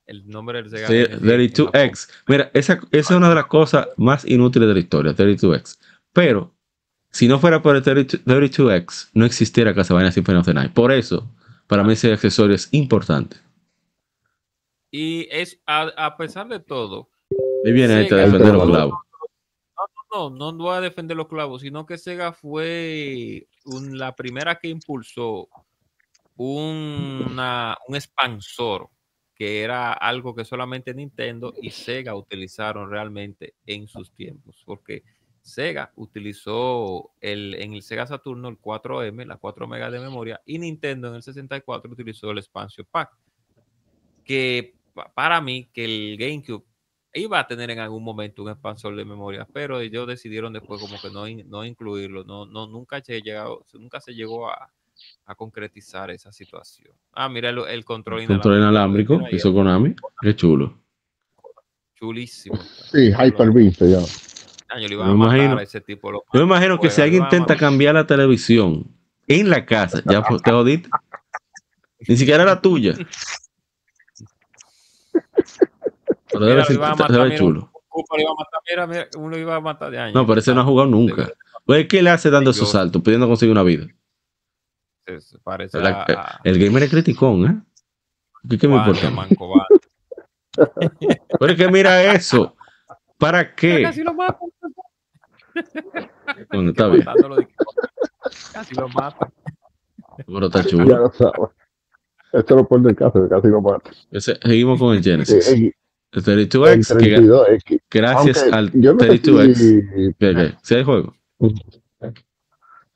el 0.05 0.27
nombre 0.27 0.61
del 0.61 0.69
Sega 0.69 0.87
Sí, 0.87 0.93
Genesis 0.93 1.21
en 1.21 1.27
32X. 1.27 2.09
Mira, 2.27 2.49
esa, 2.53 2.73
esa 2.91 3.13
es 3.13 3.17
una 3.17 3.27
de 3.29 3.35
las 3.35 3.47
cosas 3.47 3.87
más 3.97 4.23
inútiles 4.25 4.67
de 4.69 4.73
la 4.73 4.79
historia, 4.79 5.13
32X. 5.13 5.79
Pero, 6.13 6.53
si 7.11 7.27
no 7.27 7.39
fuera 7.39 7.61
por 7.61 7.75
el 7.75 7.83
32, 7.83 8.23
32X, 8.25 9.09
no 9.13 9.25
existiera 9.25 9.75
Castlevania 9.75 10.11
Symphony 10.13 10.37
of 10.37 10.45
the 10.45 10.53
Night. 10.53 10.71
Por 10.73 10.93
eso, 10.93 11.29
para 11.67 11.83
mí 11.83 11.91
ese 11.93 12.13
accesorio 12.13 12.55
es 12.55 12.69
importante. 12.71 13.35
Y 14.91 15.27
es, 15.29 15.59
a, 15.65 15.91
a 15.97 16.15
pesar 16.15 16.47
de 16.47 16.61
todo, 16.61 17.09
Ahí 17.65 17.73
viene 17.73 18.03
este 18.03 18.15
a 18.15 18.19
defender 18.19 18.53
los 18.53 18.65
clavos. 18.65 18.93
no, 20.13 20.29
no 20.29 20.53
voy 20.53 20.77
a 20.77 20.81
defender 20.81 21.17
los 21.17 21.27
clavos, 21.27 21.61
sino 21.63 21.85
que 21.85 21.97
Sega 21.97 22.31
fue 22.31 23.45
un- 23.65 23.97
la 23.97 24.15
primera 24.15 24.55
que 24.55 24.69
impulsó 24.69 25.49
una, 26.37 27.77
un 27.87 27.95
expansor 27.95 28.89
que 29.35 29.61
era 29.61 29.93
algo 29.93 30.33
que 30.35 30.45
solamente 30.45 30.93
Nintendo 30.93 31.53
y 31.61 31.69
Sega 31.69 32.15
utilizaron 32.15 32.89
realmente 32.89 33.53
en 33.65 33.87
sus 33.87 34.11
tiempos, 34.11 34.63
porque 34.65 35.03
Sega 35.41 35.91
utilizó 35.95 37.11
el, 37.21 37.53
en 37.55 37.73
el 37.73 37.83
Sega 37.83 38.07
Saturno 38.07 38.49
el 38.49 38.57
4M, 38.57 39.25
las 39.25 39.37
4 39.39 39.67
megas 39.67 39.91
de 39.91 39.99
memoria, 39.99 40.41
y 40.45 40.57
Nintendo 40.59 41.09
en 41.09 41.15
el 41.15 41.23
64 41.23 41.91
utilizó 41.91 42.31
el 42.31 42.39
Expansion 42.39 42.87
Pack, 42.89 43.11
que 44.23 44.75
pa- 44.93 45.11
para 45.13 45.41
mí 45.41 45.69
que 45.73 45.85
el 45.85 46.17
GameCube 46.17 46.65
iba 47.13 47.39
a 47.39 47.47
tener 47.47 47.71
en 47.71 47.79
algún 47.79 48.03
momento 48.03 48.43
un 48.43 48.49
expansor 48.49 48.95
de 48.95 49.05
memoria, 49.05 49.47
pero 49.51 49.79
ellos 49.79 50.07
decidieron 50.07 50.53
después 50.53 50.79
como 50.81 50.99
que 51.01 51.09
no, 51.09 51.25
no 51.49 51.65
incluirlo, 51.65 52.23
no, 52.23 52.45
no, 52.45 52.67
nunca, 52.67 53.01
se 53.01 53.21
llegado, 53.21 53.65
nunca 53.73 54.01
se 54.01 54.13
llegó 54.13 54.49
a, 54.49 54.71
a 55.25 55.35
concretizar 55.35 56.09
esa 56.11 56.31
situación. 56.31 56.93
Ah, 57.13 57.29
mira 57.29 57.49
el, 57.49 57.59
el 57.59 57.85
control, 57.85 58.25
Control 58.25 58.57
inalámbrico, 58.57 59.19
ahí, 59.25 59.35
hizo 59.35 59.53
Konami. 59.53 59.95
Qué 60.21 60.35
chulo. 60.35 60.77
chulísimo. 61.95 62.57
Sí, 62.91 63.11
Hyper-V 63.11 63.71
se 63.73 63.85
llama. 63.85 64.05
Ah, 64.69 64.79
yo 64.79 64.87
le 64.87 64.93
iba 64.95 65.05
a 65.05 65.07
Me 65.09 65.15
matar 65.15 65.37
imagino- 65.37 65.57
a 65.59 65.63
ese 65.63 65.81
tipo. 65.81 66.11
Yo 66.11 66.21
me 66.33 66.41
imagino 66.41 66.75
que 66.75 66.81
juega, 66.87 66.95
si 66.95 67.01
alguien 67.01 67.23
intenta 67.23 67.55
cambiar 67.55 67.95
la 67.95 68.05
televisión 68.05 68.85
en 69.27 69.49
la 69.49 69.65
casa, 69.65 70.01
ya 70.05 70.21
pues, 70.21 70.41
te 70.41 70.51
jodiste. 70.51 70.89
Ni 72.07 72.15
siquiera 72.17 72.43
la 72.45 72.61
tuya. 72.61 72.93
Pero 76.31 76.45
debe 76.45 76.53
Mira, 76.55 76.65
ser- 76.65 76.75
lo 76.75 76.81
iba 76.81 76.91
a 76.91 76.95
se 76.95 77.01
matar, 77.03 77.17
ve 77.19 77.25
mira, 77.25 77.37
chulo. 77.37 77.71
Iba 78.17 78.29
a 78.29 78.35
matar, 78.35 78.61
mira, 78.69 78.87
mira, 78.87 79.07
uno 79.17 79.29
lo 79.29 79.37
iba 79.39 79.55
a 79.55 79.59
matar 79.61 79.91
de 79.91 79.97
años. 79.99 80.13
No, 80.13 80.27
pero 80.27 80.39
ese 80.39 80.53
no 80.53 80.61
ha 80.61 80.65
jugado 80.65 80.87
nunca. 80.89 81.29
Oye, 81.65 81.87
¿qué 81.87 82.01
le 82.03 82.09
hace 82.11 82.29
dando 82.29 82.51
esos 82.51 82.69
saltos, 82.71 83.01
pidiendo 83.01 83.27
conseguir 83.27 83.51
una 83.51 83.63
vida? 83.63 83.87
Se 85.19 85.39
parece 85.39 85.79
La- 85.79 86.03
a, 86.03 86.39
El 86.43 86.59
gamer 86.59 86.83
es 86.83 86.89
criticón, 86.91 87.45
¿eh? 87.45 87.61
¿Qué, 88.49 88.57
qué 88.57 88.67
me 88.67 88.75
importa? 88.75 89.09
Mancobar. 89.09 89.65
Pero 91.39 91.51
es 91.53 91.57
que 91.57 91.67
mira 91.69 92.13
eso. 92.13 92.55
¿Para 93.17 93.55
qué? 93.55 93.83
Casi 93.83 94.03
lo 94.03 94.13
mata. 94.13 94.39
Bueno, 96.51 96.69
está 96.71 96.87
bien, 96.89 97.05
Casi 98.53 98.75
lo 98.75 98.89
mata. 98.89 99.31
pero 100.25 100.45
está 100.47 100.61
Ya 100.61 100.69
chulo. 100.69 100.85
lo 100.97 101.11
sabes. 101.13 101.33
Esto 102.33 102.55
lo 102.55 102.67
pone 102.67 102.89
el 102.89 102.95
caso, 102.95 103.23
que 103.23 103.29
casi 103.29 103.47
lo 103.47 103.61
mata. 103.61 103.89
Ese- 104.11 104.37
seguimos 104.41 104.79
con 104.79 104.95
el 104.95 105.03
Genesis. 105.03 105.47
en, 105.49 105.73
El 106.11 106.19
en 106.19 106.23
32X, 106.49 106.97
que 106.97 107.17
32X. 107.17 107.81
gracias 107.89 108.37
Aunque 108.43 108.55
al 108.57 108.71
yo 108.81 108.93
no 108.93 108.99
sé 108.99 109.09
32X. 109.21 109.55
si- 109.55 110.13
¿Qué, 110.19 110.35
qué? 110.35 110.53
¿Sí 110.61 110.75
hay 110.75 110.83
juego? 110.83 111.13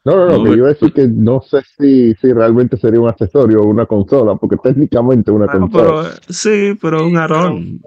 No, 0.04 0.16
no, 0.16 0.26
no, 0.26 0.38
No, 0.38 0.44
que 0.44 0.50
me- 0.50 0.50
yo 0.50 0.56
iba 0.58 0.66
a 0.68 0.74
decir 0.74 0.94
que 0.94 1.08
no 1.08 1.42
sé 1.42 1.62
si, 1.78 2.14
si 2.16 2.34
realmente 2.34 2.76
sería 2.78 3.00
un 3.00 3.10
accesorio 3.10 3.62
o 3.62 3.66
una 3.66 3.86
consola, 3.86 4.36
porque 4.36 4.58
técnicamente 4.58 5.30
una 5.32 5.46
No, 5.46 5.52
consola. 5.70 6.16
pero, 6.24 6.34
sí, 6.34 6.78
pero 6.82 7.06
un 7.06 7.18
arón. 7.18 7.82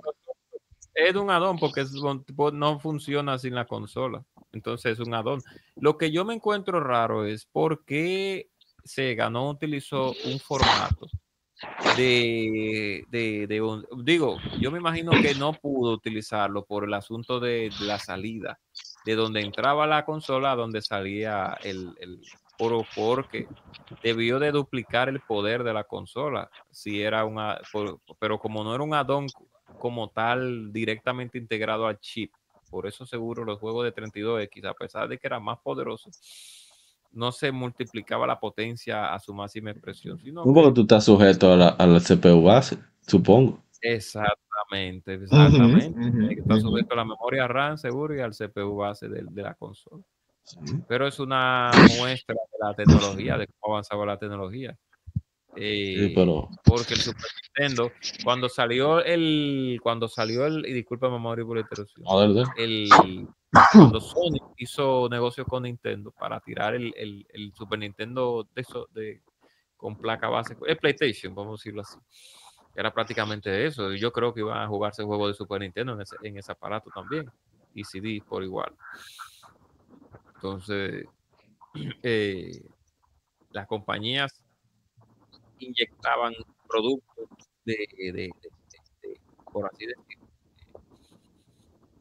Es 0.94 1.16
un 1.16 1.28
addon 1.28 1.58
porque 1.58 1.84
no 2.52 2.78
funciona 2.78 3.36
sin 3.36 3.54
la 3.56 3.66
consola. 3.66 4.24
Entonces 4.52 4.92
es 4.98 5.04
un 5.04 5.12
addon. 5.12 5.42
Lo 5.76 5.98
que 5.98 6.12
yo 6.12 6.24
me 6.24 6.34
encuentro 6.34 6.78
raro 6.78 7.24
es 7.24 7.46
por 7.46 7.84
qué 7.84 8.48
Sega 8.84 9.28
no 9.28 9.50
utilizó 9.50 10.12
un 10.24 10.38
formato 10.38 11.10
de, 11.96 13.04
de, 13.10 13.46
de 13.48 13.60
un- 13.60 13.84
digo, 14.04 14.38
yo 14.60 14.70
me 14.70 14.78
imagino 14.78 15.12
que 15.20 15.34
no 15.34 15.52
pudo 15.54 15.92
utilizarlo 15.94 16.64
por 16.64 16.84
el 16.84 16.94
asunto 16.94 17.40
de 17.40 17.70
la 17.80 17.98
salida, 17.98 18.60
de 19.04 19.14
donde 19.14 19.40
entraba 19.40 19.86
la 19.86 20.04
consola 20.04 20.52
a 20.52 20.56
donde 20.56 20.80
salía 20.82 21.58
el, 21.62 21.94
el 22.00 22.18
por- 22.56 22.84
porque 22.94 23.46
debió 24.02 24.38
de 24.38 24.50
duplicar 24.52 25.08
el 25.08 25.20
poder 25.20 25.62
de 25.64 25.72
la 25.74 25.84
consola 25.84 26.50
si 26.70 27.02
era 27.02 27.24
una 27.24 27.60
pero 28.18 28.38
como 28.38 28.64
no 28.64 28.74
era 28.74 28.82
un 28.84 28.94
addon 28.94 29.26
como 29.78 30.08
tal 30.10 30.72
directamente 30.72 31.38
integrado 31.38 31.86
al 31.86 31.98
chip 32.00 32.32
por 32.70 32.86
eso 32.86 33.04
seguro 33.06 33.44
los 33.44 33.58
juegos 33.58 33.84
de 33.84 33.92
32X 33.94 34.64
a 34.64 34.74
pesar 34.74 35.08
de 35.08 35.18
que 35.18 35.26
eran 35.26 35.42
más 35.44 35.58
poderosos 35.62 36.18
no 37.12 37.30
se 37.30 37.52
multiplicaba 37.52 38.26
la 38.26 38.40
potencia 38.40 39.12
a 39.14 39.18
su 39.20 39.32
máxima 39.34 39.70
expresión 39.70 40.18
sino 40.18 40.44
que- 40.68 40.74
tú 40.74 40.80
estás 40.82 41.04
sujeto 41.04 41.52
a 41.52 41.56
la, 41.56 41.68
a 41.68 41.86
la 41.86 42.00
CPU 42.00 42.42
base, 42.42 42.78
supongo. 43.06 43.63
Exactamente 43.84 45.14
exactamente. 45.14 46.00
Hay 46.28 46.34
que 46.34 46.40
estar 46.40 46.58
ujú. 46.58 46.68
sujeto 46.68 46.94
a 46.94 46.96
la 46.96 47.04
memoria 47.04 47.46
RAM 47.46 47.76
seguro 47.76 48.16
y 48.16 48.20
al 48.20 48.32
CPU 48.32 48.76
base 48.76 49.08
de, 49.08 49.24
de 49.30 49.42
la 49.42 49.54
consola. 49.54 50.02
Pero 50.88 51.06
es 51.06 51.18
una 51.18 51.70
muestra 51.96 52.34
de 52.34 52.58
la 52.66 52.74
tecnología 52.74 53.38
de 53.38 53.48
cómo 53.58 53.74
avanzaba 53.74 54.06
la 54.06 54.18
tecnología. 54.18 54.76
Eh, 55.56 56.08
Sí, 56.08 56.12
pero 56.14 56.48
porque 56.64 56.94
el 56.94 57.00
Super 57.00 57.30
Nintendo, 57.58 57.92
cuando 58.24 58.48
salió 58.48 59.02
el, 59.04 59.78
cuando 59.82 60.08
salió 60.08 60.46
el, 60.46 60.66
y 60.66 60.72
disculpa 60.72 61.08
Mauri 61.08 61.44
por 61.44 61.56
la 61.56 61.62
interrupción, 61.62 62.04
a 62.08 62.16
ver, 62.16 62.44
el, 62.56 63.28
cuando 63.72 64.00
Sony 64.00 64.38
hizo 64.56 65.08
negocio 65.08 65.44
con 65.44 65.62
Nintendo 65.62 66.10
para 66.10 66.40
tirar 66.40 66.74
el, 66.74 66.92
el, 66.96 67.26
el 67.28 67.52
Super 67.54 67.78
Nintendo 67.78 68.48
de 68.52 68.62
eso, 68.62 68.88
de, 68.92 69.22
con 69.76 69.96
placa 69.96 70.28
base, 70.28 70.56
el 70.66 70.76
PlayStation, 70.76 71.34
vamos 71.34 71.52
a 71.52 71.60
decirlo 71.60 71.82
así. 71.82 71.98
Era 72.74 72.92
prácticamente 72.92 73.66
eso. 73.66 73.92
y 73.92 73.98
Yo 73.98 74.12
creo 74.12 74.34
que 74.34 74.40
iban 74.40 74.58
a 74.58 74.68
jugarse 74.68 75.04
juegos 75.04 75.28
de 75.28 75.34
Super 75.34 75.60
Nintendo 75.60 75.92
en 75.94 76.00
ese, 76.02 76.16
en 76.22 76.36
ese 76.38 76.52
aparato 76.52 76.90
también. 76.90 77.30
Y 77.74 77.84
CD 77.84 78.22
por 78.28 78.42
igual. 78.42 78.72
Entonces, 80.36 81.06
eh, 82.02 82.60
las 83.52 83.66
compañías 83.66 84.32
inyectaban 85.58 86.34
productos 86.68 87.28
de, 87.64 87.76
de- 87.96 88.12
de- 88.12 88.32
por 89.52 89.66
así 89.66 89.86
decirlo, 89.86 90.24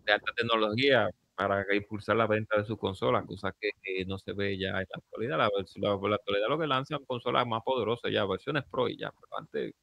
de 0.05 0.13
alta 0.13 0.31
tecnología 0.35 1.09
para 1.35 1.65
impulsar 1.75 2.15
la 2.15 2.27
venta 2.27 2.57
de 2.59 2.65
sus 2.65 2.77
consolas, 2.77 3.25
cosa 3.25 3.51
que, 3.59 3.71
no 4.05 4.17
se 4.19 4.33
ve 4.33 4.57
ya 4.57 4.69
en 4.69 4.73
la 4.75 4.97
actualidad. 4.97 5.37
La, 5.37 5.49
la- 5.75 6.09
la 6.09 6.15
actualidad 6.15 6.49
lo 6.49 6.59
que 6.59 6.67
lanzan 6.67 7.03
consolas 7.05 7.47
más 7.47 7.61
poderosas 7.63 8.11
ya, 8.11 8.25
versiones 8.25 8.63
Pro 8.69 8.87
y 8.87 8.97
ya, 8.97 9.11
pero 9.11 9.37
antes 9.39 9.73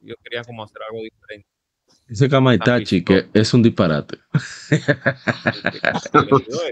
yo 0.00 0.14
quería 0.22 0.42
como 0.44 0.64
hacer 0.64 0.82
algo 0.88 1.02
diferente. 1.02 1.48
Dice 2.06 2.28
Kamaitachi 2.28 3.04
que 3.04 3.28
es 3.34 3.52
un 3.54 3.62
disparate. 3.62 4.18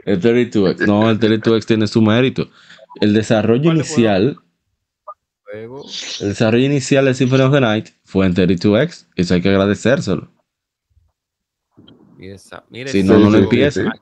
el 0.05 0.21
32X. 0.21 0.87
No, 0.87 1.11
el 1.11 1.21
32X 1.21 1.67
tiene 1.67 1.87
su 1.87 2.01
mérito. 2.01 2.49
El 3.01 3.13
desarrollo 3.13 3.73
inicial. 3.73 4.39
El 5.53 6.29
desarrollo 6.29 6.65
inicial 6.65 7.05
de 7.05 7.15
Symphony 7.15 7.43
of 7.43 7.53
the 7.53 7.61
Night 7.61 7.89
fue 8.05 8.27
en 8.27 8.35
32X. 8.35 9.09
Eso 9.17 9.35
hay 9.35 9.43
que 9.43 9.51
agradecérselo. 9.51 10.33
si 12.87 13.03
no, 13.03 13.19
no 13.19 13.31
lo 13.31 13.39
empieza. 13.39 13.93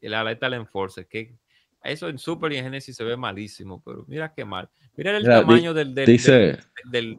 El 0.00 0.12
Lethal 0.12 0.54
Enforcer, 0.54 1.06
que 1.06 1.38
eso 1.82 2.08
en 2.08 2.18
Super 2.18 2.52
y 2.52 2.56
en 2.56 2.64
Genesis 2.64 2.96
se 2.96 3.04
ve 3.04 3.16
malísimo, 3.16 3.82
pero 3.84 4.04
mira 4.08 4.32
qué 4.34 4.44
mal. 4.44 4.68
Mira 4.96 5.16
el 5.16 5.24
tamaño 5.24 5.72
del, 5.72 5.94
del, 5.94 6.06
dice, 6.06 6.58
del, 6.90 7.18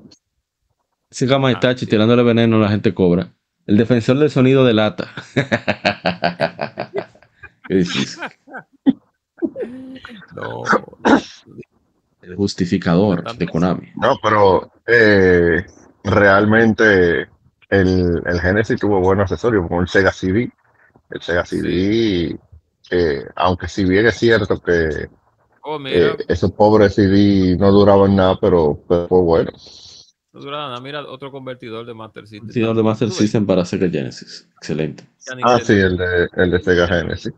Dice 1.09 1.27
Kamaitachi 1.27 1.85
ah, 1.85 1.89
tirándole 1.89 2.23
veneno 2.23 2.59
la 2.59 2.69
gente 2.69 2.93
cobra. 2.93 3.33
El 3.65 3.77
defensor 3.77 4.17
del 4.19 4.29
sonido 4.29 4.65
de 4.65 4.73
lata. 4.73 5.11
No. 10.35 10.63
El 12.21 12.35
justificador 12.35 13.23
de 13.37 13.47
Konami. 13.47 13.89
No, 13.95 14.17
pero 14.23 14.71
eh, 14.87 15.65
realmente 16.03 17.27
el, 17.69 18.21
el 18.25 18.41
Genesis 18.41 18.79
tuvo 18.79 18.99
buenos 18.99 19.31
accesorios, 19.31 19.67
como 19.67 19.81
el 19.81 19.87
Sega 19.87 20.11
CD. 20.11 20.51
El 21.09 21.21
Sega 21.21 21.45
CD, 21.45 22.39
eh, 22.91 23.25
aunque 23.35 23.67
si 23.67 23.85
bien 23.85 24.07
es 24.07 24.15
cierto 24.15 24.59
que 24.61 25.09
oh, 25.63 25.79
eh, 25.85 26.17
esos 26.27 26.51
pobres 26.51 26.95
CD 26.95 27.55
no 27.57 27.71
duraban 27.71 28.15
nada, 28.15 28.37
pero, 28.39 28.81
pero 28.87 29.07
fue 29.07 29.21
bueno. 29.21 29.51
No 30.31 30.81
mira 30.81 31.01
otro 31.07 31.31
convertidor 31.31 31.85
de 31.87 31.93
Master 31.93 32.23
System. 32.23 32.41
Convertidor 32.41 32.75
de 32.75 32.83
Master 32.83 33.11
System 33.11 33.45
para 33.47 33.65
Sega 33.65 33.89
Genesis. 33.89 34.47
Excelente. 34.57 35.03
Ah, 35.43 35.59
sí, 35.59 35.73
el 35.73 35.97
de, 35.97 36.29
el 36.33 36.51
de 36.51 36.59
Sega 36.59 36.87
Genesis. 36.87 37.33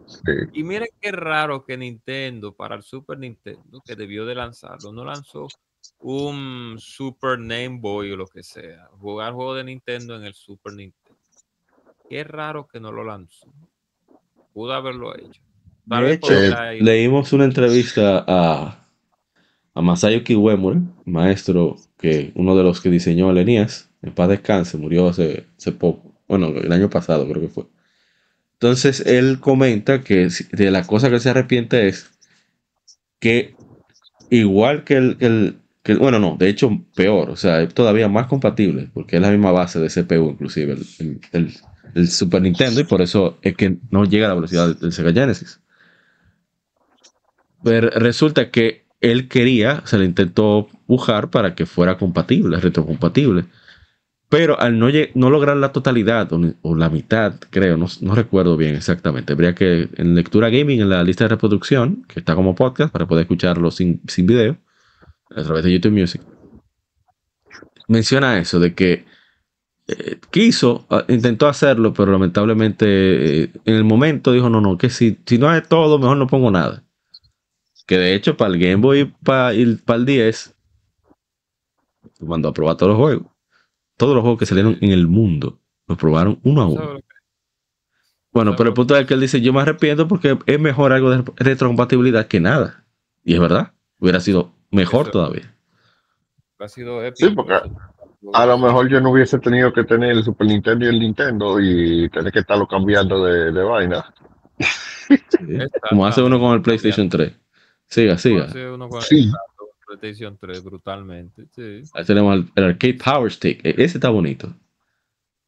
Y 0.51 0.63
miren 0.63 0.89
qué 0.99 1.11
raro 1.11 1.63
que 1.63 1.77
Nintendo, 1.77 2.53
para 2.53 2.75
el 2.75 2.83
Super 2.83 3.17
Nintendo, 3.17 3.81
que 3.85 3.95
debió 3.95 4.25
de 4.25 4.35
lanzarlo, 4.35 4.91
no 4.91 5.05
lanzó 5.05 5.47
un 5.99 6.75
Super 6.79 7.39
Name 7.39 7.77
Boy 7.79 8.11
o 8.11 8.17
lo 8.17 8.27
que 8.27 8.43
sea. 8.43 8.89
Jugar 8.99 9.33
juego 9.33 9.55
de 9.55 9.63
Nintendo 9.63 10.15
en 10.17 10.25
el 10.25 10.33
Super 10.33 10.73
Nintendo. 10.73 11.17
Qué 12.09 12.25
raro 12.25 12.67
que 12.67 12.81
no 12.81 12.91
lo 12.91 13.05
lanzó. 13.05 13.53
Pudo 14.53 14.73
haberlo 14.73 15.15
hecho. 15.15 15.41
De 15.85 16.13
hecho, 16.13 16.33
leímos 16.81 17.31
una 17.31 17.45
entrevista 17.45 18.23
a, 18.27 18.80
a 19.73 19.81
Masayuki 19.81 20.35
Uemura, 20.35 20.81
maestro 21.05 21.77
que 21.97 22.31
uno 22.35 22.55
de 22.55 22.63
los 22.63 22.81
que 22.81 22.89
diseñó 22.89 23.31
el 23.31 23.37
ENIAS, 23.37 23.89
en 24.01 24.13
paz 24.13 24.29
descanse, 24.29 24.77
murió 24.77 25.09
hace, 25.09 25.45
hace 25.57 25.71
poco, 25.71 26.13
bueno, 26.27 26.47
el 26.47 26.71
año 26.71 26.89
pasado 26.89 27.27
creo 27.27 27.41
que 27.41 27.49
fue. 27.49 27.65
Entonces 28.53 29.05
él 29.05 29.39
comenta 29.39 30.01
que 30.01 30.27
de 30.51 30.71
la 30.71 30.85
cosa 30.85 31.09
que 31.09 31.19
se 31.19 31.29
arrepiente 31.29 31.87
es 31.87 32.11
que 33.19 33.55
igual 34.29 34.83
que 34.83 34.97
el, 34.97 35.57
que 35.83 35.95
bueno, 35.95 36.19
no, 36.19 36.35
de 36.37 36.49
hecho 36.49 36.69
peor, 36.95 37.29
o 37.29 37.35
sea, 37.35 37.61
es 37.61 37.73
todavía 37.73 38.07
más 38.07 38.27
compatible, 38.27 38.89
porque 38.93 39.15
es 39.15 39.21
la 39.21 39.31
misma 39.31 39.51
base 39.51 39.79
de 39.79 39.87
CPU 39.87 40.29
inclusive, 40.29 40.77
el, 41.31 41.53
el 41.95 42.07
Super 42.09 42.41
Nintendo, 42.41 42.81
y 42.81 42.83
por 42.83 43.01
eso 43.01 43.37
es 43.41 43.55
que 43.55 43.77
no 43.89 44.05
llega 44.05 44.25
a 44.25 44.29
la 44.29 44.35
velocidad 44.35 44.75
del 44.75 44.91
Sega 44.91 45.11
Genesis. 45.11 45.59
Pero 47.63 47.89
resulta 47.91 48.49
que 48.49 48.85
él 49.01 49.27
quería, 49.27 49.81
se 49.85 49.97
le 49.97 50.05
intentó 50.05 50.69
buscar 50.87 51.29
para 51.29 51.55
que 51.55 51.65
fuera 51.65 51.97
compatible, 51.97 52.59
retrocompatible. 52.59 53.45
Pero 54.29 54.57
al 54.61 54.79
no, 54.79 54.87
no 55.15 55.29
lograr 55.29 55.57
la 55.57 55.73
totalidad 55.73 56.29
o, 56.61 56.75
la 56.75 56.89
mitad, 56.89 57.33
creo, 57.49 57.75
no, 57.77 58.15
recuerdo 58.15 58.55
bien 58.55 58.75
exactamente. 58.75 59.33
Habría 59.33 59.53
que 59.53 59.89
en 59.97 60.15
lectura 60.15 60.49
gaming, 60.49 60.81
en 60.81 60.89
la 60.89 61.03
lista 61.03 61.25
de 61.25 61.29
reproducción, 61.29 62.05
que 62.07 62.21
está 62.21 62.35
como 62.35 62.55
podcast 62.55 62.93
para 62.93 63.07
poder 63.07 63.23
escucharlo 63.23 63.71
sin, 63.71 64.01
sin 64.07 64.27
video, 64.27 64.57
a 65.35 65.43
través 65.43 65.65
de 65.65 65.73
YouTube 65.73 65.91
Music, 65.91 66.21
menciona 67.89 68.37
eso 68.39 68.59
de 68.59 68.73
que 68.73 69.05
eh, 69.87 70.19
quiso, 70.31 70.85
ah, 70.89 71.03
intentó 71.09 71.47
hacerlo, 71.47 71.93
pero 71.93 72.11
lamentablemente 72.11 72.85
eh, 73.43 73.51
en 73.65 73.75
el 73.75 73.83
momento 73.83 74.31
dijo, 74.31 74.49
no, 74.49 74.61
no, 74.61 74.77
que 74.77 74.89
si, 74.89 75.19
si 75.25 75.37
no 75.37 75.53
es 75.53 75.67
todo, 75.67 75.99
mejor 75.99 76.17
no 76.17 76.27
pongo 76.27 76.51
nada. 76.51 76.83
Que 77.91 77.97
de 77.97 78.15
hecho, 78.15 78.37
para 78.37 78.53
el 78.53 78.57
Game 78.57 78.77
Boy 78.77 78.99
y 79.01 79.05
para, 79.05 79.51
el 79.51 80.05
10, 80.05 80.55
mandó 82.21 82.47
a 82.47 82.53
probar 82.53 82.77
todos 82.77 82.91
los 82.91 82.97
juegos. 82.97 83.27
Todos 83.97 84.15
los 84.15 84.21
juegos 84.21 84.39
que 84.39 84.45
salieron 84.45 84.77
en 84.79 84.91
el 84.91 85.09
mundo, 85.09 85.59
los 85.87 85.97
probaron 85.97 86.39
uno 86.43 86.61
a 86.61 86.67
uno. 86.69 86.99
Bueno, 88.31 88.55
pero 88.55 88.69
el 88.69 88.75
punto 88.75 88.95
es 88.95 89.05
que 89.05 89.13
él 89.13 89.19
dice, 89.19 89.41
yo 89.41 89.51
me 89.51 89.59
arrepiento 89.59 90.07
porque 90.07 90.39
es 90.45 90.57
mejor 90.57 90.93
algo 90.93 91.09
de 91.09 91.21
retrocompatibilidad 91.35 92.27
que 92.27 92.39
nada. 92.39 92.85
Y 93.25 93.33
es 93.33 93.41
verdad, 93.41 93.73
hubiera 93.99 94.21
sido 94.21 94.53
mejor 94.69 95.11
todavía. 95.11 95.53
Ha 96.59 96.69
sido 96.69 97.03
épico. 97.03 97.27
Sí, 97.27 97.35
porque 97.35 97.55
a 98.31 98.45
lo 98.45 98.57
mejor 98.57 98.87
yo 98.87 99.01
no 99.01 99.11
hubiese 99.11 99.37
tenido 99.37 99.73
que 99.73 99.83
tener 99.83 100.11
el 100.11 100.23
Super 100.23 100.47
Nintendo 100.47 100.85
y 100.85 100.87
el 100.87 100.99
Nintendo 101.01 101.59
y 101.59 102.07
tener 102.07 102.31
que 102.31 102.39
estarlo 102.39 102.65
cambiando 102.69 103.25
de, 103.25 103.51
de 103.51 103.63
vaina. 103.63 104.13
como 105.89 106.07
hace 106.07 106.21
uno 106.21 106.39
con 106.39 106.53
el 106.53 106.61
PlayStation 106.61 107.09
3. 107.09 107.40
Siga, 107.91 108.17
siga. 108.17 108.49
Sí. 109.01 109.29
PlayStation 109.85 110.37
3 110.37 110.63
brutalmente. 110.63 111.47
Sí. 111.53 111.81
Ahí 111.93 112.05
tenemos 112.05 112.45
el, 112.55 112.63
Arcade 112.63 112.93
Power 113.03 113.29
Stick. 113.29 113.65
E, 113.65 113.71
ese 113.71 113.97
está 113.97 114.09
bonito. 114.09 114.53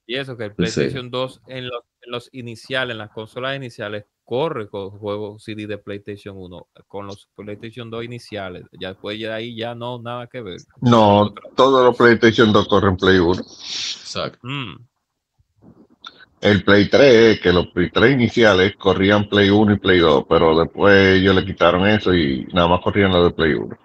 Y 0.06 0.16
eso 0.16 0.36
que 0.36 0.44
el 0.44 0.54
PlayStation 0.54 1.10
2 1.10 1.42
en 1.48 1.70
los, 1.70 1.84
en 2.02 2.12
los, 2.12 2.30
iniciales, 2.34 2.92
en 2.92 2.98
las 2.98 3.12
consolas 3.12 3.56
iniciales, 3.56 4.04
corre 4.26 4.68
con 4.68 4.90
juegos 4.90 5.42
CD 5.42 5.68
de 5.68 5.78
PlayStation 5.78 6.36
1, 6.38 6.68
con 6.86 7.08
los 7.08 7.30
PlayStation 7.34 7.90
2 7.90 8.04
iniciales. 8.04 8.66
Ya 8.78 8.90
después 8.90 9.18
de 9.18 9.32
ahí 9.32 9.56
ya 9.56 9.74
no, 9.74 10.02
nada 10.02 10.28
que 10.28 10.42
ver. 10.42 10.60
No, 10.82 11.34
todos 11.56 11.86
los 11.86 11.96
PlayStation 11.96 12.52
2 12.52 12.68
corren 12.68 12.98
Play 12.98 13.20
1. 13.20 13.40
Exacto. 13.40 14.40
Mm 14.44 14.86
el 16.44 16.64
Play 16.64 16.90
3, 16.90 17.40
que 17.40 17.54
los 17.54 17.68
Play 17.68 17.90
3 17.90 18.12
iniciales 18.12 18.76
corrían 18.76 19.30
Play 19.30 19.50
1 19.50 19.74
y 19.74 19.80
Play 19.80 20.00
2, 20.00 20.26
pero 20.28 20.60
después 20.60 21.20
ellos 21.20 21.34
le 21.34 21.46
quitaron 21.46 21.88
eso 21.88 22.14
y 22.14 22.46
nada 22.54 22.68
más 22.68 22.82
corrían 22.82 23.12
los 23.12 23.26
de 23.26 23.32
Play 23.32 23.54
1. 23.54 23.78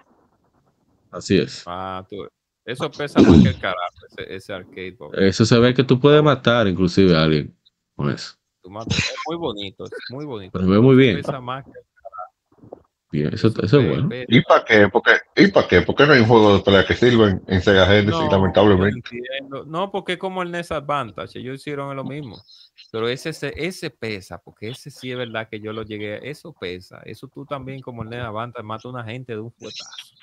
Así 1.11 1.37
es. 1.37 1.63
Ah, 1.65 2.05
tú, 2.07 2.27
eso 2.65 2.91
pesa 2.91 3.21
más 3.21 3.41
que 3.41 3.49
el 3.49 3.59
carajo, 3.59 3.95
ese, 4.27 4.53
arcade. 4.53 4.97
Eso 5.13 5.45
se 5.45 5.57
ve 5.57 5.73
que 5.73 5.85
tú 5.85 5.99
puedes 5.99 6.21
matar 6.21 6.67
inclusive 6.67 7.15
a 7.15 7.23
alguien 7.23 7.55
con 7.95 8.11
eso. 8.11 8.35
es 8.63 9.15
muy 9.27 9.37
bonito, 9.37 9.85
es 9.85 9.91
muy 10.09 10.25
bonito. 10.25 10.51
Pero 10.51 10.65
se 10.65 10.71
ve 10.71 10.79
muy 10.79 10.95
bien. 10.97 11.15
Pesa 11.15 11.39
más 11.39 11.63
que 11.63 11.71
Bien, 13.11 13.33
eso, 13.33 13.47
eso 13.47 13.79
es 13.79 13.87
bueno. 13.87 14.09
¿Y 14.27 14.41
para 14.41 14.63
qué? 14.63 14.87
Porque, 14.87 15.11
¿Y 15.35 15.47
para 15.47 15.67
qué? 15.67 15.81
Porque 15.81 16.05
no 16.05 16.13
hay 16.13 16.19
un 16.19 16.27
juego 16.27 16.57
de 16.57 16.63
pelea 16.63 16.85
que 16.85 16.93
sirva 16.93 17.29
en, 17.29 17.41
en 17.47 17.61
Sega 17.61 17.87
Genesis, 17.87 18.11
no, 18.11 18.29
lamentablemente. 18.29 19.09
No, 19.65 19.89
porque 19.91 20.13
es 20.13 20.19
como 20.19 20.43
el 20.43 20.51
NES 20.51 20.71
Advantage, 20.71 21.39
ellos 21.39 21.55
hicieron 21.55 21.95
lo 21.95 22.03
mismo. 22.03 22.39
Pero 22.91 23.07
ese, 23.07 23.31
ese 23.55 23.89
pesa, 23.89 24.39
porque 24.39 24.69
ese 24.69 24.91
sí 24.91 25.11
es 25.11 25.17
verdad 25.17 25.49
que 25.49 25.59
yo 25.59 25.73
lo 25.73 25.83
llegué, 25.83 26.29
eso 26.29 26.53
pesa. 26.53 27.01
Eso 27.03 27.27
tú 27.27 27.45
también 27.45 27.81
como 27.81 28.03
el 28.03 28.09
NES 28.09 28.25
Advantage 28.25 28.63
mata 28.63 28.87
a 28.87 28.91
una 28.91 29.03
gente 29.03 29.33
de 29.33 29.39
un 29.39 29.51
fuetazo. 29.51 30.15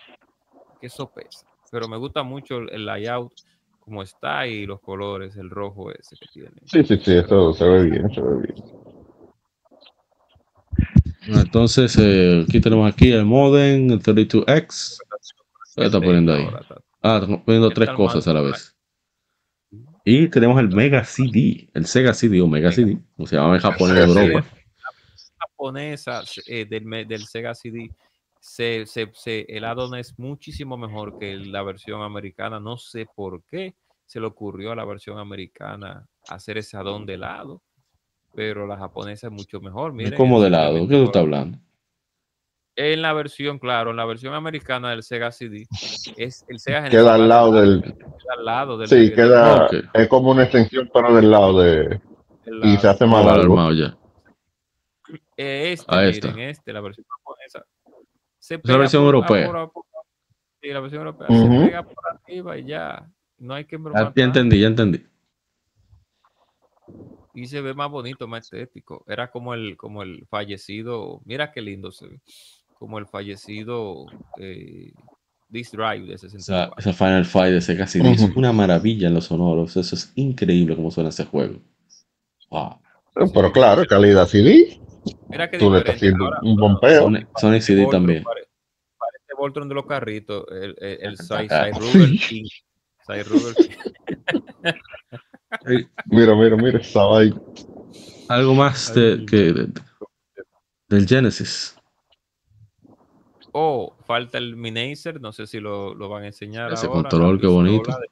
Que 0.80 0.86
eso 0.86 1.10
pesa. 1.12 1.44
Pero 1.72 1.88
me 1.88 1.96
gusta 1.96 2.22
mucho 2.22 2.58
el, 2.58 2.86
layout 2.86 3.32
como 3.80 4.02
está 4.02 4.46
y 4.46 4.64
los 4.64 4.80
colores, 4.80 5.36
el 5.36 5.50
rojo 5.50 5.90
ese 5.90 6.16
que 6.16 6.26
tiene. 6.32 6.56
Sí, 6.66 6.84
sí, 6.84 6.96
sí, 6.98 7.16
eso 7.16 7.52
se 7.52 7.68
ve 7.68 7.82
bien, 7.84 8.08
se 8.14 8.20
ve 8.20 8.46
bien. 8.46 8.85
Entonces, 11.26 11.96
eh, 11.98 12.44
aquí 12.48 12.60
tenemos 12.60 12.90
aquí 12.90 13.10
el 13.12 13.24
modem, 13.24 13.90
el 13.90 14.02
32X. 14.02 14.98
¿Qué 15.74 15.84
está 15.84 16.00
poniendo 16.00 16.32
ahí? 16.32 16.46
Ah, 17.02 17.18
estamos 17.20 17.42
poniendo 17.42 17.70
tres 17.70 17.90
cosas 17.90 18.26
a 18.28 18.32
la 18.32 18.40
vez. 18.42 18.76
Y 20.04 20.28
tenemos 20.28 20.58
el 20.60 20.68
Mega 20.68 21.04
CD, 21.04 21.68
el 21.74 21.86
Sega 21.86 22.14
CD 22.14 22.40
o 22.40 22.46
Mega 22.46 22.70
CD, 22.70 22.98
como 23.16 23.26
se 23.26 23.36
llama 23.36 23.56
en 23.56 23.60
Japón 23.60 23.90
en 23.90 24.08
Europa. 24.08 24.46
La 24.56 25.46
japonesa 25.48 26.22
eh, 26.46 26.64
del, 26.64 27.08
del, 27.08 27.26
Sega 27.26 27.54
CD, 27.54 27.90
se, 28.40 28.86
se, 28.86 29.10
se, 29.12 29.40
el 29.48 29.64
addon 29.64 29.96
es 29.96 30.16
muchísimo 30.18 30.76
mejor 30.76 31.18
que 31.18 31.36
la 31.36 31.62
versión 31.62 32.02
americana. 32.02 32.60
No 32.60 32.78
sé 32.78 33.06
por 33.16 33.42
qué 33.44 33.74
se 34.06 34.20
le 34.20 34.26
ocurrió 34.26 34.70
a 34.70 34.76
la 34.76 34.84
versión 34.84 35.18
americana 35.18 36.06
hacer 36.28 36.58
ese 36.58 36.76
addon 36.76 37.04
de 37.04 37.18
lado 37.18 37.62
pero 38.36 38.66
la 38.66 38.76
japonesa 38.76 39.28
es 39.28 39.32
mucho 39.32 39.62
mejor. 39.62 39.94
Miren, 39.94 40.14
¿Cómo 40.14 40.42
de 40.42 40.50
lado? 40.50 40.86
¿Qué 40.86 40.94
tú 40.94 41.04
estás 41.04 41.22
hablando? 41.22 41.58
En 42.76 43.00
la 43.00 43.14
versión, 43.14 43.58
claro, 43.58 43.92
en 43.92 43.96
la 43.96 44.04
versión 44.04 44.34
americana 44.34 44.90
del 44.90 45.02
Sega 45.02 45.32
CD, 45.32 45.66
es 46.18 46.44
el 46.46 46.60
Sega 46.60 46.90
Queda 46.90 47.14
al 47.14 47.26
lado 47.26 47.52
del. 47.52 47.82
Queda 47.82 48.34
al 48.36 48.44
lado 48.44 48.76
del. 48.76 48.88
Sí, 48.88 49.10
queda. 49.14 49.70
Es 49.94 50.08
como 50.08 50.32
una 50.32 50.42
extensión, 50.42 50.90
pero 50.92 51.14
del 51.14 51.30
lado 51.30 51.58
de. 51.62 51.98
Y 52.62 52.76
se 52.76 52.86
hace 52.86 53.06
más 53.06 53.24
largo. 53.24 53.72
ya. 53.72 53.96
Este, 55.34 55.86
Ahí 55.88 56.12
miren, 56.12 56.38
este, 56.40 56.72
la 56.74 56.82
versión 56.82 57.06
japonesa. 57.08 57.64
Se 58.38 58.60
la 58.62 58.76
versión 58.76 59.04
europea. 59.04 59.70
sí, 60.60 60.68
la 60.68 60.80
versión 60.80 61.06
europea. 61.06 61.28
Se 61.28 61.66
pega 61.66 61.82
por 61.82 61.96
arriba 62.10 62.58
y 62.58 62.66
ya. 62.66 63.08
No 63.38 63.54
hay 63.54 63.64
que. 63.64 63.78
Ya, 63.78 64.12
ya 64.14 64.24
entendí, 64.24 64.60
ya 64.60 64.66
entendí. 64.66 65.06
Y 67.36 67.46
se 67.46 67.60
ve 67.60 67.74
más 67.74 67.90
bonito, 67.90 68.26
más 68.26 68.44
estético. 68.44 69.04
Era 69.06 69.30
como 69.30 69.54
el, 69.54 69.76
como 69.76 70.02
el 70.02 70.26
fallecido, 70.28 71.20
mira 71.24 71.52
qué 71.52 71.60
lindo 71.62 71.92
se 71.92 72.08
ve, 72.08 72.20
como 72.78 72.98
el 72.98 73.06
fallecido 73.06 74.06
eh, 74.40 74.92
This 75.52 75.70
Drive 75.72 76.06
de 76.06 76.14
Esa, 76.14 76.28
64. 76.28 76.74
esa 76.78 76.92
Final 76.92 77.24
Fight 77.24 77.52
de 77.54 77.60
Sega 77.60 77.86
CD 77.86 78.10
es 78.10 78.22
una 78.34 78.52
maravilla 78.52 79.08
en 79.08 79.14
los 79.14 79.26
sonoros. 79.26 79.76
Eso 79.76 79.94
es 79.94 80.12
increíble 80.16 80.74
cómo 80.74 80.90
suena 80.90 81.10
ese 81.10 81.24
juego. 81.26 81.60
Wow. 82.50 82.80
Pero 83.32 83.52
claro, 83.52 83.84
calidad 83.86 84.26
CD, 84.26 84.80
Mira 85.28 85.48
qué 85.50 85.58
tú 85.58 85.70
le 85.70 85.78
estás 85.78 85.94
haciendo 85.96 86.24
Ahora, 86.24 86.40
un 86.42 86.56
bombeo. 86.56 87.02
Sonic, 87.02 87.28
Sonic 87.38 87.62
CD 87.62 87.82
Voltron 87.84 88.02
también. 88.02 88.22
pare- 88.24 88.48
Parece 88.98 89.34
Voltron 89.38 89.68
de 89.68 89.74
los 89.74 89.86
carritos, 89.86 90.44
el, 90.50 90.74
el, 90.80 90.98
el 91.00 91.16
Cy- 91.18 91.46
Ah. 91.50 91.66
Cy 91.66 91.78
Ruger 91.78 92.10
King. 92.28 92.44
Cy 93.06 93.22
Ruger 93.22 93.54
King. 93.54 93.74
Mira, 96.06 96.34
mira, 96.34 96.56
mira, 96.56 96.78
esa 96.78 97.04
vaina. 97.04 97.40
Algo 98.28 98.54
más 98.54 98.92
de, 98.94 99.24
que 99.26 99.36
de- 99.52 99.68
del 100.88 101.06
Genesis. 101.06 101.76
Oh, 103.52 103.96
falta 104.04 104.38
el 104.38 104.56
Minacer, 104.56 105.20
no 105.20 105.32
sé 105.32 105.46
si 105.46 105.60
lo, 105.60 105.94
lo 105.94 106.08
van 106.08 106.24
a 106.24 106.26
enseñar 106.26 106.72
Ese 106.72 106.86
ahora. 106.86 107.02
control, 107.08 107.40
qué 107.40 107.46
bonito. 107.46 107.90
de- 107.90 108.10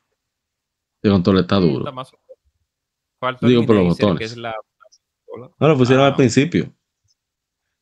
El 1.02 1.10
control 1.12 1.38
está 1.40 1.60
Sí, 1.60 1.70
duro. 1.70 1.88
está. 1.88 2.16
Falta 3.20 3.46
Digo 3.46 3.60
el 3.60 3.66
por 3.66 3.76
los 3.76 3.84
Minacer, 3.84 4.04
que 4.06 4.06
botones. 4.12 4.30
es 4.32 4.36
la. 4.38 4.54
No 5.58 5.68
lo 5.68 5.76
pusieron 5.76 6.04
Ah, 6.04 6.08
al 6.08 6.16
principio. 6.16 6.72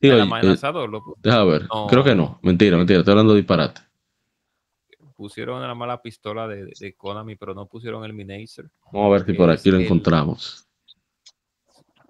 Digo, 0.01 0.15
el 0.15 0.21
eh, 0.21 0.23
amenazador 0.23 0.89
lo 0.91 1.01
pu- 1.01 1.15
deja 1.19 1.45
ver. 1.45 1.69
No. 1.73 1.87
Creo 1.87 2.03
que 2.03 2.15
no. 2.15 2.41
Mentira, 2.43 2.77
mentira. 2.77 3.01
Estoy 3.01 3.13
hablando 3.13 3.35
de 3.35 3.41
disparate. 3.41 3.81
Pusieron 5.23 5.63
la 5.87 6.03
pistola 6.03 6.49
de, 6.49 6.65
de- 6.79 6.95
Konami, 6.95 7.37
pero 7.37 7.55
no 7.55 7.67
pusieron 7.67 8.05
el 8.05 8.13
Minacer, 8.13 8.69
Vamos 8.93 9.07
a 9.07 9.11
ver 9.13 9.25
si 9.27 9.33
por 9.35 9.49
aquí 9.51 9.71
lo 9.71 9.77
el- 9.77 9.85
encontramos. 9.85 10.67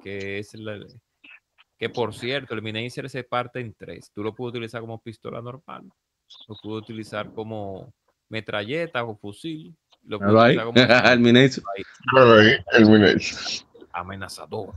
que 0.02 0.38
es 0.38 0.54
la, 0.54 0.78
que 1.78 1.88
por 1.90 2.14
cierto, 2.14 2.54
el 2.54 2.62
Minacer 2.62 3.10
se 3.10 3.22
parte 3.24 3.60
en 3.60 3.74
tres. 3.74 4.10
Tú 4.14 4.22
lo 4.22 4.34
puedes 4.34 4.52
utilizar 4.54 4.80
como 4.80 4.98
pistola 5.02 5.42
normal, 5.42 5.84
lo 6.48 6.56
puedes 6.62 6.82
utilizar 6.84 7.30
como 7.34 7.92
metralleta 8.30 9.04
o 9.04 9.14
fusil, 9.16 9.76
lo 10.04 10.18
puedes 10.18 10.34
utilizar 10.34 10.64
como 10.64 10.78
El 12.16 12.40
ahí, 12.40 12.64
el 12.72 12.86
Minage. 12.86 13.64
amenazador. 13.92 14.72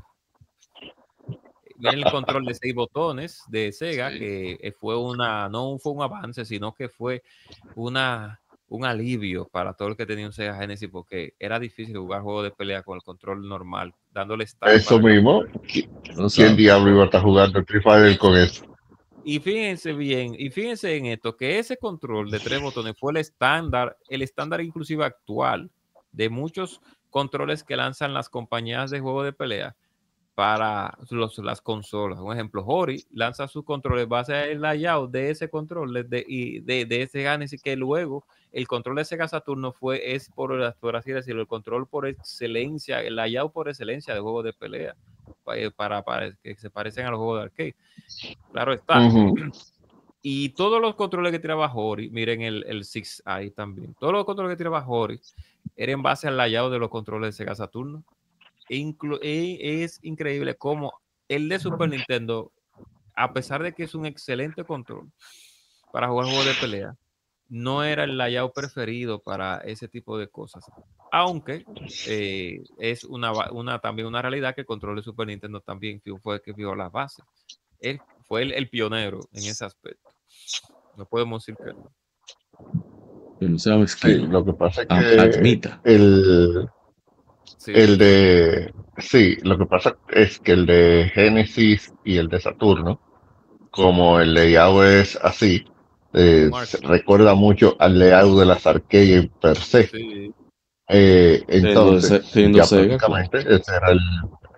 El 1.81 2.05
control 2.05 2.45
de 2.45 2.53
seis 2.53 2.73
botones 2.73 3.41
de 3.47 3.71
Sega, 3.71 4.11
Sí. 4.11 4.19
que 4.19 4.57
eh, 4.61 4.71
fue 4.71 4.97
una, 4.97 5.49
no 5.49 5.77
fue 5.77 5.91
un 5.93 6.01
avance, 6.01 6.45
sino 6.45 6.73
que 6.73 6.87
fue 6.89 7.21
una, 7.75 8.39
un 8.69 8.85
alivio 8.85 9.47
para 9.51 9.73
todo 9.73 9.89
el 9.89 9.97
que 9.97 10.05
tenía 10.05 10.25
un 10.25 10.33
Sega 10.33 10.55
Genesis, 10.57 10.89
porque 10.89 11.33
era 11.39 11.59
difícil 11.59 11.97
jugar 11.97 12.21
juegos 12.21 12.43
de 12.45 12.51
pelea 12.51 12.83
con 12.83 12.95
el 12.95 13.03
control 13.03 13.47
normal, 13.47 13.93
dándole 14.11 14.47
start 14.47 14.73
Eso 14.73 14.99
mismo. 14.99 15.43
No 16.15 16.29
¿Quién 16.29 16.55
diablo 16.55 16.91
iba 16.91 17.01
a 17.03 17.05
estar 17.05 17.21
jugando 17.21 17.59
Street 17.59 17.83
Fighter 17.83 18.17
con 18.17 18.37
eso? 18.37 18.65
Y 19.27 19.39
fíjense 19.39 19.91
bien, 19.93 20.35
y 20.37 20.51
fíjense 20.51 20.95
en 20.95 21.07
esto, 21.07 21.35
que 21.35 21.57
ese 21.57 21.77
control 21.77 22.29
de 22.29 22.39
tres 22.39 22.61
botones 22.61 22.95
fue 22.97 23.11
el 23.11 23.17
estándar, 23.17 23.97
el 24.07 24.21
estándar 24.21 24.61
inclusive 24.61 25.03
actual 25.03 25.71
de 26.11 26.29
muchos 26.29 26.79
controles 27.09 27.63
que 27.63 27.75
lanzan 27.75 28.13
las 28.13 28.29
compañías 28.29 28.91
de 28.91 28.99
juego 28.99 29.23
de 29.23 29.33
pelea 29.33 29.75
para 30.35 30.97
los- 31.09 31.37
las 31.39 31.61
consolas. 31.61 32.19
Un 32.19 32.33
ejemplo, 32.33 32.63
Hori 32.65 33.05
lanza 33.11 33.47
sus 33.47 33.63
controles 33.63 34.07
base 34.07 34.35
al 34.35 34.61
layout 34.61 35.09
de 35.09 35.29
ese 35.29 35.49
control 35.49 35.93
de, 36.09 36.25
y 36.27 36.59
de, 36.59 36.85
de 36.85 37.01
ese 37.03 37.23
Genesis 37.23 37.61
que 37.61 37.75
luego 37.77 38.25
el 38.51 38.67
control 38.67 38.97
de 38.97 39.05
Sega 39.05 39.27
Saturno 39.29 39.71
fue, 39.71 40.13
es 40.13 40.29
por, 40.29 40.75
por 40.75 40.95
así 40.97 41.11
decirlo, 41.11 41.41
el 41.41 41.47
control 41.47 41.87
por 41.87 42.05
excelencia, 42.05 43.01
el 43.01 43.15
layout 43.15 43.51
por 43.53 43.69
excelencia 43.69 44.13
de 44.13 44.19
juegos 44.19 44.43
de 44.43 44.53
pelea, 44.53 44.95
eh, 45.55 45.71
para, 45.75 46.03
para 46.03 46.33
que 46.43 46.55
se 46.55 46.69
parecen 46.69 47.05
a 47.05 47.11
los 47.11 47.17
juegos 47.17 47.39
de 47.39 47.43
arcade. 47.45 47.75
Claro 48.51 48.73
está. 48.73 48.99
Y 50.27 50.49
todos 50.49 50.81
los 50.81 50.95
controles 50.95 51.31
que 51.31 51.37
tiraba 51.37 51.71
Hori, 51.71 52.09
miren 52.09 52.41
el, 52.41 52.63
el 52.67 52.83
Six 52.83 53.21
ahí 53.25 53.51
también, 53.51 53.93
todos 53.99 54.11
los 54.11 54.25
controles 54.25 54.53
que 54.53 54.57
tiraba 54.57 54.83
Hori 54.83 55.21
eran 55.75 55.93
en 55.99 56.01
base 56.01 56.27
al 56.27 56.35
layout 56.35 56.71
de 56.71 56.79
los 56.79 56.89
controles 56.89 57.27
de 57.27 57.31
Sega 57.43 57.53
Saturno. 57.53 58.03
Inclu- 58.69 59.19
e- 59.21 59.83
es 59.83 59.99
increíble 60.03 60.55
cómo 60.55 60.93
el 61.27 61.49
de 61.49 61.59
Super 61.59 61.89
Nintendo, 61.89 62.51
a 63.15 63.33
pesar 63.33 63.61
de 63.63 63.73
que 63.73 63.83
es 63.83 63.95
un 63.95 64.05
excelente 64.05 64.63
control 64.63 65.11
para 65.91 66.07
jugar 66.07 66.27
juegos 66.27 66.45
de 66.45 66.53
pelea, 66.59 66.95
no 67.47 67.83
era 67.83 68.03
el 68.03 68.17
layout 68.17 68.53
preferido 68.53 69.19
para 69.19 69.57
ese 69.59 69.87
tipo 69.87 70.17
de 70.17 70.27
cosas. 70.27 70.65
Aunque 71.11 71.65
eh, 72.07 72.63
es 72.79 73.03
una, 73.03 73.31
una, 73.51 73.79
también 73.79 74.07
una 74.07 74.21
realidad 74.21 74.53
que 74.55 74.61
el 74.61 74.67
control 74.67 74.97
de 74.97 75.03
Super 75.03 75.27
Nintendo 75.27 75.61
también 75.61 76.01
fue 76.21 76.35
el 76.35 76.41
que 76.41 76.53
vio 76.53 76.75
las 76.75 76.91
bases. 76.91 77.23
Él 77.79 78.01
fue 78.27 78.41
el, 78.41 78.51
el 78.51 78.69
pionero 78.69 79.19
en 79.31 79.43
ese 79.45 79.63
aspecto. 79.63 80.09
No 80.97 81.05
podemos 81.05 81.45
decir 81.45 81.57
que 81.63 81.73
no. 81.73 81.91
Que 83.39 83.47
no 83.47 83.59
sea 83.59 83.85
Sí, 83.87 84.17
lo 84.17 84.43
que 84.43 84.53
pasa 84.53 84.81
es 84.81 84.87
que 84.87 84.93
Admita. 84.93 85.81
el, 85.83 86.67
Sí, 87.57 87.71
el 87.73 87.97
de. 87.97 88.73
Sí, 88.97 89.37
lo 89.43 89.57
que 89.57 89.65
pasa 89.65 89.95
es 90.09 90.39
que 90.39 90.53
el 90.53 90.65
de 90.65 91.11
Genesis 91.13 91.93
y 92.03 92.17
el 92.17 92.27
de 92.27 92.39
Saturno, 92.39 92.99
como 93.71 94.19
el 94.19 94.33
layout 94.33 94.85
es 94.85 95.17
así, 95.21 95.65
eh, 96.13 96.49
se 96.65 96.77
recuerda 96.85 97.33
mucho 97.35 97.75
al 97.79 97.99
layout 97.99 98.39
de 98.39 98.45
las 98.45 98.65
arcades 98.67 99.29
per 99.41 99.57
se. 99.57 99.87
sí. 99.87 100.31
Eh, 100.87 101.43
entonces, 101.47 102.31
ya 102.33 102.63
prácticamente 102.63 103.39
ese 103.39 103.75
era 103.75 103.91
el. 103.91 103.99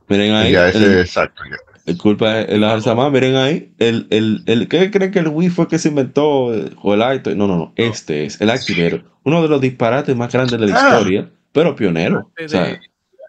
Miren 0.09 0.33
ahí. 0.33 0.51
Ya 0.51 0.67
ese, 0.69 0.85
el- 0.85 0.99
exacto. 0.99 1.41
ya. 1.49 1.55
El 1.85 1.97
culpa 1.97 2.41
es 2.41 2.49
el 2.49 2.65
miren 3.11 3.35
ahí. 3.37 3.73
El, 3.79 4.07
el, 4.09 4.43
el, 4.45 4.67
¿Qué 4.67 4.91
creen 4.91 5.09
que 5.11 5.19
el 5.19 5.29
Wii 5.29 5.49
fue 5.49 5.69
que 5.69 5.79
se 5.79 5.87
inventó? 5.87 6.53
eh, 6.53 6.69
O 6.83 6.93
el 6.93 7.01
Acto? 7.01 7.33
No, 7.33 7.47
no, 7.47 7.55
no. 7.55 7.73
Este 7.77 8.25
es 8.25 8.41
el 8.41 8.49
Activator. 8.49 9.05
Uno 9.23 9.41
de 9.41 9.47
los 9.47 9.61
disparates 9.61 10.13
más 10.17 10.31
grandes 10.33 10.59
de 10.59 10.67
la 10.67 10.75
Ah. 10.77 10.89
historia, 10.97 11.31
pero 11.51 11.75
pionero. 11.75 12.31
O 12.43 12.47
sea, 12.47 12.63
de- 12.65 12.79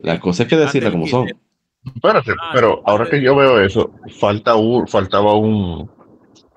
la 0.01 0.21
cosa 0.21 0.45
hay 0.45 0.49
que 0.49 0.57
decirla 0.57 0.91
como 0.91 1.07
son. 1.07 1.29
Espérate, 1.95 2.33
Ah, 2.39 2.51
pero 2.53 2.83
ahora 2.85 3.09
que 3.09 3.21
yo 3.23 3.35
veo 3.37 3.61
eso, 3.61 3.93
falta 4.19 4.55
un, 4.57 4.87
faltaba 4.87 5.35
un, 5.35 5.91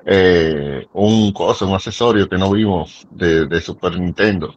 eh, 0.06 0.86
un 0.94 1.32
cosa, 1.32 1.66
un 1.66 1.74
accesorio 1.74 2.28
que 2.28 2.38
no 2.38 2.52
vimos 2.52 3.08
de, 3.12 3.46
de 3.48 3.62
Super 3.62 3.98
Nintendo. 4.00 4.54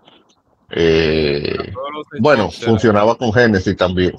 Eh, 0.70 1.72
bueno, 2.18 2.50
funcionaba 2.50 3.14
con 3.16 3.32
Genesis 3.32 3.76
también. 3.76 4.12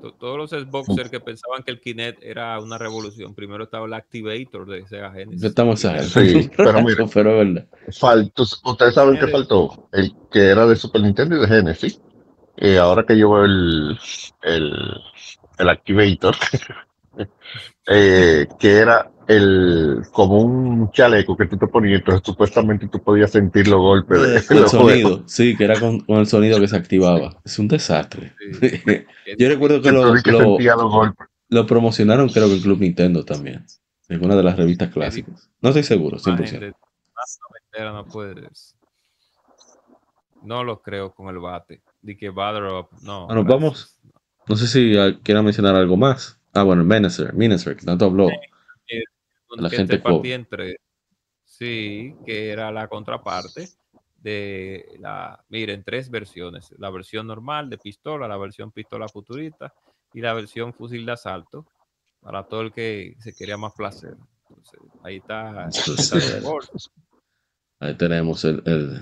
to- 0.00 0.12
Todos 0.12 0.36
los 0.36 0.50
Xboxers 0.50 1.10
que 1.10 1.18
pensaban 1.20 1.62
que 1.62 1.70
el 1.72 1.80
Kinect 1.80 2.22
era 2.22 2.60
una 2.60 2.78
revolución. 2.78 3.34
Primero 3.34 3.64
estaba 3.64 3.86
el 3.86 3.94
Activator 3.94 4.66
de 4.68 4.86
Sega 4.86 5.10
Genesis. 5.12 5.42
Estamos 5.42 5.82
exagerando. 5.84 6.40
Sí, 6.42 6.50
pero 6.56 6.82
mire. 6.82 7.06
pero 7.14 7.40
es 7.42 7.54
verdad. 7.54 7.68
Faltó, 7.92 8.44
ustedes 8.64 8.94
saben 8.94 9.18
que 9.18 9.28
faltó, 9.28 9.88
el 9.92 10.14
que 10.30 10.48
era 10.48 10.66
de 10.66 10.76
Super 10.76 11.02
Nintendo 11.02 11.36
y 11.36 11.40
de 11.40 11.46
Genesis. 11.46 12.00
Eh, 12.56 12.78
ahora 12.78 13.04
que 13.04 13.18
yo 13.18 13.30
veo 13.30 13.44
el, 13.44 13.98
el, 14.42 14.72
el 15.58 15.68
Activator, 15.68 16.36
eh, 17.88 18.46
que 18.58 18.72
era 18.72 19.10
el 19.26 20.02
como 20.12 20.40
un 20.40 20.90
chaleco 20.92 21.36
que 21.36 21.46
tú 21.46 21.56
te 21.56 21.66
ponías, 21.66 22.00
entonces 22.00 22.22
supuestamente 22.24 22.88
tú 22.88 23.02
podías 23.02 23.30
sentir 23.30 23.68
los 23.68 23.80
golpes 23.80 24.20
de 24.20 24.44
El 24.54 24.60
los 24.60 24.74
juegos. 24.74 25.02
sonido, 25.02 25.22
sí, 25.26 25.56
que 25.56 25.64
era 25.64 25.80
con, 25.80 26.00
con 26.00 26.18
el 26.18 26.26
sonido 26.26 26.60
que 26.60 26.68
se 26.68 26.76
activaba. 26.76 27.40
Es 27.44 27.58
un 27.58 27.68
desastre. 27.68 28.32
Sí. 28.60 28.82
Yo 29.38 29.48
recuerdo 29.48 29.80
que 29.80 29.92
lo, 29.92 30.14
que 30.22 30.32
lo, 30.32 30.38
sentía 30.40 30.74
los 30.76 30.90
golpes. 30.90 31.26
lo 31.48 31.66
promocionaron, 31.66 32.28
creo 32.28 32.48
que 32.48 32.54
en 32.54 32.62
Club 32.62 32.80
Nintendo 32.80 33.24
también. 33.24 33.64
En 34.08 34.22
una 34.22 34.36
de 34.36 34.42
las 34.42 34.56
revistas 34.56 34.90
clásicas. 34.90 35.50
No 35.62 35.70
estoy 35.70 35.82
seguro, 35.82 36.18
Más 36.18 36.26
100%. 36.26 36.74
No 37.78 38.04
puedes. 38.04 38.76
No 40.42 40.62
lo 40.62 40.80
creo 40.82 41.12
con 41.12 41.28
el 41.28 41.38
bate. 41.38 41.82
Di 42.02 42.16
que. 42.16 42.28
No. 42.28 42.34
Bueno, 42.34 43.26
gracias. 43.26 43.46
vamos. 43.46 44.00
No 44.46 44.56
sé 44.56 44.66
si 44.66 44.96
ah, 44.98 45.18
quiera 45.22 45.42
mencionar 45.42 45.74
algo 45.74 45.96
más. 45.96 46.38
Ah, 46.52 46.62
bueno, 46.62 46.82
el 46.82 46.88
Menacer, 46.88 47.32
Menacer, 47.34 47.76
que 47.76 47.86
tanto 47.86 48.04
habló. 48.04 48.28
la 49.56 49.70
que 49.70 49.76
gente 49.76 49.96
te 49.96 50.02
partí 50.02 50.18
pobre. 50.18 50.34
entre 50.34 50.76
sí 51.44 52.14
que 52.26 52.50
era 52.50 52.70
la 52.72 52.88
contraparte 52.88 53.68
de 54.16 54.96
la 54.98 55.44
miren 55.50 55.84
tres 55.84 56.10
versiones 56.10 56.74
la 56.78 56.90
versión 56.90 57.26
normal 57.26 57.70
de 57.70 57.78
pistola 57.78 58.26
la 58.26 58.36
versión 58.36 58.72
pistola 58.72 59.06
futurista 59.06 59.72
y 60.12 60.20
la 60.20 60.32
versión 60.32 60.72
fusil 60.72 61.06
de 61.06 61.12
asalto 61.12 61.66
para 62.20 62.42
todo 62.44 62.62
el 62.62 62.72
que 62.72 63.14
se 63.20 63.34
quería 63.34 63.56
más 63.56 63.74
placer 63.74 64.16
Entonces, 64.48 64.80
ahí 65.02 65.16
está. 65.16 65.68
Ahí 67.80 67.94
tenemos 67.94 68.44
el, 68.44 68.62
el, 68.66 69.00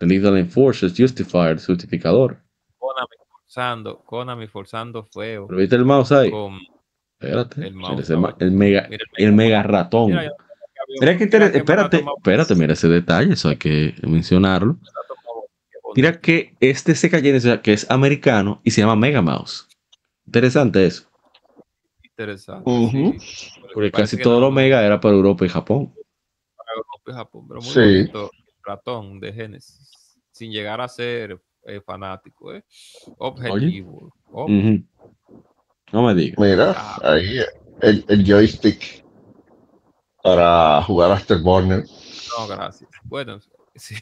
el 0.00 0.08
Lethal 0.08 0.36
Enforcers 0.38 0.94
Justifier, 0.96 1.58
justificador. 1.60 2.38
Konami 2.78 3.08
forzando 3.28 3.98
Konami 4.04 4.46
forzando 4.46 5.04
feo 5.04 5.46
¿Pero 5.46 5.58
viste 5.58 5.76
el 5.76 5.84
mouse 5.84 6.12
ahí? 6.12 6.30
con 6.30 6.58
Espérate. 7.18 7.66
el 7.66 7.74
mega, 8.52 8.86
mira 8.88 9.04
el 9.16 9.32
mega 9.32 9.62
ratón. 9.62 10.08
Mira, 10.08 10.32
Mira 11.00 11.16
que 11.18 11.24
espérate, 11.24 11.58
espérate, 12.16 12.54
mira 12.54 12.74
ese 12.74 12.88
detalle, 12.88 13.32
eso 13.32 13.48
hay 13.48 13.56
que 13.56 13.94
mencionarlo. 14.02 14.76
Mira 15.96 16.20
que 16.20 16.54
este 16.60 16.94
Sega 16.94 17.20
Genesis 17.20 17.58
que 17.60 17.72
es 17.72 17.90
americano 17.90 18.60
y 18.62 18.70
se 18.70 18.82
llama 18.82 18.94
Mega 18.94 19.20
Mouse. 19.22 19.66
Interesante 20.26 20.84
eso. 20.86 21.08
Interesante. 22.04 22.70
Sí. 22.90 23.14
Porque 23.74 23.90
casi 23.90 24.16
todo 24.18 24.34
no- 24.34 24.40
lo 24.40 24.46
Omega 24.48 24.84
era 24.84 25.00
para 25.00 25.14
Europa 25.14 25.44
y 25.44 25.48
Japón. 25.48 25.92
Para 26.76 26.84
Europa 26.84 27.10
y 27.10 27.14
Japón, 27.14 27.48
pero 27.48 27.60
muy 27.60 27.70
Sí. 27.72 27.80
bonito 27.80 28.30
el 28.36 28.54
ratón 28.64 29.20
de 29.20 29.32
Genesis, 29.32 30.18
sin 30.32 30.52
llegar 30.52 30.80
a 30.80 30.88
ser 30.88 31.40
eh, 31.64 31.80
fanático, 31.80 32.54
¿eh? 32.54 32.64
Objetivo. 33.18 34.12
ob- 34.30 34.46
Ujú. 34.76 34.86
No 35.92 36.02
me 36.02 36.14
digas. 36.14 36.38
Mira, 36.38 36.96
ahí 37.02 37.38
el, 37.80 38.04
el 38.08 38.24
joystick 38.24 39.04
para 40.22 40.82
jugar 40.82 41.12
Afterburner. 41.12 41.84
No, 42.38 42.46
gracias. 42.48 42.90
Bueno, 43.04 43.38
sí. 43.74 43.96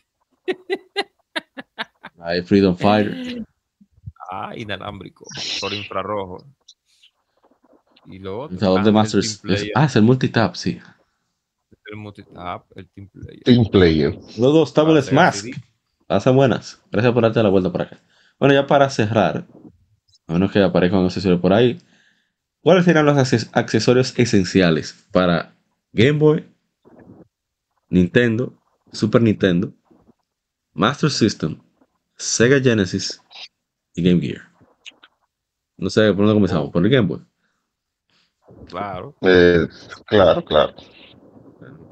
Hay 2.18 2.42
Freedom 2.42 2.76
Fighter. 2.76 3.44
Ah, 4.30 4.52
inalámbrico, 4.56 5.26
por 5.60 5.72
infrarrojo. 5.74 6.44
Y 8.06 8.18
lo 8.18 8.40
otro, 8.40 8.76
ah, 8.76 8.82
de 8.82 8.88
el 8.88 8.94
Masters. 8.94 9.42
es- 9.44 9.70
ah, 9.74 9.84
es 9.84 9.96
el 9.96 10.02
multitap, 10.02 10.54
sí. 10.54 10.80
El 11.90 11.96
multitap, 11.96 12.66
el 12.76 12.88
team 12.88 13.08
player. 13.08 13.42
Team 13.44 13.64
Player. 13.70 14.14
Los 14.14 14.52
dos 14.52 14.74
Sega 14.74 15.12
Mask. 15.12 15.46
Pasan 16.06 16.36
buenas. 16.36 16.82
Gracias 16.90 17.12
por 17.12 17.22
darte 17.22 17.42
la 17.42 17.48
vuelta 17.48 17.72
para 17.72 17.84
acá. 17.84 17.98
Bueno, 18.38 18.54
ya 18.54 18.66
para 18.66 18.88
cerrar, 18.90 19.46
a 20.26 20.32
menos 20.32 20.50
que 20.52 20.62
aparezca 20.62 20.98
un 20.98 21.06
accesorio 21.06 21.40
por 21.40 21.52
ahí, 21.52 21.80
¿cuáles 22.60 22.84
serán 22.84 23.06
los 23.06 23.16
acces- 23.16 23.48
accesorios 23.52 24.18
esenciales 24.18 25.06
para 25.12 25.54
Game 25.92 26.18
Boy, 26.18 26.44
Nintendo, 27.88 28.52
Super 28.92 29.22
Nintendo, 29.22 29.72
Master 30.72 31.10
System, 31.10 31.58
Sega 32.16 32.60
Genesis 32.60 33.20
y 33.94 34.02
Game 34.02 34.20
Gear? 34.20 34.42
No 35.76 35.90
sé 35.90 36.08
por 36.08 36.18
dónde 36.26 36.34
comenzamos, 36.34 36.70
por 36.70 36.84
el 36.84 36.90
Game 36.90 37.08
Boy. 37.08 37.20
Claro. 38.68 39.16
Eh, 39.22 39.66
claro, 40.06 40.44
claro. 40.44 40.74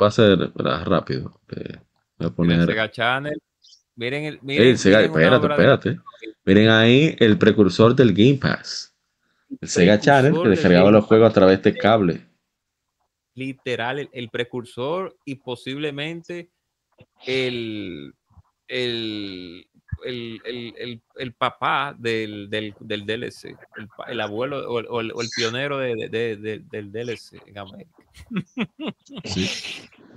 Va 0.01 0.07
a 0.09 0.11
ser 0.11 0.39
rápido. 0.85 1.41
eh, 1.57 1.77
voy 2.19 2.29
a 2.29 2.31
poner. 2.31 2.67
Sega 2.67 2.91
Channel. 2.91 3.41
Miren 3.97 4.25
el. 4.25 4.39
Miren, 4.43 4.77
Sega- 4.79 4.99
miren 5.09 5.33
espérate, 5.35 5.47
de- 5.49 5.53
espérate. 5.55 6.01
Miren 6.45 6.69
ahí 6.71 7.17
el 7.19 7.39
precursor 7.39 7.95
del 7.95 8.13
Game 8.13 8.39
Pass. 8.41 8.95
El 9.61 9.69
Sega 9.69 10.01
Channel 10.01 10.33
que 10.43 10.49
descargaba 10.49 10.91
los 10.91 11.05
juegos 11.05 11.31
a 11.31 11.33
través 11.33 11.63
de 11.63 11.77
cable. 11.77 12.27
literal 13.35 13.99
el, 13.99 14.09
el 14.13 14.29
precursor 14.31 15.17
y 15.25 15.37
posiblemente 15.37 16.51
el, 17.27 18.13
el, 18.69 19.67
el, 20.05 20.41
el, 20.45 20.75
el- 20.79 21.03
el 21.17 21.33
papá 21.33 21.95
del, 21.99 22.49
del, 22.51 22.75
del 22.81 23.07
DLC, 23.07 23.57
el, 24.09 24.21
abuelo 24.21 24.71
o 24.71 24.79
el, 24.81 24.87
o 24.87 24.97
o 25.17 25.21
el 25.23 25.29
pionero 25.37 25.79
de, 25.79 25.95
de- 25.97 26.09
de- 26.09 26.37
de- 26.37 26.59
del 26.71 26.93
DLC 26.93 27.43
en 27.47 27.59
América. 27.59 28.03
Sí. 29.25 29.47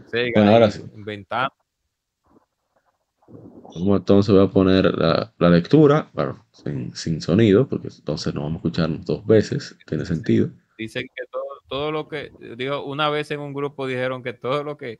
Sega 0.08 0.32
Bueno, 0.42 0.52
ahora 0.52 0.72
sí. 0.72 0.82
inventando. 0.96 1.54
Entonces 3.76 4.34
voy 4.34 4.44
a 4.46 4.50
poner 4.50 4.94
la, 4.94 5.34
la 5.38 5.50
lectura, 5.50 6.10
bueno, 6.14 6.46
sin, 6.52 6.96
sin 6.96 7.22
sonido, 7.22 7.68
porque 7.68 7.90
entonces 7.90 8.34
no 8.34 8.42
vamos 8.44 8.56
a 8.56 8.60
escuchar 8.68 8.90
dos 9.04 9.26
veces, 9.26 9.76
tiene 9.86 10.06
sentido. 10.06 10.50
Dicen 10.78 11.04
que 11.16 11.24
todo, 11.32 11.44
todo 11.68 11.92
lo 11.92 12.08
que, 12.08 12.32
digo, 12.58 12.84
una 12.86 13.10
vez 13.10 13.32
en 13.32 13.40
un 13.40 13.54
grupo 13.54 13.88
dijeron 13.88 14.22
que 14.24 14.34
todo 14.34 14.64
lo 14.64 14.78
que, 14.78 15.00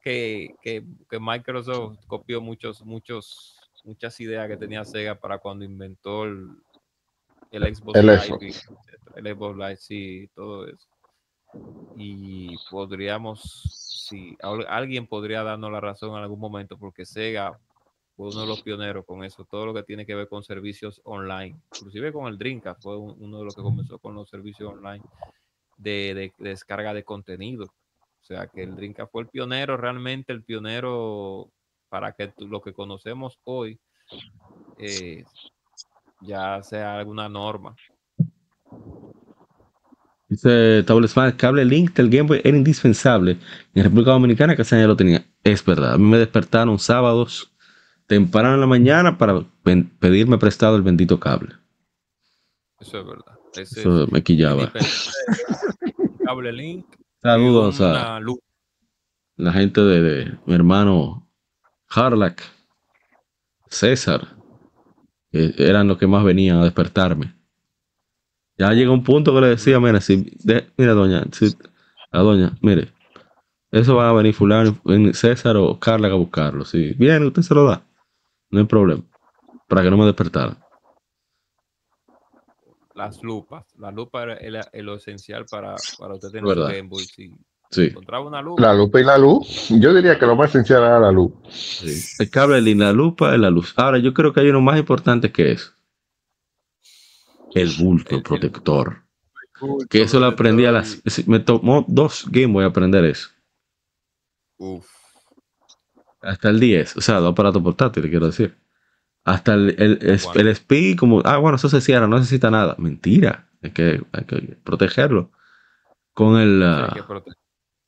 que, 0.00 0.54
que, 0.62 0.84
que 1.08 1.20
Microsoft 1.20 1.98
copió 2.06 2.40
muchos, 2.40 2.84
muchos, 2.84 3.59
muchas 3.84 4.18
ideas 4.20 4.48
que 4.48 4.56
tenía 4.56 4.84
Sega 4.84 5.14
para 5.14 5.38
cuando 5.38 5.64
inventó 5.64 6.24
el, 6.24 6.48
el 7.50 7.74
Xbox 7.74 7.98
El 7.98 8.06
Live, 8.06 8.38
y 8.40 8.52
el 9.18 9.34
Xbox 9.36 9.56
Live, 9.56 9.76
sí, 9.76 10.30
todo 10.34 10.66
eso. 10.66 10.86
Y 11.96 12.56
podríamos, 12.70 13.40
si 14.08 14.36
al- 14.42 14.66
alguien 14.68 15.06
podría 15.06 15.42
darnos 15.42 15.72
la 15.72 15.80
razón 15.80 16.10
en 16.16 16.22
algún 16.22 16.38
momento, 16.40 16.78
porque 16.78 17.04
Sega 17.04 17.58
fue 18.16 18.28
uno 18.28 18.42
de 18.42 18.46
los 18.46 18.62
pioneros 18.62 19.04
con 19.04 19.24
eso, 19.24 19.44
todo 19.44 19.66
lo 19.66 19.74
que 19.74 19.82
tiene 19.82 20.06
que 20.06 20.14
ver 20.14 20.28
con 20.28 20.42
servicios 20.42 21.00
online, 21.04 21.56
inclusive 21.74 22.12
con 22.12 22.26
el 22.28 22.38
Dreamcast, 22.38 22.82
fue 22.82 22.96
un- 22.96 23.16
uno 23.18 23.38
de 23.38 23.44
los 23.44 23.54
que 23.54 23.62
comenzó 23.62 23.98
con 23.98 24.14
los 24.14 24.28
servicios 24.28 24.70
online 24.72 25.02
de, 25.76 26.14
de- 26.14 26.32
de 26.38 26.48
descarga 26.50 26.94
de 26.94 27.04
contenido. 27.04 27.64
O 27.64 28.22
sea 28.24 28.46
que 28.46 28.62
el 28.62 28.76
Dreamcast 28.76 29.10
fue 29.10 29.22
el 29.22 29.28
pionero, 29.28 29.76
realmente 29.76 30.32
el 30.32 30.44
pionero 30.44 31.50
para 31.90 32.12
que 32.12 32.32
lo 32.38 32.62
que 32.62 32.72
conocemos 32.72 33.38
hoy 33.44 33.78
eh, 34.78 35.24
ya 36.22 36.62
sea 36.62 36.98
alguna 36.98 37.28
norma. 37.28 37.76
Dice 40.28 40.84
Tablesman, 40.84 41.32
cable 41.32 41.64
link 41.64 41.92
del 41.94 42.08
Game 42.08 42.28
Boy 42.28 42.40
era 42.44 42.56
indispensable. 42.56 43.36
En 43.74 43.82
República 43.84 44.12
Dominicana 44.12 44.54
casi 44.56 44.76
ya 44.76 44.86
lo 44.86 44.96
tenía. 44.96 45.26
Es 45.42 45.64
verdad, 45.64 45.94
a 45.94 45.98
mí 45.98 46.04
me 46.04 46.18
despertaron 46.18 46.78
sábados 46.78 47.52
temprano 48.06 48.54
en 48.54 48.60
la 48.60 48.66
mañana 48.66 49.18
para 49.18 49.44
pedirme 49.98 50.38
prestado 50.38 50.76
el 50.76 50.82
bendito 50.82 51.18
cable. 51.18 51.54
Eso 52.78 53.00
es 53.00 53.06
verdad. 53.06 53.38
Ese 53.54 53.80
Eso 53.80 54.06
me 54.10 54.22
quillaba. 54.22 54.72
cable 56.24 56.52
link. 56.52 56.86
Saludos 57.22 57.80
a 57.80 58.20
luz. 58.20 58.38
la 59.36 59.52
gente 59.52 59.80
de, 59.80 60.00
de 60.00 60.38
mi 60.46 60.54
hermano 60.54 61.28
Harlack, 61.90 62.42
César, 63.68 64.36
que 65.30 65.54
eran 65.58 65.88
los 65.88 65.98
que 65.98 66.06
más 66.06 66.24
venían 66.24 66.58
a 66.58 66.64
despertarme. 66.64 67.34
Ya 68.58 68.72
llegó 68.72 68.92
un 68.92 69.04
punto 69.04 69.34
que 69.34 69.40
le 69.40 69.46
decía, 69.48 69.80
mira, 69.80 70.00
si, 70.00 70.36
de- 70.44 70.70
mira 70.76 70.92
doña, 70.92 71.24
si- 71.32 71.56
a 72.12 72.18
doña, 72.20 72.56
mire, 72.60 72.92
eso 73.70 73.96
va 73.96 74.10
a 74.10 74.12
venir 74.12 74.34
fulano, 74.34 74.78
César 75.14 75.56
o 75.56 75.78
Carla 75.78 76.08
a 76.08 76.14
buscarlo. 76.14 76.64
Si 76.64 76.92
viene, 76.94 77.26
usted 77.26 77.42
se 77.42 77.54
lo 77.54 77.64
da. 77.64 77.82
No 78.50 78.58
hay 78.60 78.66
problema. 78.66 79.02
Para 79.68 79.82
que 79.82 79.90
no 79.90 79.96
me 79.96 80.04
despertara. 80.06 80.56
las 82.94 83.22
lupas. 83.22 83.64
La 83.78 83.90
lupa 83.90 84.22
era, 84.24 84.36
era- 84.36 84.68
era 84.72 84.82
lo 84.84 84.94
esencial 84.96 85.46
para, 85.46 85.74
para 85.98 86.14
usted 86.16 86.28
tener 86.32 86.44
Verdad. 86.44 86.66
su 86.68 86.72
Game 86.74 86.88
Boy. 86.88 87.04
Si 87.04 87.32
Sí. 87.70 87.82
encontraba 87.82 88.26
una 88.26 88.42
lupa, 88.42 88.62
La 88.62 88.74
lupa 88.74 89.00
y 89.00 89.04
la 89.04 89.16
luz. 89.16 89.68
Yo 89.70 89.94
diría 89.94 90.18
que 90.18 90.26
lo 90.26 90.34
más 90.34 90.50
esencial 90.50 90.82
era 90.82 90.98
la 90.98 91.12
luz. 91.12 91.32
sí. 91.50 92.00
El 92.18 92.28
cable 92.30 92.60
de 92.60 92.74
la 92.74 92.92
lupa 92.92 93.32
es 93.32 93.40
la 93.40 93.50
luz. 93.50 93.72
Ahora, 93.76 93.98
yo 93.98 94.12
creo 94.12 94.32
que 94.32 94.40
hay 94.40 94.48
uno 94.48 94.60
más 94.60 94.78
importante 94.78 95.30
que 95.30 95.52
eso. 95.52 95.72
El 97.54 97.70
bulto 97.78 98.10
El- 98.10 98.16
el- 98.16 98.22
protector. 98.22 99.02
Que 99.90 100.02
eso 100.02 100.18
lo 100.18 100.26
aprendí 100.26 100.64
a 100.64 100.72
las. 100.72 101.02
sí, 101.04 101.24
Me 101.26 101.38
tomó 101.38 101.84
dos 101.86 102.24
Game 102.30 102.52
Boy 102.52 102.64
aprender 102.64 103.04
eso. 103.04 103.28
Uf. 104.56 104.86
Hasta 106.22 106.48
el 106.48 106.58
10. 106.60 106.96
O 106.96 107.00
sea, 107.00 107.18
dos 107.20 107.32
aparatos 107.32 107.62
portátiles, 107.62 108.10
quiero 108.10 108.26
decir. 108.26 108.56
Hasta 109.24 109.54
el, 109.54 109.70
el, 109.78 109.98
el, 110.02 110.18
el 110.46 110.56
SPI, 110.56 110.96
como, 110.96 111.20
ah, 111.24 111.36
bueno, 111.36 111.56
eso 111.56 111.68
se 111.68 111.80
cierra, 111.82 112.06
no 112.06 112.16
necesita 112.16 112.50
nada. 112.50 112.74
Mentira. 112.78 113.48
Hay 113.62 113.70
que, 113.72 114.02
hay 114.12 114.24
que 114.24 114.36
protegerlo. 114.64 115.30
Con 116.14 116.38
el, 116.40 116.62
hay 116.62 116.88
que 116.94 117.02
proteger. 117.02 117.39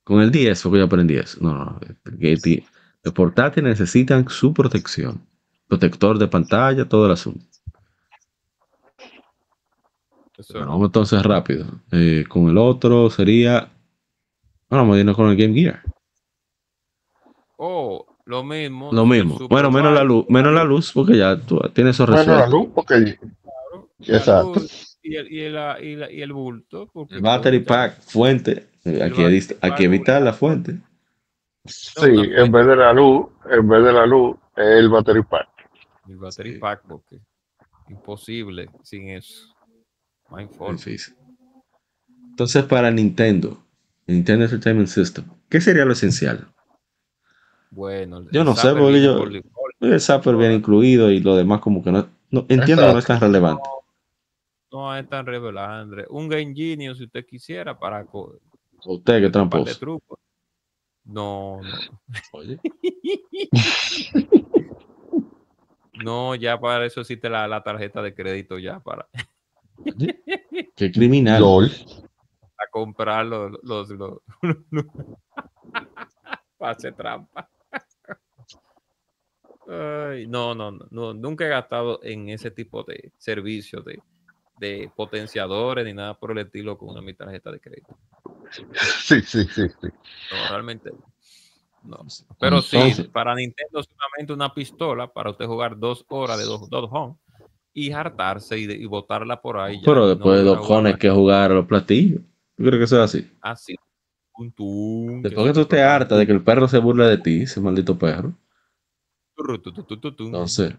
Con 0.04 0.20
el 0.20 0.30
10 0.30 0.62
fue 0.62 0.72
que 0.72 0.78
yo 0.78 0.84
aprendí 0.84 1.16
eso. 1.16 1.38
No, 1.40 1.54
no. 1.54 1.80
que 2.20 2.36
ti- 2.36 2.64
Los 3.02 3.14
portátiles 3.14 3.68
necesitan 3.78 4.28
su 4.28 4.52
protección. 4.54 5.26
Protector 5.68 6.18
de 6.18 6.28
pantalla, 6.28 6.88
todo 6.88 7.06
el 7.06 7.12
asunto. 7.12 7.44
Bueno, 10.52 10.68
vamos 10.68 10.86
entonces 10.86 11.22
rápido. 11.22 11.66
Eh, 11.92 12.24
con 12.28 12.48
el 12.48 12.58
otro 12.58 13.10
sería. 13.10 13.70
Bueno, 14.68 14.82
vamos 14.84 14.96
a 14.96 15.00
irnos 15.00 15.16
con 15.16 15.28
el 15.30 15.36
Game 15.36 15.54
Gear. 15.54 15.82
Oh, 17.56 18.04
lo 18.24 18.42
mismo. 18.42 18.90
Lo 18.92 19.06
mismo. 19.06 19.38
Bueno, 19.48 19.70
menos 19.70 19.92
la 19.92 20.02
luz, 20.02 20.26
menos 20.28 20.52
la 20.52 20.64
luz, 20.64 20.92
porque 20.92 21.16
ya 21.16 21.36
tú 21.38 21.60
tienes 21.74 21.94
eso 21.96 22.06
Bueno, 22.06 22.32
la 22.32 22.38
resuelto. 22.46 22.56
luz, 22.58 22.68
porque 22.74 23.18
la 24.00 24.16
Exacto. 24.16 24.54
luz 24.54 24.91
Y 25.02 25.16
el, 25.16 25.32
y, 25.32 25.40
el, 25.40 25.54
y, 25.82 25.96
la- 25.96 26.10
y 26.12 26.22
el 26.22 26.32
bulto. 26.32 26.88
porque 26.92 27.14
El 27.16 27.22
battery 27.22 27.60
pack, 27.60 28.00
fuente. 28.00 28.68
pack, 28.84 29.74
que 29.76 29.84
evitar 29.84 30.22
la 30.22 30.32
fuente. 30.32 30.78
sí, 31.64 32.06
en 32.36 32.50
vez 32.52 32.66
de 32.66 32.76
la 32.76 32.92
luz, 32.92 33.26
en 33.50 33.68
vez 33.68 33.84
de 33.84 33.92
la 33.92 34.06
luz, 34.06 34.36
el 34.56 34.88
battery 34.88 35.22
pack. 35.22 35.48
El 36.08 36.16
battery 36.18 36.52
Sí. 36.54 36.58
pack, 36.58 36.82
porque 36.88 37.18
imposible 37.88 38.68
sin 38.82 39.08
eso. 39.10 39.54
No. 40.30 40.72
Difícil. 40.72 41.14
Entonces, 42.30 42.64
para 42.64 42.90
Nintendo, 42.90 43.62
Nintendo 44.06 44.44
Entertainment 44.44 44.88
System, 44.88 45.24
¿qué 45.48 45.60
sería 45.60 45.84
lo 45.84 45.92
esencial? 45.92 46.48
Bueno, 47.70 48.26
Yo 48.30 48.44
no 48.44 48.54
sé, 48.54 48.72
porque 48.74 49.02
yo- 49.02 49.18
por. 49.18 49.32
El 49.80 50.00
Zapper 50.00 50.36
bien 50.36 50.52
incluido 50.52 51.10
y 51.10 51.18
lo 51.20 51.34
demás, 51.34 51.60
como 51.60 51.82
que 51.82 51.90
no. 51.90 52.06
no 52.30 52.46
entiendo 52.48 52.86
que 52.86 52.92
no 52.92 52.98
es 53.00 53.04
tan 53.04 53.20
relevante. 53.20 53.62
No 54.72 54.96
es 54.96 55.08
tan 55.08 55.26
revelante. 55.26 56.06
Un 56.08 56.28
Game 56.28 56.54
Genius, 56.54 56.98
si 56.98 57.04
usted 57.04 57.26
quisiera, 57.26 57.78
para 57.78 58.06
Usted, 58.84 59.20
de 59.20 59.30
tramposo. 59.30 60.00
No, 61.04 61.60
no. 61.62 61.78
Oye, 62.32 62.58
No, 66.02 66.34
ya 66.34 66.58
para 66.58 66.86
eso 66.86 67.02
existe 67.02 67.28
la, 67.28 67.46
la 67.46 67.62
tarjeta 67.62 68.00
de 68.02 68.14
crédito 68.14 68.58
ya 68.58 68.80
para. 68.80 69.06
oye. 69.84 70.20
Qué 70.74 70.90
criminal. 70.90 71.40
LOL. 71.40 71.70
a 72.56 72.66
comprar 72.70 73.26
los, 73.26 73.52
los, 73.62 73.90
los- 73.90 74.18
para 76.56 76.72
hacer 76.72 76.94
trampa. 76.94 77.48
Ay, 79.68 80.26
no, 80.26 80.54
no, 80.54 80.70
no, 80.70 80.86
no, 80.90 81.12
nunca 81.14 81.44
he 81.44 81.48
gastado 81.48 82.00
en 82.02 82.30
ese 82.30 82.50
tipo 82.50 82.82
de 82.84 83.12
servicios 83.18 83.84
de, 83.84 84.02
de 84.62 84.90
potenciadores 84.96 85.84
ni 85.84 85.92
nada 85.92 86.14
por 86.18 86.30
el 86.30 86.38
estilo 86.38 86.78
con 86.78 86.90
una 86.90 87.02
mi 87.02 87.12
tarjeta 87.14 87.50
de 87.50 87.60
crédito. 87.60 87.98
Sí, 89.02 89.20
sí, 89.22 89.44
sí, 89.44 89.68
sí. 89.68 89.88
No, 90.30 90.48
realmente 90.50 90.90
no. 91.82 91.98
Pero 92.38 92.62
sí, 92.62 92.76
Entonces- 92.76 93.08
para 93.08 93.34
Nintendo 93.34 93.82
solamente 93.82 94.32
una 94.32 94.54
pistola 94.54 95.12
para 95.12 95.30
usted 95.30 95.46
jugar 95.46 95.76
dos 95.78 96.04
horas 96.08 96.38
de 96.38 96.44
dos, 96.44 96.68
dos 96.70 96.88
home 96.92 97.16
y 97.74 97.90
hartarse 97.92 98.58
y, 98.58 98.66
de- 98.66 98.76
y 98.76 98.84
botarla 98.86 99.40
por 99.42 99.58
ahí. 99.58 99.76
ya, 99.76 99.82
Pero 99.86 100.08
después 100.08 100.38
de 100.38 100.44
dos 100.44 100.66
cones 100.66 100.96
que 100.98 101.10
jugar 101.10 101.50
a 101.50 101.54
los 101.54 101.66
platillos. 101.66 102.20
¿Tú 102.56 102.64
crees 102.64 102.78
que 102.78 102.84
eso 102.84 103.02
es 103.02 103.02
así? 103.02 103.30
Así. 103.40 103.74
Tum, 104.56 105.22
Después 105.22 105.46
que 105.46 105.52
tú 105.52 105.64
te 105.66 105.82
hartas 105.82 106.18
de 106.18 106.26
que 106.26 106.32
el 106.32 106.42
perro 106.42 106.66
se 106.68 106.78
burla 106.78 107.06
de 107.08 107.18
ti, 107.18 107.42
ese 107.42 107.60
maldito 107.60 107.98
perro. 107.98 108.32
Entonces, 109.38 110.74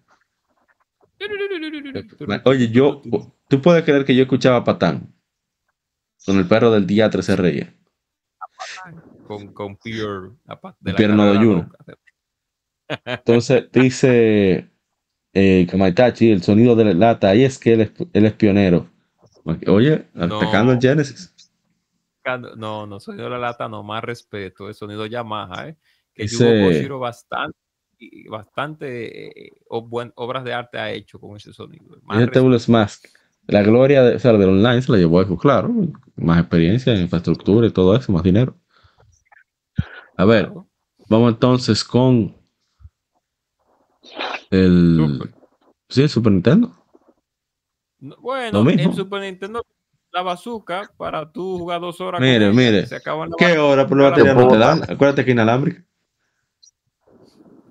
oye, 2.46 2.70
yo, 2.70 3.02
tú 3.56 3.62
puedes 3.62 3.84
creer 3.84 4.04
que 4.06 4.16
yo 4.16 4.24
escuchaba 4.24 4.58
a 4.58 4.64
Patán 4.64 5.14
con 6.26 6.38
el 6.38 6.48
perro 6.48 6.72
del 6.72 6.88
día 6.88 7.10
13 7.10 7.36
Reyes. 7.36 7.68
con, 9.28 9.54
con 9.54 9.78
Pierre, 9.78 10.32
de 10.80 11.08
no. 11.08 11.70
Entonces 13.06 13.70
dice 13.72 14.70
eh, 15.34 15.68
Kamaitachi, 15.70 16.32
el 16.32 16.42
sonido 16.42 16.76
de 16.76 16.86
la 16.86 16.94
lata, 16.94 17.30
ahí 17.30 17.44
es 17.44 17.60
que 17.60 17.74
él 17.74 17.82
es, 17.82 17.92
él 18.14 18.26
es 18.26 18.34
pionero. 18.34 18.90
Oye, 19.68 20.08
No. 20.14 20.24
atacando 20.38 20.72
el 20.72 20.80
Genesis. 20.80 21.34
No, 22.56 22.88
no, 22.88 23.00
sonido 23.00 23.26
de 23.26 23.30
la 23.32 23.38
lata, 23.40 23.68
no, 23.68 23.84
más 23.84 24.04
respeto, 24.04 24.70
es 24.70 24.78
sonido 24.78 25.06
Yamaha, 25.06 25.70
¿eh? 25.70 25.78
Que 26.14 26.24
Ese- 26.24 26.84
Yugo 26.84 27.00
bastante, 27.00 27.58
bastante 28.30 29.48
eh, 29.48 29.52
buen- 29.70 30.14
obras 30.16 30.44
de 30.46 30.54
arte 30.54 30.78
ha 30.78 30.92
hecho 30.92 31.20
con 31.20 31.36
ese 31.36 31.52
sonido. 31.52 31.98
Más 32.04 32.30
Table 32.32 32.58
Smash. 32.60 32.96
La 33.48 33.62
gloria 33.62 34.04
de, 34.04 34.16
o 34.16 34.20
sea, 34.20 34.34
del 34.34 34.50
online 34.50 34.82
se 34.82 34.92
la 34.92 34.98
llevó 34.98 35.20
a 35.20 35.38
claro. 35.38 35.74
Más 36.16 36.40
experiencia, 36.40 36.96
infraestructura 36.96 37.68
y 37.68 37.72
todo 37.72 37.96
eso, 37.96 38.12
más 38.12 38.24
dinero. 38.24 38.56
A 40.16 40.26
ver, 40.26 40.52
vamos 41.10 41.34
entonces 41.34 41.84
con 41.84 42.36
el, 44.52 44.96
Super. 44.98 45.34
sí, 45.90 46.02
el 46.04 46.10
Super 46.10 46.32
Nintendo. 46.32 46.72
No, 48.00 48.16
Bueno, 48.22 48.60
Lo 48.60 48.64
mismo. 48.64 48.84
en 48.84 48.96
Super 48.96 49.22
Nintendo, 49.22 49.66
la 50.12 50.22
bazooka 50.22 50.92
para 50.96 51.32
tú 51.32 51.58
jugar 51.58 51.82
dos 51.82 52.00
horas. 52.00 52.22
Mire, 52.22 52.48
con 52.48 52.56
mire, 52.56 52.86
Se 52.86 52.96
acaban 52.96 53.30
la 53.32 53.36
¿Qué 53.38 53.58
hora? 53.58 53.88
Pero 53.88 54.02
la 54.02 54.10
batería 54.12 54.34
no 54.36 54.48
te 54.48 54.58
dan. 54.58 54.84
Acuérdate 54.84 55.26
que 55.26 55.32
inalámbrica. 55.32 55.84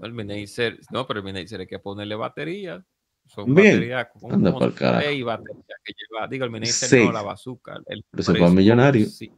El 0.02 0.12
Miniacer, 0.12 0.80
no, 0.90 1.06
pero 1.06 1.20
el 1.20 1.24
Miniacer 1.24 1.60
hay 1.60 1.66
que 1.68 1.78
ponerle 1.78 2.16
batería. 2.16 2.84
Son 3.26 3.54
Bien. 3.54 3.74
baterías 3.76 4.08
con 4.20 4.32
Anda 4.32 4.52
pa'l 4.58 4.74
carajo. 4.74 5.00
seis 5.04 5.24
baterías 5.24 5.80
que 5.84 5.92
lleva. 5.94 6.26
Digo, 6.28 6.44
el 6.44 6.50
Miniacer 6.50 6.88
Seis. 6.88 7.06
no, 7.06 7.12
la 7.12 7.22
bazooka. 7.22 7.76
El 7.86 8.04
Pero 8.10 8.20
eso 8.20 8.32
precio, 8.32 8.34
para 8.46 8.50
millonario. 8.54 9.06
Sí. 9.06 9.32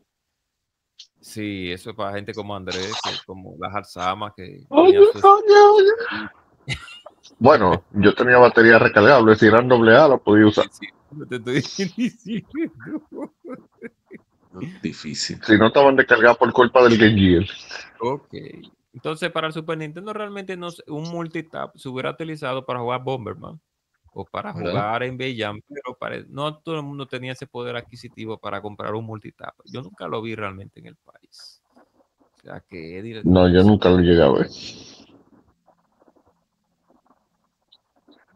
Sí, 1.20 1.70
eso 1.72 1.90
es 1.90 1.96
para 1.96 2.14
gente 2.16 2.34
como 2.34 2.54
Andrés, 2.54 2.92
que 3.02 3.10
como 3.26 3.56
las 3.58 3.74
Alzama, 3.74 4.34
que 4.36 4.64
Oye, 4.68 4.92
tenía 4.92 5.12
su- 5.12 5.26
oye, 5.26 5.54
oye. 5.72 5.90
Bueno, 7.38 7.84
yo 7.92 8.14
tenía 8.14 8.36
batería 8.36 8.78
recargable, 8.78 9.34
si 9.36 9.46
eran 9.46 9.66
doble 9.66 9.96
A, 9.96 10.06
la 10.08 10.18
podía 10.18 10.46
usar. 10.46 10.66
Sí, 10.70 10.86
sí, 10.86 11.26
te 11.28 11.36
estoy 11.36 11.54
diciendo. 11.96 12.48
Difícil. 14.82 15.40
Si 15.42 15.58
no 15.58 15.66
estaban 15.68 15.96
descargadas 15.96 16.36
por 16.36 16.52
culpa 16.52 16.82
del 16.84 16.96
Game 16.98 17.18
Gear. 17.18 17.44
Ok. 18.00 18.34
Entonces, 18.92 19.30
para 19.32 19.48
el 19.48 19.52
Super 19.52 19.76
Nintendo 19.78 20.12
realmente 20.12 20.56
no 20.56 20.68
un 20.86 21.10
multitap 21.10 21.74
se 21.76 21.88
hubiera 21.88 22.10
utilizado 22.10 22.64
para 22.64 22.80
jugar 22.80 23.02
Bomberman 23.02 23.60
o 24.14 24.24
para 24.24 24.52
¿Verdad? 24.52 24.70
jugar 24.70 25.02
en 25.02 25.18
Jam, 25.36 25.60
pero 25.68 26.24
no 26.28 26.58
todo 26.58 26.76
el 26.76 26.82
mundo 26.84 27.06
tenía 27.06 27.32
ese 27.32 27.46
poder 27.46 27.76
adquisitivo 27.76 28.38
para 28.38 28.62
comprar 28.62 28.94
un 28.94 29.04
multitap. 29.04 29.54
Yo 29.64 29.82
nunca 29.82 30.06
lo 30.06 30.22
vi 30.22 30.34
realmente 30.34 30.78
en 30.80 30.86
el 30.86 30.96
país. 30.96 31.60
O 32.36 32.40
sea 32.40 32.62
que 32.68 33.00
Eddie- 33.00 33.22
No, 33.24 33.48
yo 33.48 33.62
nunca 33.64 33.90
lo 33.90 33.98
llegué 33.98 34.22
a 34.22 34.28
ver. 34.30 34.48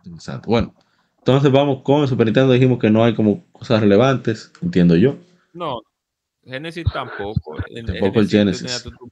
Exacto. 0.04 0.48
Bueno, 0.50 0.74
entonces 1.18 1.52
vamos 1.52 1.82
con 1.82 2.02
el 2.02 2.08
Super 2.08 2.26
Nintendo. 2.26 2.52
Dijimos 2.52 2.78
que 2.78 2.90
no 2.90 3.04
hay 3.04 3.14
como 3.14 3.44
cosas 3.52 3.80
relevantes, 3.80 4.52
entiendo 4.60 4.96
yo. 4.96 5.16
No, 5.52 5.80
Genesis 6.44 6.86
tampoco. 6.92 7.56
En- 7.68 7.86
Tampoco 7.86 8.20
el 8.20 8.28
Genesis. 8.28 8.82
tu- 8.82 8.90
tu- 8.90 9.10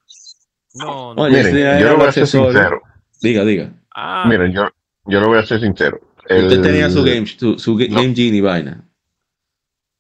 No, 0.75 1.15
no. 1.15 1.29
Miren, 1.29 1.55
yo 1.55 1.59
el 1.71 1.85
le 1.85 1.95
voy 1.95 2.07
a 2.09 2.13
ser 2.13 2.27
sincero. 2.27 2.83
Diga, 3.21 3.45
diga. 3.45 3.73
Ah, 3.95 4.25
Miren, 4.29 4.53
yo, 4.53 4.69
yo 5.07 5.21
le 5.21 5.27
voy 5.27 5.39
a 5.39 5.47
ser 5.47 5.61
sincero. 5.61 6.01
Usted 6.29 6.53
El- 6.53 6.63
tenía 6.63 6.91
su 6.91 7.03
Game, 7.05 7.27
su, 7.27 7.59
su 7.59 7.73
no. 7.79 7.87
Game 7.97 8.15
Genie 8.15 8.41
vaina. 8.43 8.85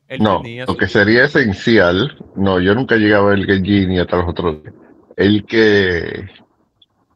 él 0.09 0.23
No, 0.23 0.43
lo 0.67 0.77
que 0.77 0.89
sería 0.89 1.25
esencial, 1.25 2.17
no, 2.37 2.61
yo 2.61 2.75
nunca 2.75 2.97
llegué 2.97 3.15
a 3.15 3.21
ver 3.23 3.39
el 3.39 3.47
Game 3.47 3.67
Genie 3.67 4.01
hasta 4.01 4.17
los 4.19 4.29
otros 4.31 4.63
días. 4.63 4.75
El 5.17 5.45
que, 5.47 6.29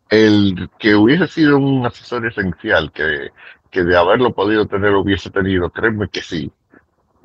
el 0.08 0.68
que 0.78 0.94
hubiese 0.94 1.26
sido 1.28 1.58
un 1.58 1.84
accesorio 1.86 2.30
esencial, 2.30 2.90
que, 2.92 3.30
que 3.70 3.84
de 3.84 3.96
haberlo 3.96 4.32
podido 4.34 4.66
tener 4.66 4.94
hubiese 4.94 5.30
tenido, 5.30 5.70
créeme 5.70 6.08
que 6.08 6.22
sí, 6.22 6.50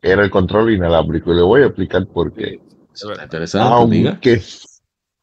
era 0.01 0.23
el 0.23 0.29
control 0.29 0.71
inalámbrico. 0.73 1.31
Y 1.33 1.35
le 1.37 1.41
voy 1.43 1.61
a 1.61 1.67
explicar 1.67 2.05
por 2.07 2.33
qué. 2.33 2.59
Aunque, 4.13 4.41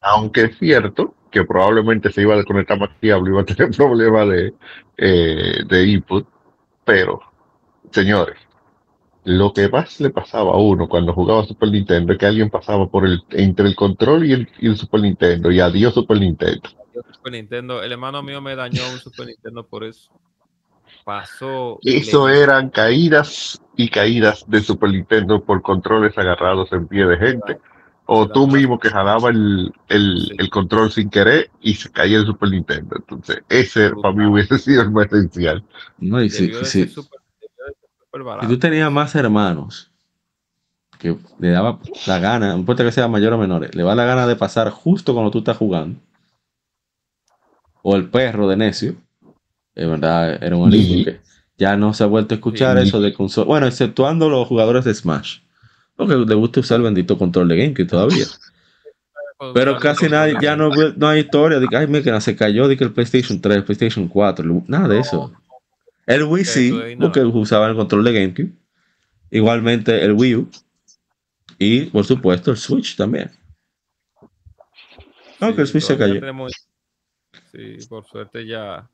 aunque 0.01 0.41
es 0.43 0.57
cierto 0.57 1.15
que 1.31 1.43
probablemente 1.45 2.11
se 2.11 2.21
iba 2.21 2.33
a 2.33 2.37
desconectar 2.37 2.79
más 2.79 2.89
fiable, 2.99 3.31
iba 3.31 3.41
a 3.41 3.45
tener 3.45 3.71
problemas 3.77 4.27
de, 4.29 4.53
eh, 4.97 5.63
de 5.67 5.85
input, 5.87 6.27
pero, 6.85 7.21
señores, 7.91 8.37
lo 9.25 9.53
que 9.53 9.69
más 9.69 9.99
le 10.01 10.09
pasaba 10.09 10.51
a 10.53 10.57
uno 10.57 10.87
cuando 10.89 11.13
jugaba 11.13 11.45
Super 11.45 11.69
Nintendo 11.71 12.11
es 12.13 12.19
que 12.19 12.25
alguien 12.25 12.49
pasaba 12.49 12.89
por 12.89 13.05
el, 13.05 13.23
entre 13.31 13.67
el 13.67 13.75
control 13.75 14.25
y 14.25 14.33
el, 14.33 14.49
y 14.59 14.67
el 14.67 14.77
Super 14.77 15.01
Nintendo, 15.01 15.51
y 15.51 15.59
adiós 15.59 15.93
Super 15.93 16.19
Nintendo. 16.19 16.69
Yo 16.93 17.01
Super 17.11 17.31
Nintendo, 17.31 17.81
el 17.81 17.91
hermano 17.91 18.21
mío 18.21 18.41
me 18.41 18.55
dañó 18.55 18.81
un 18.91 18.99
Super 18.99 19.27
Nintendo 19.27 19.65
por 19.65 19.83
eso. 19.83 20.11
Pasó. 21.05 21.79
Eso 21.83 22.27
le- 22.27 22.41
eran 22.41 22.69
caídas 22.69 23.61
y 23.75 23.89
caídas 23.89 24.43
de 24.47 24.61
Super 24.61 24.89
Nintendo 24.91 25.43
por 25.43 25.61
controles 25.61 26.17
agarrados 26.17 26.71
en 26.71 26.87
pie 26.87 27.05
de 27.05 27.17
gente. 27.17 27.59
O 28.05 28.27
tú 28.27 28.47
mismo 28.47 28.77
que 28.79 28.89
jalaba 28.89 29.29
el, 29.29 29.71
el, 29.87 30.19
Sí. 30.19 30.35
el 30.37 30.49
control 30.49 30.91
sin 30.91 31.09
querer 31.09 31.49
y 31.61 31.75
se 31.75 31.89
caía 31.91 32.17
el 32.17 32.25
Super 32.25 32.49
Nintendo. 32.49 32.95
Entonces, 32.97 33.41
ese 33.49 33.91
para 34.01 34.13
mí 34.13 34.25
hubiese 34.25 34.59
sido 34.59 34.81
el 34.81 34.91
más 34.91 35.05
esencial. 35.07 35.63
No, 35.99 36.21
y 36.21 36.29
ser 36.29 36.53
súper 36.53 36.65
si 36.67 38.21
barato. 38.23 38.47
tú 38.47 38.59
tenías 38.59 38.91
más 38.91 39.15
hermanos 39.15 39.89
que 40.99 41.17
le 41.39 41.49
daba 41.49 41.79
la 42.07 42.19
gana, 42.19 42.49
no 42.53 42.59
importa 42.59 42.83
que 42.83 42.91
sea 42.91 43.07
mayor 43.07 43.33
o 43.33 43.37
menor, 43.37 43.73
le 43.73 43.83
va 43.83 43.95
la 43.95 44.05
gana 44.05 44.27
de 44.27 44.35
pasar 44.35 44.69
justo 44.69 45.13
cuando 45.13 45.31
tú 45.31 45.39
estás 45.39 45.57
jugando, 45.57 45.99
o 47.81 47.95
el 47.95 48.09
perro 48.09 48.47
de 48.47 48.55
necio, 48.57 48.95
es 49.75 49.89
verdad, 49.89 50.41
era 50.43 50.55
un 50.55 50.67
alivio 50.67 50.97
Sí. 50.97 51.03
que 51.05 51.21
ya 51.57 51.75
no 51.75 51.93
se 51.93 52.03
ha 52.03 52.07
vuelto 52.07 52.33
a 52.33 52.37
escuchar 52.37 52.77
Sí. 52.81 52.87
eso 52.87 53.01
de 53.01 53.13
consola. 53.13 53.47
Bueno, 53.47 53.67
exceptuando 53.67 54.29
los 54.29 54.47
jugadores 54.47 54.85
de 54.85 54.93
Smash, 54.93 55.39
porque 55.95 56.15
le 56.15 56.35
gusta 56.35 56.59
usar 56.59 56.77
el 56.77 56.83
bendito 56.83 57.17
control 57.17 57.47
de 57.47 57.57
GameCube 57.57 57.85
todavía. 57.87 58.25
Pero 59.53 59.77
casi 59.79 60.09
nadie, 60.09 60.37
ya 60.41 60.55
no, 60.55 60.69
no 60.95 61.07
hay 61.07 61.21
historia 61.21 61.59
de 61.59 61.67
que, 61.67 61.75
ay, 61.75 61.87
mira, 61.87 62.21
se 62.21 62.35
cayó 62.35 62.67
de 62.67 62.77
que 62.77 62.83
el 62.85 62.91
PlayStation 62.93 63.39
3, 63.41 63.57
el 63.57 63.63
PlayStation 63.65 64.07
4, 64.07 64.45
el- 64.45 64.63
nada 64.67 64.87
de 64.87 64.99
eso. 64.99 65.31
El 66.05 66.23
Wii 66.23 66.45
sí, 66.45 66.69
porque 66.99 67.19
usaba 67.21 67.67
el 67.69 67.75
control 67.75 68.03
de 68.03 68.13
GameCube. 68.13 68.51
Igualmente 69.31 70.03
el 70.03 70.13
Wii 70.13 70.35
U. 70.35 70.49
Y, 71.59 71.81
por 71.85 72.05
supuesto, 72.05 72.51
el 72.51 72.57
Switch 72.57 72.95
también. 72.95 73.31
Aunque 75.39 75.61
el 75.61 75.67
Switch 75.67 75.83
se 75.83 75.97
cayó. 75.97 76.13
Sí, 77.51 77.77
por 77.87 78.05
suerte 78.05 78.45
ya. 78.45 78.89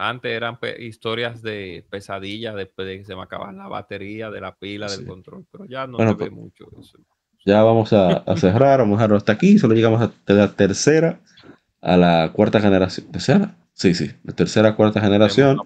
Antes 0.00 0.30
eran 0.32 0.60
pe- 0.60 0.80
historias 0.84 1.42
de 1.42 1.84
pesadillas 1.90 2.54
después 2.54 2.86
de 2.86 2.98
que 2.98 3.04
se 3.04 3.16
me 3.16 3.22
acababa 3.22 3.52
la 3.52 3.66
batería 3.66 4.30
de 4.30 4.40
la 4.40 4.54
pila 4.54 4.88
Sí. 4.88 4.98
del 4.98 5.08
control, 5.08 5.44
pero 5.50 5.64
ya 5.66 5.86
no 5.88 5.98
Bueno, 5.98 6.12
se 6.12 6.24
ve 6.24 6.30
pues, 6.30 6.40
mucho 6.40 6.70
eso. 6.80 6.98
Ya 7.44 7.62
vamos 7.64 7.92
a, 7.92 8.18
a 8.18 8.36
cerrar, 8.36 8.78
vamos 8.78 8.94
a 8.94 8.98
dejarlo 8.98 9.16
hasta 9.16 9.32
aquí. 9.32 9.58
Solo 9.58 9.74
llegamos 9.74 10.00
a 10.00 10.32
la 10.32 10.52
tercera 10.52 11.20
a 11.80 11.96
la 11.96 12.30
cuarta 12.32 12.60
generación. 12.60 13.10
¿Tercera? 13.10 13.56
Sí, 13.72 13.94
sí, 13.94 14.10
de 14.22 14.32
tercera 14.32 14.76
cuarta 14.76 15.00
generación. 15.00 15.60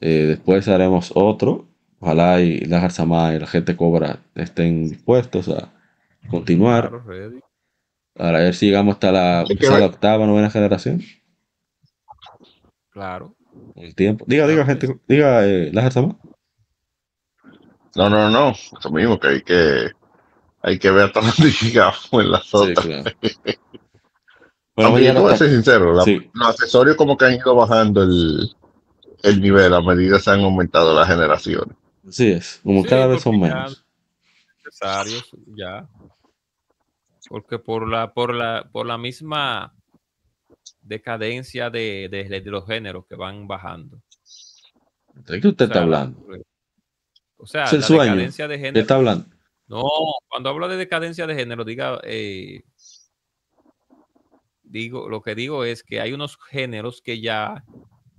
Eh, 0.00 0.26
después 0.28 0.68
haremos 0.68 1.12
otro. 1.14 1.66
Ojalá 2.00 2.40
y 2.40 2.60
la 2.60 2.80
Garzamá 2.80 3.34
y 3.34 3.38
la 3.40 3.46
gente 3.46 3.76
Cobra 3.76 4.18
estén 4.34 4.88
dispuestos 4.90 5.48
a 5.48 5.72
continuar. 6.28 6.92
Para 8.14 8.38
ver 8.38 8.54
si 8.54 8.66
llegamos 8.66 8.94
hasta 8.94 9.10
la, 9.10 9.44
quizá 9.48 9.78
la 9.78 9.86
octava, 9.86 10.26
novena 10.26 10.50
generación. 10.50 11.02
Claro. 12.94 13.34
El 13.76 13.94
tiempo. 13.94 14.24
Diga, 14.26 14.46
diga, 14.46 14.64
gente. 14.64 14.98
Diga, 15.08 15.44
eh, 15.46 15.70
la 15.72 15.82
Garzamá. 15.82 16.16
No, 17.96 18.08
no, 18.08 18.30
no. 18.30 18.50
Eso 18.50 18.90
mismo, 18.90 19.18
que 19.20 19.28
hay 19.28 19.42
que, 19.42 19.90
hay 20.62 20.78
que 20.78 20.90
ver 20.90 21.06
hasta 21.06 21.20
dónde 21.20 21.50
llegamos 21.62 22.08
en 22.12 22.30
las 22.30 22.44
Sí, 22.46 22.56
otras. 22.56 22.86
claro. 22.86 23.10
Bueno, 24.76 24.98
yo 24.98 25.14
no 25.14 25.20
voy 25.22 25.32
a 25.32 25.36
ser 25.36 25.50
sincero, 25.50 25.92
la- 25.94 26.02
Sí. 26.02 26.30
los 26.34 26.48
accesorios 26.48 26.96
como 26.96 27.16
que 27.16 27.26
han 27.26 27.34
ido 27.34 27.54
bajando 27.54 28.02
el, 28.02 28.50
el 29.22 29.40
nivel 29.40 29.72
a 29.72 29.80
medida 29.80 30.16
que 30.16 30.22
se 30.24 30.30
han 30.32 30.40
aumentado 30.40 30.92
las 30.94 31.06
generaciones. 31.06 31.76
Así 32.08 32.32
es, 32.32 32.60
como 32.64 32.82
Sí, 32.82 32.88
cada 32.88 33.06
vez 33.06 33.22
son 33.22 33.38
menos. 33.38 33.86
necesarios 34.64 35.30
ya 35.56 35.88
porque 37.28 37.60
por 37.60 37.88
la 37.88 38.12
por 38.14 38.34
la 38.34 38.68
por 38.72 38.84
la 38.86 38.98
misma 38.98 39.72
decadencia 40.84 41.70
de, 41.70 42.08
de- 42.10 42.40
de 42.40 42.50
los 42.50 42.66
géneros 42.66 43.06
que 43.08 43.16
van 43.16 43.46
bajando 43.48 44.00
¿De 45.14 45.40
qué 45.40 45.48
usted 45.48 45.64
O 45.64 45.68
está 45.68 45.82
hablando? 45.82 46.26
o 47.36 47.46
sea 47.46 47.64
Es 47.64 47.72
el 47.74 47.80
la 47.80 47.86
sueño. 47.86 48.02
decadencia 48.12 48.48
de 48.48 48.56
¿Qué 48.56 48.60
género 48.66 48.80
está 48.80 48.94
hablando? 48.96 49.26
no 49.68 49.82
cuando 50.28 50.48
hablo 50.50 50.68
de 50.68 50.76
decadencia 50.76 51.26
de 51.26 51.34
género 51.34 51.64
diga 51.64 52.00
eh, 52.04 52.62
digo 54.62 55.08
lo 55.08 55.22
que 55.22 55.34
digo 55.34 55.64
es 55.64 55.82
que 55.82 56.00
hay 56.00 56.12
unos 56.12 56.38
géneros 56.50 57.00
que 57.02 57.20
ya 57.20 57.64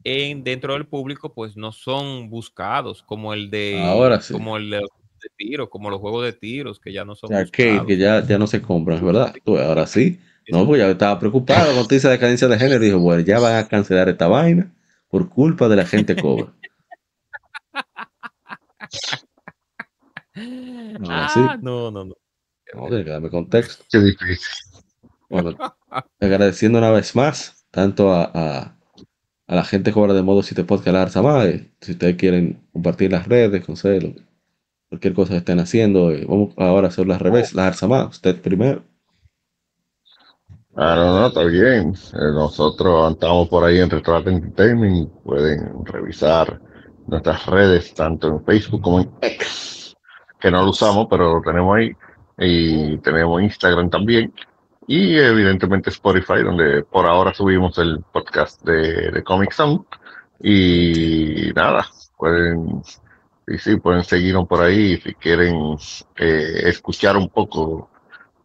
en 0.03 0.43
dentro 0.43 0.73
del 0.73 0.87
público 0.87 1.33
pues 1.33 1.57
no 1.57 1.71
son 1.71 2.29
buscados 2.29 3.03
como 3.03 3.33
el 3.33 3.49
de 3.49 3.83
Ahora 3.85 4.21
sí. 4.21 4.33
como 4.33 4.57
el 4.57 4.69
de, 4.69 4.77
de 4.79 5.29
tiro 5.35 5.69
como 5.69 5.89
los 5.89 5.99
juegos 5.99 6.23
de 6.25 6.33
tiros 6.33 6.79
que 6.79 6.93
ya 6.93 7.03
no 7.05 7.15
son 7.15 7.33
Arcade, 7.33 7.71
buscados. 7.71 7.87
que 7.87 7.97
ya, 7.97 8.23
ya 8.25 8.37
no 8.37 8.47
se 8.47 8.61
compran, 8.61 9.03
¿verdad? 9.03 9.35
Tú, 9.43 9.57
ahora 9.57 9.87
sí. 9.87 10.19
No, 10.49 10.65
pues 10.65 10.79
ya 10.81 10.89
estaba 10.89 11.19
preocupado 11.19 11.73
con 11.75 11.87
esa 11.95 12.09
decadencia 12.09 12.47
de 12.47 12.57
género 12.59 12.79
dijo, 12.79 12.99
bueno, 12.99 13.21
ya 13.21 13.39
van 13.39 13.55
a 13.55 13.67
cancelar 13.67 14.09
esta 14.09 14.27
vaina 14.27 14.71
por 15.09 15.29
culpa 15.29 15.67
de 15.67 15.75
la 15.75 15.85
gente 15.85 16.15
cobra. 16.15 16.53
Ah, 21.07 21.29
sí. 21.33 21.39
no, 21.61 21.91
no, 21.91 22.05
no. 22.05 22.15
No, 22.73 22.87
tiene 22.87 23.03
que 23.05 23.09
darme 23.09 23.29
contexto. 23.29 23.83
Qué 23.89 23.99
difícil. 23.99 24.37
Bueno, 25.29 25.55
agradeciendo 26.19 26.77
una 26.79 26.91
vez 26.91 27.15
más, 27.15 27.65
tanto 27.71 28.11
a, 28.11 28.29
a, 28.33 28.77
a 29.47 29.55
la 29.55 29.63
gente 29.63 29.91
cobra 29.91 30.13
de 30.13 30.21
modo 30.21 30.43
7 30.43 30.63
podcast 30.63 30.93
la 30.93 31.01
Arza 31.03 31.21
Mae, 31.21 31.71
si 31.81 31.93
ustedes 31.93 32.15
quieren 32.17 32.67
compartir 32.73 33.11
las 33.11 33.27
redes, 33.27 33.65
con 33.65 33.75
lo- 33.75 34.13
cualquier 34.89 35.13
cosa 35.13 35.31
que 35.33 35.37
estén 35.37 35.59
haciendo, 35.59 36.11
eh, 36.11 36.25
vamos 36.27 36.53
ahora 36.57 36.87
a 36.87 36.89
hacer 36.89 37.07
las 37.07 37.21
revés, 37.21 37.53
la 37.53 37.67
Arza 37.67 37.87
Mae, 37.87 38.05
usted 38.05 38.39
primero. 38.41 38.83
Ah, 40.77 40.95
no, 40.95 41.19
no, 41.19 41.27
está 41.27 41.43
bien. 41.45 41.93
Eh, 42.13 42.31
nosotros 42.33 43.13
estamos 43.13 43.47
por 43.47 43.63
ahí 43.63 43.79
en 43.79 43.89
Retrato 43.89 44.29
Entertainment. 44.29 45.09
Pueden 45.23 45.85
revisar 45.85 46.59
nuestras 47.07 47.45
redes, 47.45 47.93
tanto 47.93 48.27
en 48.27 48.43
Facebook 48.43 48.81
como 48.81 48.99
en 48.99 49.09
X, 49.21 49.95
que 50.37 50.51
no 50.51 50.63
lo 50.63 50.71
usamos, 50.71 51.07
pero 51.09 51.35
lo 51.35 51.41
tenemos 51.41 51.77
ahí. 51.77 51.91
Y 52.37 52.97
tenemos 52.97 53.41
Instagram 53.41 53.89
también. 53.89 54.33
Y 54.85 55.17
evidentemente 55.17 55.89
Spotify, 55.91 56.43
donde 56.43 56.83
por 56.83 57.05
ahora 57.05 57.33
subimos 57.33 57.77
el 57.77 58.01
podcast 58.11 58.61
de, 58.63 59.11
de 59.11 59.23
Comic 59.23 59.51
Sound. 59.53 59.85
Y 60.41 61.51
nada, 61.55 61.85
pueden, 62.17 62.81
y 63.47 63.57
sí, 63.59 63.77
pueden 63.77 64.03
seguirnos 64.03 64.45
por 64.45 64.61
ahí 64.61 64.97
si 64.97 65.13
quieren 65.13 65.77
eh, 66.17 66.63
escuchar 66.65 67.15
un 67.15 67.29
poco 67.29 67.89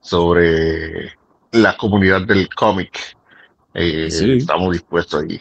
sobre 0.01 1.19
la 1.53 1.77
comunidad 1.77 2.23
del 2.23 2.49
cómic. 2.55 3.17
Eh, 3.75 4.11
Sí. 4.11 4.33
Estamos 4.33 4.73
dispuestos 4.73 5.23
ahí. 5.23 5.41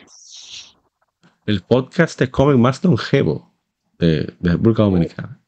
El 1.46 1.62
podcast 1.62 2.20
de 2.20 2.30
cómic 2.30 2.58
más 2.58 2.84
longevo 2.84 3.52
de, 3.98 4.34
de 4.40 4.52
República 4.52 4.84
Dominicana. 4.84 5.40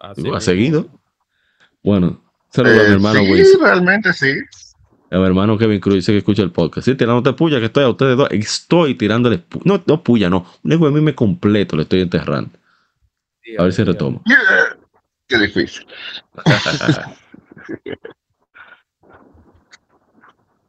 Así 0.00 0.22
¿Ha 0.34 0.40
seguido? 0.40 0.88
Bueno, 1.82 2.22
saludos 2.50 2.78
a 2.78 2.82
mi 2.82 2.88
Eh, 2.88 2.92
hermano 2.92 3.20
sí, 3.20 3.30
Wilson. 3.32 3.60
realmente 3.62 4.12
sí. 4.12 4.32
A 5.10 5.18
mi 5.18 5.24
hermano 5.26 5.56
Kevin 5.58 5.80
Cruz 5.80 5.96
dice 5.96 6.12
que 6.12 6.18
escucha 6.18 6.42
el 6.42 6.50
podcast. 6.50 6.84
Sí, 6.86 6.94
tirándote 6.94 7.32
puya, 7.36 7.58
que 7.60 7.66
estoy 7.66 7.84
a 7.84 7.88
ustedes 7.90 8.16
dos. 8.16 8.28
Estoy 8.30 8.94
tirándole 8.96 9.38
pu- 9.48 9.62
No, 9.64 9.82
no 9.86 10.02
puya, 10.02 10.28
no. 10.30 10.46
Un 10.64 10.72
ego 10.72 10.86
de 10.86 10.92
mí 10.92 11.00
me 11.00 11.14
completo, 11.14 11.76
le 11.76 11.82
estoy 11.82 12.00
enterrando. 12.00 12.50
Sí, 13.42 13.54
A 13.58 13.62
ver 13.64 13.72
si 13.72 13.84
retomo. 13.84 14.22
Yeah. 14.26 14.78
Qué 15.28 15.38
difícil. 15.38 15.86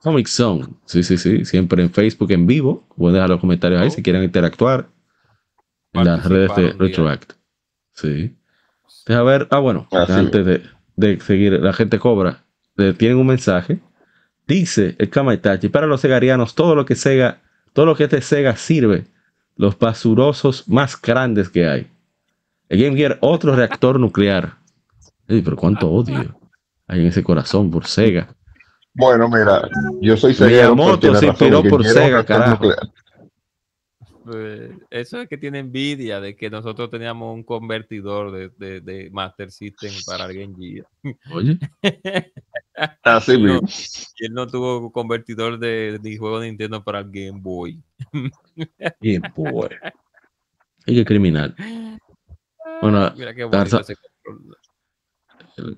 Comic 0.08 0.28
Zone. 0.28 0.66
Sí, 0.86 1.04
sí, 1.04 1.18
sí. 1.18 1.44
Siempre 1.46 1.84
en 1.84 1.92
Facebook 1.92 2.32
en 2.32 2.48
vivo. 2.48 2.88
Pueden 2.96 3.16
dejar 3.16 3.30
los 3.30 3.40
comentarios 3.42 3.82
ahí 3.82 3.88
Oh. 3.88 3.92
si 3.92 4.02
quieren 4.02 4.24
interactuar. 4.24 4.88
En 5.94 6.06
las 6.06 6.26
redes 6.26 6.56
de. 6.56 6.72
Retroact. 6.74 7.34
Sí. 7.94 8.36
Deja 9.06 9.24
ver. 9.24 9.48
Ah, 9.52 9.60
bueno. 9.60 9.88
Así 9.92 10.14
antes 10.14 10.46
de, 10.46 10.62
de 10.96 11.20
seguir, 11.20 11.54
la 11.54 11.74
gente 11.74 12.00
cobra. 12.00 12.44
Le 12.76 12.94
tienen 12.94 13.18
un 13.18 13.28
mensaje. 13.28 13.80
Dice 14.48 14.96
el 14.98 15.10
Kamaitachi. 15.10 15.68
Para 15.70 15.88
los 15.88 16.00
segarianos, 16.00 16.56
todo 16.56 16.74
lo 16.76 16.86
que 16.86 16.96
Sega, 16.96 17.42
todo 17.74 17.86
lo 17.86 17.96
que 17.96 18.06
este 18.06 18.22
Sega 18.22 18.56
sirve. 18.56 19.06
Los 19.56 19.78
basurosos 19.78 20.68
más 20.70 21.02
grandes 21.02 21.50
que 21.50 21.68
hay. 21.68 21.88
El 22.70 22.82
Game 22.82 22.96
Gear, 22.96 23.18
otro 23.22 23.56
reactor 23.56 24.00
nuclear. 24.00 24.56
Ey, 25.28 25.42
pero 25.42 25.58
cuánto 25.58 25.90
odio 25.90 26.40
hay 26.88 27.02
en 27.02 27.08
ese 27.08 27.24
corazón 27.24 27.70
por 27.72 27.86
Sega. 27.86 28.34
Bueno, 28.98 29.30
mira, 29.30 29.70
yo 30.02 30.18
soy 30.18 30.34
ceguero, 30.34 30.76
Miyamoto 30.76 31.16
se 31.16 31.28
inspiró 31.28 31.64
por 31.64 31.86
Sega, 31.86 32.26
carajo. 32.26 32.72
Eh, 34.34 34.78
Eso 34.90 35.22
es 35.22 35.30
que 35.30 35.38
tiene 35.38 35.60
envidia 35.60 36.20
de 36.20 36.36
que 36.36 36.50
nosotros 36.50 36.90
teníamos 36.90 37.34
un 37.34 37.44
convertidor 37.44 38.32
de, 38.32 38.50
de, 38.58 38.82
de 38.82 39.10
Master 39.12 39.52
System 39.52 39.92
para 40.06 40.26
el 40.26 40.34
Game 40.38 40.56
Gear. 40.58 40.88
Oye, 41.32 41.58
Así 43.04 43.38
No. 43.38 43.62
mismo. 43.62 43.68
Y 44.18 44.26
él 44.26 44.34
no 44.34 44.46
tuvo 44.48 44.92
convertidor 44.92 45.58
de, 45.60 45.98
de 46.02 46.18
juego 46.18 46.40
de 46.40 46.48
Nintendo 46.48 46.84
para 46.84 47.00
el 47.00 47.06
Game 47.10 47.40
Boy. 47.40 47.82
bien, 49.00 49.22
pues. 49.34 49.70
Y 50.86 50.96
qué 50.96 51.06
criminal. 51.06 51.56
Bueno, 52.82 53.14
Mira 53.18 53.34
qué 53.34 53.48
Garza- 53.48 53.78
bonito 53.78 53.80
ese 53.80 53.96
control. 54.24 54.58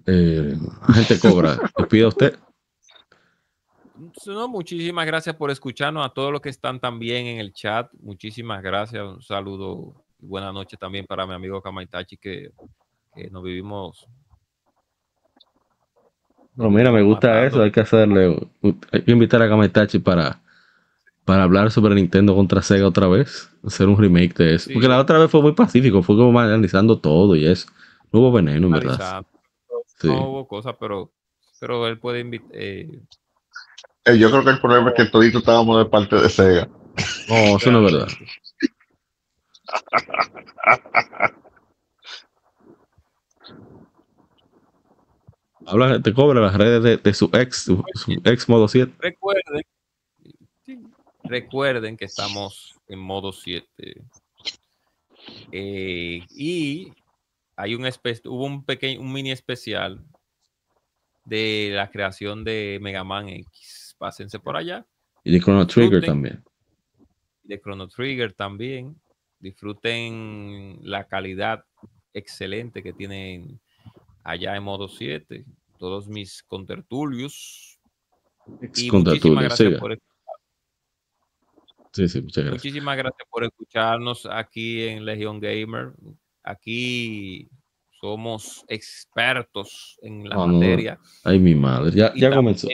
Eh, 0.08 0.58
gente 0.94 1.20
cobra. 1.20 1.58
¿Te 1.76 1.84
pide 1.86 2.06
usted? 2.08 2.36
No, 4.28 4.48
muchísimas 4.48 5.06
gracias 5.06 5.36
por 5.36 5.52
escucharnos 5.52 6.06
a 6.06 6.10
todos 6.10 6.32
los 6.32 6.42
que 6.42 6.50
están 6.50 6.80
también 6.80 7.26
en 7.28 7.40
el 7.40 7.54
chat. 7.54 7.92
Muchísimas 8.00 8.62
gracias. 8.62 9.04
Un 9.04 9.22
saludo 9.22 10.06
y 10.20 10.26
buenas 10.26 10.54
noches 10.54 10.80
también 10.80 11.06
para 11.06 11.26
mi 11.26 11.34
amigo 11.34 11.62
Kamaitachi 11.62 12.18
que, 12.18 12.52
que 13.14 13.30
nos 13.30 13.44
vivimos. 13.44 14.08
No, 16.56 16.70
mira, 16.70 16.92
me 16.92 17.02
gusta 17.02 17.28
matando. 17.28 17.48
eso. 17.48 17.62
Hay 17.64 17.72
que 17.72 17.80
hacerle. 17.82 18.50
Hay 18.92 19.02
que 19.04 19.12
invitar 19.12 19.42
a 19.42 19.50
Kametachi 19.50 20.00
para, 20.00 20.42
para 21.26 21.44
hablar 21.44 21.72
sobre 21.72 21.96
Nintendo 21.96 22.36
contra 22.36 22.62
Sega 22.62 22.88
otra 22.88 23.08
vez. 23.08 23.50
Hacer 23.66 23.88
un 23.88 23.98
remake 23.98 24.34
de 24.36 24.56
eso. 24.56 24.68
Sí. 24.68 24.74
Porque 24.74 24.88
la 24.88 25.00
otra 25.00 25.20
vez 25.20 25.30
fue 25.30 25.42
muy 25.42 25.54
pacífico. 25.54 26.04
Fue 26.04 26.16
como 26.16 26.38
analizando 26.40 27.00
todo 27.00 27.36
y 27.36 27.46
eso. 27.46 27.70
No 28.12 28.20
hubo 28.20 28.32
veneno, 28.32 28.68
en 28.68 28.74
verdad. 28.74 29.26
Sí. 29.86 30.08
No 30.08 30.30
hubo 30.30 30.48
cosas, 30.48 30.76
pero, 30.80 31.12
pero 31.60 31.88
él 31.88 32.00
puede 32.00 32.22
invitar. 32.22 32.50
Eh, 32.54 33.02
yo 34.06 34.30
creo 34.32 34.44
que 34.44 34.50
el 34.52 34.60
problema 34.62 34.90
es 34.90 34.96
que 34.96 35.06
todito 35.06 35.40
estábamos 35.40 35.78
de 35.84 35.90
parte 35.90 36.16
de 36.16 36.30
Sega. 36.30 36.68
No, 37.30 37.58
eso 37.58 37.72
no 37.72 37.86
es 37.88 37.94
verdad. 37.94 38.08
Habla, 45.66 46.02
te 46.02 46.14
cobra 46.14 46.40
las 46.42 46.56
redes 46.56 46.82
de, 46.84 46.98
de 46.98 47.14
su 47.14 47.30
ex, 47.34 47.64
su, 47.64 47.84
su 47.94 48.14
ex 48.24 48.48
modo 48.50 48.68
7. 48.68 48.92
Recuerden, 49.00 49.62
sí, 50.66 50.80
recuerden 51.24 51.98
que 51.98 52.06
estamos 52.06 52.76
en 52.88 53.00
modo 53.00 53.32
7. 53.34 54.02
Eh, 55.52 56.22
y 56.30 56.94
hay 57.56 57.76
un 57.76 57.84
espe- 57.86 58.22
hubo 58.26 58.46
un 58.46 58.64
pequeño, 58.64 59.02
un 59.02 59.12
mini 59.12 59.32
especial 59.32 60.04
de 61.26 61.72
la 61.74 61.92
creación 61.92 62.44
de 62.44 62.80
Mega 62.82 63.04
Man 63.04 63.28
X. 63.30 63.79
Pásense 64.00 64.40
por 64.40 64.58
allá. 64.58 64.88
Y 65.24 65.32
de 65.32 65.40
Chrono 65.40 65.68
Trigger 65.68 66.04
también. 66.04 66.44
De 67.44 67.60
Chrono 67.60 67.88
Trigger 67.88 68.34
también. 68.34 69.00
Disfruten 69.40 70.80
la 70.82 71.04
calidad 71.08 71.64
excelente 72.14 72.82
que 72.82 72.94
tienen 72.94 73.60
allá 74.24 74.56
en 74.56 74.64
modo 74.64 74.88
7. 74.88 75.46
Todos 75.78 76.08
mis 76.08 76.42
contertulios. 76.44 77.80
Ex 78.62 78.80
Y 78.80 78.88
contra 78.88 79.12
muchísimas 79.14 79.22
Tulia, 79.22 79.48
gracias 79.48 79.68
siga. 79.68 79.80
por 79.80 80.00
Sí, 81.92 82.08
sí, 82.08 82.22
muchas 82.22 82.44
gracias. 82.46 82.64
Muchísimas 82.64 82.98
gracias 82.98 83.28
por 83.30 83.44
escucharnos 83.44 84.26
aquí 84.26 84.84
en 84.84 85.06
Legion 85.06 85.40
Gamer. 85.40 85.92
Aquí 86.44 87.50
somos 88.00 88.64
expertos 88.68 90.00
en 90.02 90.30
la 90.30 90.36
no. 90.36 90.48
materia. 90.48 91.00
Ay, 91.24 91.40
mi 91.40 91.56
madre. 91.56 91.92
Ya, 91.92 92.14
ya 92.16 92.34
comenzó. 92.34 92.68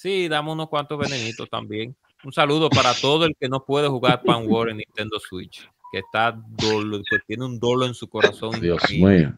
Sí, 0.00 0.28
damos 0.28 0.54
unos 0.54 0.68
cuantos 0.68 0.98
venenitos 0.98 1.48
también. 1.50 1.94
Un 2.24 2.32
saludo 2.32 2.68
para 2.70 2.92
todo 2.94 3.24
el 3.24 3.34
que 3.38 3.48
no 3.48 3.64
puede 3.64 3.88
jugar 3.88 4.22
Pan 4.24 4.44
War 4.46 4.68
en 4.70 4.78
Nintendo 4.78 5.18
Switch. 5.18 5.68
que 5.92 5.98
está 5.98 6.32
dolo, 6.48 7.00
que 7.08 7.18
tiene 7.26 7.44
un 7.44 7.58
dolo 7.58 7.86
en 7.86 7.94
su 7.94 8.08
corazón. 8.08 8.60
Dios 8.60 8.82
mío. 8.90 9.34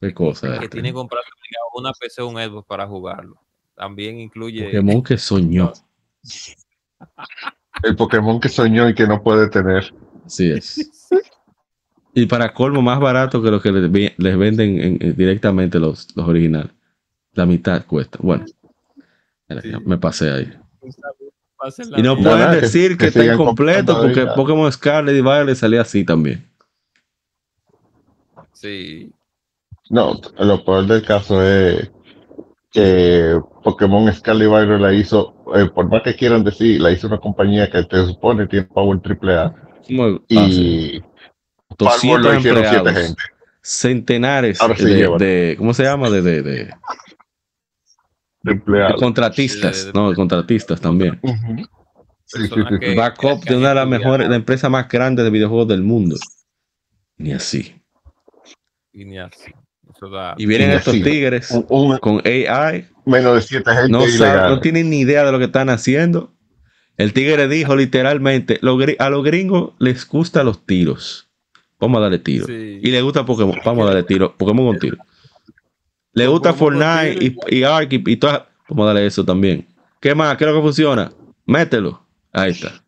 Qué 0.00 0.12
cosa. 0.14 0.48
Que 0.48 0.54
este. 0.54 0.68
tiene 0.68 0.88
que 0.90 0.94
comprarse 0.94 1.28
obligado 1.30 1.66
una 1.76 1.92
PC 1.92 2.22
o 2.22 2.28
un 2.28 2.36
Xbox 2.36 2.66
para 2.66 2.86
jugarlo. 2.86 3.36
También 3.74 4.20
incluye. 4.20 4.64
Pokémon 4.66 5.02
que 5.02 5.16
soñó. 5.18 5.72
El 7.82 7.96
Pokémon 7.96 8.40
que 8.40 8.48
soñó 8.48 8.88
y 8.88 8.94
que 8.94 9.06
no 9.06 9.22
puede 9.22 9.48
tener. 9.48 9.92
Así 10.24 10.50
es. 10.50 10.90
Y 12.14 12.26
para 12.26 12.54
colmo, 12.54 12.80
más 12.80 13.00
barato 13.00 13.42
que 13.42 13.50
lo 13.50 13.60
que 13.60 13.72
les, 13.72 13.90
venden 14.38 14.80
en- 14.80 15.02
en- 15.02 15.16
directamente 15.16 15.78
los, 15.80 16.16
los 16.16 16.26
originales. 16.28 16.70
La 17.32 17.44
mitad 17.46 17.84
cuesta. 17.84 18.18
Bueno, 18.22 18.44
Sí. 19.48 19.72
me 19.84 19.98
pasé 19.98 20.30
ahí. 20.30 20.52
Y 21.96 22.02
no 22.02 22.16
vida. 22.16 22.22
pueden 22.30 22.38
Nada, 22.40 22.54
que- 22.54 22.60
decir 22.62 22.90
que, 22.92 22.96
que 22.96 23.06
está 23.06 23.24
incompleto 23.24 24.00
porque 24.00 24.26
Pokémon 24.34 24.70
Scarlet 24.72 25.16
y 25.16 25.20
Violet 25.22 25.54
salía 25.56 25.80
así 25.82 26.04
también. 26.04 26.46
Sí. 28.52 29.12
No, 29.90 30.20
lo 30.38 30.64
peor 30.64 30.86
del 30.86 31.02
caso 31.02 31.42
es 31.42 31.90
que 32.70 33.38
Pokémon 33.62 34.12
Scarlet 34.12 34.46
y 34.46 34.50
Violet 34.50 34.80
la 34.80 34.92
hizo, 34.94 35.34
eh, 35.54 35.66
por 35.74 35.88
más 35.90 36.02
que 36.02 36.14
quieran 36.16 36.42
decir, 36.44 36.80
la 36.80 36.90
hizo 36.90 37.06
una 37.06 37.18
compañía 37.18 37.70
que 37.70 37.82
te 37.84 38.06
supone 38.06 38.46
tiene 38.46 38.66
Power 38.66 39.00
AAA 39.04 39.44
ah, 39.44 39.54
sí. 39.82 39.94
y 40.28 41.00
Palworld 41.76 41.78
200 41.78 42.22
lo 42.24 42.38
hicieron 42.38 42.64
siete 42.68 42.92
gente. 42.94 43.22
centenares 43.62 44.60
Ahora 44.60 44.76
sí 44.76 44.84
de, 44.84 45.08
de- 45.18 45.54
¿cómo 45.58 45.72
se 45.74 45.82
llama? 45.84 46.10
De, 46.10 46.22
de- 46.22 46.70
de- 48.44 48.50
de 48.52 48.56
empleados. 48.58 49.00
contratistas, 49.00 49.90
no, 49.94 50.10
de 50.10 50.16
contratistas 50.16 50.80
también. 50.80 51.18
Sí, 52.26 52.42
sí, 52.46 52.48
que- 52.80 52.90
sí. 52.90 52.94
Backup 52.96 53.44
de 53.44 53.56
una 53.56 53.70
de 53.70 53.74
las 53.74 53.88
mejores, 53.88 54.28
la 54.28 54.36
empresa 54.36 54.68
más 54.68 54.88
grande 54.88 55.22
de 55.22 55.30
videojuegos 55.30 55.68
del 55.68 55.82
mundo. 55.82 56.16
Ni 57.16 57.32
así. 57.32 57.74
Y 58.92 59.04
ni 59.04 59.18
así. 59.18 59.52
Eso 59.94 60.08
da- 60.08 60.34
Y 60.38 60.46
vienen 60.46 60.70
Ni 60.70 60.74
estos 60.76 60.94
así. 60.94 61.02
tigres 61.02 61.50
Un- 61.50 61.66
un- 61.68 61.98
con 61.98 62.20
AI, 62.26 62.86
menos 63.06 63.34
de 63.36 63.42
siete 63.42 63.70
gente 63.72 63.88
no, 63.92 64.06
saben, 64.06 64.50
no 64.54 64.60
tienen 64.60 64.90
ni 64.90 65.00
idea 65.00 65.24
de 65.24 65.32
lo 65.32 65.38
que 65.38 65.44
están 65.44 65.68
haciendo. 65.68 66.32
El 66.96 67.12
tigre 67.12 67.48
dijo 67.48 67.74
literalmente, 67.76 68.58
"Los 68.62 68.76
gri- 68.78 68.96
a 68.98 69.10
los 69.10 69.24
gringos 69.24 69.72
les 69.78 70.06
gustan 70.08 70.46
los 70.46 70.64
tiros. 70.64 71.28
Vamos 71.78 71.98
a 71.98 72.02
darle 72.02 72.18
tiro. 72.20 72.46
Sí. 72.46 72.78
Y 72.82 72.90
le 72.90 73.02
gusta 73.02 73.26
Pokémon, 73.26 73.58
vamos 73.64 73.84
a 73.84 73.86
darle 73.88 74.04
tiro. 74.04 74.36
Pokémon 74.36 74.66
con 74.66 74.78
tiro. 74.78 74.96
Le 76.14 76.26
gusta 76.26 76.52
Fortnite 76.54 77.18
y, 77.20 77.36
y 77.48 77.62
Ark 77.64 77.88
y, 77.92 78.02
y 78.12 78.16
todas. 78.16 78.42
Vamos 78.68 78.84
a 78.84 78.86
darle 78.88 79.06
eso 79.06 79.24
también. 79.24 79.66
¿Qué 80.00 80.14
más? 80.14 80.36
¿Qué 80.36 80.44
es 80.44 80.50
lo 80.50 80.56
que 80.56 80.62
funciona? 80.62 81.10
Mételo. 81.46 82.02
Ahí 82.32 82.50
está. 82.52 82.82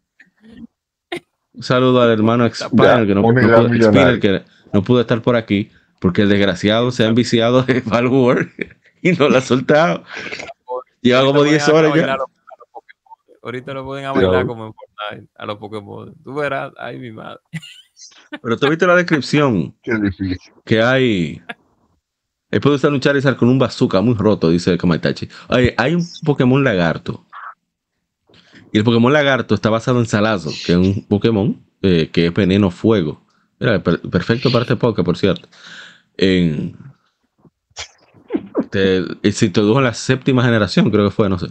Un 1.53 1.63
saludo 1.63 2.03
al 2.03 2.11
hermano 2.11 2.45
Expiner 2.47 3.07
que 3.07 3.15
no, 3.15 3.23
no 3.23 3.29
pudo, 3.35 4.21
que 4.21 4.43
no 4.73 4.83
pudo 4.83 5.01
estar 5.01 5.23
por 5.23 5.37
aquí 5.37 5.71
porque 6.01 6.23
el 6.23 6.29
desgraciado 6.29 6.91
se 6.91 7.05
ha 7.05 7.09
enviciado 7.09 7.63
de 7.63 7.81
Valworld 7.81 8.51
y 9.03 9.13
no 9.13 9.29
lo 9.29 9.39
ha 9.39 9.41
soltado. 9.41 10.05
Lleva 11.01 11.21
como 11.25 11.39
Ahorita 11.41 11.51
10 11.57 11.71
ponen 11.71 11.85
a 11.85 11.89
horas 11.89 11.95
ya. 12.07 12.13
a 12.13 12.17
los- 12.17 12.27
a 12.27 12.57
los 12.59 12.69
Pokémon. 12.73 13.39
Ahorita 13.43 13.75
lo 13.75 13.85
pueden 13.85 14.13
Pero- 14.13 14.29
bailar 14.29 14.47
como 14.47 14.67
en 14.67 14.73
Fortnite, 14.75 15.33
a 15.37 15.47
los 15.47 15.57
Pokémon. 15.59 16.15
Tú 16.25 16.35
verás, 16.35 16.73
ay 16.79 16.99
mi 16.99 17.13
madre. 17.13 17.41
Pero 18.43 18.57
tú 18.59 18.69
viste 18.69 18.87
la 18.87 18.97
descripción 18.97 19.75
Qué 19.83 19.95
difícil. 19.95 20.39
que 20.65 20.83
hay. 20.83 21.43
Él 22.57 22.63
puede 22.63 22.77
usar 22.77 22.91
un 22.91 23.01
Charizard 23.01 23.37
con 23.37 23.51
un 23.51 23.59
bazooka 23.59 24.01
muy 24.01 24.15
roto, 24.15 24.49
dice 24.49 24.79
Kamaitachi. 24.79 25.29
Oye, 25.49 25.75
hay 25.77 25.95
un 25.95 26.03
Pokémon 26.25 26.65
lagarto. 26.65 27.23
Y 28.73 28.79
el 28.79 28.85
Pokémon 28.85 29.13
lagarto 29.13 29.55
está 29.55 29.69
basado 29.69 30.01
en 30.01 30.07
Salazo, 30.07 30.49
que 30.65 30.73
es 30.73 30.79
un 30.79 31.05
Pokémon 31.07 31.63
eh, 31.83 32.09
que 32.11 32.29
es 32.29 32.33
veneno 32.33 32.71
fuego. 32.71 33.21
Mira, 33.61 33.83
per- 33.83 34.01
perfecto 34.01 34.51
para 34.51 34.63
este 34.63 34.75
podcast, 34.75 35.05
por 35.05 35.19
cierto. 35.19 35.47
Eh, 36.17 36.73
se 38.73 39.45
introdujo 39.47 39.79
en 39.81 39.85
la 39.85 39.93
séptima 39.93 40.43
generación, 40.43 40.91
creo 40.91 41.05
que 41.05 41.11
fue, 41.15 41.29
no 41.29 41.39
sé. 41.39 41.49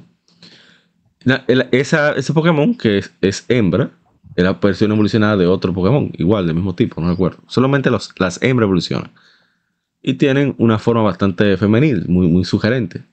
Ese 1.71 2.33
Pokémon, 2.33 2.75
que 2.75 3.03
es, 3.21 3.45
hembra, 3.47 3.91
es 4.35 4.43
la 4.43 4.53
versión 4.53 4.91
evolucionada 4.91 5.37
de 5.37 5.45
otro 5.45 5.71
Pokémon, 5.71 6.11
igual, 6.17 6.47
del 6.47 6.55
mismo 6.55 6.73
tipo, 6.73 6.99
no 6.99 7.11
recuerdo. 7.11 7.43
Solamente 7.47 7.91
las 7.91 8.41
hembras 8.41 8.65
evolucionan. 8.65 9.11
Y 10.07 10.13
tienen 10.15 10.53
una 10.59 10.77
forma 10.77 11.01
bastante 11.01 11.57
femenil, 11.57 12.05
muy, 12.07 12.27
muy 12.27 12.45
sugerente. 12.45 13.03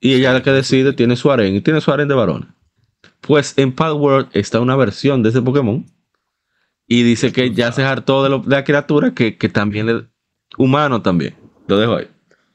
Y 0.00 0.14
ella 0.14 0.32
la 0.32 0.42
que 0.42 0.50
decide 0.50 0.92
tiene 0.92 1.14
su 1.14 1.30
harén 1.30 1.54
y 1.54 1.60
tiene 1.60 1.80
su 1.80 1.92
harén 1.92 2.08
de 2.08 2.14
varones. 2.16 2.48
Pues 3.20 3.56
en 3.56 3.72
Palworld 3.72 4.28
está 4.32 4.58
una 4.58 4.74
versión 4.74 5.22
de 5.22 5.28
ese 5.28 5.40
Pokémon. 5.42 5.86
Y 6.88 7.04
dice 7.04 7.30
que 7.30 7.52
ya 7.54 7.70
se 7.70 7.84
hartó 7.84 8.24
de, 8.24 8.30
lo- 8.30 8.40
de 8.40 8.56
la 8.56 8.64
criatura, 8.64 9.14
que, 9.14 9.38
que 9.38 9.48
también 9.48 9.88
es 9.88 10.02
humano 10.58 11.02
también. 11.02 11.36
Lo 11.68 11.78
dejo 11.78 11.94
ahí. 11.96 12.08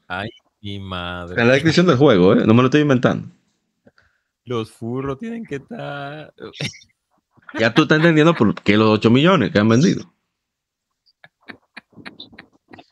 Ay 0.08 0.28
mi 0.60 0.78
madre. 0.78 1.40
En 1.40 1.46
la 1.48 1.54
descripción 1.54 1.86
del 1.86 1.96
juego, 1.96 2.34
¿eh? 2.34 2.44
No 2.44 2.52
me 2.52 2.60
lo 2.60 2.66
estoy 2.66 2.82
inventando. 2.82 3.28
Los 4.44 4.70
furros 4.70 5.18
tienen 5.18 5.44
que 5.46 5.56
estar. 5.56 6.34
Ya 7.58 7.72
tú 7.72 7.82
estás 7.82 7.96
entendiendo 7.96 8.34
por 8.34 8.54
qué 8.56 8.76
los 8.76 8.88
8 8.90 9.10
millones 9.10 9.50
que 9.52 9.58
han 9.58 9.68
vendido. 9.68 10.12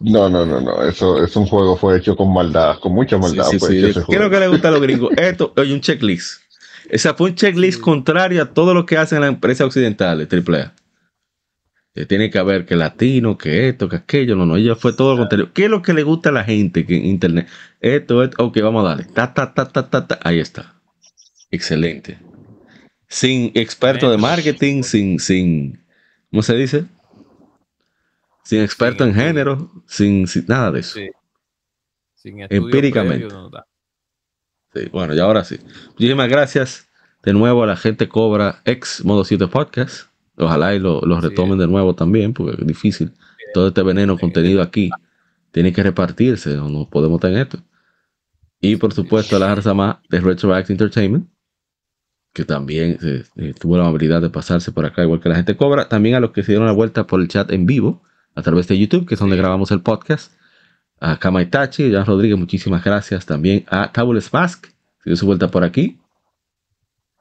No, 0.07 0.29
no, 0.29 0.47
no, 0.47 0.61
no. 0.61 0.83
Eso 0.85 1.23
es 1.25 1.35
un 1.35 1.47
juego 1.47 1.77
fue 1.77 1.99
hecho 1.99 2.15
con 2.17 2.33
maldad, 2.33 2.79
con 2.79 2.93
mucha 2.93 3.19
maldad. 3.19 3.45
Sí, 3.47 3.59
sí, 3.59 3.59
fue 3.59 3.69
sí. 3.71 3.79
hecho 3.79 3.87
ese 3.89 3.95
¿Qué 4.09 4.15
es 4.15 4.21
lo 4.21 4.27
juego. 4.29 4.31
que 4.31 4.41
le 4.41 4.49
gusta 4.49 4.69
a 4.69 4.71
los 4.71 4.81
gringos? 4.81 5.11
Esto, 5.17 5.53
oye, 5.57 5.75
un 5.75 5.81
checklist. 5.81 6.43
Esa 6.89 7.15
fue 7.15 7.31
un 7.31 7.35
checklist 7.35 7.79
Sí. 7.79 7.83
contrario 7.83 8.41
a 8.43 8.47
todo 8.55 8.73
lo 8.73 8.87
que 8.87 8.97
hacen 8.97 9.21
las 9.21 9.29
empresas 9.31 9.67
occidentales, 9.67 10.29
AAA. 10.29 10.73
Que 11.93 12.07
tiene 12.07 12.31
que 12.31 12.39
haber 12.39 12.67
que 12.67 12.77
latino, 12.77 13.37
que 13.37 13.69
esto, 13.69 13.89
que 13.89 13.97
aquello. 13.97 14.37
No, 14.37 14.47
no, 14.47 14.57
ella 14.57 14.77
fue 14.77 14.93
todo 14.93 15.13
lo 15.15 15.19
contrario. 15.19 15.51
¿Qué 15.53 15.65
es 15.65 15.71
lo 15.71 15.83
que 15.83 15.93
le 15.93 16.05
gusta 16.05 16.29
a 16.29 16.33
la 16.33 16.45
gente 16.45 16.87
que 16.87 16.97
en 16.97 17.07
internet? 17.07 17.49
Esto, 17.81 18.23
esto, 18.23 18.45
ok, 18.45 18.59
vamos 18.63 18.85
a 18.85 18.89
darle. 18.91 19.05
Ta, 19.13 19.35
ta, 19.35 19.53
ta, 19.55 19.67
ta, 19.67 19.89
ta, 19.91 20.07
ta. 20.07 20.21
Ahí 20.23 20.39
está. 20.39 20.75
Excelente. 21.51 22.19
Sin 23.09 23.51
experto 23.55 24.09
de 24.11 24.19
marketing, 24.19 24.83
sin, 24.83 25.19
sin, 25.19 25.81
¿cómo 26.31 26.43
se 26.43 26.55
dice? 26.55 26.85
Sin 28.47 28.61
experto 28.63 29.05
Sin 29.05 29.13
en 29.13 29.19
estudio. 29.19 29.27
género, 29.29 29.83
sin, 29.87 30.27
sin 30.29 30.47
nada 30.47 30.71
de 30.71 30.81
eso. 30.81 30.95
Sí. 31.01 31.11
Sin 32.15 32.41
Empíricamente. 32.49 33.27
previo, 33.27 33.51
no. 33.51 33.51
Sí, 34.73 34.89
bueno, 34.93 35.15
y 35.15 35.19
ahora 35.19 35.43
sí. 35.43 35.59
Muchísimas 35.91 36.29
gracias 36.29 36.89
de 37.25 37.33
nuevo 37.33 37.65
a 37.65 37.67
la 37.67 37.77
gente 37.77 38.09
Cobra 38.09 38.61
ex 38.65 39.05
Modo 39.05 39.25
7 39.25 39.49
Podcast. 39.49 40.09
Ojalá 40.37 40.75
y 40.75 40.79
lo, 40.79 41.01
lo 41.01 41.21
Sí. 41.21 41.29
retomen 41.29 41.59
de 41.59 41.67
nuevo 41.67 41.95
también, 41.95 42.33
porque 42.35 42.61
es 42.61 42.67
difícil. 42.67 43.13
Todo 43.53 43.69
este 43.69 43.83
veneno 43.83 44.17
contenido 44.17 44.63
aquí 44.63 44.91
tiene 45.51 45.73
que 45.73 45.83
repartirse, 45.83 46.57
o 46.59 46.69
no 46.69 46.89
podemos 46.89 47.21
tener 47.21 47.39
esto. 47.39 47.59
Y 48.61 48.77
por 48.77 48.93
supuesto, 48.93 49.37
a 49.37 49.39
la 49.39 49.51
Arza 49.51 49.75
más 49.75 49.97
de 50.09 50.21
Retroact 50.21 50.71
Entertainment, 50.71 51.29
que 52.33 52.45
también 52.45 52.99
eh, 53.03 53.25
eh, 53.37 53.55
tuvo 53.59 53.77
la 53.77 53.85
amabilidad 53.85 54.21
de 54.23 54.31
pasarse 54.31 54.71
por 54.73 54.85
acá, 54.85 55.03
igual 55.03 55.21
que 55.21 55.29
la 55.31 55.37
gente 55.37 55.57
Cobra. 55.57 55.89
También 55.89 56.15
a 56.15 56.21
los 56.21 56.31
que 56.33 56.43
se 56.43 56.53
dieron 56.53 56.67
la 56.67 56.73
vuelta 56.73 57.07
por 57.07 57.21
el 57.21 57.29
chat 57.29 57.51
en 57.51 57.65
vivo, 57.67 58.03
a 58.37 58.43
través 58.43 58.69
de 58.69 58.79
YouTube, 58.79 59.07
que 59.07 59.15
es 59.15 59.21
donde 59.21 59.37
grabamos 59.37 59.73
el 59.73 59.81
podcast 59.81 60.33
a 61.01 61.19
Kamaitachi, 61.19 61.93
Jan 61.93 62.07
Rodríguez, 62.07 62.39
muchísimas 62.39 62.85
gracias. 62.85 63.27
También 63.27 63.65
a 63.69 63.93
Tabules 63.93 64.33
Mask, 64.33 64.67
que 64.67 65.11
dio 65.11 65.17
su 65.17 65.27
vuelta 65.27 65.51
por 65.51 65.65
aquí. 65.65 65.99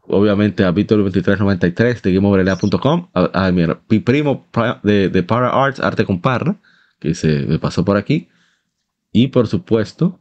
Obviamente 0.07 0.63
a 0.63 0.71
Víctor2393 0.71 2.01
de 2.01 2.13
GameOverLA.com, 2.13 3.09
a, 3.13 3.47
a 3.47 3.51
mi, 3.51 3.63
mi 3.89 3.99
primo 3.99 4.45
de, 4.83 5.09
de 5.09 5.23
Para 5.23 5.49
Arts, 5.49 5.79
Arte 5.79 6.05
con 6.05 6.21
Parra, 6.21 6.55
que 6.99 7.15
se 7.15 7.45
me 7.47 7.57
pasó 7.57 7.83
por 7.83 7.97
aquí. 7.97 8.29
Y 9.11 9.27
por 9.29 9.47
supuesto, 9.47 10.19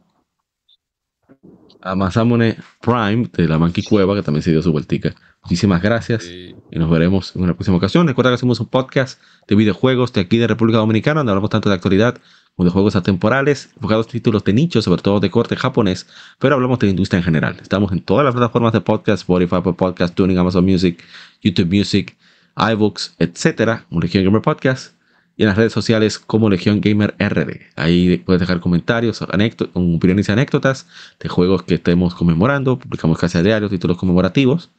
a 1.81 1.95
Masamune 1.95 2.57
Prime 2.81 3.29
de 3.31 3.47
la 3.47 3.59
Monkey 3.59 3.83
Cueva, 3.83 4.15
que 4.15 4.23
también 4.23 4.41
se 4.41 4.51
dio 4.51 4.61
su 4.61 4.71
vueltica. 4.71 5.13
Muchísimas 5.45 5.81
gracias 5.81 6.23
Sí. 6.23 6.55
y 6.71 6.79
nos 6.79 6.89
veremos 6.89 7.35
en 7.35 7.43
una 7.43 7.53
próxima 7.53 7.77
ocasión. 7.77 8.07
Recuerda 8.07 8.31
que 8.31 8.35
hacemos 8.35 8.59
un 8.59 8.67
podcast 8.67 9.21
de 9.47 9.55
videojuegos 9.55 10.11
de 10.11 10.21
aquí 10.21 10.37
de 10.37 10.47
República 10.47 10.79
Dominicana, 10.79 11.19
donde 11.19 11.31
hablamos 11.31 11.51
tanto 11.51 11.69
de 11.69 11.75
actualidad 11.75 12.17
como 12.55 12.65
de 12.65 12.71
juegos 12.71 12.95
atemporales, 12.95 13.69
enfocados 13.75 14.07
títulos 14.07 14.43
de 14.43 14.53
nicho, 14.53 14.81
sobre 14.81 15.01
todo 15.01 15.19
de 15.19 15.29
corte 15.29 15.55
japonés, 15.55 16.07
pero 16.39 16.55
hablamos 16.55 16.79
de 16.79 16.87
la 16.87 16.91
industria 16.91 17.19
en 17.19 17.23
general. 17.25 17.57
Estamos 17.61 17.91
en 17.91 18.01
todas 18.01 18.25
las 18.25 18.33
plataformas 18.33 18.73
de 18.73 18.81
podcast, 18.81 19.21
Spotify, 19.21 19.55
Apple 19.57 19.73
Podcast, 19.73 20.15
Tuning, 20.15 20.37
Amazon 20.37 20.65
Music, 20.65 21.03
YouTube 21.43 21.67
Music, 21.67 22.15
iBooks, 22.57 23.15
etcétera, 23.19 23.85
como 23.89 24.01
Legion 24.01 24.23
Gamer 24.23 24.41
Podcast, 24.41 24.93
y 25.37 25.43
en 25.43 25.49
las 25.49 25.57
redes 25.57 25.73
sociales 25.73 26.17
como 26.17 26.49
Legion 26.49 26.79
Gamer 26.79 27.13
RD. 27.19 27.59
Ahí 27.75 28.17
puedes 28.25 28.39
dejar 28.39 28.61
comentarios, 28.61 29.21
opiniones 29.21 30.29
y 30.29 30.31
anécdotas 30.31 30.87
de 31.19 31.27
juegos 31.27 31.63
que 31.63 31.75
estemos 31.75 32.15
conmemorando. 32.15 32.79
Publicamos 32.79 33.19
casi 33.19 33.37
a 33.37 33.43
diario 33.43 33.67
títulos 33.69 33.97
conmemorativos. 33.97 34.71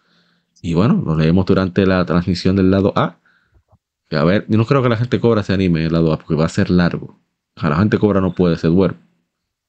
Y 0.66 0.74
bueno, 0.74 1.00
lo 1.06 1.14
leemos 1.14 1.46
durante 1.46 1.86
la 1.86 2.04
transmisión 2.04 2.56
del 2.56 2.72
lado 2.72 2.92
A. 2.96 3.20
Que 4.08 4.16
a 4.16 4.24
ver, 4.24 4.46
yo 4.48 4.58
no 4.58 4.66
creo 4.66 4.82
que 4.82 4.88
la 4.88 4.96
gente 4.96 5.20
cobra 5.20 5.44
se 5.44 5.52
anime 5.52 5.86
el 5.86 5.92
lado 5.92 6.12
A 6.12 6.18
porque 6.18 6.34
va 6.34 6.44
a 6.44 6.48
ser 6.48 6.70
largo. 6.70 7.20
A 7.54 7.70
la 7.70 7.76
gente 7.76 7.98
cobra 8.00 8.20
no 8.20 8.34
puede 8.34 8.56
ser 8.56 8.70
duerme. 8.70 8.98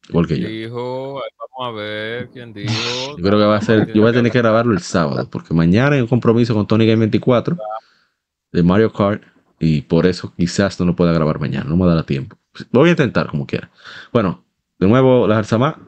Igual 0.09 0.25
que 0.25 0.39
yo. 0.39 0.47
Dijo, 0.47 1.21
vamos 1.59 1.75
a 1.75 1.79
ver 1.79 2.29
quién 2.29 2.51
dijo. 2.51 2.73
Yo 3.15 3.23
creo 3.23 3.37
que 3.37 3.45
va 3.45 3.57
a 3.57 3.61
ser, 3.61 3.93
yo 3.93 4.01
voy 4.01 4.09
a 4.09 4.13
tener 4.13 4.31
que 4.31 4.39
grabarlo 4.39 4.73
el 4.73 4.79
sábado, 4.79 5.29
porque 5.29 5.53
mañana 5.53 5.97
hay 5.97 6.01
un 6.01 6.07
compromiso 6.07 6.55
con 6.55 6.65
Tony 6.65 6.87
Game 6.87 7.01
24 7.01 7.55
de 8.53 8.63
Mario 8.63 8.91
Kart 8.91 9.21
y 9.59 9.83
por 9.83 10.07
eso 10.07 10.33
quizás 10.35 10.79
no 10.79 10.87
lo 10.87 10.95
pueda 10.95 11.11
grabar 11.11 11.39
mañana, 11.39 11.69
no 11.69 11.77
me 11.77 11.85
dará 11.85 12.01
tiempo. 12.01 12.37
Lo 12.71 12.79
voy 12.79 12.89
a 12.89 12.93
intentar 12.93 13.27
como 13.27 13.45
quiera. 13.45 13.69
Bueno, 14.11 14.43
de 14.79 14.87
nuevo, 14.87 15.27
la 15.27 15.43
Sama, 15.43 15.79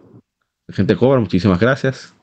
gente 0.67 0.95
cobra, 0.95 1.19
muchísimas 1.19 1.59
gracias. 1.59 2.13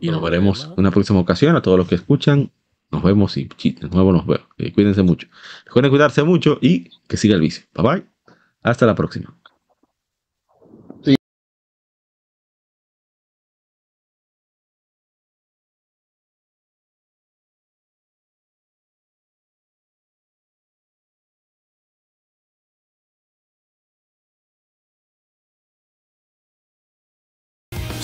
Y 0.00 0.10
nos 0.10 0.22
veremos 0.22 0.64
en 0.64 0.72
una 0.76 0.90
próxima 0.90 1.20
ocasión. 1.20 1.56
A 1.56 1.62
todos 1.62 1.78
los 1.78 1.88
que 1.88 1.94
escuchan, 1.94 2.50
nos 2.90 3.02
vemos 3.02 3.36
y 3.36 3.44
de 3.44 3.88
nuevo 3.88 4.12
nos 4.12 4.26
veo. 4.26 4.40
Eh, 4.58 4.72
cuídense 4.72 5.02
mucho. 5.02 5.28
Recuerden 5.66 5.90
cuidarse 5.90 6.22
mucho 6.22 6.58
y 6.60 6.90
que 7.08 7.16
siga 7.16 7.34
el 7.34 7.40
vicio. 7.40 7.64
Bye 7.74 7.84
bye. 7.84 8.04
Hasta 8.62 8.86
la 8.86 8.94
próxima. 8.94 9.34